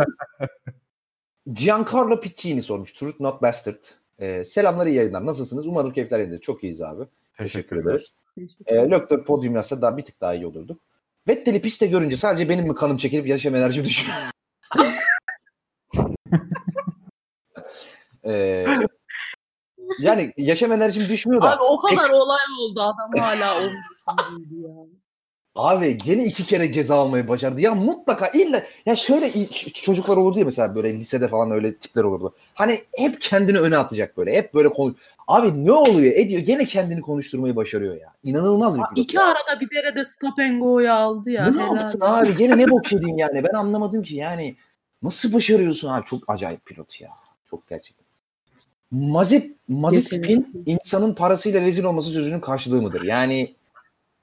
Giancarlo 1.53 2.19
Piccini 2.19 2.61
sormuş. 2.61 2.93
Truth 2.93 3.19
Not 3.19 3.41
Bastard. 3.41 3.83
Ee, 4.19 4.45
selamlar 4.45 4.87
iyi 4.87 4.95
yayınlar. 4.95 5.25
Nasılsınız? 5.25 5.67
Umarım 5.67 5.93
keyifler 5.93 6.19
yerinde. 6.19 6.39
Çok 6.39 6.63
iyiyiz 6.63 6.81
abi. 6.81 7.03
Teşekkür 7.37 7.77
ederiz. 7.77 8.15
Ee, 8.65 8.75
Löktör 8.75 9.23
podyum 9.23 9.55
yazsa 9.55 9.81
daha 9.81 9.97
bir 9.97 10.05
tık 10.05 10.21
daha 10.21 10.33
iyi 10.33 10.45
olurduk. 10.45 10.81
Vettel'i 11.27 11.61
piste 11.61 11.87
görünce 11.87 12.15
sadece 12.15 12.49
benim 12.49 12.67
mi 12.67 12.75
kanım 12.75 12.97
çekilip 12.97 13.27
yaşam 13.27 13.55
enerjim 13.55 13.85
düşüyor? 13.85 14.17
Ee, 18.25 18.65
yani 19.99 20.33
yaşam 20.37 20.71
enerjim 20.71 21.09
düşmüyor 21.09 21.41
da. 21.41 21.51
Abi 21.57 21.63
o 21.63 21.77
kadar 21.77 22.09
olay 22.09 22.39
oldu 22.59 22.81
adam 22.81 23.11
hala 23.19 23.61
düşündüydü 23.61 24.61
ya. 24.61 24.75
Abi 25.55 25.97
gene 25.97 26.25
iki 26.25 26.45
kere 26.45 26.71
ceza 26.71 26.95
almayı 26.95 27.27
başardı. 27.27 27.61
Ya 27.61 27.75
mutlaka 27.75 28.27
illa 28.27 28.63
ya 28.85 28.95
şöyle 28.95 29.47
çocuklar 29.73 30.17
olurdu 30.17 30.39
ya 30.39 30.45
mesela 30.45 30.75
böyle 30.75 30.93
lisede 30.93 31.27
falan 31.27 31.51
öyle 31.51 31.75
tipler 31.75 32.03
olurdu. 32.03 32.35
Hani 32.53 32.81
hep 32.95 33.21
kendini 33.21 33.59
öne 33.59 33.77
atacak 33.77 34.17
böyle. 34.17 34.35
Hep 34.35 34.53
böyle 34.53 34.69
konu. 34.69 34.95
Abi 35.27 35.65
ne 35.65 35.71
oluyor? 35.71 36.13
Ediyor 36.15 36.41
gene 36.41 36.65
kendini 36.65 37.01
konuşturmayı 37.01 37.55
başarıyor 37.55 37.95
ya. 37.95 38.13
İnanılmaz 38.23 38.77
bir 38.77 38.83
pilot. 38.83 38.97
İki 38.97 39.17
ya. 39.17 39.23
arada 39.23 39.59
bir 39.59 39.69
derede 39.69 40.05
stop 40.05 40.39
and 40.39 40.61
go'yu 40.61 40.93
aldı 40.93 41.29
ya. 41.29 41.47
Ne 41.51 41.61
yaptın 41.61 41.99
abi? 42.03 42.35
Gene 42.35 42.57
ne 42.57 42.71
bok 42.71 42.91
yedin 42.91 43.17
yani? 43.17 43.43
Ben 43.43 43.53
anlamadım 43.53 44.03
ki 44.03 44.15
yani. 44.15 44.55
Nasıl 45.01 45.33
başarıyorsun 45.33 45.89
abi? 45.89 46.05
Çok 46.05 46.19
acayip 46.27 46.65
pilot 46.65 47.01
ya. 47.01 47.09
Çok 47.49 47.67
gerçekten. 47.67 48.05
Mazip, 48.91 49.55
Yetenekli. 49.69 50.45
insanın 50.65 51.13
parasıyla 51.13 51.61
rezil 51.61 51.83
olması 51.83 52.09
sözünün 52.09 52.39
karşılığı 52.39 52.81
mıdır? 52.81 53.01
Yani 53.01 53.55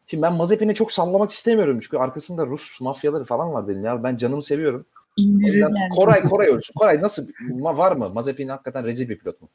şimdi 0.07 0.23
ben 0.23 0.33
Mazepin'i 0.33 0.75
çok 0.75 0.93
sallamak 0.93 1.31
istemiyorum. 1.31 1.79
Çünkü 1.81 1.97
arkasında 1.97 2.47
Rus 2.47 2.81
mafyaları 2.81 3.25
falan 3.25 3.53
var 3.53 3.69
dedim 3.69 3.85
ya. 3.85 4.03
Ben 4.03 4.17
canımı 4.17 4.43
seviyorum. 4.43 4.87
O 5.19 5.23
yüzden 5.23 5.49
İndirirler. 5.49 5.91
Koray 5.97 6.23
Koray 6.23 6.49
ölsün. 6.49 6.75
Koray 6.75 7.03
nasıl 7.03 7.27
var 7.61 7.97
mı? 7.97 8.09
Mazepin 8.09 8.49
hakikaten 8.49 8.85
rezil 8.85 9.09
bir 9.09 9.19
pilot 9.19 9.43
mu? 9.43 9.49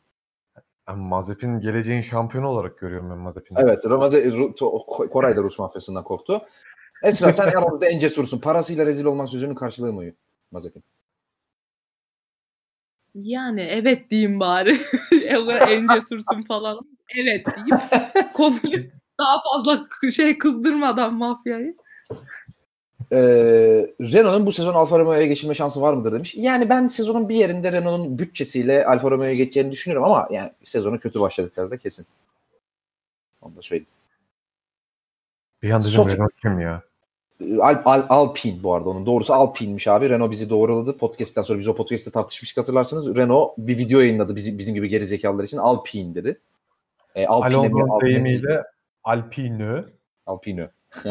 Ben 0.88 0.98
Mazepin 0.98 1.60
geleceğin 1.60 2.02
şampiyonu 2.02 2.48
olarak 2.48 2.78
görüyorum 2.80 3.10
ben 3.10 3.18
Mazepin'i. 3.18 3.60
Evet. 3.62 3.86
Ramaze, 3.86 4.24
Ru- 4.26 4.56
To- 4.56 5.10
Koray 5.10 5.38
da 5.38 5.44
Rus 5.44 5.60
mafyasından 5.60 6.04
korktu. 6.04 6.42
Esra 7.04 7.32
sen 7.32 7.48
aramızda 7.58 7.86
en 7.86 8.00
cesursun. 8.00 8.40
Parasıyla 8.40 8.86
rezil 8.86 9.06
olmak 9.06 9.30
sözünün 9.30 9.56
karşılığı 9.56 9.94
mı 9.94 10.04
Mazepin? 10.52 10.84
Yani 13.16 13.62
evet 13.62 14.12
diyeyim 14.12 14.40
bari. 14.40 14.78
en 15.70 15.88
cesursun 15.88 16.44
falan. 16.48 16.80
Evet 17.16 17.46
diyeyim. 17.56 17.78
Konuyu 18.34 19.01
daha 19.22 19.42
fazla 19.42 19.88
şey 20.12 20.38
kızdırmadan 20.38 21.14
mafyayı. 21.14 21.76
Ee, 23.12 23.18
Renault'un 24.02 24.46
bu 24.46 24.52
sezon 24.52 24.74
Alfa 24.74 25.00
Romeo'ya 25.00 25.28
geçilme 25.28 25.54
şansı 25.54 25.82
var 25.82 25.94
mıdır 25.94 26.14
demiş. 26.14 26.36
Yani 26.36 26.70
ben 26.70 26.88
sezonun 26.88 27.30
bir 27.30 27.36
yerinde 27.36 27.72
Renault'un 27.72 28.20
bütçesiyle 28.20 28.86
Alfa 28.86 29.12
Romeo'ya 29.12 29.36
geçeceğini 29.36 29.72
düşünüyorum 29.72 30.06
ama 30.12 30.28
yani 30.32 30.52
sezonu 30.64 31.00
kötü 31.00 31.22
başladıkları 31.22 31.72
da 31.72 31.78
kesin. 31.78 32.06
Onu 33.42 33.56
da 33.56 33.62
söyleyeyim. 33.62 33.88
Bir 35.64 35.72
an 35.72 35.82
dedim 35.82 35.94
Sof- 35.94 36.16
Renault 36.16 36.32
kim 36.42 36.60
ya? 36.60 36.84
Al, 37.62 37.82
Al, 37.86 38.04
Alpine 38.10 38.64
bu 38.64 38.74
arada 38.74 38.90
onun 38.90 39.06
doğrusu 39.06 39.34
Alpine'miş 39.34 39.88
abi. 39.88 40.10
Renault 40.10 40.32
bizi 40.32 40.50
doğruladı. 40.50 40.98
Podcast'ten 40.98 41.42
sonra 41.42 41.60
biz 41.60 41.68
o 41.68 41.76
podcast'te 41.76 42.12
tartışmıştık 42.12 42.58
hatırlarsınız. 42.58 43.16
Renault 43.16 43.58
bir 43.58 43.78
video 43.78 44.00
yayınladı 44.00 44.36
bizim, 44.36 44.58
bizim 44.58 44.76
gibi 44.76 44.90
geri 44.90 45.06
zekalılar 45.06 45.44
için. 45.44 45.58
Alpine 45.58 46.16
dedi. 46.16 46.40
E, 47.16 47.28
Alpine 47.28 47.68
mi? 47.68 47.68
Alonso'nun 47.68 48.02
deyimiyle 48.02 48.64
Alpine. 49.04 49.84
Alpino. 50.26 50.68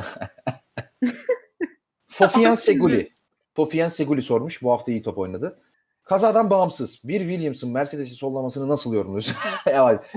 Fofian 2.09 2.55
Seguli. 2.55 3.13
Fofian 3.55 3.89
Seguli 3.89 4.23
sormuş. 4.23 4.63
Bu 4.63 4.73
hafta 4.73 4.93
iyi 4.93 5.03
top 5.03 5.19
oynadı. 5.19 5.59
Kazadan 6.03 6.51
bağımsız. 6.51 7.03
Bir 7.05 7.21
Williams'ın 7.21 7.73
Mercedes'i 7.73 8.15
sollamasını 8.15 8.69
nasıl 8.69 8.95
yorumluyorsun? 8.95 9.37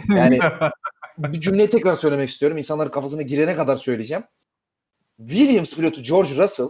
yani, 0.10 0.40
bir 1.18 1.42
cümleyi 1.42 1.70
tekrar 1.70 1.96
söylemek 1.96 2.30
istiyorum. 2.30 2.58
İnsanların 2.58 2.92
kafasına 2.92 3.22
girene 3.22 3.56
kadar 3.56 3.76
söyleyeceğim. 3.76 4.24
Williams 5.18 5.76
pilotu 5.76 6.02
George 6.02 6.36
Russell 6.38 6.70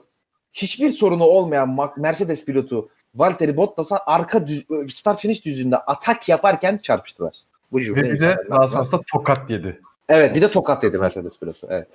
hiçbir 0.54 0.92
sorunu 0.92 1.24
olmayan 1.24 1.94
Mercedes 1.98 2.46
pilotu 2.46 2.90
Valtteri 3.16 3.58
Bottas'a 3.58 4.00
arka 4.06 4.48
düz, 4.48 4.66
start 4.90 5.20
finish 5.20 5.46
düzlüğünde 5.46 5.78
atak 5.78 6.30
yaparken 6.30 6.78
çarpıştılar. 6.78 7.36
Bu 7.72 7.78
Ve 7.78 7.96
bir 7.96 8.20
de 8.20 8.38
daha 8.50 8.68
sonrasında 8.68 9.02
tokat 9.12 9.50
yedi. 9.50 9.82
Evet 10.10 10.36
bir 10.36 10.42
de 10.42 10.52
tokat 10.52 10.84
dedi 10.84 10.98
Mercedes 10.98 11.40
pilotu. 11.40 11.68
Evet. 11.70 11.88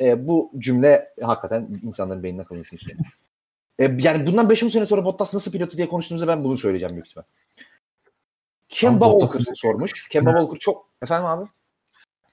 E, 0.00 0.26
bu 0.28 0.52
cümle 0.58 1.14
hakikaten 1.22 1.80
insanların 1.82 2.22
beynine 2.22 2.44
kazınsın 2.44 2.76
işte. 2.76 2.96
E, 3.78 3.84
yani 3.98 4.26
bundan 4.26 4.46
5-10 4.46 4.70
sene 4.70 4.86
sonra 4.86 5.04
Bottas 5.04 5.34
nasıl 5.34 5.52
pilotu 5.52 5.76
diye 5.76 5.88
konuştuğumuzda 5.88 6.28
ben 6.28 6.44
bunu 6.44 6.56
söyleyeceğim 6.58 6.94
büyük 6.94 7.06
ihtimal. 7.06 7.24
Kemba 8.68 9.10
Walker 9.10 9.54
sormuş. 9.54 10.08
Kemba 10.08 10.30
Walker 10.30 10.58
çok... 10.58 10.88
Efendim 11.02 11.26
abi? 11.26 11.44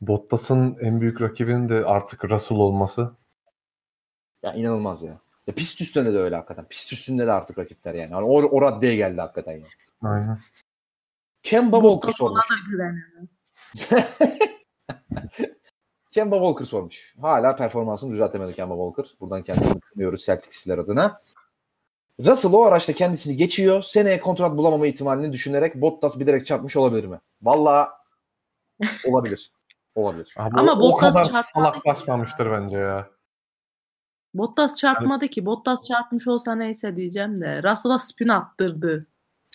Bottas'ın 0.02 0.78
en 0.82 1.02
büyük 1.02 1.22
rakibinin 1.22 1.70
de 1.70 1.86
artık 1.86 2.26
Russell 2.26 2.58
olması. 2.58 3.12
Ya 4.44 4.54
inanılmaz 4.54 5.04
ya. 5.04 5.20
ya. 5.48 5.56
Pist 5.56 5.82
üstünde 5.82 6.14
de 6.14 6.18
öyle 6.18 6.36
hakikaten. 6.36 6.66
Pist 6.66 6.94
üstünde 6.94 7.28
de 7.28 7.32
artık 7.32 7.58
rakipler 7.58 7.94
yani. 7.94 8.12
yani 8.12 8.26
o, 8.26 8.42
o 8.42 8.62
raddeye 8.62 8.96
geldi 8.96 9.22
hakikaten 9.22 9.52
yani. 9.52 9.66
Aynen. 10.02 10.40
Kemba 11.44 11.82
Walker 11.82 12.12
sormuş. 12.12 12.50
da 12.50 12.56
güvenemez. 12.72 13.30
Kemba 16.12 16.36
Walker 16.36 16.66
sormuş. 16.66 17.16
Hala 17.22 17.56
performansını 17.56 18.14
düzeltemedi 18.14 18.54
Kemba 18.54 18.76
Walker. 18.76 19.18
Buradan 19.20 19.44
kendisini 19.44 19.80
kınıyoruz 19.80 20.26
Celtics'ler 20.26 20.78
adına. 20.78 21.22
Russell 22.20 22.54
o 22.54 22.64
araçta 22.64 22.94
kendisini 22.94 23.38
geçiyor. 23.38 23.82
Seneye 23.82 24.20
kontrat 24.20 24.58
bulamama 24.58 24.88
ihtimalini 24.88 25.34
düşünerek 25.34 25.76
Bottas 25.76 26.20
bilerek 26.20 26.46
çarpmış 26.46 26.78
olabilir 26.78 27.06
mi? 27.06 27.20
Valla 27.42 27.94
olabilir. 29.08 29.52
Olabilir. 29.96 30.34
Abi 30.38 30.60
Ama 30.60 30.72
o, 30.72 30.76
o 30.76 30.80
Bottas 30.80 31.32
kadar 31.32 31.44
salaklaşmamıştır 31.54 32.52
bence 32.52 32.78
ya. 32.78 33.10
Bottas 34.34 34.78
çarpmadı 34.78 35.28
ki. 35.28 35.46
Bottas 35.46 35.88
çarpmış 35.88 36.28
olsa 36.28 36.56
neyse 36.56 36.96
diyeceğim 36.96 37.42
de. 37.42 37.64
Russell'a 37.64 38.00
spin 38.00 38.28
attırdı. 38.28 39.08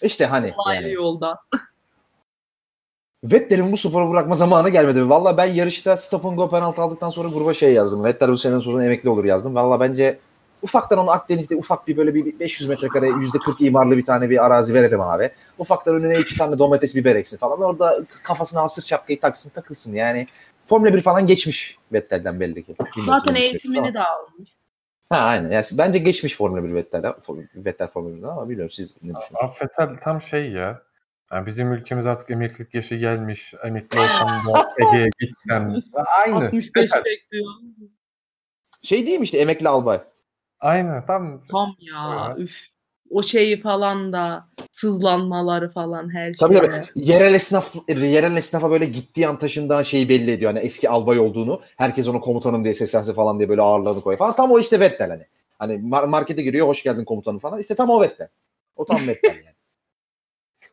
İşte 0.02 0.26
hani 0.26 0.54
yani. 0.66 0.92
yolda. 0.92 1.38
Vettel'in 3.32 3.72
bu 3.72 3.76
sporu 3.76 4.10
bırakma 4.10 4.34
zamanı 4.34 4.68
gelmedi 4.70 5.00
mi? 5.00 5.10
Valla 5.10 5.36
ben 5.36 5.46
yarışta 5.46 5.96
stop 5.96 6.24
and 6.24 6.36
go 6.36 6.50
penaltı 6.50 6.82
aldıktan 6.82 7.10
sonra 7.10 7.28
gruba 7.28 7.54
şey 7.54 7.72
yazdım. 7.72 8.04
Vettel 8.04 8.28
bu 8.28 8.38
senenin 8.38 8.60
sonunda 8.60 8.84
emekli 8.84 9.08
olur 9.08 9.24
yazdım. 9.24 9.54
Valla 9.54 9.80
bence 9.80 10.18
ufaktan 10.62 10.98
onu 10.98 11.10
Akdeniz'de 11.10 11.56
ufak 11.56 11.88
bir 11.88 11.96
böyle 11.96 12.14
bir 12.14 12.40
500 12.40 12.68
metrekare 12.68 13.06
%40 13.08 13.64
imarlı 13.64 13.96
bir 13.96 14.04
tane 14.04 14.30
bir 14.30 14.46
arazi 14.46 14.74
verelim 14.74 15.00
abi. 15.00 15.30
Ufaktan 15.58 15.94
önüne 15.94 16.18
iki 16.18 16.38
tane 16.38 16.58
domates 16.58 16.94
biber 16.96 17.16
eksin 17.16 17.36
falan. 17.36 17.60
Orada 17.60 18.04
kafasına 18.22 18.62
hasır 18.62 18.82
şapkayı 18.82 19.20
taksın 19.20 19.50
takılsın 19.50 19.94
yani. 19.94 20.26
Formula 20.66 20.94
1 20.94 21.00
falan 21.00 21.26
geçmiş 21.26 21.78
Vettel'den 21.92 22.40
belli 22.40 22.64
ki. 22.64 22.74
Zaten 23.06 23.34
eğitimini 23.34 23.94
de 23.94 24.00
almış. 24.00 24.50
Ha 25.10 25.16
aynen. 25.16 25.50
Yani 25.50 25.64
bence 25.72 25.98
geçmiş 25.98 26.36
Formula 26.36 26.64
1 26.64 26.74
Vettel'den. 26.74 27.14
Vettel 27.54 27.88
Formula 27.88 28.16
1'den 28.16 28.28
ama 28.28 28.48
bilmiyorum 28.48 28.70
siz 28.70 28.96
ne 29.02 29.14
düşünüyorsunuz? 29.14 29.40
Abi 29.42 29.54
Vettel 29.62 29.96
tam 29.96 30.22
şey 30.22 30.50
ya. 30.50 30.85
Yani 31.32 31.46
bizim 31.46 31.72
ülkemiz 31.72 32.06
artık 32.06 32.30
emeklilik 32.30 32.74
yaşı 32.74 32.94
gelmiş. 32.94 33.54
Emekli 33.64 34.00
olsam 34.00 34.28
da 34.28 34.74
Ege'ye 34.78 35.08
gitsem. 35.20 35.74
Aynı. 36.24 36.36
65 36.46 36.76
Vettel. 36.76 37.04
bekliyor. 37.04 37.46
Şey 38.82 39.06
değil 39.06 39.18
mi 39.18 39.24
işte 39.24 39.38
emekli 39.38 39.68
albay? 39.68 40.00
Aynen 40.60 41.06
tam. 41.06 41.42
Tam 41.50 41.76
ya. 41.80 42.26
Evet. 42.28 42.38
Üf. 42.48 42.66
O 43.10 43.22
şeyi 43.22 43.60
falan 43.60 44.12
da 44.12 44.48
sızlanmaları 44.70 45.70
falan 45.70 46.14
her 46.14 46.34
Tabii 46.34 46.56
şey. 46.56 46.66
tabii. 46.66 46.84
Yerel 46.94 47.34
esnaf 47.34 47.74
yerel 47.88 48.36
esnafa 48.36 48.70
böyle 48.70 48.84
gittiği 48.84 49.28
an 49.28 49.38
taşındığı 49.38 49.76
an 49.76 49.82
şeyi 49.82 50.08
belli 50.08 50.30
ediyor. 50.30 50.52
Hani 50.52 50.64
eski 50.64 50.88
albay 50.90 51.18
olduğunu. 51.18 51.60
Herkes 51.76 52.08
onu 52.08 52.20
komutanım 52.20 52.64
diye 52.64 52.74
seslense 52.74 53.12
falan 53.14 53.38
diye 53.38 53.48
böyle 53.48 53.62
ağırlığını 53.62 54.00
koyuyor 54.00 54.18
falan. 54.18 54.36
Tam 54.36 54.52
o 54.52 54.58
işte 54.58 54.80
Vettel 54.80 55.10
hani. 55.10 55.26
Hani 55.58 55.72
mar- 55.74 56.06
markete 56.08 56.42
giriyor 56.42 56.66
hoş 56.66 56.82
geldin 56.82 57.04
komutanım 57.04 57.38
falan. 57.38 57.60
İşte 57.60 57.74
tam 57.74 57.90
o 57.90 58.00
Vettel. 58.00 58.28
O 58.76 58.84
tam 58.84 59.06
Vettel 59.06 59.36
yani. 59.44 59.55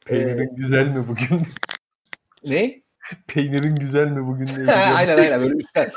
Peynirin 0.06 0.56
güzel 0.56 0.88
mi 0.88 1.08
bugün? 1.08 1.48
ne? 2.44 2.84
Peynirin 3.28 3.76
güzel 3.76 4.08
mi 4.08 4.28
bugün? 4.28 4.46
diye 4.46 4.76
aynen 4.96 5.18
aynen 5.18 5.42
böyle 5.42 5.56
üstten. 5.56 5.92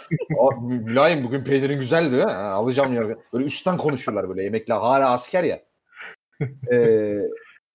Mülayim 0.60 1.24
bugün 1.24 1.44
peynirin 1.44 1.78
güzeldi. 1.78 2.22
Ha, 2.22 2.32
alacağım 2.32 2.94
ya. 2.94 3.16
Böyle 3.32 3.44
üstten 3.44 3.76
konuşurlar 3.76 4.28
böyle 4.28 4.44
emekli 4.44 4.74
hala 4.74 5.10
asker 5.10 5.44
ya. 5.44 5.62
Ee, 6.72 7.18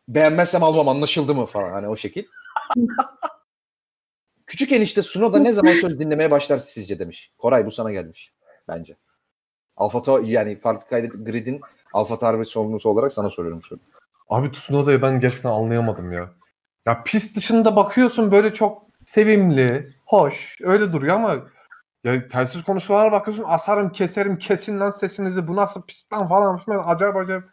beğenmezsem 0.07 0.63
almam 0.63 0.87
anlaşıldı 0.87 1.35
mı 1.35 1.45
falan 1.45 1.71
hani 1.71 1.87
o 1.87 1.95
şekil. 1.95 2.25
Küçük 4.45 4.71
enişte 4.71 5.01
Sunoda 5.01 5.39
ne 5.39 5.53
zaman 5.53 5.73
söz 5.73 5.99
dinlemeye 5.99 6.31
başlar 6.31 6.57
sizce 6.57 6.99
demiş. 6.99 7.33
Koray 7.37 7.65
bu 7.65 7.71
sana 7.71 7.91
gelmiş 7.91 8.33
bence. 8.67 8.97
Alfa 9.77 10.19
yani 10.23 10.59
farklı 10.59 10.89
kaydet 10.89 11.13
gridin 11.25 11.61
Alfa 11.93 12.17
Tauri 12.17 12.45
sorumlusu 12.45 12.89
olarak 12.89 13.13
sana 13.13 13.29
soruyorum 13.29 13.63
şunu. 13.63 13.79
Abi 14.31 14.51
Tsunoda'yı 14.51 15.01
ben 15.01 15.19
gerçekten 15.19 15.49
anlayamadım 15.49 16.11
ya. 16.11 16.29
Ya 16.85 17.03
pist 17.03 17.35
dışında 17.35 17.75
bakıyorsun 17.75 18.31
böyle 18.31 18.53
çok 18.53 18.83
sevimli, 19.05 19.89
hoş, 20.05 20.57
öyle 20.61 20.93
duruyor 20.93 21.15
ama 21.15 21.39
ya 22.03 22.27
telsiz 22.27 22.63
konuşmalara 22.63 23.11
bakıyorsun 23.11 23.43
asarım, 23.47 23.91
keserim, 23.91 24.39
kesin 24.39 24.79
lan 24.79 24.91
sesinizi, 24.91 25.47
bu 25.47 25.55
nasıl 25.55 25.81
pist 25.81 26.13
lan 26.13 26.29
falan 26.29 26.57
filan 26.57 26.83
acayip 26.87 27.15
acayip 27.15 27.43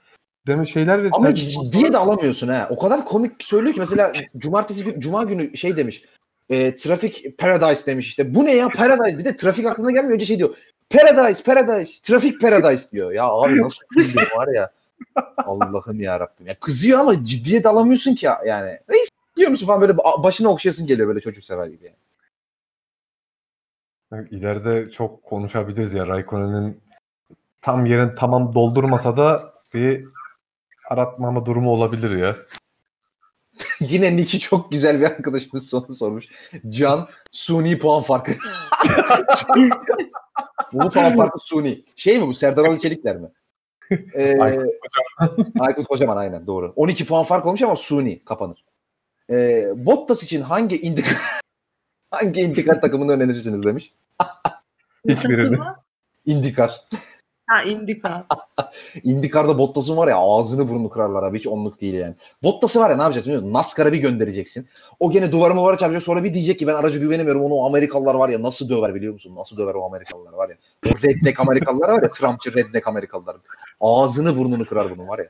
deme 0.46 0.66
şeyler 0.66 1.04
ve 1.04 1.08
Ama 1.12 1.34
ciddiye 1.34 1.92
de 1.92 1.98
alamıyorsun 1.98 2.48
ha. 2.48 2.68
O 2.70 2.78
kadar 2.78 3.04
komik 3.04 3.44
söylüyor 3.44 3.74
ki 3.74 3.80
mesela 3.80 4.12
cumartesi 4.36 4.84
gün, 4.84 5.00
cuma 5.00 5.24
günü 5.24 5.56
şey 5.56 5.76
demiş. 5.76 6.04
E, 6.50 6.74
trafik 6.74 7.38
paradise 7.38 7.86
demiş 7.86 8.08
işte. 8.08 8.34
Bu 8.34 8.44
ne 8.44 8.54
ya 8.54 8.68
paradise? 8.68 9.18
Bir 9.18 9.24
de 9.24 9.36
trafik 9.36 9.66
aklına 9.66 9.90
gelmiyor. 9.90 10.14
Önce 10.14 10.26
şey 10.26 10.38
diyor. 10.38 10.54
Paradise, 10.90 11.42
paradise, 11.42 12.02
trafik 12.02 12.40
paradise 12.40 12.90
diyor. 12.90 13.12
Ya 13.12 13.24
abi 13.24 13.62
nasıl 13.62 13.86
kızıyor 13.86 14.26
var 14.36 14.48
ya. 14.54 14.70
Allah'ım 15.36 16.00
ya 16.00 16.20
Rabbim. 16.20 16.46
Ya 16.46 16.60
kızıyor 16.60 16.98
ama 17.00 17.24
ciddiye 17.24 17.64
de 17.64 17.68
alamıyorsun 17.68 18.14
ki 18.14 18.26
ya- 18.26 18.42
yani. 18.46 18.78
Ne 18.88 18.96
istiyor 18.98 19.50
musun 19.50 19.66
falan 19.66 19.80
böyle 19.80 19.92
ba- 19.92 20.22
başına 20.22 20.48
okşayasın 20.48 20.86
geliyor 20.86 21.08
böyle 21.08 21.20
çocuk 21.20 21.44
sever 21.44 21.66
gibi. 21.66 21.84
Yani. 21.84 21.96
İleride 24.30 24.90
çok 24.90 25.22
konuşabiliriz 25.22 25.94
ya 25.94 26.06
Raikkonen'in 26.06 26.80
tam 27.62 27.86
yerin 27.86 28.12
tamam 28.18 28.54
doldurmasa 28.54 29.16
da 29.16 29.54
bir 29.74 30.04
aratmama 30.90 31.46
durumu 31.46 31.70
olabilir 31.70 32.16
ya. 32.16 32.36
Yine 33.80 34.16
Nick'i 34.16 34.38
çok 34.40 34.72
güzel 34.72 35.00
bir 35.00 35.04
arkadaşımız 35.04 35.68
soru 35.68 35.94
sormuş. 35.94 36.26
Can 36.68 37.08
suni 37.32 37.78
puan 37.78 38.02
farkı. 38.02 38.32
bu 40.72 40.78
puan 40.90 41.16
farkı 41.16 41.38
suni. 41.38 41.84
Şey 41.96 42.18
mi 42.20 42.26
bu 42.26 42.34
Serdar 42.34 42.64
Ali 42.64 42.80
Çelikler 42.80 43.16
mi? 43.16 43.28
Ee, 43.90 44.38
Aykut 44.40 44.66
Aykut 45.60 45.86
Kocaman 45.86 46.16
aynen 46.16 46.46
doğru. 46.46 46.72
12 46.76 47.06
puan 47.06 47.24
fark 47.24 47.46
olmuş 47.46 47.62
ama 47.62 47.76
suni 47.76 48.24
kapanır. 48.24 48.64
Ee, 49.30 49.66
Bottas 49.76 50.22
için 50.22 50.40
hangi 50.40 50.80
indikar 50.80 51.16
hangi 52.10 52.40
indikar 52.40 52.80
takımını 52.80 53.12
önerirsiniz 53.12 53.62
demiş. 53.62 53.92
Hiçbirini. 55.08 55.58
Indikar. 56.26 56.82
Ha 57.48 57.62
Indika. 57.62 58.26
Indikar'da 59.04 59.58
Bottas'ın 59.58 59.96
var 59.96 60.08
ya 60.08 60.16
ağzını 60.16 60.68
burnunu 60.68 60.90
kırarlar 60.90 61.22
abi. 61.22 61.38
Hiç 61.38 61.46
onluk 61.46 61.80
değil 61.80 61.94
yani. 61.94 62.14
Bottas'ı 62.42 62.80
var 62.80 62.90
ya 62.90 62.96
ne 62.96 63.02
yapacaksın 63.02 63.30
biliyor 63.30 63.42
musun? 63.42 63.54
NASCAR'a 63.54 63.92
bir 63.92 63.98
göndereceksin. 63.98 64.68
O 65.00 65.10
gene 65.10 65.32
duvarıma 65.32 65.62
var 65.62 65.78
çarpacak. 65.78 66.02
Sonra 66.02 66.24
bir 66.24 66.34
diyecek 66.34 66.58
ki 66.58 66.66
ben 66.66 66.74
araca 66.74 67.00
güvenemiyorum. 67.00 67.42
Onu 67.42 67.54
o 67.54 67.66
Amerikalılar 67.66 68.14
var 68.14 68.28
ya 68.28 68.42
nasıl 68.42 68.68
döver 68.68 68.94
biliyor 68.94 69.12
musun? 69.12 69.36
Nasıl 69.36 69.56
döver 69.56 69.74
o 69.74 69.84
Amerikalılar 69.86 70.32
var 70.32 70.48
ya. 70.48 70.56
Redneck 70.84 71.40
Amerikalılar 71.40 71.88
var 71.88 72.02
ya. 72.02 72.10
Trumpçı 72.10 72.54
redneck 72.54 72.88
Amerikalılar. 72.88 73.36
Ağzını 73.80 74.38
burnunu 74.38 74.66
kırar 74.66 74.90
bunun 74.90 75.08
var 75.08 75.18
ya. 75.18 75.28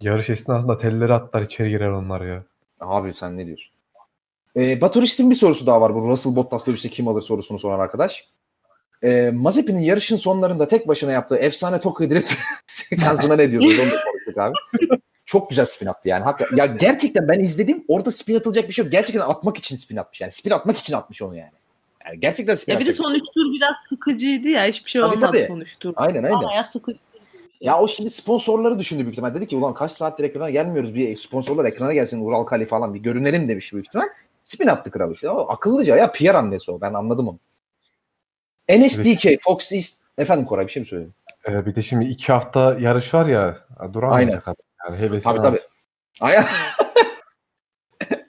Yarış 0.00 0.30
esnasında 0.30 0.78
telleri 0.78 1.14
atlar 1.14 1.42
içeri 1.42 1.70
girer 1.70 1.90
onlar 1.90 2.20
ya. 2.20 2.44
Abi 2.80 3.12
sen 3.12 3.36
ne 3.38 3.46
diyorsun? 3.46 3.72
Ee, 4.56 4.80
Baturist'in 4.80 5.30
bir 5.30 5.34
sorusu 5.34 5.66
daha 5.66 5.80
var. 5.80 5.94
Bu 5.94 6.08
Russell 6.08 6.36
Bottas 6.36 6.66
dövüşte 6.66 6.88
kim 6.88 7.08
alır 7.08 7.22
sorusunu 7.22 7.58
soran 7.58 7.80
arkadaş. 7.80 8.28
Ee, 9.04 9.30
Mazepin'in 9.34 9.80
yarışın 9.80 10.16
sonlarında 10.16 10.68
tek 10.68 10.88
başına 10.88 11.12
yaptığı 11.12 11.36
efsane 11.36 11.80
Tokyo 11.80 12.10
Drift 12.10 12.34
sekansına 12.66 13.36
ne 13.36 13.50
diyorsunuz? 13.50 13.78
Onu 13.80 13.90
da 13.90 13.96
konuştuk 14.12 14.38
abi. 14.38 14.54
Çok 15.24 15.50
güzel 15.50 15.66
spin 15.66 15.86
attı 15.86 16.08
yani. 16.08 16.24
Hakikaten. 16.24 16.56
Ya 16.56 16.66
gerçekten 16.66 17.28
ben 17.28 17.40
izledim. 17.40 17.84
Orada 17.88 18.10
spin 18.10 18.36
atılacak 18.36 18.68
bir 18.68 18.72
şey 18.72 18.84
yok. 18.84 18.92
Gerçekten 18.92 19.20
atmak 19.20 19.56
için 19.56 19.76
spin 19.76 19.96
atmış 19.96 20.20
yani. 20.20 20.32
Spin 20.32 20.50
atmak 20.50 20.78
için 20.78 20.94
atmış 20.94 21.22
onu 21.22 21.36
yani. 21.36 21.52
Yani 22.06 22.20
gerçekten 22.20 22.54
spin 22.54 22.72
Ya 22.72 22.80
bir 22.80 22.86
de 22.86 22.92
son 22.92 23.14
üç 23.14 23.24
tur 23.34 23.52
biraz 23.52 23.76
sıkıcıydı 23.88 24.48
ya. 24.48 24.64
Hiçbir 24.64 24.90
şey 24.90 25.02
Tabii, 25.02 25.10
olmadı 25.16 25.26
tabii. 25.26 25.44
son 25.48 25.60
üç 25.60 25.78
tur. 25.78 25.92
Aynen 25.96 26.22
aynen. 26.22 26.42
Bayağı 26.42 26.64
sıkıcı. 26.64 26.98
Ya 27.60 27.80
o 27.80 27.88
şimdi 27.88 28.10
sponsorları 28.10 28.78
düşündü 28.78 29.02
büyük 29.02 29.12
ihtimal. 29.12 29.34
Dedi 29.34 29.46
ki 29.46 29.56
ulan 29.56 29.74
kaç 29.74 29.92
saattir 29.92 30.24
ekrana 30.24 30.50
gelmiyoruz. 30.50 30.94
Bir 30.94 31.16
sponsorlar 31.16 31.64
ekrana 31.64 31.92
gelsin 31.92 32.24
Ural 32.24 32.44
Kali 32.44 32.66
falan 32.66 32.94
bir 32.94 33.00
görünelim 33.00 33.48
demiş 33.48 33.72
büyük 33.72 33.86
ihtimal. 33.86 34.06
Spin 34.42 34.66
attı 34.66 34.90
kral 34.90 35.12
işte. 35.12 35.30
O 35.30 35.48
akıllıca 35.48 35.96
ya 35.96 36.12
PR 36.12 36.34
hamlesi 36.34 36.70
o. 36.70 36.80
Ben 36.80 36.94
anladım 36.94 37.28
onu. 37.28 37.38
NSDK, 38.68 39.40
Fox 39.40 39.72
East. 39.72 40.02
Efendim 40.18 40.44
Koray 40.44 40.66
bir 40.66 40.72
şey 40.72 40.80
mi 40.80 40.86
söyledin? 40.86 41.14
Ee, 41.48 41.66
bir 41.66 41.74
de 41.74 41.82
şimdi 41.82 42.04
iki 42.04 42.32
hafta 42.32 42.78
yarış 42.80 43.14
var 43.14 43.26
ya. 43.26 43.56
Duramayacak 43.92 44.48
adam. 44.48 44.56
Yani 44.84 44.98
hevesini 44.98 45.22
Tabii 45.22 45.42
tabii. 45.42 45.58
Aynen. 46.20 46.44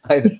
Aynen. 0.09 0.39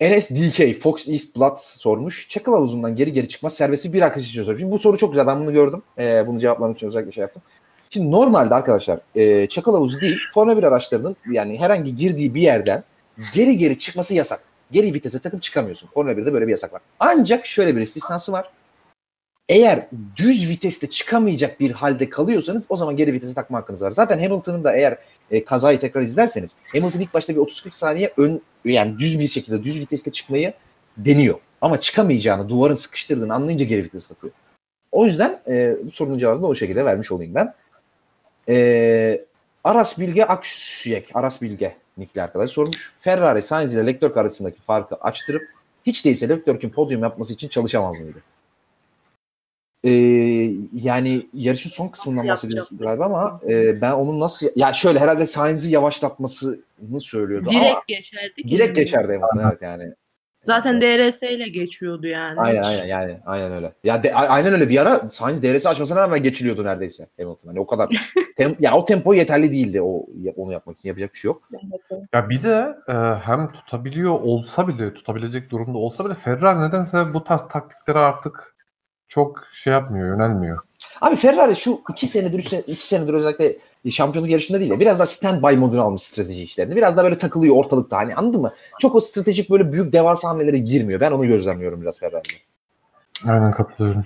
NSDK, 0.00 0.80
Fox 0.80 1.08
East 1.08 1.36
Blood 1.36 1.56
sormuş. 1.56 2.28
Çakıl 2.28 2.52
havuzundan 2.52 2.96
geri 2.96 3.12
geri 3.12 3.28
çıkmaz 3.28 3.54
serbesti 3.54 3.92
bir 3.92 4.02
arkadaş 4.02 4.28
için 4.28 4.42
sormuş. 4.42 4.60
Şimdi 4.60 4.72
bu 4.72 4.78
soru 4.78 4.96
çok 4.96 5.10
güzel. 5.10 5.26
Ben 5.26 5.40
bunu 5.40 5.52
gördüm. 5.52 5.82
Ee, 5.98 6.24
bunu 6.26 6.38
cevaplamak 6.38 6.76
için 6.76 6.86
özellikle 6.86 7.12
şey 7.12 7.22
yaptım. 7.22 7.42
Şimdi 7.90 8.10
normalde 8.10 8.54
arkadaşlar 8.54 9.00
e, 9.14 9.46
çakıl 9.46 9.74
havuzu 9.74 10.00
değil 10.00 10.18
Formula 10.34 10.56
1 10.56 10.62
araçlarının 10.62 11.16
yani 11.30 11.60
herhangi 11.60 11.96
girdiği 11.96 12.34
bir 12.34 12.42
yerden 12.42 12.84
geri 13.34 13.58
geri 13.58 13.78
çıkması 13.78 14.14
yasak. 14.14 14.40
Geri 14.70 14.94
vitese 14.94 15.18
takıp 15.18 15.42
çıkamıyorsun. 15.42 15.88
Formula 15.94 16.12
1'de 16.12 16.32
böyle 16.32 16.46
bir 16.46 16.50
yasak 16.50 16.72
var. 16.72 16.82
Ancak 17.00 17.46
şöyle 17.46 17.76
bir 17.76 17.80
istisnası 17.80 18.32
var. 18.32 18.50
Eğer 19.50 19.86
düz 20.16 20.48
viteste 20.48 20.88
çıkamayacak 20.90 21.60
bir 21.60 21.70
halde 21.70 22.10
kalıyorsanız 22.10 22.66
o 22.68 22.76
zaman 22.76 22.96
geri 22.96 23.12
vitese 23.12 23.34
takma 23.34 23.58
hakkınız 23.58 23.82
var. 23.82 23.90
Zaten 23.90 24.18
Hamilton'ın 24.18 24.64
da 24.64 24.76
eğer 24.76 24.98
e, 25.30 25.44
kazayı 25.44 25.78
tekrar 25.78 26.00
izlerseniz 26.00 26.56
Hamilton 26.72 27.00
ilk 27.00 27.14
başta 27.14 27.34
bir 27.34 27.40
30-40 27.40 27.70
saniye 27.72 28.12
ön 28.16 28.42
yani 28.64 28.98
düz 28.98 29.18
bir 29.18 29.28
şekilde 29.28 29.64
düz 29.64 29.80
viteste 29.80 30.12
çıkmayı 30.12 30.52
deniyor. 30.96 31.38
Ama 31.60 31.80
çıkamayacağını, 31.80 32.48
duvarın 32.48 32.74
sıkıştırdığını 32.74 33.34
anlayınca 33.34 33.64
geri 33.64 33.84
vites 33.84 34.08
takıyor. 34.08 34.32
O 34.92 35.06
yüzden 35.06 35.40
e, 35.48 35.76
bu 35.84 35.90
sorunun 35.90 36.18
cevabını 36.18 36.46
o 36.46 36.54
şekilde 36.54 36.84
vermiş 36.84 37.12
olayım 37.12 37.34
ben. 37.34 37.54
E, 38.48 39.24
Aras 39.64 40.00
Bilge 40.00 40.24
Akşuyek, 40.24 41.10
Aras 41.14 41.42
Bilge 41.42 41.76
nickli 41.98 42.22
arkadaş 42.22 42.50
sormuş. 42.50 42.92
Ferrari, 43.00 43.42
Sainz 43.42 43.74
ile 43.74 43.86
Leclerc 43.86 44.20
arasındaki 44.20 44.60
farkı 44.60 44.94
açtırıp 44.94 45.42
hiç 45.86 46.04
değilse 46.04 46.28
Leclerc'in 46.28 46.70
podyum 46.70 47.02
yapması 47.02 47.32
için 47.32 47.48
çalışamaz 47.48 48.00
mıydı? 48.00 48.22
E, 49.84 49.90
yani 50.72 51.26
yarışın 51.34 51.70
son 51.70 51.88
kısmından 51.88 52.28
bahsediyorsun 52.28 52.78
galiba 52.78 53.04
ama 53.04 53.40
e, 53.48 53.80
ben 53.80 53.92
onun 53.92 54.20
nasıl 54.20 54.46
ya 54.56 54.72
şöyle 54.72 54.98
herhalde 54.98 55.26
Sainz'i 55.26 55.72
yavaşlatmasını 55.72 57.00
söylüyordu 57.00 57.48
ama 57.50 57.60
Direkt 57.60 57.86
geçerdi 57.88 58.42
ki. 58.42 58.48
direkt 58.48 58.76
geçerdi 58.76 59.12
Hamilton 59.12 59.50
evet 59.50 59.62
yani. 59.62 59.94
Zaten 60.44 60.80
DRS 60.80 61.22
ile 61.22 61.48
geçiyordu 61.48 62.06
yani. 62.06 62.40
Aynen 62.40 62.62
aynen 62.62 62.84
yani 62.84 63.18
aynen 63.26 63.52
öyle. 63.52 63.72
Ya 63.84 64.02
de, 64.02 64.14
aynen 64.14 64.52
öyle 64.52 64.68
bir 64.68 64.80
ara 64.82 65.08
Sainz 65.08 65.42
DRS 65.42 65.66
açmasına 65.66 66.00
rağmen 66.00 66.22
geçiliyordu 66.22 66.64
neredeyse 66.64 67.06
Hamilton. 67.20 67.48
Hani 67.48 67.60
o 67.60 67.66
kadar 67.66 67.88
tem, 68.36 68.56
ya 68.60 68.74
o 68.74 68.84
tempo 68.84 69.14
yeterli 69.14 69.52
değildi 69.52 69.82
o 69.82 70.06
onu 70.36 70.52
yapmak 70.52 70.78
için 70.78 70.88
yapacak 70.88 71.14
bir 71.14 71.18
şey 71.18 71.28
yok. 71.28 71.48
Ya 72.12 72.30
bir 72.30 72.42
de 72.42 72.74
e, 72.88 72.92
hem 73.24 73.52
tutabiliyor 73.52 74.20
olsa 74.20 74.68
bile, 74.68 74.94
tutabilecek 74.94 75.50
durumda 75.50 75.78
olsa 75.78 76.04
bile 76.04 76.14
Ferrari 76.14 76.68
nedense 76.68 77.14
bu 77.14 77.24
tarz 77.24 77.42
taktiklere 77.48 77.98
artık 77.98 78.59
çok 79.10 79.44
şey 79.52 79.72
yapmıyor, 79.72 80.08
yönelmiyor. 80.08 80.58
Abi 81.00 81.16
Ferrari 81.16 81.56
şu 81.56 81.80
iki 81.90 82.06
senedir, 82.06 82.38
üç 82.38 82.48
sene- 82.48 82.62
iki 82.66 82.86
senedir 82.86 83.14
özellikle 83.14 83.56
şampiyonluk 83.90 84.30
yarışında 84.30 84.60
değil 84.60 84.70
de 84.70 84.80
biraz 84.80 84.98
daha 84.98 85.06
standby 85.06 85.56
modunu 85.56 85.82
almış 85.82 86.02
strateji 86.02 86.42
işlerini. 86.42 86.76
Biraz 86.76 86.96
daha 86.96 87.04
böyle 87.04 87.18
takılıyor 87.18 87.56
ortalıkta 87.56 87.96
hani 87.96 88.14
anladın 88.14 88.40
mı? 88.40 88.52
Çok 88.78 88.94
o 88.94 89.00
stratejik 89.00 89.50
böyle 89.50 89.72
büyük 89.72 89.92
devasa 89.92 90.28
hamlelere 90.28 90.58
girmiyor. 90.58 91.00
Ben 91.00 91.12
onu 91.12 91.26
gözlemliyorum 91.26 91.82
biraz 91.82 92.00
Ferrari'de. 92.00 92.36
Aynen 93.26 93.52
katılıyorum. 93.52 94.04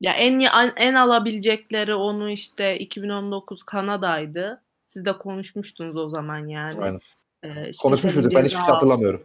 Ya 0.00 0.12
en 0.12 0.40
en 0.76 0.94
alabilecekleri 0.94 1.94
onu 1.94 2.30
işte 2.30 2.78
2019 2.78 3.62
Kanada'ydı. 3.62 4.62
Siz 4.84 5.04
de 5.04 5.18
konuşmuştunuz 5.18 5.96
o 5.96 6.10
zaman 6.10 6.46
yani. 6.46 6.82
Aynen. 6.82 7.00
Ee, 7.42 7.70
işte 7.70 7.82
Konuşmuş 7.82 8.12
Fethel'in 8.12 8.24
muyduk? 8.24 8.38
Ben 8.38 8.44
hiçbir 8.44 8.58
şey 8.58 8.74
hatırlamıyorum. 8.74 9.22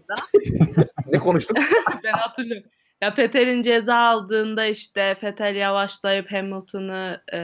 ne 1.07 1.19
konuştuk? 1.19 1.57
ben 2.03 2.11
hatırlıyorum. 2.11 2.69
Ya 3.01 3.11
Fethel'in 3.11 3.61
ceza 3.61 3.97
aldığında 3.97 4.65
işte 4.65 5.15
Fettel 5.15 5.55
yavaşlayıp 5.55 6.31
Hamilton'ı 6.31 7.21
e, 7.33 7.37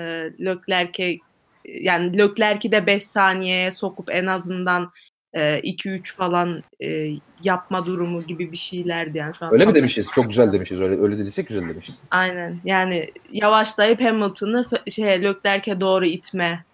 Leclerc'e 0.45 1.17
yani 1.65 2.17
Leclerc'i 2.17 2.71
de 2.71 2.85
5 2.85 3.03
saniyeye 3.03 3.71
sokup 3.71 4.09
en 4.11 4.25
azından 4.25 4.91
e, 5.33 5.59
2-3 5.59 6.15
falan 6.15 6.63
e, 6.83 7.11
yapma 7.43 7.85
durumu 7.85 8.23
gibi 8.23 8.51
bir 8.51 8.57
şeylerdi 8.57 9.17
yani 9.17 9.33
şu 9.35 9.45
an. 9.45 9.53
Öyle 9.53 9.65
mi 9.65 9.75
demişiz? 9.75 10.11
Çok 10.15 10.29
güzel 10.29 10.53
demişiz. 10.53 10.81
Öyle 10.81 11.01
öyle 11.01 11.17
dediysek 11.17 11.47
güzel 11.47 11.69
demişiz. 11.69 12.01
Aynen. 12.11 12.59
Yani 12.65 13.11
yavaşlayıp 13.31 14.01
Hamilton'ı 14.01 14.65
şey 14.89 15.23
Leclerc'e 15.23 15.81
doğru 15.81 16.05
itme. 16.05 16.65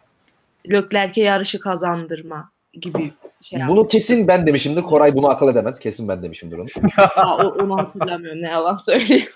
Leclerc'e 0.72 1.22
yarışı 1.22 1.60
kazandırma 1.60 2.52
gibi 2.73 3.14
şey 3.41 3.60
Bunu 3.68 3.88
kesin 3.88 4.27
ben 4.27 4.48
demişimdir. 4.48 4.81
Koray 4.81 5.15
bunu 5.15 5.30
akıl 5.30 5.48
edemez. 5.48 5.80
Kesin 5.80 6.07
ben 6.07 6.23
demişimdir 6.23 6.57
onu. 6.57 6.68
Aa, 7.15 7.48
onu 7.48 7.77
hatırlamıyorum 7.77 8.41
ne 8.41 8.49
yalan 8.49 8.76
söyleyeyim. 8.76 9.27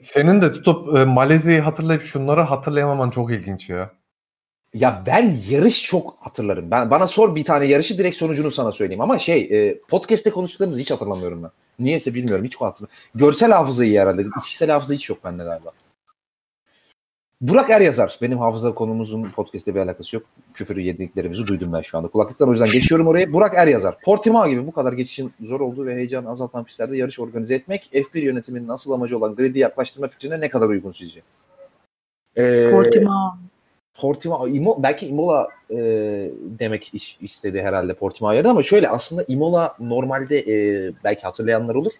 Senin 0.00 0.42
de 0.42 0.52
tutup 0.52 0.96
e, 0.96 1.04
Malezya'yı 1.04 1.60
hatırlayıp 1.60 2.02
şunları 2.02 2.40
hatırlayamaman 2.40 3.10
çok 3.10 3.30
ilginç 3.30 3.70
ya. 3.70 3.90
Ya 4.74 5.02
ben 5.06 5.34
yarış 5.48 5.84
çok 5.84 6.16
hatırlarım. 6.20 6.70
Ben 6.70 6.90
bana 6.90 7.06
sor 7.06 7.36
bir 7.36 7.44
tane 7.44 7.64
yarışı 7.64 7.98
direkt 7.98 8.16
sonucunu 8.16 8.50
sana 8.50 8.72
söyleyeyim 8.72 9.00
ama 9.00 9.18
şey 9.18 9.40
e, 9.40 9.80
podcast'te 9.80 10.30
konuştuklarımızı 10.30 10.80
hiç 10.80 10.90
hatırlamıyorum 10.90 11.42
ben. 11.42 11.50
Niyeyse 11.78 12.14
bilmiyorum 12.14 12.44
hiç 12.44 12.56
hatırlamıyorum. 12.56 13.02
Görsel 13.14 13.52
hafıza 13.52 13.84
iyi 13.84 14.00
herhalde. 14.00 14.26
İçsel 14.38 14.70
hafıza 14.70 14.94
hiç 14.94 15.10
yok 15.10 15.24
bende 15.24 15.44
galiba. 15.44 15.70
Burak 17.40 17.70
Er 17.70 17.80
yazar. 17.80 18.18
Benim 18.22 18.38
hafıza 18.38 18.74
konumuzun 18.74 19.30
podcast'te 19.30 19.74
bir 19.74 19.80
alakası 19.80 20.16
yok. 20.16 20.24
Küfürü 20.54 20.80
yediklerimizi 20.80 21.46
duydum 21.46 21.72
ben 21.72 21.80
şu 21.80 21.98
anda. 21.98 22.08
Kulaklıktan 22.08 22.48
o 22.48 22.50
yüzden 22.52 22.70
geçiyorum 22.70 23.06
oraya. 23.06 23.32
Burak 23.32 23.54
Er 23.54 23.66
yazar. 23.66 24.00
Portimao 24.00 24.48
gibi 24.48 24.66
bu 24.66 24.72
kadar 24.72 24.92
geçişin 24.92 25.32
zor 25.40 25.60
olduğu 25.60 25.86
ve 25.86 25.94
heyecanı 25.94 26.30
azaltan 26.30 26.64
pistlerde 26.64 26.96
yarış 26.96 27.20
organize 27.20 27.54
etmek 27.54 27.90
F1 27.92 28.20
yönetiminin 28.20 28.68
asıl 28.68 28.92
amacı 28.92 29.18
olan 29.18 29.34
gridi 29.34 29.58
yaklaştırma 29.58 30.08
fikrine 30.08 30.40
ne 30.40 30.48
kadar 30.48 30.68
uygun 30.68 30.92
sizce? 30.92 31.22
Ee, 32.36 32.70
Portimao. 32.70 33.34
Portimao, 33.94 34.48
Imo, 34.48 34.82
belki 34.82 35.06
Imola 35.06 35.48
e, 35.70 35.76
demek 36.58 36.90
iş, 36.94 37.18
istedi 37.20 37.62
herhalde 37.62 37.94
Portimao 37.94 38.32
yerine 38.32 38.48
ama 38.48 38.62
şöyle 38.62 38.88
aslında 38.88 39.24
Imola 39.28 39.76
normalde 39.80 40.38
e, 40.38 40.92
belki 41.04 41.22
hatırlayanlar 41.22 41.74
olur. 41.74 41.92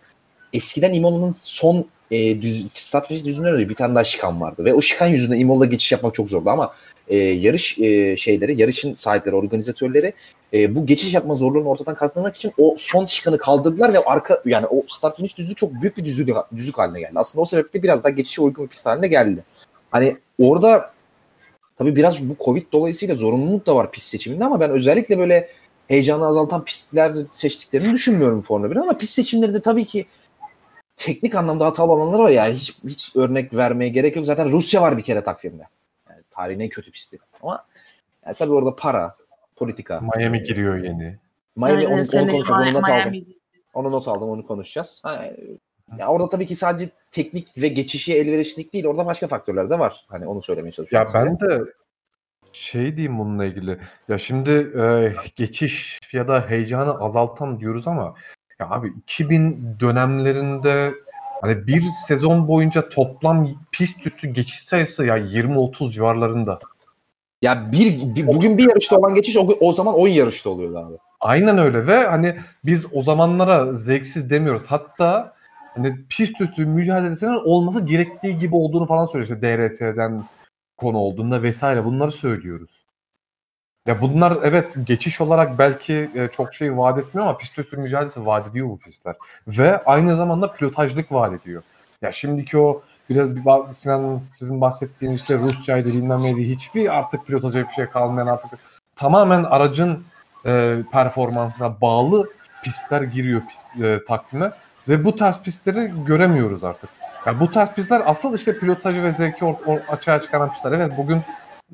Eskiden 0.53 0.93
Imola'nın 0.93 1.33
son 1.33 1.87
e, 2.11 2.43
düz, 2.43 2.73
start 2.73 3.09
finish 3.09 3.25
düzünden 3.25 3.53
önce 3.53 3.69
bir 3.69 3.75
tane 3.75 3.95
daha 3.95 4.05
şikan 4.05 4.41
vardı 4.41 4.65
ve 4.65 4.75
o 4.75 4.81
şikan 4.81 5.07
yüzünden 5.07 5.39
Imola 5.39 5.65
geçiş 5.65 5.93
yapmak 5.93 6.15
çok 6.15 6.31
zordu 6.31 6.51
ama 6.51 6.73
e, 7.09 7.17
yarış 7.17 7.79
e, 7.79 8.17
şeyleri, 8.17 8.61
yarışın 8.61 8.93
sahipleri, 8.93 9.35
organizatörleri 9.35 10.13
e, 10.53 10.75
bu 10.75 10.87
geçiş 10.87 11.15
yapma 11.15 11.35
zorluğunu 11.35 11.69
ortadan 11.69 11.95
kaldırmak 11.95 12.37
için 12.37 12.53
o 12.59 12.75
son 12.79 13.05
şikanı 13.05 13.39
kaldırdılar 13.39 13.93
ve 13.93 13.99
arka 13.99 14.43
yani 14.45 14.67
o 14.67 14.83
start 14.89 15.17
finish 15.17 15.39
düzlüğü 15.39 15.55
çok 15.55 15.73
büyük 15.83 15.97
bir 15.97 16.05
düzlük, 16.05 16.29
düzlük 16.57 16.79
haline 16.79 17.01
geldi. 17.01 17.13
Aslında 17.15 17.43
o 17.43 17.47
sebeple 17.47 17.83
biraz 17.83 18.05
daha 18.05 18.11
geçişe 18.11 18.43
uygun 18.43 18.65
bir 18.65 18.71
pist 18.71 18.87
haline 18.87 19.09
geldi. 19.09 19.45
Hani 19.91 20.17
orada 20.39 20.93
Tabii 21.81 21.97
biraz 21.97 22.29
bu 22.29 22.37
Covid 22.45 22.63
dolayısıyla 22.73 23.15
zorunluluk 23.15 23.67
da 23.67 23.77
var 23.77 23.91
pist 23.91 24.07
seçiminde 24.07 24.45
ama 24.45 24.61
ben 24.61 24.71
özellikle 24.71 25.19
böyle 25.19 25.49
heyecanı 25.89 26.27
azaltan 26.27 26.65
pistler 26.65 27.13
seçtiklerini 27.27 27.93
düşünmüyorum 27.93 28.43
Formula 28.43 28.69
1'in 28.69 28.81
ama 28.81 28.99
pist 28.99 29.13
seçimlerinde 29.13 29.61
tabii 29.61 29.85
ki 29.85 30.07
teknik 31.01 31.35
anlamda 31.35 31.67
hatalı 31.67 31.93
olanlar 31.93 32.19
var 32.19 32.31
yani 32.31 32.55
hiç, 32.55 32.79
hiç 32.85 33.17
örnek 33.17 33.55
vermeye 33.55 33.89
gerek 33.89 34.17
yok. 34.17 34.27
Zaten 34.27 34.53
Rusya 34.53 34.83
var 34.83 34.97
bir 34.97 35.03
kere 35.03 35.25
takvimde. 35.25 35.63
Yani 36.11 36.23
tarihin 36.31 36.61
en 36.61 36.69
kötü 36.69 36.91
pisti. 36.91 37.19
Ama 37.43 37.65
yani 38.27 38.37
tabii 38.37 38.53
orada 38.53 38.77
para, 38.77 39.17
politika. 39.57 40.01
Miami 40.17 40.43
giriyor 40.43 40.77
yeni. 40.85 41.17
Miami 41.57 41.87
onu, 41.87 41.95
onu 41.95 42.31
konuşacağız. 42.31 42.51
Onu 42.51 42.73
not 42.75 42.89
aldım. 42.89 43.25
Onu 43.75 43.93
not 43.93 44.09
aldım. 44.09 44.29
Onu 44.29 44.47
konuşacağız. 44.47 45.01
Ha, 45.05 45.25
ya 45.99 46.09
orada 46.09 46.29
tabii 46.29 46.47
ki 46.47 46.57
sadece 46.57 46.91
teknik 47.11 47.49
ve 47.59 47.69
geçişi 47.69 48.15
elverişlilik 48.15 48.73
değil. 48.73 48.87
Orada 48.87 49.07
başka 49.07 49.27
faktörler 49.27 49.71
de 49.71 49.79
var. 49.79 50.05
Hani 50.09 50.27
onu 50.27 50.43
söylemeye 50.43 50.69
Ya 50.69 50.73
çalışıyorum. 50.73 51.09
size. 51.11 51.25
ben 51.25 51.41
de 51.41 51.65
şey 52.53 52.97
diyeyim 52.97 53.19
bununla 53.19 53.45
ilgili. 53.45 53.79
Ya 54.09 54.19
şimdi 54.19 54.51
e, 54.81 55.15
geçiş 55.37 55.99
ya 56.13 56.29
da 56.29 56.51
heyecanı 56.51 56.95
azaltan 57.01 57.61
diyoruz 57.61 57.89
ama 57.89 58.15
ya 58.61 58.71
abi 58.71 58.93
2000 59.03 59.77
dönemlerinde 59.81 60.95
hani 61.41 61.67
bir 61.67 61.83
sezon 62.07 62.49
boyunca 62.49 62.89
toplam 62.89 63.49
pist 63.73 64.07
üstü 64.07 64.29
geçiş 64.29 64.61
sayısı 64.61 65.07
ya 65.07 65.19
20-30 65.19 65.91
civarlarında. 65.91 66.59
Ya 67.43 67.73
bir, 67.73 68.15
bir- 68.15 68.27
bugün 68.27 68.59
bir 68.59 68.69
yarışta 68.69 68.97
olan 68.97 69.15
geçiş 69.15 69.37
o, 69.37 69.49
o 69.61 69.73
zaman 69.73 69.95
10 69.95 70.09
yarışta 70.09 70.51
oluyordu 70.51 70.79
abi. 70.79 70.97
Aynen 71.21 71.59
öyle 71.59 71.87
ve 71.87 72.07
hani 72.07 72.37
biz 72.65 72.85
o 72.93 73.03
zamanlara 73.03 73.73
zevksiz 73.73 74.31
demiyoruz. 74.31 74.63
Hatta 74.67 75.33
hani 75.75 75.97
pist 76.09 76.41
üstü 76.41 76.67
mücadelesinin 76.67 77.45
olması 77.45 77.81
gerektiği 77.81 78.39
gibi 78.39 78.55
olduğunu 78.57 78.87
falan 78.87 79.07
söylüyor. 79.07 79.37
İşte 79.37 79.59
DRS'den 79.59 80.25
konu 80.77 80.99
olduğunda 80.99 81.43
vesaire 81.43 81.85
bunları 81.85 82.13
söylüyoruz. 82.13 82.80
Ya 83.91 84.01
bunlar 84.01 84.39
evet 84.43 84.77
geçiş 84.85 85.21
olarak 85.21 85.59
belki 85.59 86.11
e, 86.15 86.29
çok 86.29 86.55
şey 86.55 86.77
vaat 86.77 86.99
etmiyor 86.99 87.27
ama 87.29 87.37
pist 87.37 87.59
üstü 87.59 87.77
mücadelesi 87.77 88.27
vaat 88.27 88.49
ediyor 88.49 88.69
bu 88.69 88.79
pistler. 88.79 89.15
Ve 89.49 89.85
aynı 89.85 90.17
zamanda 90.17 90.53
pilotajlık 90.53 91.13
vaat 91.13 91.33
ediyor. 91.33 91.63
Ya 92.03 92.13
şimdiki 92.13 92.59
o 92.59 92.83
biraz 93.11 93.77
Sinan 93.77 94.19
sizin 94.19 94.61
bahsettiğiniz 94.61 95.21
işte 95.21 95.35
Rusçaydı 95.35 95.89
bilmem 95.89 96.19
neydi 96.23 96.51
hiçbir 96.51 96.99
artık 96.99 97.27
pilotaja 97.27 97.69
bir 97.69 97.73
şey 97.73 97.87
kalmayan 97.87 98.27
artık 98.27 98.61
tamamen 98.97 99.45
aracın 99.45 100.05
e, 100.47 100.77
performansına 100.93 101.81
bağlı 101.81 102.31
pistler 102.63 103.03
giriyor 103.03 103.43
pist, 103.49 103.85
e, 103.85 104.05
takvime 104.05 104.53
ve 104.89 105.05
bu 105.05 105.17
tarz 105.17 105.41
pistleri 105.41 105.93
göremiyoruz 106.07 106.65
artık. 106.65 106.91
Yani 107.27 107.41
bu 107.41 107.51
tarz 107.51 107.73
pistler 107.73 108.03
asıl 108.07 108.35
işte 108.35 108.59
pilotajı 108.59 109.03
ve 109.03 109.13
zevki 109.13 109.45
or- 109.45 109.87
açığa 109.87 110.21
çıkaran 110.21 110.53
pistler. 110.53 110.73
Evet 110.73 110.93
bugün 110.99 111.23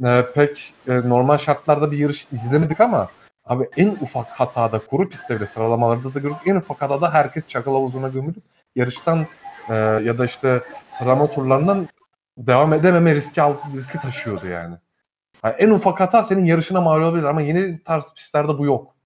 e, 0.05 0.24
pek 0.35 0.74
e, 0.89 0.94
normal 1.09 1.39
şartlarda 1.39 1.93
bir 1.93 1.98
yarış 1.98 2.27
izlemedik 2.32 2.81
ama 2.81 3.09
abi 3.44 3.68
en 3.77 3.89
ufak 3.89 4.27
hatada 4.27 4.78
kuru 4.78 5.09
pistte 5.09 5.36
bile 5.36 5.47
sıralamalarda 5.47 6.14
da 6.14 6.18
gördük. 6.18 6.36
En 6.47 6.56
ufak 6.56 6.82
hatada 6.82 7.14
herkes 7.14 7.47
çakal 7.48 7.73
havuzuna 7.73 8.09
gömülüp 8.09 8.43
yarıştan 8.77 9.27
e, 9.68 9.74
ya 9.74 10.18
da 10.18 10.24
işte 10.24 10.60
sıralama 10.90 11.31
turlarından 11.31 11.89
devam 12.39 12.73
edememe 12.73 13.14
riski 13.14 13.40
riski 13.74 13.98
taşıyordu 13.98 14.47
yani. 14.47 14.77
Yani 15.44 15.55
en 15.59 15.70
ufak 15.70 16.01
hata 16.01 16.23
senin 16.23 16.44
yarışına 16.44 16.81
mal 16.81 17.01
olabilir 17.01 17.24
ama 17.24 17.40
yeni 17.43 17.82
tarz 17.82 18.14
pistlerde 18.14 18.59
bu 18.59 18.64
yok. 18.64 18.97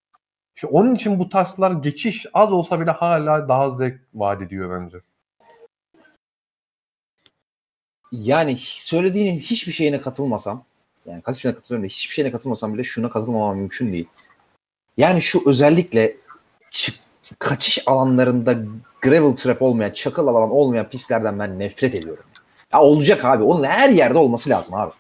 İşte 0.56 0.66
onun 0.66 0.94
için 0.94 1.18
bu 1.18 1.28
tarzlar 1.28 1.70
geçiş 1.70 2.26
az 2.34 2.52
olsa 2.52 2.80
bile 2.80 2.90
hala 2.90 3.48
daha 3.48 3.70
zevk 3.70 4.00
vaat 4.14 4.42
ediyor 4.42 4.80
bence. 4.80 4.98
Yani 8.12 8.56
söylediğinin 8.58 9.38
hiçbir 9.38 9.72
şeyine 9.72 10.00
katılmasam 10.00 10.64
yani 11.06 11.22
kaç 11.22 11.43
şeyine 11.43 11.56
katılıyorum 11.56 11.85
da 11.85 11.93
hiçbir 11.93 12.14
şeyine 12.14 12.32
katılmasam 12.32 12.74
bile 12.74 12.85
şuna 12.85 13.10
katılmamam 13.10 13.56
mümkün 13.56 13.93
değil. 13.93 14.09
Yani 14.97 15.22
şu 15.22 15.40
özellikle 15.47 16.16
kaçış 17.39 17.82
alanlarında 17.86 18.55
gravel 19.02 19.36
trap 19.36 19.62
olmayan, 19.62 19.90
çakıl 19.90 20.27
alan 20.27 20.51
olmayan 20.51 20.89
pistlerden 20.89 21.39
ben 21.39 21.59
nefret 21.59 21.94
ediyorum. 21.94 22.24
Ya 22.72 22.82
olacak 22.82 23.24
abi. 23.24 23.43
Onun 23.43 23.64
her 23.64 23.89
yerde 23.89 24.18
olması 24.18 24.51
lazım 24.51 24.74
abi. 24.74 24.93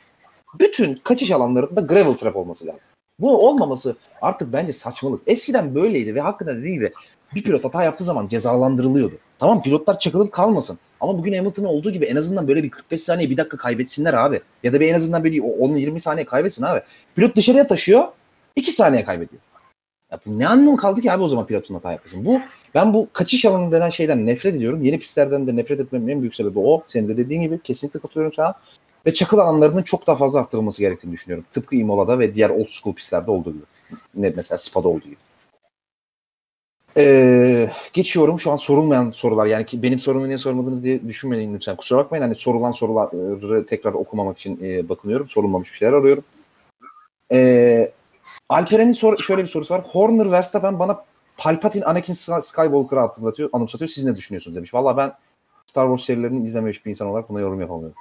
Bütün 0.58 0.94
kaçış 0.94 1.30
alanlarında 1.30 1.80
gravel 1.80 2.14
trap 2.14 2.36
olması 2.36 2.66
lazım. 2.66 2.90
Bu 3.18 3.48
olmaması 3.48 3.96
artık 4.22 4.52
bence 4.52 4.72
saçmalık. 4.72 5.22
Eskiden 5.26 5.74
böyleydi 5.74 6.14
ve 6.14 6.20
hakikaten 6.20 6.58
dediğim 6.58 6.74
gibi 6.74 6.92
bir 7.34 7.42
pilot 7.42 7.64
hata 7.64 7.84
yaptığı 7.84 8.04
zaman 8.04 8.28
cezalandırılıyordu. 8.28 9.18
Tamam 9.40 9.62
pilotlar 9.62 9.98
çakılıp 9.98 10.32
kalmasın. 10.32 10.78
Ama 11.00 11.18
bugün 11.18 11.34
Hamilton'ın 11.34 11.66
olduğu 11.66 11.90
gibi 11.90 12.04
en 12.04 12.16
azından 12.16 12.48
böyle 12.48 12.62
bir 12.62 12.70
45 12.70 13.00
saniye 13.00 13.30
bir 13.30 13.36
dakika 13.36 13.56
kaybetsinler 13.56 14.14
abi. 14.14 14.40
Ya 14.62 14.72
da 14.72 14.80
bir 14.80 14.88
en 14.88 14.94
azından 14.94 15.24
böyle 15.24 15.36
10-20 15.36 16.00
saniye 16.00 16.26
kaybetsin 16.26 16.62
abi. 16.62 16.82
Pilot 17.14 17.36
dışarıya 17.36 17.66
taşıyor 17.66 18.04
2 18.56 18.72
saniye 18.72 19.04
kaybediyor. 19.04 19.42
Ya 20.12 20.20
bu 20.26 20.38
ne 20.38 20.48
anlamı 20.48 20.76
kaldı 20.76 21.00
ki 21.00 21.12
abi 21.12 21.22
o 21.22 21.28
zaman 21.28 21.46
pilotun 21.46 21.74
hata 21.74 21.92
yapmasın. 21.92 22.24
Bu 22.24 22.40
ben 22.74 22.94
bu 22.94 23.08
kaçış 23.12 23.44
alanı 23.44 23.72
denen 23.72 23.88
şeyden 23.88 24.26
nefret 24.26 24.54
ediyorum. 24.54 24.84
Yeni 24.84 24.98
pistlerden 24.98 25.46
de 25.46 25.56
nefret 25.56 25.80
etmemin 25.80 26.08
en 26.08 26.20
büyük 26.20 26.34
sebebi 26.34 26.58
o. 26.58 26.82
Senin 26.88 27.08
de 27.08 27.16
dediğin 27.16 27.42
gibi 27.42 27.60
kesinlikle 27.62 28.00
katılıyorum 28.00 28.32
sana. 28.36 28.54
Ve 29.06 29.14
çakıl 29.14 29.38
alanlarının 29.38 29.82
çok 29.82 30.06
daha 30.06 30.16
fazla 30.16 30.40
arttırılması 30.40 30.80
gerektiğini 30.80 31.12
düşünüyorum. 31.12 31.44
Tıpkı 31.50 31.76
Imola'da 31.76 32.18
ve 32.18 32.34
diğer 32.34 32.50
old 32.50 32.68
school 32.68 32.94
pistlerde 32.94 33.30
olduğu 33.30 33.52
gibi. 33.52 33.64
Ne 34.14 34.32
mesela 34.36 34.58
Spa'da 34.58 34.88
olduğu 34.88 35.04
gibi. 35.04 35.29
Ee, 36.96 37.70
geçiyorum 37.92 38.38
şu 38.40 38.50
an 38.50 38.56
sorulmayan 38.56 39.10
sorular 39.10 39.46
yani 39.46 39.66
ki 39.66 39.82
benim 39.82 39.98
sorumu 39.98 40.26
niye 40.26 40.38
sormadınız 40.38 40.84
diye 40.84 41.08
düşünmeyin 41.08 41.54
lütfen. 41.54 41.76
Kusura 41.76 41.98
bakmayın 41.98 42.22
hani 42.22 42.34
sorulan 42.34 42.72
soruları 42.72 43.66
tekrar 43.66 43.92
okumamak 43.92 44.38
için 44.38 44.60
e, 44.64 44.88
bakınıyorum. 44.88 45.28
Sorulmamış 45.28 45.72
bir 45.72 45.76
şeyler 45.76 45.92
arıyorum. 45.92 46.24
Ee, 47.32 47.92
Alperen'in 48.48 48.92
sor- 48.92 49.22
şöyle 49.22 49.42
bir 49.42 49.48
sorusu 49.48 49.74
var. 49.74 49.84
Horner 49.92 50.30
Verstappen 50.32 50.78
bana 50.78 51.04
Palpatine 51.36 51.84
Anakin 51.84 52.12
Sky- 52.14 52.42
Skywalker'ı 52.42 53.00
hatırlatıyor, 53.00 53.50
anımsatıyor. 53.52 53.88
Siz 53.88 54.04
ne 54.04 54.16
düşünüyorsunuz 54.16 54.56
demiş. 54.56 54.74
Valla 54.74 54.96
ben 54.96 55.12
Star 55.66 55.86
Wars 55.86 56.06
serilerini 56.06 56.44
izlememiş 56.44 56.86
bir 56.86 56.90
insan 56.90 57.08
olarak 57.08 57.28
buna 57.28 57.40
yorum 57.40 57.60
yapamıyorum. 57.60 57.96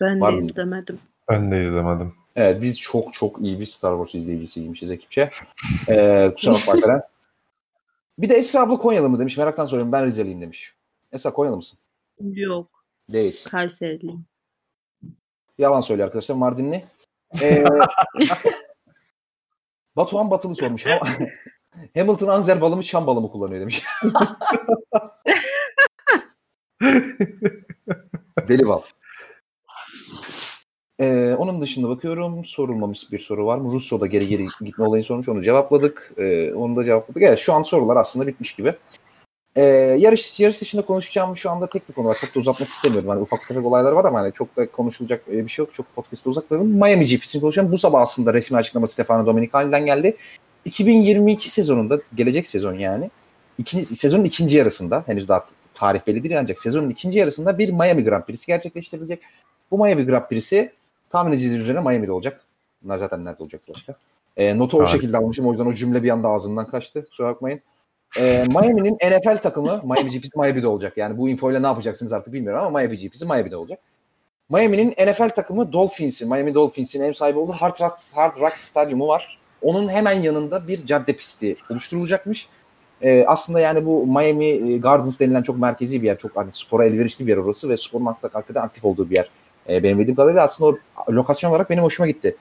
Ben 0.00 0.20
Var 0.20 0.32
de 0.32 0.36
mı? 0.36 0.42
izlemedim. 0.46 0.98
Ben 1.28 1.50
de 1.50 1.60
izlemedim. 1.62 2.14
Evet 2.36 2.62
biz 2.62 2.80
çok 2.80 3.14
çok 3.14 3.40
iyi 3.42 3.60
bir 3.60 3.66
Star 3.66 3.92
Wars 3.96 4.14
izleyicisiymişiz 4.14 4.90
ekipçe. 4.90 5.30
Ee, 5.88 6.30
kusura 6.34 6.54
bakma 6.54 6.72
Alperen. 6.72 7.02
Bir 8.20 8.28
de 8.28 8.34
Esra 8.34 8.60
abla 8.60 8.78
Konyalı 8.78 9.08
mı 9.08 9.18
demiş. 9.18 9.38
Meraktan 9.38 9.64
soruyorum 9.64 9.92
ben 9.92 10.06
Rizeliyim 10.06 10.40
demiş. 10.40 10.74
Esra 11.12 11.32
Konyalı 11.32 11.56
mısın? 11.56 11.78
Yok. 12.20 12.84
Değil. 13.12 13.44
Kayseriliyim. 13.48 14.24
Yalan 15.58 15.80
söylüyor 15.80 16.06
arkadaşlar. 16.06 16.34
Mardinli. 16.34 16.84
Ee, 17.40 17.64
Batuhan 19.96 20.30
Batılı 20.30 20.56
sormuş. 20.56 20.86
Ha- 20.86 21.00
Hamilton 21.94 22.28
Anzer 22.28 22.60
balı 22.60 22.76
mı 22.76 22.82
Çam 22.82 23.06
balı 23.06 23.20
mı 23.20 23.30
kullanıyor 23.30 23.60
demiş. 23.60 23.84
Deli 28.48 28.66
bal. 28.66 28.82
Ee, 31.00 31.34
onun 31.38 31.60
dışında 31.60 31.88
bakıyorum 31.88 32.44
sorulmamış 32.44 33.12
bir 33.12 33.18
soru 33.18 33.46
var 33.46 33.58
mı? 33.58 33.72
Russo'da 33.72 34.06
geri 34.06 34.28
geri 34.28 34.46
gitme 34.60 34.84
olayını 34.84 35.04
sormuş 35.04 35.28
onu 35.28 35.42
cevapladık. 35.42 36.12
Ee, 36.18 36.52
onu 36.54 36.76
da 36.76 36.84
cevapladık. 36.84 37.22
Evet 37.22 37.38
şu 37.38 37.52
an 37.52 37.62
sorular 37.62 37.96
aslında 37.96 38.26
bitmiş 38.26 38.54
gibi. 38.54 38.74
Ee, 39.56 39.62
yarış 39.98 40.40
yarış 40.40 40.60
dışında 40.60 40.82
konuşacağım 40.82 41.36
şu 41.36 41.50
anda 41.50 41.66
tek 41.66 41.88
bir 41.88 41.94
konu 41.94 42.08
var. 42.08 42.18
Çok 42.20 42.34
da 42.34 42.40
uzatmak 42.40 42.68
istemiyorum. 42.68 43.08
Hani 43.08 43.20
ufak 43.20 43.48
tefek 43.48 43.64
olaylar 43.64 43.92
var 43.92 44.04
ama 44.04 44.20
hani 44.20 44.32
çok 44.32 44.56
da 44.56 44.70
konuşulacak 44.70 45.22
e, 45.28 45.44
bir 45.44 45.48
şey 45.48 45.64
yok. 45.64 45.74
Çok 45.74 45.94
podcast'ta 45.94 46.30
uzaklarım. 46.30 46.66
Miami 46.66 47.04
GP'sini 47.04 47.40
konuşacağım. 47.40 47.72
Bu 47.72 47.78
sabah 47.78 48.00
aslında 48.00 48.34
resmi 48.34 48.56
açıklama 48.56 48.86
Stefano 48.86 49.26
Domenicali'den 49.26 49.86
geldi. 49.86 50.16
2022 50.64 51.50
sezonunda 51.50 52.00
gelecek 52.14 52.46
sezon 52.46 52.74
yani 52.74 53.10
ikinci, 53.58 53.84
sezonun 53.84 54.24
ikinci 54.24 54.56
yarısında 54.56 55.02
henüz 55.06 55.28
daha 55.28 55.46
tarih 55.74 56.00
belli 56.06 56.22
değil 56.24 56.38
ancak 56.38 56.58
sezonun 56.58 56.90
ikinci 56.90 57.18
yarısında 57.18 57.58
bir 57.58 57.68
Miami 57.68 58.04
Grand 58.04 58.24
Prix'si 58.24 58.46
gerçekleştirilecek. 58.46 59.22
Bu 59.70 59.84
Miami 59.84 60.06
Grand 60.06 60.28
Prix'si 60.28 60.72
tahmin 61.10 61.32
edeceğiniz 61.32 61.60
üzere 61.60 61.80
Miami'de 61.80 62.12
olacak. 62.12 62.40
Bunlar 62.82 62.96
zaten 62.96 63.24
nerede 63.24 63.42
olacak 63.42 63.62
başka. 63.68 63.94
E, 64.36 64.58
notu 64.58 64.76
o 64.76 64.80
Harika. 64.80 64.92
şekilde 64.92 65.16
almışım. 65.16 65.46
O 65.46 65.50
yüzden 65.50 65.66
o 65.66 65.72
cümle 65.72 66.02
bir 66.02 66.10
anda 66.10 66.28
ağzımdan 66.28 66.66
kaçtı. 66.66 67.06
Kusura 67.06 67.28
bakmayın. 67.28 67.60
E, 68.18 68.44
Miami'nin 68.48 68.94
NFL 69.18 69.36
takımı 69.36 69.82
Miami 69.84 70.10
GP'si 70.10 70.38
Miami'de 70.38 70.66
olacak. 70.66 70.96
Yani 70.96 71.18
bu 71.18 71.28
infoyla 71.28 71.60
ne 71.60 71.66
yapacaksınız 71.66 72.12
artık 72.12 72.32
bilmiyorum 72.32 72.60
ama 72.66 72.78
Miami 72.78 72.96
GP'si 72.96 73.26
Miami'de 73.26 73.56
olacak. 73.56 73.78
Miami'nin 74.50 74.90
NFL 74.90 75.28
takımı 75.28 75.72
Dolphins'in, 75.72 76.28
Miami 76.28 76.54
Dolphins'in 76.54 77.02
ev 77.02 77.12
sahibi 77.12 77.38
olduğu 77.38 77.52
Hard 77.52 77.80
Rock, 77.80 77.94
Hard 78.14 78.40
Rock 78.40 78.58
Stadyumu 78.58 79.08
var. 79.08 79.38
Onun 79.62 79.88
hemen 79.88 80.12
yanında 80.12 80.68
bir 80.68 80.86
cadde 80.86 81.12
pisti 81.12 81.56
oluşturulacakmış. 81.70 82.48
Ee, 83.02 83.24
aslında 83.26 83.60
yani 83.60 83.86
bu 83.86 84.06
Miami 84.06 84.46
e, 84.46 84.78
Gardens 84.78 85.20
denilen 85.20 85.42
çok 85.42 85.58
merkezi 85.58 86.02
bir 86.02 86.06
yer. 86.06 86.18
Çok 86.18 86.36
hani 86.36 86.52
spora 86.52 86.84
elverişli 86.84 87.26
bir 87.26 87.30
yer 87.30 87.36
orası 87.36 87.68
ve 87.68 87.76
sporun 87.76 88.04
hakikaten 88.04 88.62
aktif 88.62 88.84
olduğu 88.84 89.10
bir 89.10 89.16
yer. 89.16 89.30
Ee, 89.70 89.82
benim 89.82 89.98
bildiğim 89.98 90.16
kadarıyla 90.16 90.44
aslında 90.44 90.70
o 90.70 91.12
lokasyon 91.12 91.50
olarak 91.50 91.70
benim 91.70 91.82
hoşuma 91.82 92.06
gitti. 92.06 92.36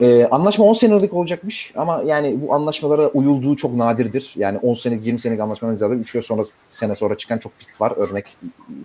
Ee, 0.00 0.24
anlaşma 0.24 0.64
10 0.64 0.72
senelik 0.72 1.14
olacakmış 1.14 1.72
ama 1.76 2.02
yani 2.06 2.40
bu 2.40 2.54
anlaşmalara 2.54 3.08
uyulduğu 3.08 3.56
çok 3.56 3.74
nadirdir. 3.74 4.34
Yani 4.36 4.58
10 4.58 4.74
senelik 4.74 5.06
20 5.06 5.20
senelik 5.20 5.40
anlaşmadan 5.40 5.74
ziyade 5.74 5.94
3 5.94 6.14
yıl 6.14 6.22
sonra 6.22 6.42
sene 6.68 6.94
sonra 6.94 7.16
çıkan 7.16 7.38
çok 7.38 7.58
pist 7.58 7.80
var. 7.80 7.92
Örnek 7.96 8.36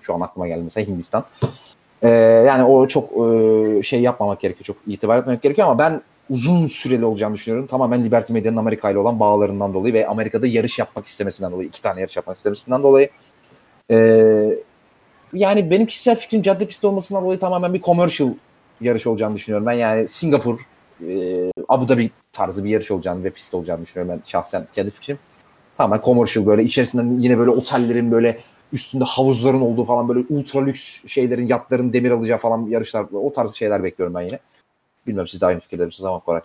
şu 0.02 0.14
an 0.14 0.22
aklıma 0.22 0.48
geldi 0.48 0.62
mesela 0.64 0.88
Hindistan. 0.88 1.24
Ee, 2.04 2.10
yani 2.48 2.64
o 2.64 2.88
çok 2.88 3.12
e, 3.12 3.84
şey 3.84 4.02
yapmamak 4.02 4.42
gerekiyor. 4.42 4.66
Çok 4.66 4.78
itibar 4.88 5.18
etmemek 5.18 5.42
gerekiyor 5.42 5.68
ama 5.68 5.80
ben 5.80 6.02
uzun 6.30 6.68
süreli 6.68 7.06
olacağını 7.06 7.34
düşünüyorum. 7.34 7.68
Tamamen 7.68 8.06
Liberty 8.06 8.34
Media'nın 8.34 8.58
Amerika 8.58 8.90
ile 8.90 9.00
olan 9.00 9.20
bağlarından 9.20 9.74
dolayı 9.74 9.94
ve 9.94 10.08
Amerika'da 10.08 10.48
yarış 10.48 10.80
yapmak 10.80 11.06
istemesinden 11.06 11.52
dolayı. 11.52 11.68
iki 11.68 11.82
tane 11.82 12.02
yarış 12.02 12.18
yapmak 12.18 12.38
istemesinden 12.38 12.84
dolayı. 12.84 13.10
Ee, 13.92 14.60
yani 15.34 15.72
benim 15.72 15.86
kişisel 15.86 16.16
fikrim 16.16 16.42
cadde 16.42 16.68
pisti 16.68 16.88
olmasından 16.88 17.24
dolayı 17.24 17.40
tamamen 17.40 17.74
bir 17.74 17.82
commercial 17.82 18.30
yarış 18.82 19.08
olacağını 19.08 19.36
düşünüyorum. 19.36 19.68
Ben 19.68 19.74
yani 19.74 20.08
Singapur, 20.08 20.60
e, 21.08 21.52
Abu 21.68 21.90
Dhabi 21.90 22.10
tarzı 22.34 22.64
bir 22.64 22.70
yarış 22.70 22.92
olacağını 22.92 23.24
ve 23.24 23.30
pist 23.30 23.54
olacağını 23.54 23.82
düşünüyorum 23.82 24.16
ben 24.18 24.30
şahsen 24.30 24.68
kendi 24.74 24.92
fikrim. 24.92 25.20
Tamamen 25.78 26.02
commercial 26.02 26.46
böyle 26.46 26.64
içerisinden 26.64 27.20
yine 27.20 27.38
böyle 27.38 27.50
otellerin 27.50 28.12
böyle 28.12 28.40
üstünde 28.74 29.04
havuzların 29.04 29.62
olduğu 29.62 29.86
falan 29.86 30.10
böyle 30.10 30.26
ultra 30.30 30.64
lüks 30.64 31.08
şeylerin, 31.08 31.48
yatların 31.48 31.94
demir 31.94 32.12
alacağı 32.12 32.38
falan 32.38 32.68
yarışlar 32.68 33.06
o 33.14 33.34
tarz 33.34 33.56
şeyler 33.56 33.84
bekliyorum 33.84 34.16
ben 34.16 34.22
yine. 34.22 34.40
Bilmiyorum 35.08 35.28
siz 35.28 35.42
de 35.42 35.46
aynı 35.46 35.60
fikirde 35.60 35.86
misiniz 35.86 36.06
ama 36.06 36.20
Koray. 36.20 36.42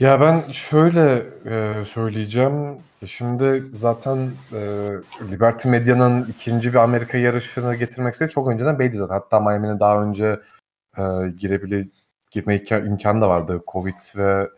Ya 0.00 0.20
ben 0.20 0.52
şöyle 0.52 1.26
e, 1.46 1.84
söyleyeceğim. 1.84 2.78
Şimdi 3.06 3.62
zaten 3.70 4.30
e, 4.52 4.60
Liberty 5.30 5.68
Media'nın 5.68 6.24
ikinci 6.24 6.72
bir 6.72 6.78
Amerika 6.78 7.18
yarışını 7.18 7.74
getirmek 7.74 8.14
istediği 8.14 8.32
çok 8.32 8.48
önceden 8.48 8.78
belliydi 8.78 8.96
zaten. 8.96 9.14
Hatta 9.14 9.40
Miami'nin 9.40 9.80
daha 9.80 10.02
önce 10.02 10.40
e, 10.98 11.02
girebile 11.38 11.84
girme 12.30 12.56
imkanı 12.86 13.20
da 13.20 13.28
vardı. 13.28 13.62
Covid 13.72 14.16
ve 14.16 14.48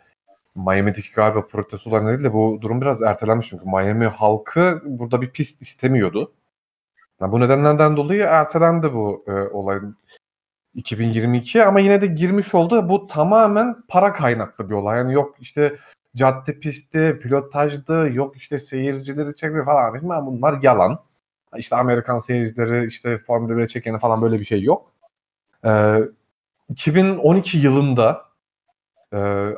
Miami'deki 0.54 1.12
galiba 1.14 1.46
protestolar 1.46 2.06
nedeniyle 2.06 2.32
bu 2.32 2.58
durum 2.60 2.80
biraz 2.80 3.02
ertelenmiş 3.02 3.48
çünkü 3.48 3.64
Miami 3.64 4.06
halkı 4.06 4.82
burada 4.84 5.22
bir 5.22 5.30
pist 5.30 5.62
istemiyordu. 5.62 6.32
Yani 7.20 7.32
bu 7.32 7.40
nedenlerden 7.40 7.96
dolayı 7.96 8.22
ertelendi 8.22 8.92
bu 8.94 9.24
e, 9.28 9.32
olay 9.32 9.80
2022 10.76 11.64
ama 11.64 11.80
yine 11.80 12.00
de 12.00 12.06
girmiş 12.06 12.54
oldu. 12.54 12.88
Bu 12.88 13.06
tamamen 13.06 13.76
para 13.88 14.12
kaynaklı 14.12 14.70
bir 14.70 14.74
olay. 14.74 14.98
Yani 14.98 15.12
yok 15.12 15.36
işte 15.40 15.76
cadde 16.16 16.58
pisti, 16.58 17.18
pilotajdı, 17.22 18.10
yok 18.12 18.36
işte 18.36 18.58
seyircileri 18.58 19.36
çekme 19.36 19.64
falan. 19.64 19.94
Bilmem 19.94 20.26
bunlar 20.26 20.62
yalan. 20.62 20.98
İşte 21.56 21.76
Amerikan 21.76 22.18
seyircileri 22.18 22.86
işte 22.86 23.18
Formula 23.18 23.52
1'e 23.52 23.66
çekeni 23.68 23.98
falan 23.98 24.22
böyle 24.22 24.38
bir 24.38 24.44
şey 24.44 24.62
yok. 24.62 24.92
Ee, 25.64 25.98
2012 26.68 27.58
yılında 27.58 28.22
e, 29.12 29.50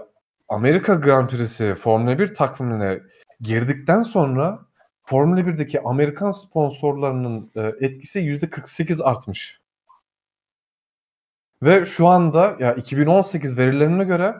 Amerika 0.49 0.95
Grand 0.95 1.31
Prix'si 1.31 1.75
Formula 1.75 2.19
1 2.19 2.35
takvimine 2.35 3.01
girdikten 3.41 4.03
sonra 4.03 4.59
Formula 5.05 5.41
1'deki 5.41 5.81
Amerikan 5.81 6.31
sponsorlarının 6.31 7.51
e, 7.57 7.61
etkisi 7.87 8.21
%48 8.21 9.03
artmış. 9.03 9.61
Ve 11.63 11.87
şu 11.87 12.07
anda 12.09 12.57
ya 12.59 12.75
2018 12.75 13.59
verilerine 13.59 14.05
göre 14.05 14.35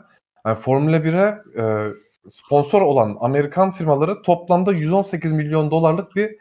yani 0.45 0.57
Formula 0.57 0.97
1'e 0.97 1.41
e, 1.61 1.93
sponsor 2.29 2.81
olan 2.81 3.17
Amerikan 3.19 3.71
firmaları 3.71 4.21
toplamda 4.21 4.71
118 4.71 5.31
milyon 5.31 5.71
dolarlık 5.71 6.15
bir 6.15 6.35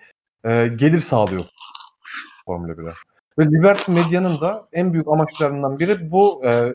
e, 0.44 0.68
gelir 0.68 1.00
sağlıyor 1.00 1.44
Formula 2.46 2.72
1'e. 2.72 2.92
Ve 3.38 3.44
Liberty 3.44 3.92
Media'nın 3.92 4.40
da 4.40 4.68
en 4.72 4.92
büyük 4.92 5.08
amaçlarından 5.08 5.78
biri 5.78 6.10
bu 6.10 6.44
e, 6.44 6.74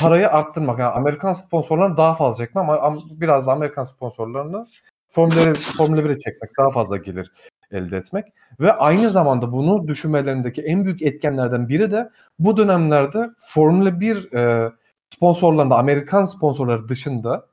parayı 0.00 0.28
arttırmak. 0.28 0.78
Yani 0.78 0.92
Amerikan 0.92 1.32
sponsorlarını 1.32 1.96
daha 1.96 2.14
fazla 2.14 2.44
çekmek 2.44 2.64
ama 2.64 2.74
am- 2.74 3.20
biraz 3.20 3.46
da 3.46 3.52
Amerikan 3.52 3.82
sponsorlarını 3.82 4.66
Formula, 5.08 5.52
Formula 5.54 6.00
1'e 6.00 6.14
çekmek, 6.14 6.50
daha 6.58 6.70
fazla 6.70 6.96
gelir 6.96 7.32
elde 7.74 7.96
etmek. 7.96 8.24
Ve 8.60 8.72
aynı 8.72 9.10
zamanda 9.10 9.52
bunu 9.52 9.88
düşünmelerindeki 9.88 10.62
en 10.62 10.84
büyük 10.84 11.02
etkenlerden 11.02 11.68
biri 11.68 11.90
de 11.90 12.10
bu 12.38 12.56
dönemlerde 12.56 13.30
Formula 13.38 14.00
1 14.00 14.32
e, 14.32 14.72
sponsorlarında, 15.14 15.78
Amerikan 15.78 16.24
sponsorları 16.24 16.88
dışında 16.88 17.46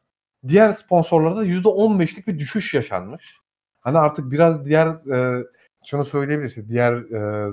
diğer 0.48 0.72
sponsorlarda 0.72 1.46
%15'lik 1.46 2.28
bir 2.28 2.40
düşüş 2.40 2.74
yaşanmış. 2.74 3.38
Hani 3.82 3.98
artık 3.98 4.32
biraz 4.32 4.66
diğer 4.66 4.88
e, 4.88 5.46
şunu 5.86 6.06
söyleyebiliriz. 6.06 6.70
Diğer 6.70 6.94
e, 6.94 7.52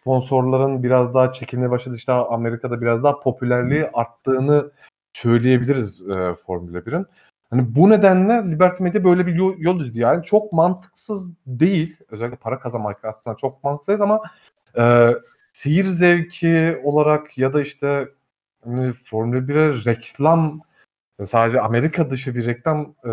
sponsorların 0.00 0.82
biraz 0.82 1.14
daha 1.14 1.32
çekilmeye 1.32 1.70
başladı. 1.70 1.96
İşte 1.96 2.12
Amerika'da 2.12 2.80
biraz 2.80 3.02
daha 3.02 3.20
popülerliği 3.20 3.90
arttığını 3.92 4.70
söyleyebiliriz 5.12 6.08
e, 6.08 6.34
Formula 6.46 6.78
1'in. 6.78 7.06
Hani 7.54 7.74
bu 7.74 7.90
nedenle 7.90 8.50
Liberty 8.50 8.82
Media 8.82 9.04
böyle 9.04 9.26
bir 9.26 9.34
yol, 9.34 9.54
yol 9.58 9.80
izliyor. 9.80 10.12
Yani 10.12 10.24
çok 10.24 10.52
mantıksız 10.52 11.30
değil. 11.46 11.96
Özellikle 12.10 12.36
para 12.36 12.58
kazanmak 12.58 13.04
aslında 13.04 13.36
çok 13.36 13.64
mantıksız 13.64 14.00
ama 14.00 14.20
e, 14.78 15.14
seyir 15.52 15.84
zevki 15.84 16.80
olarak 16.84 17.38
ya 17.38 17.54
da 17.54 17.62
işte 17.62 18.08
hani 18.64 18.92
Formula 19.04 19.38
1'e 19.38 19.92
reklam 19.92 20.60
sadece 21.26 21.60
Amerika 21.60 22.10
dışı 22.10 22.34
bir 22.34 22.46
reklam 22.46 22.94
e, 23.06 23.10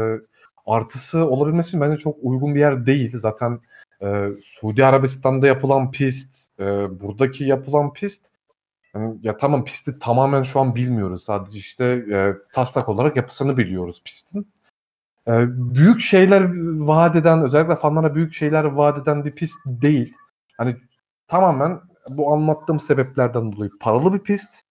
artısı 0.66 1.26
olabilmesi 1.26 1.68
için 1.68 1.82
bence 1.82 1.98
çok 1.98 2.18
uygun 2.22 2.56
bir 2.56 2.60
yer 2.60 2.86
değil. 2.86 3.18
Zaten 3.18 3.60
e, 4.02 4.28
Suudi 4.44 4.86
Arabistan'da 4.86 5.48
yapılan 5.48 5.92
pist, 5.92 6.60
e, 6.60 6.66
buradaki 7.02 7.44
yapılan 7.44 7.94
pist 7.94 8.26
yani 8.96 9.18
ya 9.24 9.38
tamam 9.38 9.66
pisti 9.66 10.00
tamamen 10.00 10.44
şu 10.44 10.60
an 10.60 10.76
bilmiyoruz. 10.76 11.24
Sadece 11.24 11.58
işte 11.58 11.86
e, 11.86 12.34
taslak 12.54 12.90
olarak 12.90 13.18
yapısını 13.18 13.58
biliyoruz 13.58 14.02
pistin. 14.06 14.48
E, 15.28 15.32
büyük 15.76 16.02
şeyler 16.02 16.52
vaat 16.88 17.16
eden, 17.16 17.42
özellikle 17.42 17.76
fanlara 17.76 18.16
büyük 18.16 18.34
şeyler 18.34 18.64
vaat 18.64 18.98
eden 18.98 19.26
bir 19.26 19.32
pist 19.32 19.60
değil. 19.66 20.14
Hani 20.58 20.76
tamamen 21.28 21.80
bu 22.10 22.34
anlattığım 22.34 22.80
sebeplerden 22.80 23.52
dolayı 23.52 23.72
paralı 23.80 24.14
bir 24.14 24.20
pist 24.20 24.62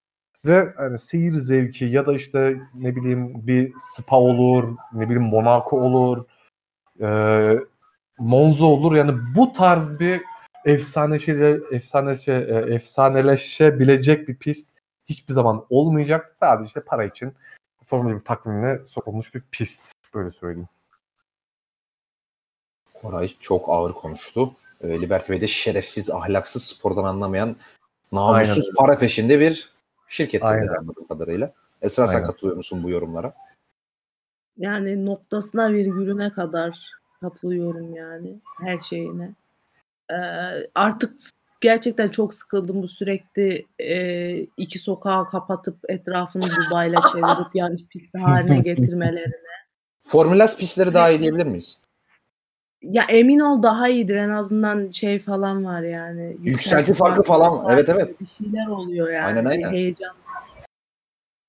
ve 0.44 0.74
hani 0.76 0.98
seyir 0.98 1.32
zevki 1.32 1.84
ya 1.84 2.06
da 2.06 2.12
işte 2.12 2.60
ne 2.74 2.96
bileyim 2.96 3.46
bir 3.46 3.72
Spa 3.78 4.16
olur, 4.16 4.76
ne 4.92 5.04
bileyim 5.04 5.22
Monaco 5.22 5.80
olur, 5.80 6.24
e, 7.00 7.58
Monza 8.18 8.66
olur. 8.66 8.96
Yani 8.96 9.12
bu 9.36 9.52
tarz 9.52 10.00
bir 10.00 10.22
efsaneşe, 10.64 11.60
efsaneşe, 11.72 12.32
e, 12.32 12.74
efsaneleşebilecek 12.74 14.28
bir 14.28 14.36
pist 14.36 14.68
hiçbir 15.06 15.34
zaman 15.34 15.66
olmayacak. 15.70 16.36
Sadece 16.40 16.66
işte 16.66 16.80
para 16.80 17.04
için 17.04 17.32
Formula 17.86 18.14
1 18.14 18.24
takvimine 18.24 18.86
sokulmuş 18.86 19.34
bir 19.34 19.42
pist. 19.52 19.92
Böyle 20.14 20.30
söyleyeyim. 20.32 20.68
Koray 22.94 23.28
çok 23.40 23.68
ağır 23.68 23.92
konuştu. 23.92 24.52
E, 24.80 25.00
Liberty 25.00 25.32
Bey'de 25.32 25.46
şerefsiz, 25.46 26.10
ahlaksız, 26.10 26.62
spordan 26.62 27.04
anlamayan, 27.04 27.56
namussuz 28.12 28.68
Aynen 28.68 28.74
para 28.76 28.98
peşinde 28.98 29.40
bir 29.40 29.72
şirket 30.08 30.42
anladığım 30.44 31.06
kadarıyla. 31.08 31.52
Esra 31.82 32.06
sen 32.06 32.24
katılıyor 32.24 32.56
musun 32.56 32.82
bu 32.82 32.90
yorumlara? 32.90 33.34
Yani 34.56 35.06
noktasına 35.06 35.72
virgülüne 35.72 36.30
kadar 36.30 36.90
katılıyorum 37.20 37.94
yani 37.94 38.40
her 38.58 38.80
şeyine. 38.80 39.34
Artık 40.74 41.12
gerçekten 41.60 42.08
çok 42.08 42.34
sıkıldım 42.34 42.82
bu 42.82 42.88
sürekli 42.88 43.66
e, 43.78 44.38
iki 44.56 44.78
sokağı 44.78 45.26
kapatıp 45.26 45.76
etrafını 45.88 46.42
Dubai'yle 46.42 46.96
çevirip 47.12 47.54
yarış 47.54 47.82
pisti 47.84 48.18
haline 48.18 48.60
getirmeleri. 48.60 49.32
Formülas 50.06 50.58
pistleri 50.58 50.94
daha 50.94 51.10
iyi 51.10 51.20
diyebilir 51.20 51.46
miyiz? 51.46 51.78
Ya 52.82 53.04
emin 53.08 53.40
ol 53.40 53.62
daha 53.62 53.88
iyidir 53.88 54.16
en 54.16 54.30
azından 54.30 54.90
şey 54.90 55.18
falan 55.18 55.64
var 55.64 55.82
yani. 55.82 56.36
Yükselti 56.42 56.94
farkı 56.94 57.22
falan. 57.22 57.74
Evet, 57.74 57.88
evet. 57.88 58.20
Bir 58.20 58.26
şeyler 58.26 58.66
oluyor 58.66 59.10
yani. 59.10 59.26
Aynen, 59.26 59.44
aynen. 59.44 59.72
heyecan. 59.72 60.14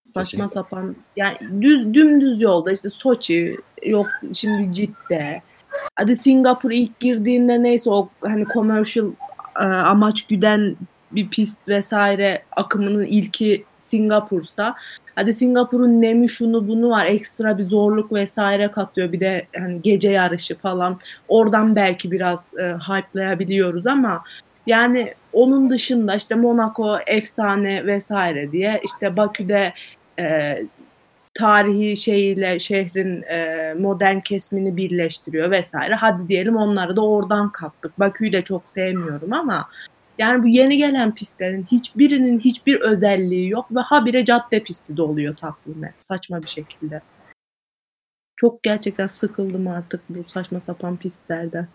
Saçma 0.05 0.23
Kesinlikle. 0.23 0.47
sapan. 0.47 0.95
Yani 1.15 1.37
düz 1.61 1.93
dümdüz 1.93 2.41
yolda 2.41 2.71
işte 2.71 2.89
Soçi 2.89 3.57
yok 3.83 4.07
şimdi 4.33 4.73
Cidde. 4.73 5.41
Hadi 5.95 6.15
Singapur 6.15 6.71
ilk 6.71 6.99
girdiğinde 6.99 7.63
neyse 7.63 7.89
o 7.89 8.09
hani 8.21 8.45
commercial 8.53 9.07
e, 9.59 9.63
amaç 9.63 10.27
güden 10.27 10.75
bir 11.11 11.29
pist 11.29 11.67
vesaire 11.67 12.43
akımının 12.55 13.03
ilki 13.03 13.63
Singapur'sa 13.79 14.75
hadi 15.15 15.33
Singapur'un 15.33 16.01
nemi 16.01 16.29
şunu 16.29 16.67
bunu 16.67 16.89
var 16.89 17.05
ekstra 17.05 17.57
bir 17.57 17.63
zorluk 17.63 18.13
vesaire 18.13 18.71
katıyor. 18.71 19.11
Bir 19.11 19.19
de 19.19 19.47
hani 19.55 19.81
gece 19.81 20.11
yarışı 20.11 20.57
falan 20.57 20.99
oradan 21.27 21.75
belki 21.75 22.11
biraz 22.11 22.49
e, 22.59 22.63
hype'layabiliyoruz 22.63 23.87
ama 23.87 24.23
yani 24.67 25.13
onun 25.33 25.69
dışında 25.69 26.15
işte 26.15 26.35
Monaco 26.35 26.97
efsane 27.07 27.85
vesaire 27.85 28.51
diye 28.51 28.81
işte 28.83 29.17
Bakü'de 29.17 29.73
e, 30.19 30.57
tarihi 31.33 31.97
şeyiyle 31.97 32.59
şehrin 32.59 33.23
e, 33.23 33.73
modern 33.79 34.19
kesmini 34.19 34.77
birleştiriyor 34.77 35.51
vesaire. 35.51 35.95
Hadi 35.95 36.27
diyelim 36.27 36.55
onları 36.55 36.95
da 36.95 37.05
oradan 37.05 37.51
kattık. 37.51 37.99
Bakü'yü 37.99 38.31
de 38.31 38.41
çok 38.41 38.69
sevmiyorum 38.69 39.33
ama 39.33 39.69
yani 40.17 40.43
bu 40.43 40.47
yeni 40.47 40.77
gelen 40.77 41.15
pistlerin 41.15 41.65
hiçbirinin 41.71 42.39
hiçbir 42.39 42.81
özelliği 42.81 43.49
yok 43.49 43.75
ve 43.75 43.79
habire 43.79 44.25
cadde 44.25 44.63
pisti 44.63 44.97
de 44.97 45.01
oluyor 45.01 45.35
takvime 45.35 45.93
saçma 45.99 46.41
bir 46.41 46.47
şekilde. 46.47 47.01
Çok 48.35 48.63
gerçekten 48.63 49.07
sıkıldım 49.07 49.67
artık 49.67 50.01
bu 50.09 50.23
saçma 50.23 50.59
sapan 50.59 50.97
pistlerden. 50.97 51.67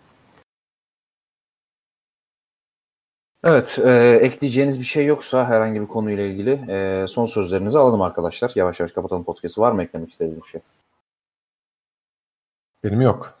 Evet, 3.49 3.79
e, 3.85 4.19
ekleyeceğiniz 4.21 4.79
bir 4.79 4.85
şey 4.85 5.05
yoksa 5.05 5.49
herhangi 5.49 5.81
bir 5.81 5.87
konuyla 5.87 6.23
ilgili 6.23 6.59
e, 6.69 7.05
son 7.07 7.25
sözlerinizi 7.25 7.79
alalım 7.79 8.01
arkadaşlar. 8.01 8.51
Yavaş 8.55 8.79
yavaş 8.79 8.91
kapatalım 8.91 9.23
podcast'ı. 9.23 9.61
Var 9.61 9.71
mı 9.71 9.83
eklemek 9.83 10.11
istediğiniz 10.11 10.43
bir 10.43 10.47
şey? 10.47 10.61
Benim 12.83 13.01
yok. 13.01 13.39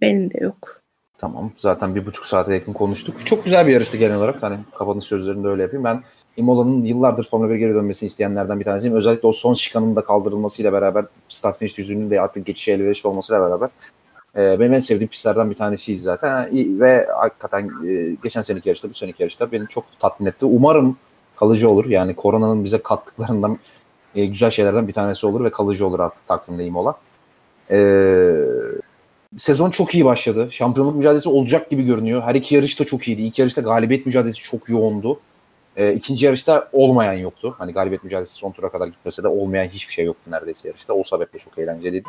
Benim 0.00 0.30
de 0.30 0.38
yok. 0.44 0.80
Tamam. 1.18 1.52
Zaten 1.56 1.94
bir 1.94 2.06
buçuk 2.06 2.26
saate 2.26 2.54
yakın 2.54 2.72
konuştuk. 2.72 3.26
Çok 3.26 3.44
güzel 3.44 3.66
bir 3.66 3.72
yarıştı 3.72 3.96
genel 3.96 4.16
olarak. 4.16 4.42
Hani 4.42 4.58
kapanış 4.74 5.04
sözlerini 5.04 5.44
de 5.44 5.48
öyle 5.48 5.62
yapayım. 5.62 5.84
Ben 5.84 6.02
Imola'nın 6.36 6.84
yıllardır 6.84 7.24
Formula 7.24 7.50
1 7.50 7.56
geri 7.56 7.74
dönmesini 7.74 8.06
isteyenlerden 8.06 8.60
bir 8.60 8.64
tanesiyim. 8.64 8.96
Özellikle 8.96 9.28
o 9.28 9.32
son 9.32 9.54
şikanın 9.54 9.96
da 9.96 10.04
kaldırılmasıyla 10.04 10.72
beraber 10.72 11.04
start 11.28 11.58
finish 11.58 11.78
düzlüğünün 11.78 12.10
de 12.10 12.20
artık 12.20 12.46
geçişe 12.46 12.72
elverişli 12.72 13.08
olmasıyla 13.08 13.42
beraber 13.42 13.70
e, 14.36 14.60
benim 14.60 14.72
en 14.72 14.78
sevdiğim 14.78 15.08
pistlerden 15.08 15.50
bir 15.50 15.54
tanesiydi 15.54 16.00
zaten. 16.00 16.48
Ve 16.80 17.06
hakikaten 17.16 17.70
e, 17.86 18.16
geçen 18.22 18.40
seneki 18.40 18.68
yarışta, 18.68 18.90
bu 18.90 18.94
seneki 18.94 19.22
yarışta 19.22 19.52
beni 19.52 19.68
çok 19.68 19.84
tatmin 20.00 20.26
etti. 20.26 20.46
Umarım 20.46 20.96
kalıcı 21.36 21.70
olur. 21.70 21.86
Yani 21.86 22.16
koronanın 22.16 22.64
bize 22.64 22.82
kattıklarından 22.82 23.58
e, 24.14 24.26
güzel 24.26 24.50
şeylerden 24.50 24.88
bir 24.88 24.92
tanesi 24.92 25.26
olur 25.26 25.44
ve 25.44 25.50
kalıcı 25.50 25.86
olur 25.86 26.00
artık 26.00 26.28
takvimde 26.28 26.64
Imola. 26.64 26.94
Eee 27.70 28.44
sezon 29.38 29.70
çok 29.70 29.94
iyi 29.94 30.04
başladı. 30.04 30.48
Şampiyonluk 30.50 30.96
mücadelesi 30.96 31.28
olacak 31.28 31.70
gibi 31.70 31.82
görünüyor. 31.82 32.22
Her 32.22 32.34
iki 32.34 32.54
yarış 32.54 32.80
da 32.80 32.84
çok 32.84 33.08
iyiydi. 33.08 33.22
İlk 33.22 33.38
yarışta 33.38 33.60
galibiyet 33.60 34.06
mücadelesi 34.06 34.42
çok 34.42 34.68
yoğundu. 34.68 35.20
E, 35.76 35.92
ikinci 35.92 36.26
yarışta 36.26 36.68
olmayan 36.72 37.12
yoktu. 37.12 37.54
Hani 37.58 37.72
galibiyet 37.72 38.04
mücadelesi 38.04 38.34
son 38.34 38.52
tura 38.52 38.68
kadar 38.68 38.86
gitmese 38.86 39.22
de 39.22 39.28
olmayan 39.28 39.68
hiçbir 39.68 39.92
şey 39.92 40.04
yoktu 40.04 40.30
neredeyse 40.30 40.68
yarışta. 40.68 40.94
O 40.94 41.04
sebeple 41.04 41.38
çok 41.38 41.58
eğlenceliydi. 41.58 42.08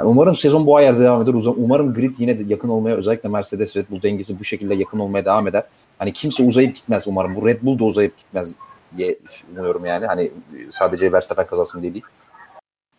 Yani 0.00 0.08
umarım 0.08 0.36
sezon 0.36 0.66
bu 0.66 0.76
ayarda 0.76 1.00
devam 1.00 1.22
eder. 1.22 1.32
Umarım 1.56 1.94
grid 1.94 2.14
yine 2.18 2.38
de 2.38 2.42
yakın 2.48 2.68
olmaya 2.68 2.96
özellikle 2.96 3.28
Mercedes 3.28 3.76
Red 3.76 3.90
Bull 3.90 4.02
dengesi 4.02 4.40
bu 4.40 4.44
şekilde 4.44 4.74
yakın 4.74 4.98
olmaya 4.98 5.24
devam 5.24 5.48
eder. 5.48 5.62
Hani 5.98 6.12
kimse 6.12 6.42
uzayıp 6.42 6.76
gitmez 6.76 7.08
umarım. 7.08 7.36
Bu 7.36 7.46
Red 7.46 7.62
Bull 7.62 7.78
da 7.78 7.84
uzayıp 7.84 8.18
gitmez 8.18 8.56
diye 8.96 9.18
umuyorum 9.50 9.84
yani. 9.84 10.06
Hani 10.06 10.30
sadece 10.70 11.12
Verstappen 11.12 11.46
kazasın 11.46 11.82
diye 11.82 11.94
değil. 11.94 12.04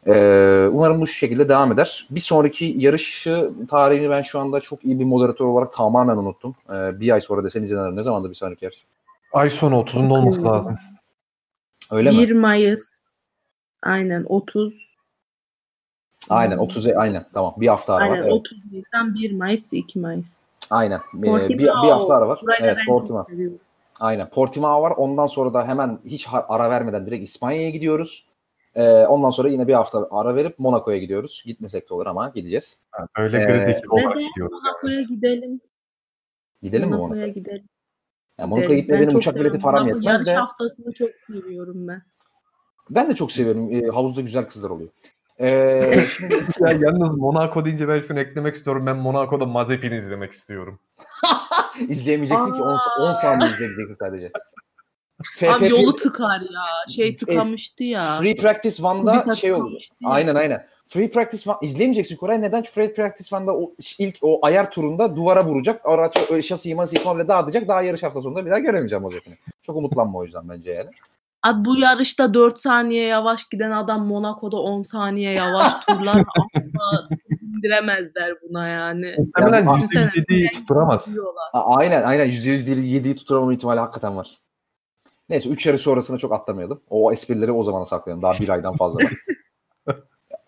Ee, 0.07 0.68
umarım 0.72 1.02
bu 1.02 1.07
şekilde 1.07 1.49
devam 1.49 1.72
eder. 1.72 2.07
Bir 2.11 2.19
sonraki 2.19 2.76
yarışı 2.78 3.52
tarihini 3.69 4.10
ben 4.10 4.22
şu 4.22 4.40
anda 4.40 4.60
çok 4.60 4.86
iyi 4.86 4.99
bir 4.99 5.06
moderatör 5.06 5.45
olarak 5.45 5.73
tamamen 5.73 6.18
unuttum. 6.18 6.56
Ee, 6.69 6.99
bir 6.99 7.11
ay 7.11 7.22
sonra 7.22 7.44
desen 7.44 7.64
izlenir. 7.64 7.95
Ne 7.95 8.03
zamandı 8.03 8.30
bir 8.30 8.36
sonraki 8.36 8.65
yarış? 8.65 8.86
Ay 9.34 9.49
sonu 9.49 9.76
30'unda 9.76 10.14
olması 10.14 10.44
lazım. 10.44 10.78
Öyle 11.91 12.11
mi? 12.11 12.18
1 12.18 12.32
Mayıs. 12.32 12.84
Aynen 13.84 14.26
30. 14.30 14.90
Aynen 16.32 16.58
30 16.58 16.88
aynen 16.88 17.26
tamam. 17.34 17.53
Bir 17.58 17.68
hafta 17.68 17.95
ara 17.95 18.06
var. 18.06 18.12
Aynen 18.12 18.24
Evet. 18.24 18.34
30 18.34 18.58
Nisan 18.72 19.16
1 19.16 19.32
Mayıs 19.32 19.64
2 19.72 19.99
Mayıs. 19.99 20.28
Aynen. 20.70 20.99
Ee, 21.18 21.49
bir, 21.49 21.58
bir 21.60 21.68
hafta 21.68 22.16
ara 22.16 22.28
var. 22.28 22.40
Burayı 22.44 22.62
da 22.62 22.66
Evet 22.66 22.78
Portimao. 22.88 23.26
Aynen. 23.99 24.30
Portimao 24.30 24.82
var. 24.82 24.94
Ondan 24.98 25.26
sonra 25.28 25.53
da 25.53 25.68
hemen 25.68 25.99
hiç 26.06 26.28
ara 26.32 26.70
vermeden 26.70 27.06
direkt 27.06 27.24
İspanya'ya 27.24 27.70
gidiyoruz. 27.70 28.26
Ee, 28.76 28.84
ondan 29.06 29.30
sonra 29.30 29.49
yine 29.49 29.68
bir 29.68 29.74
hafta 29.74 30.08
ara 30.12 30.36
verip 30.36 30.60
Monaco'ya 30.60 30.98
gidiyoruz. 30.98 31.44
Gitmesek 31.45 31.90
de 31.90 31.94
olur 31.94 32.06
ama 32.06 32.30
gideceğiz. 32.36 32.80
Yani 32.99 33.08
öyle 33.18 33.38
Ee, 33.41 33.45
grid 33.45 33.76
ekibi 33.76 33.90
olarak 33.90 34.18
gidiyoruz. 34.30 34.53
Monaco'ya 34.64 34.95
yani. 34.95 35.08
gidelim. 35.08 35.62
Gidelim 36.64 36.90
mi 36.90 36.95
Monaco'ya 36.95 37.08
Monaco'ya? 37.22 37.28
gidelim. 37.34 37.70
Yani 38.38 38.49
Monaco'ya 38.49 38.80
gitmeye 38.80 38.99
Ben 39.02 39.08
benim 39.08 39.18
uçak 39.18 39.36
bileti 39.36 39.60
param 39.60 39.80
Monaco 39.84 39.95
yetmez 39.98 40.14
Yarış 40.14 40.28
de. 40.28 40.36
haftasını 40.36 40.94
çok 40.94 41.10
seviyorum 41.28 41.88
ben. 41.88 42.02
Ben 42.90 43.10
de 43.10 43.16
çok 43.16 43.32
seviyorum. 43.32 43.72
Ee, 43.74 43.88
havuzda 43.88 44.22
güzel 44.22 44.45
kızlar 44.45 44.70
oluyor. 44.70 44.90
Ee, 45.41 46.05
şimdi 46.18 46.34
Ya 46.59 46.72
yalnız 46.72 47.18
Monaco 47.18 47.65
deyince 47.65 47.88
ben 47.88 48.03
şunu 48.07 48.19
eklemek 48.19 48.55
istiyorum. 48.55 48.85
Ben 48.85 48.95
Monaco'da 48.97 49.45
Mazepin'i 49.45 49.97
izlemek 49.97 50.31
istiyorum. 50.31 50.80
izleyemeyeceksin 51.88 52.53
ki 52.53 52.61
10, 52.61 52.80
10 52.99 53.11
saniye 53.11 53.49
izleyeceksin 53.49 53.93
sadece. 53.93 54.31
Abi 55.47 55.65
FPP 55.65 55.69
yolu 55.69 55.95
tıkar 55.95 56.41
ya. 56.41 56.93
Şey 56.95 57.15
tıkamıştı 57.15 57.84
ya. 57.84 58.19
Free 58.19 58.35
Practice 58.35 58.84
One'da 58.84 59.35
şey 59.35 59.49
ya. 59.49 59.57
Aynen 60.05 60.35
aynen. 60.35 60.65
Free 60.88 61.11
Practice 61.11 61.51
One 61.51 61.57
izleyemeyeceksin 61.61 62.15
Koray. 62.15 62.41
Neden? 62.41 62.61
Çünkü 62.61 62.72
Free 62.72 62.93
Practice 62.93 63.35
One'da 63.35 63.55
o 63.55 63.73
ilk 63.99 64.18
o 64.22 64.39
ayar 64.45 64.72
turunda 64.72 65.15
duvara 65.15 65.45
vuracak. 65.45 65.81
Araç 65.84 66.18
öyle 66.31 66.41
şasiyi 66.41 66.76
masiyi 66.76 67.03
komple 67.03 67.27
dağıtacak. 67.27 67.68
Daha 67.68 67.81
yarış 67.81 68.03
hafta 68.03 68.22
sonunda 68.22 68.45
bir 68.45 68.51
daha 68.51 68.59
göremeyeceğim 68.59 69.05
o. 69.05 69.09
Çok 69.61 69.76
umutlanma 69.76 70.19
o 70.19 70.23
yüzden 70.23 70.49
bence 70.49 70.72
yani. 70.72 70.89
Abi 71.43 71.65
bu 71.65 71.77
yarışta 71.77 72.34
4 72.34 72.59
saniye 72.59 73.05
yavaş 73.07 73.43
giden 73.49 73.72
adam 73.72 74.05
Monaco'da 74.05 74.57
10 74.57 74.81
saniye 74.81 75.34
yavaş 75.38 75.73
turlar 75.88 76.23
asla 76.38 77.07
indiremezler 77.41 78.41
buna 78.41 78.69
yani. 78.69 79.15
Muhtemelen 79.18 79.65
Ya, 79.65 79.73
düşünsene. 79.73 80.05
%107'yi 80.05 80.49
tutturamaz. 80.51 81.13
Diyorlar. 81.15 81.49
A- 81.53 81.76
aynen 81.76 82.03
aynen. 82.03 82.27
%100 82.27 82.65
değil 82.68 83.03
7'yi 83.05 83.15
tutturamama 83.15 83.53
ihtimali 83.53 83.80
hakikaten 83.80 84.18
var. 84.18 84.38
Neyse 85.30 85.49
3 85.49 85.65
yarış 85.65 85.81
sonrasını 85.81 86.18
çok 86.18 86.34
atlamayalım. 86.34 86.81
O 86.89 87.11
esprileri 87.11 87.51
o 87.51 87.63
zamana 87.63 87.85
saklayalım. 87.85 88.22
Daha 88.23 88.34
bir 88.39 88.49
aydan 88.49 88.76
fazla 88.76 88.99
var. 89.03 89.13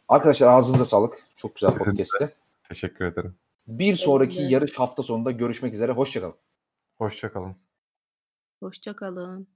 Arkadaşlar 0.09 0.47
ağzınıza 0.47 0.85
sağlık. 0.85 1.13
Çok 1.35 1.55
güzel 1.55 1.71
podcast'ti. 1.77 2.29
Teşekkür 2.69 3.05
ederim. 3.05 3.35
Bir 3.67 3.93
sonraki 3.93 4.41
Evet. 4.41 4.51
yarış 4.51 4.79
hafta 4.79 5.03
sonunda 5.03 5.31
görüşmek 5.31 5.73
üzere. 5.73 5.91
Hoşçakalın. 5.91 6.35
Hoşçakalın. 6.97 7.55
Hoşça 8.59 8.95
kalın. 8.95 9.47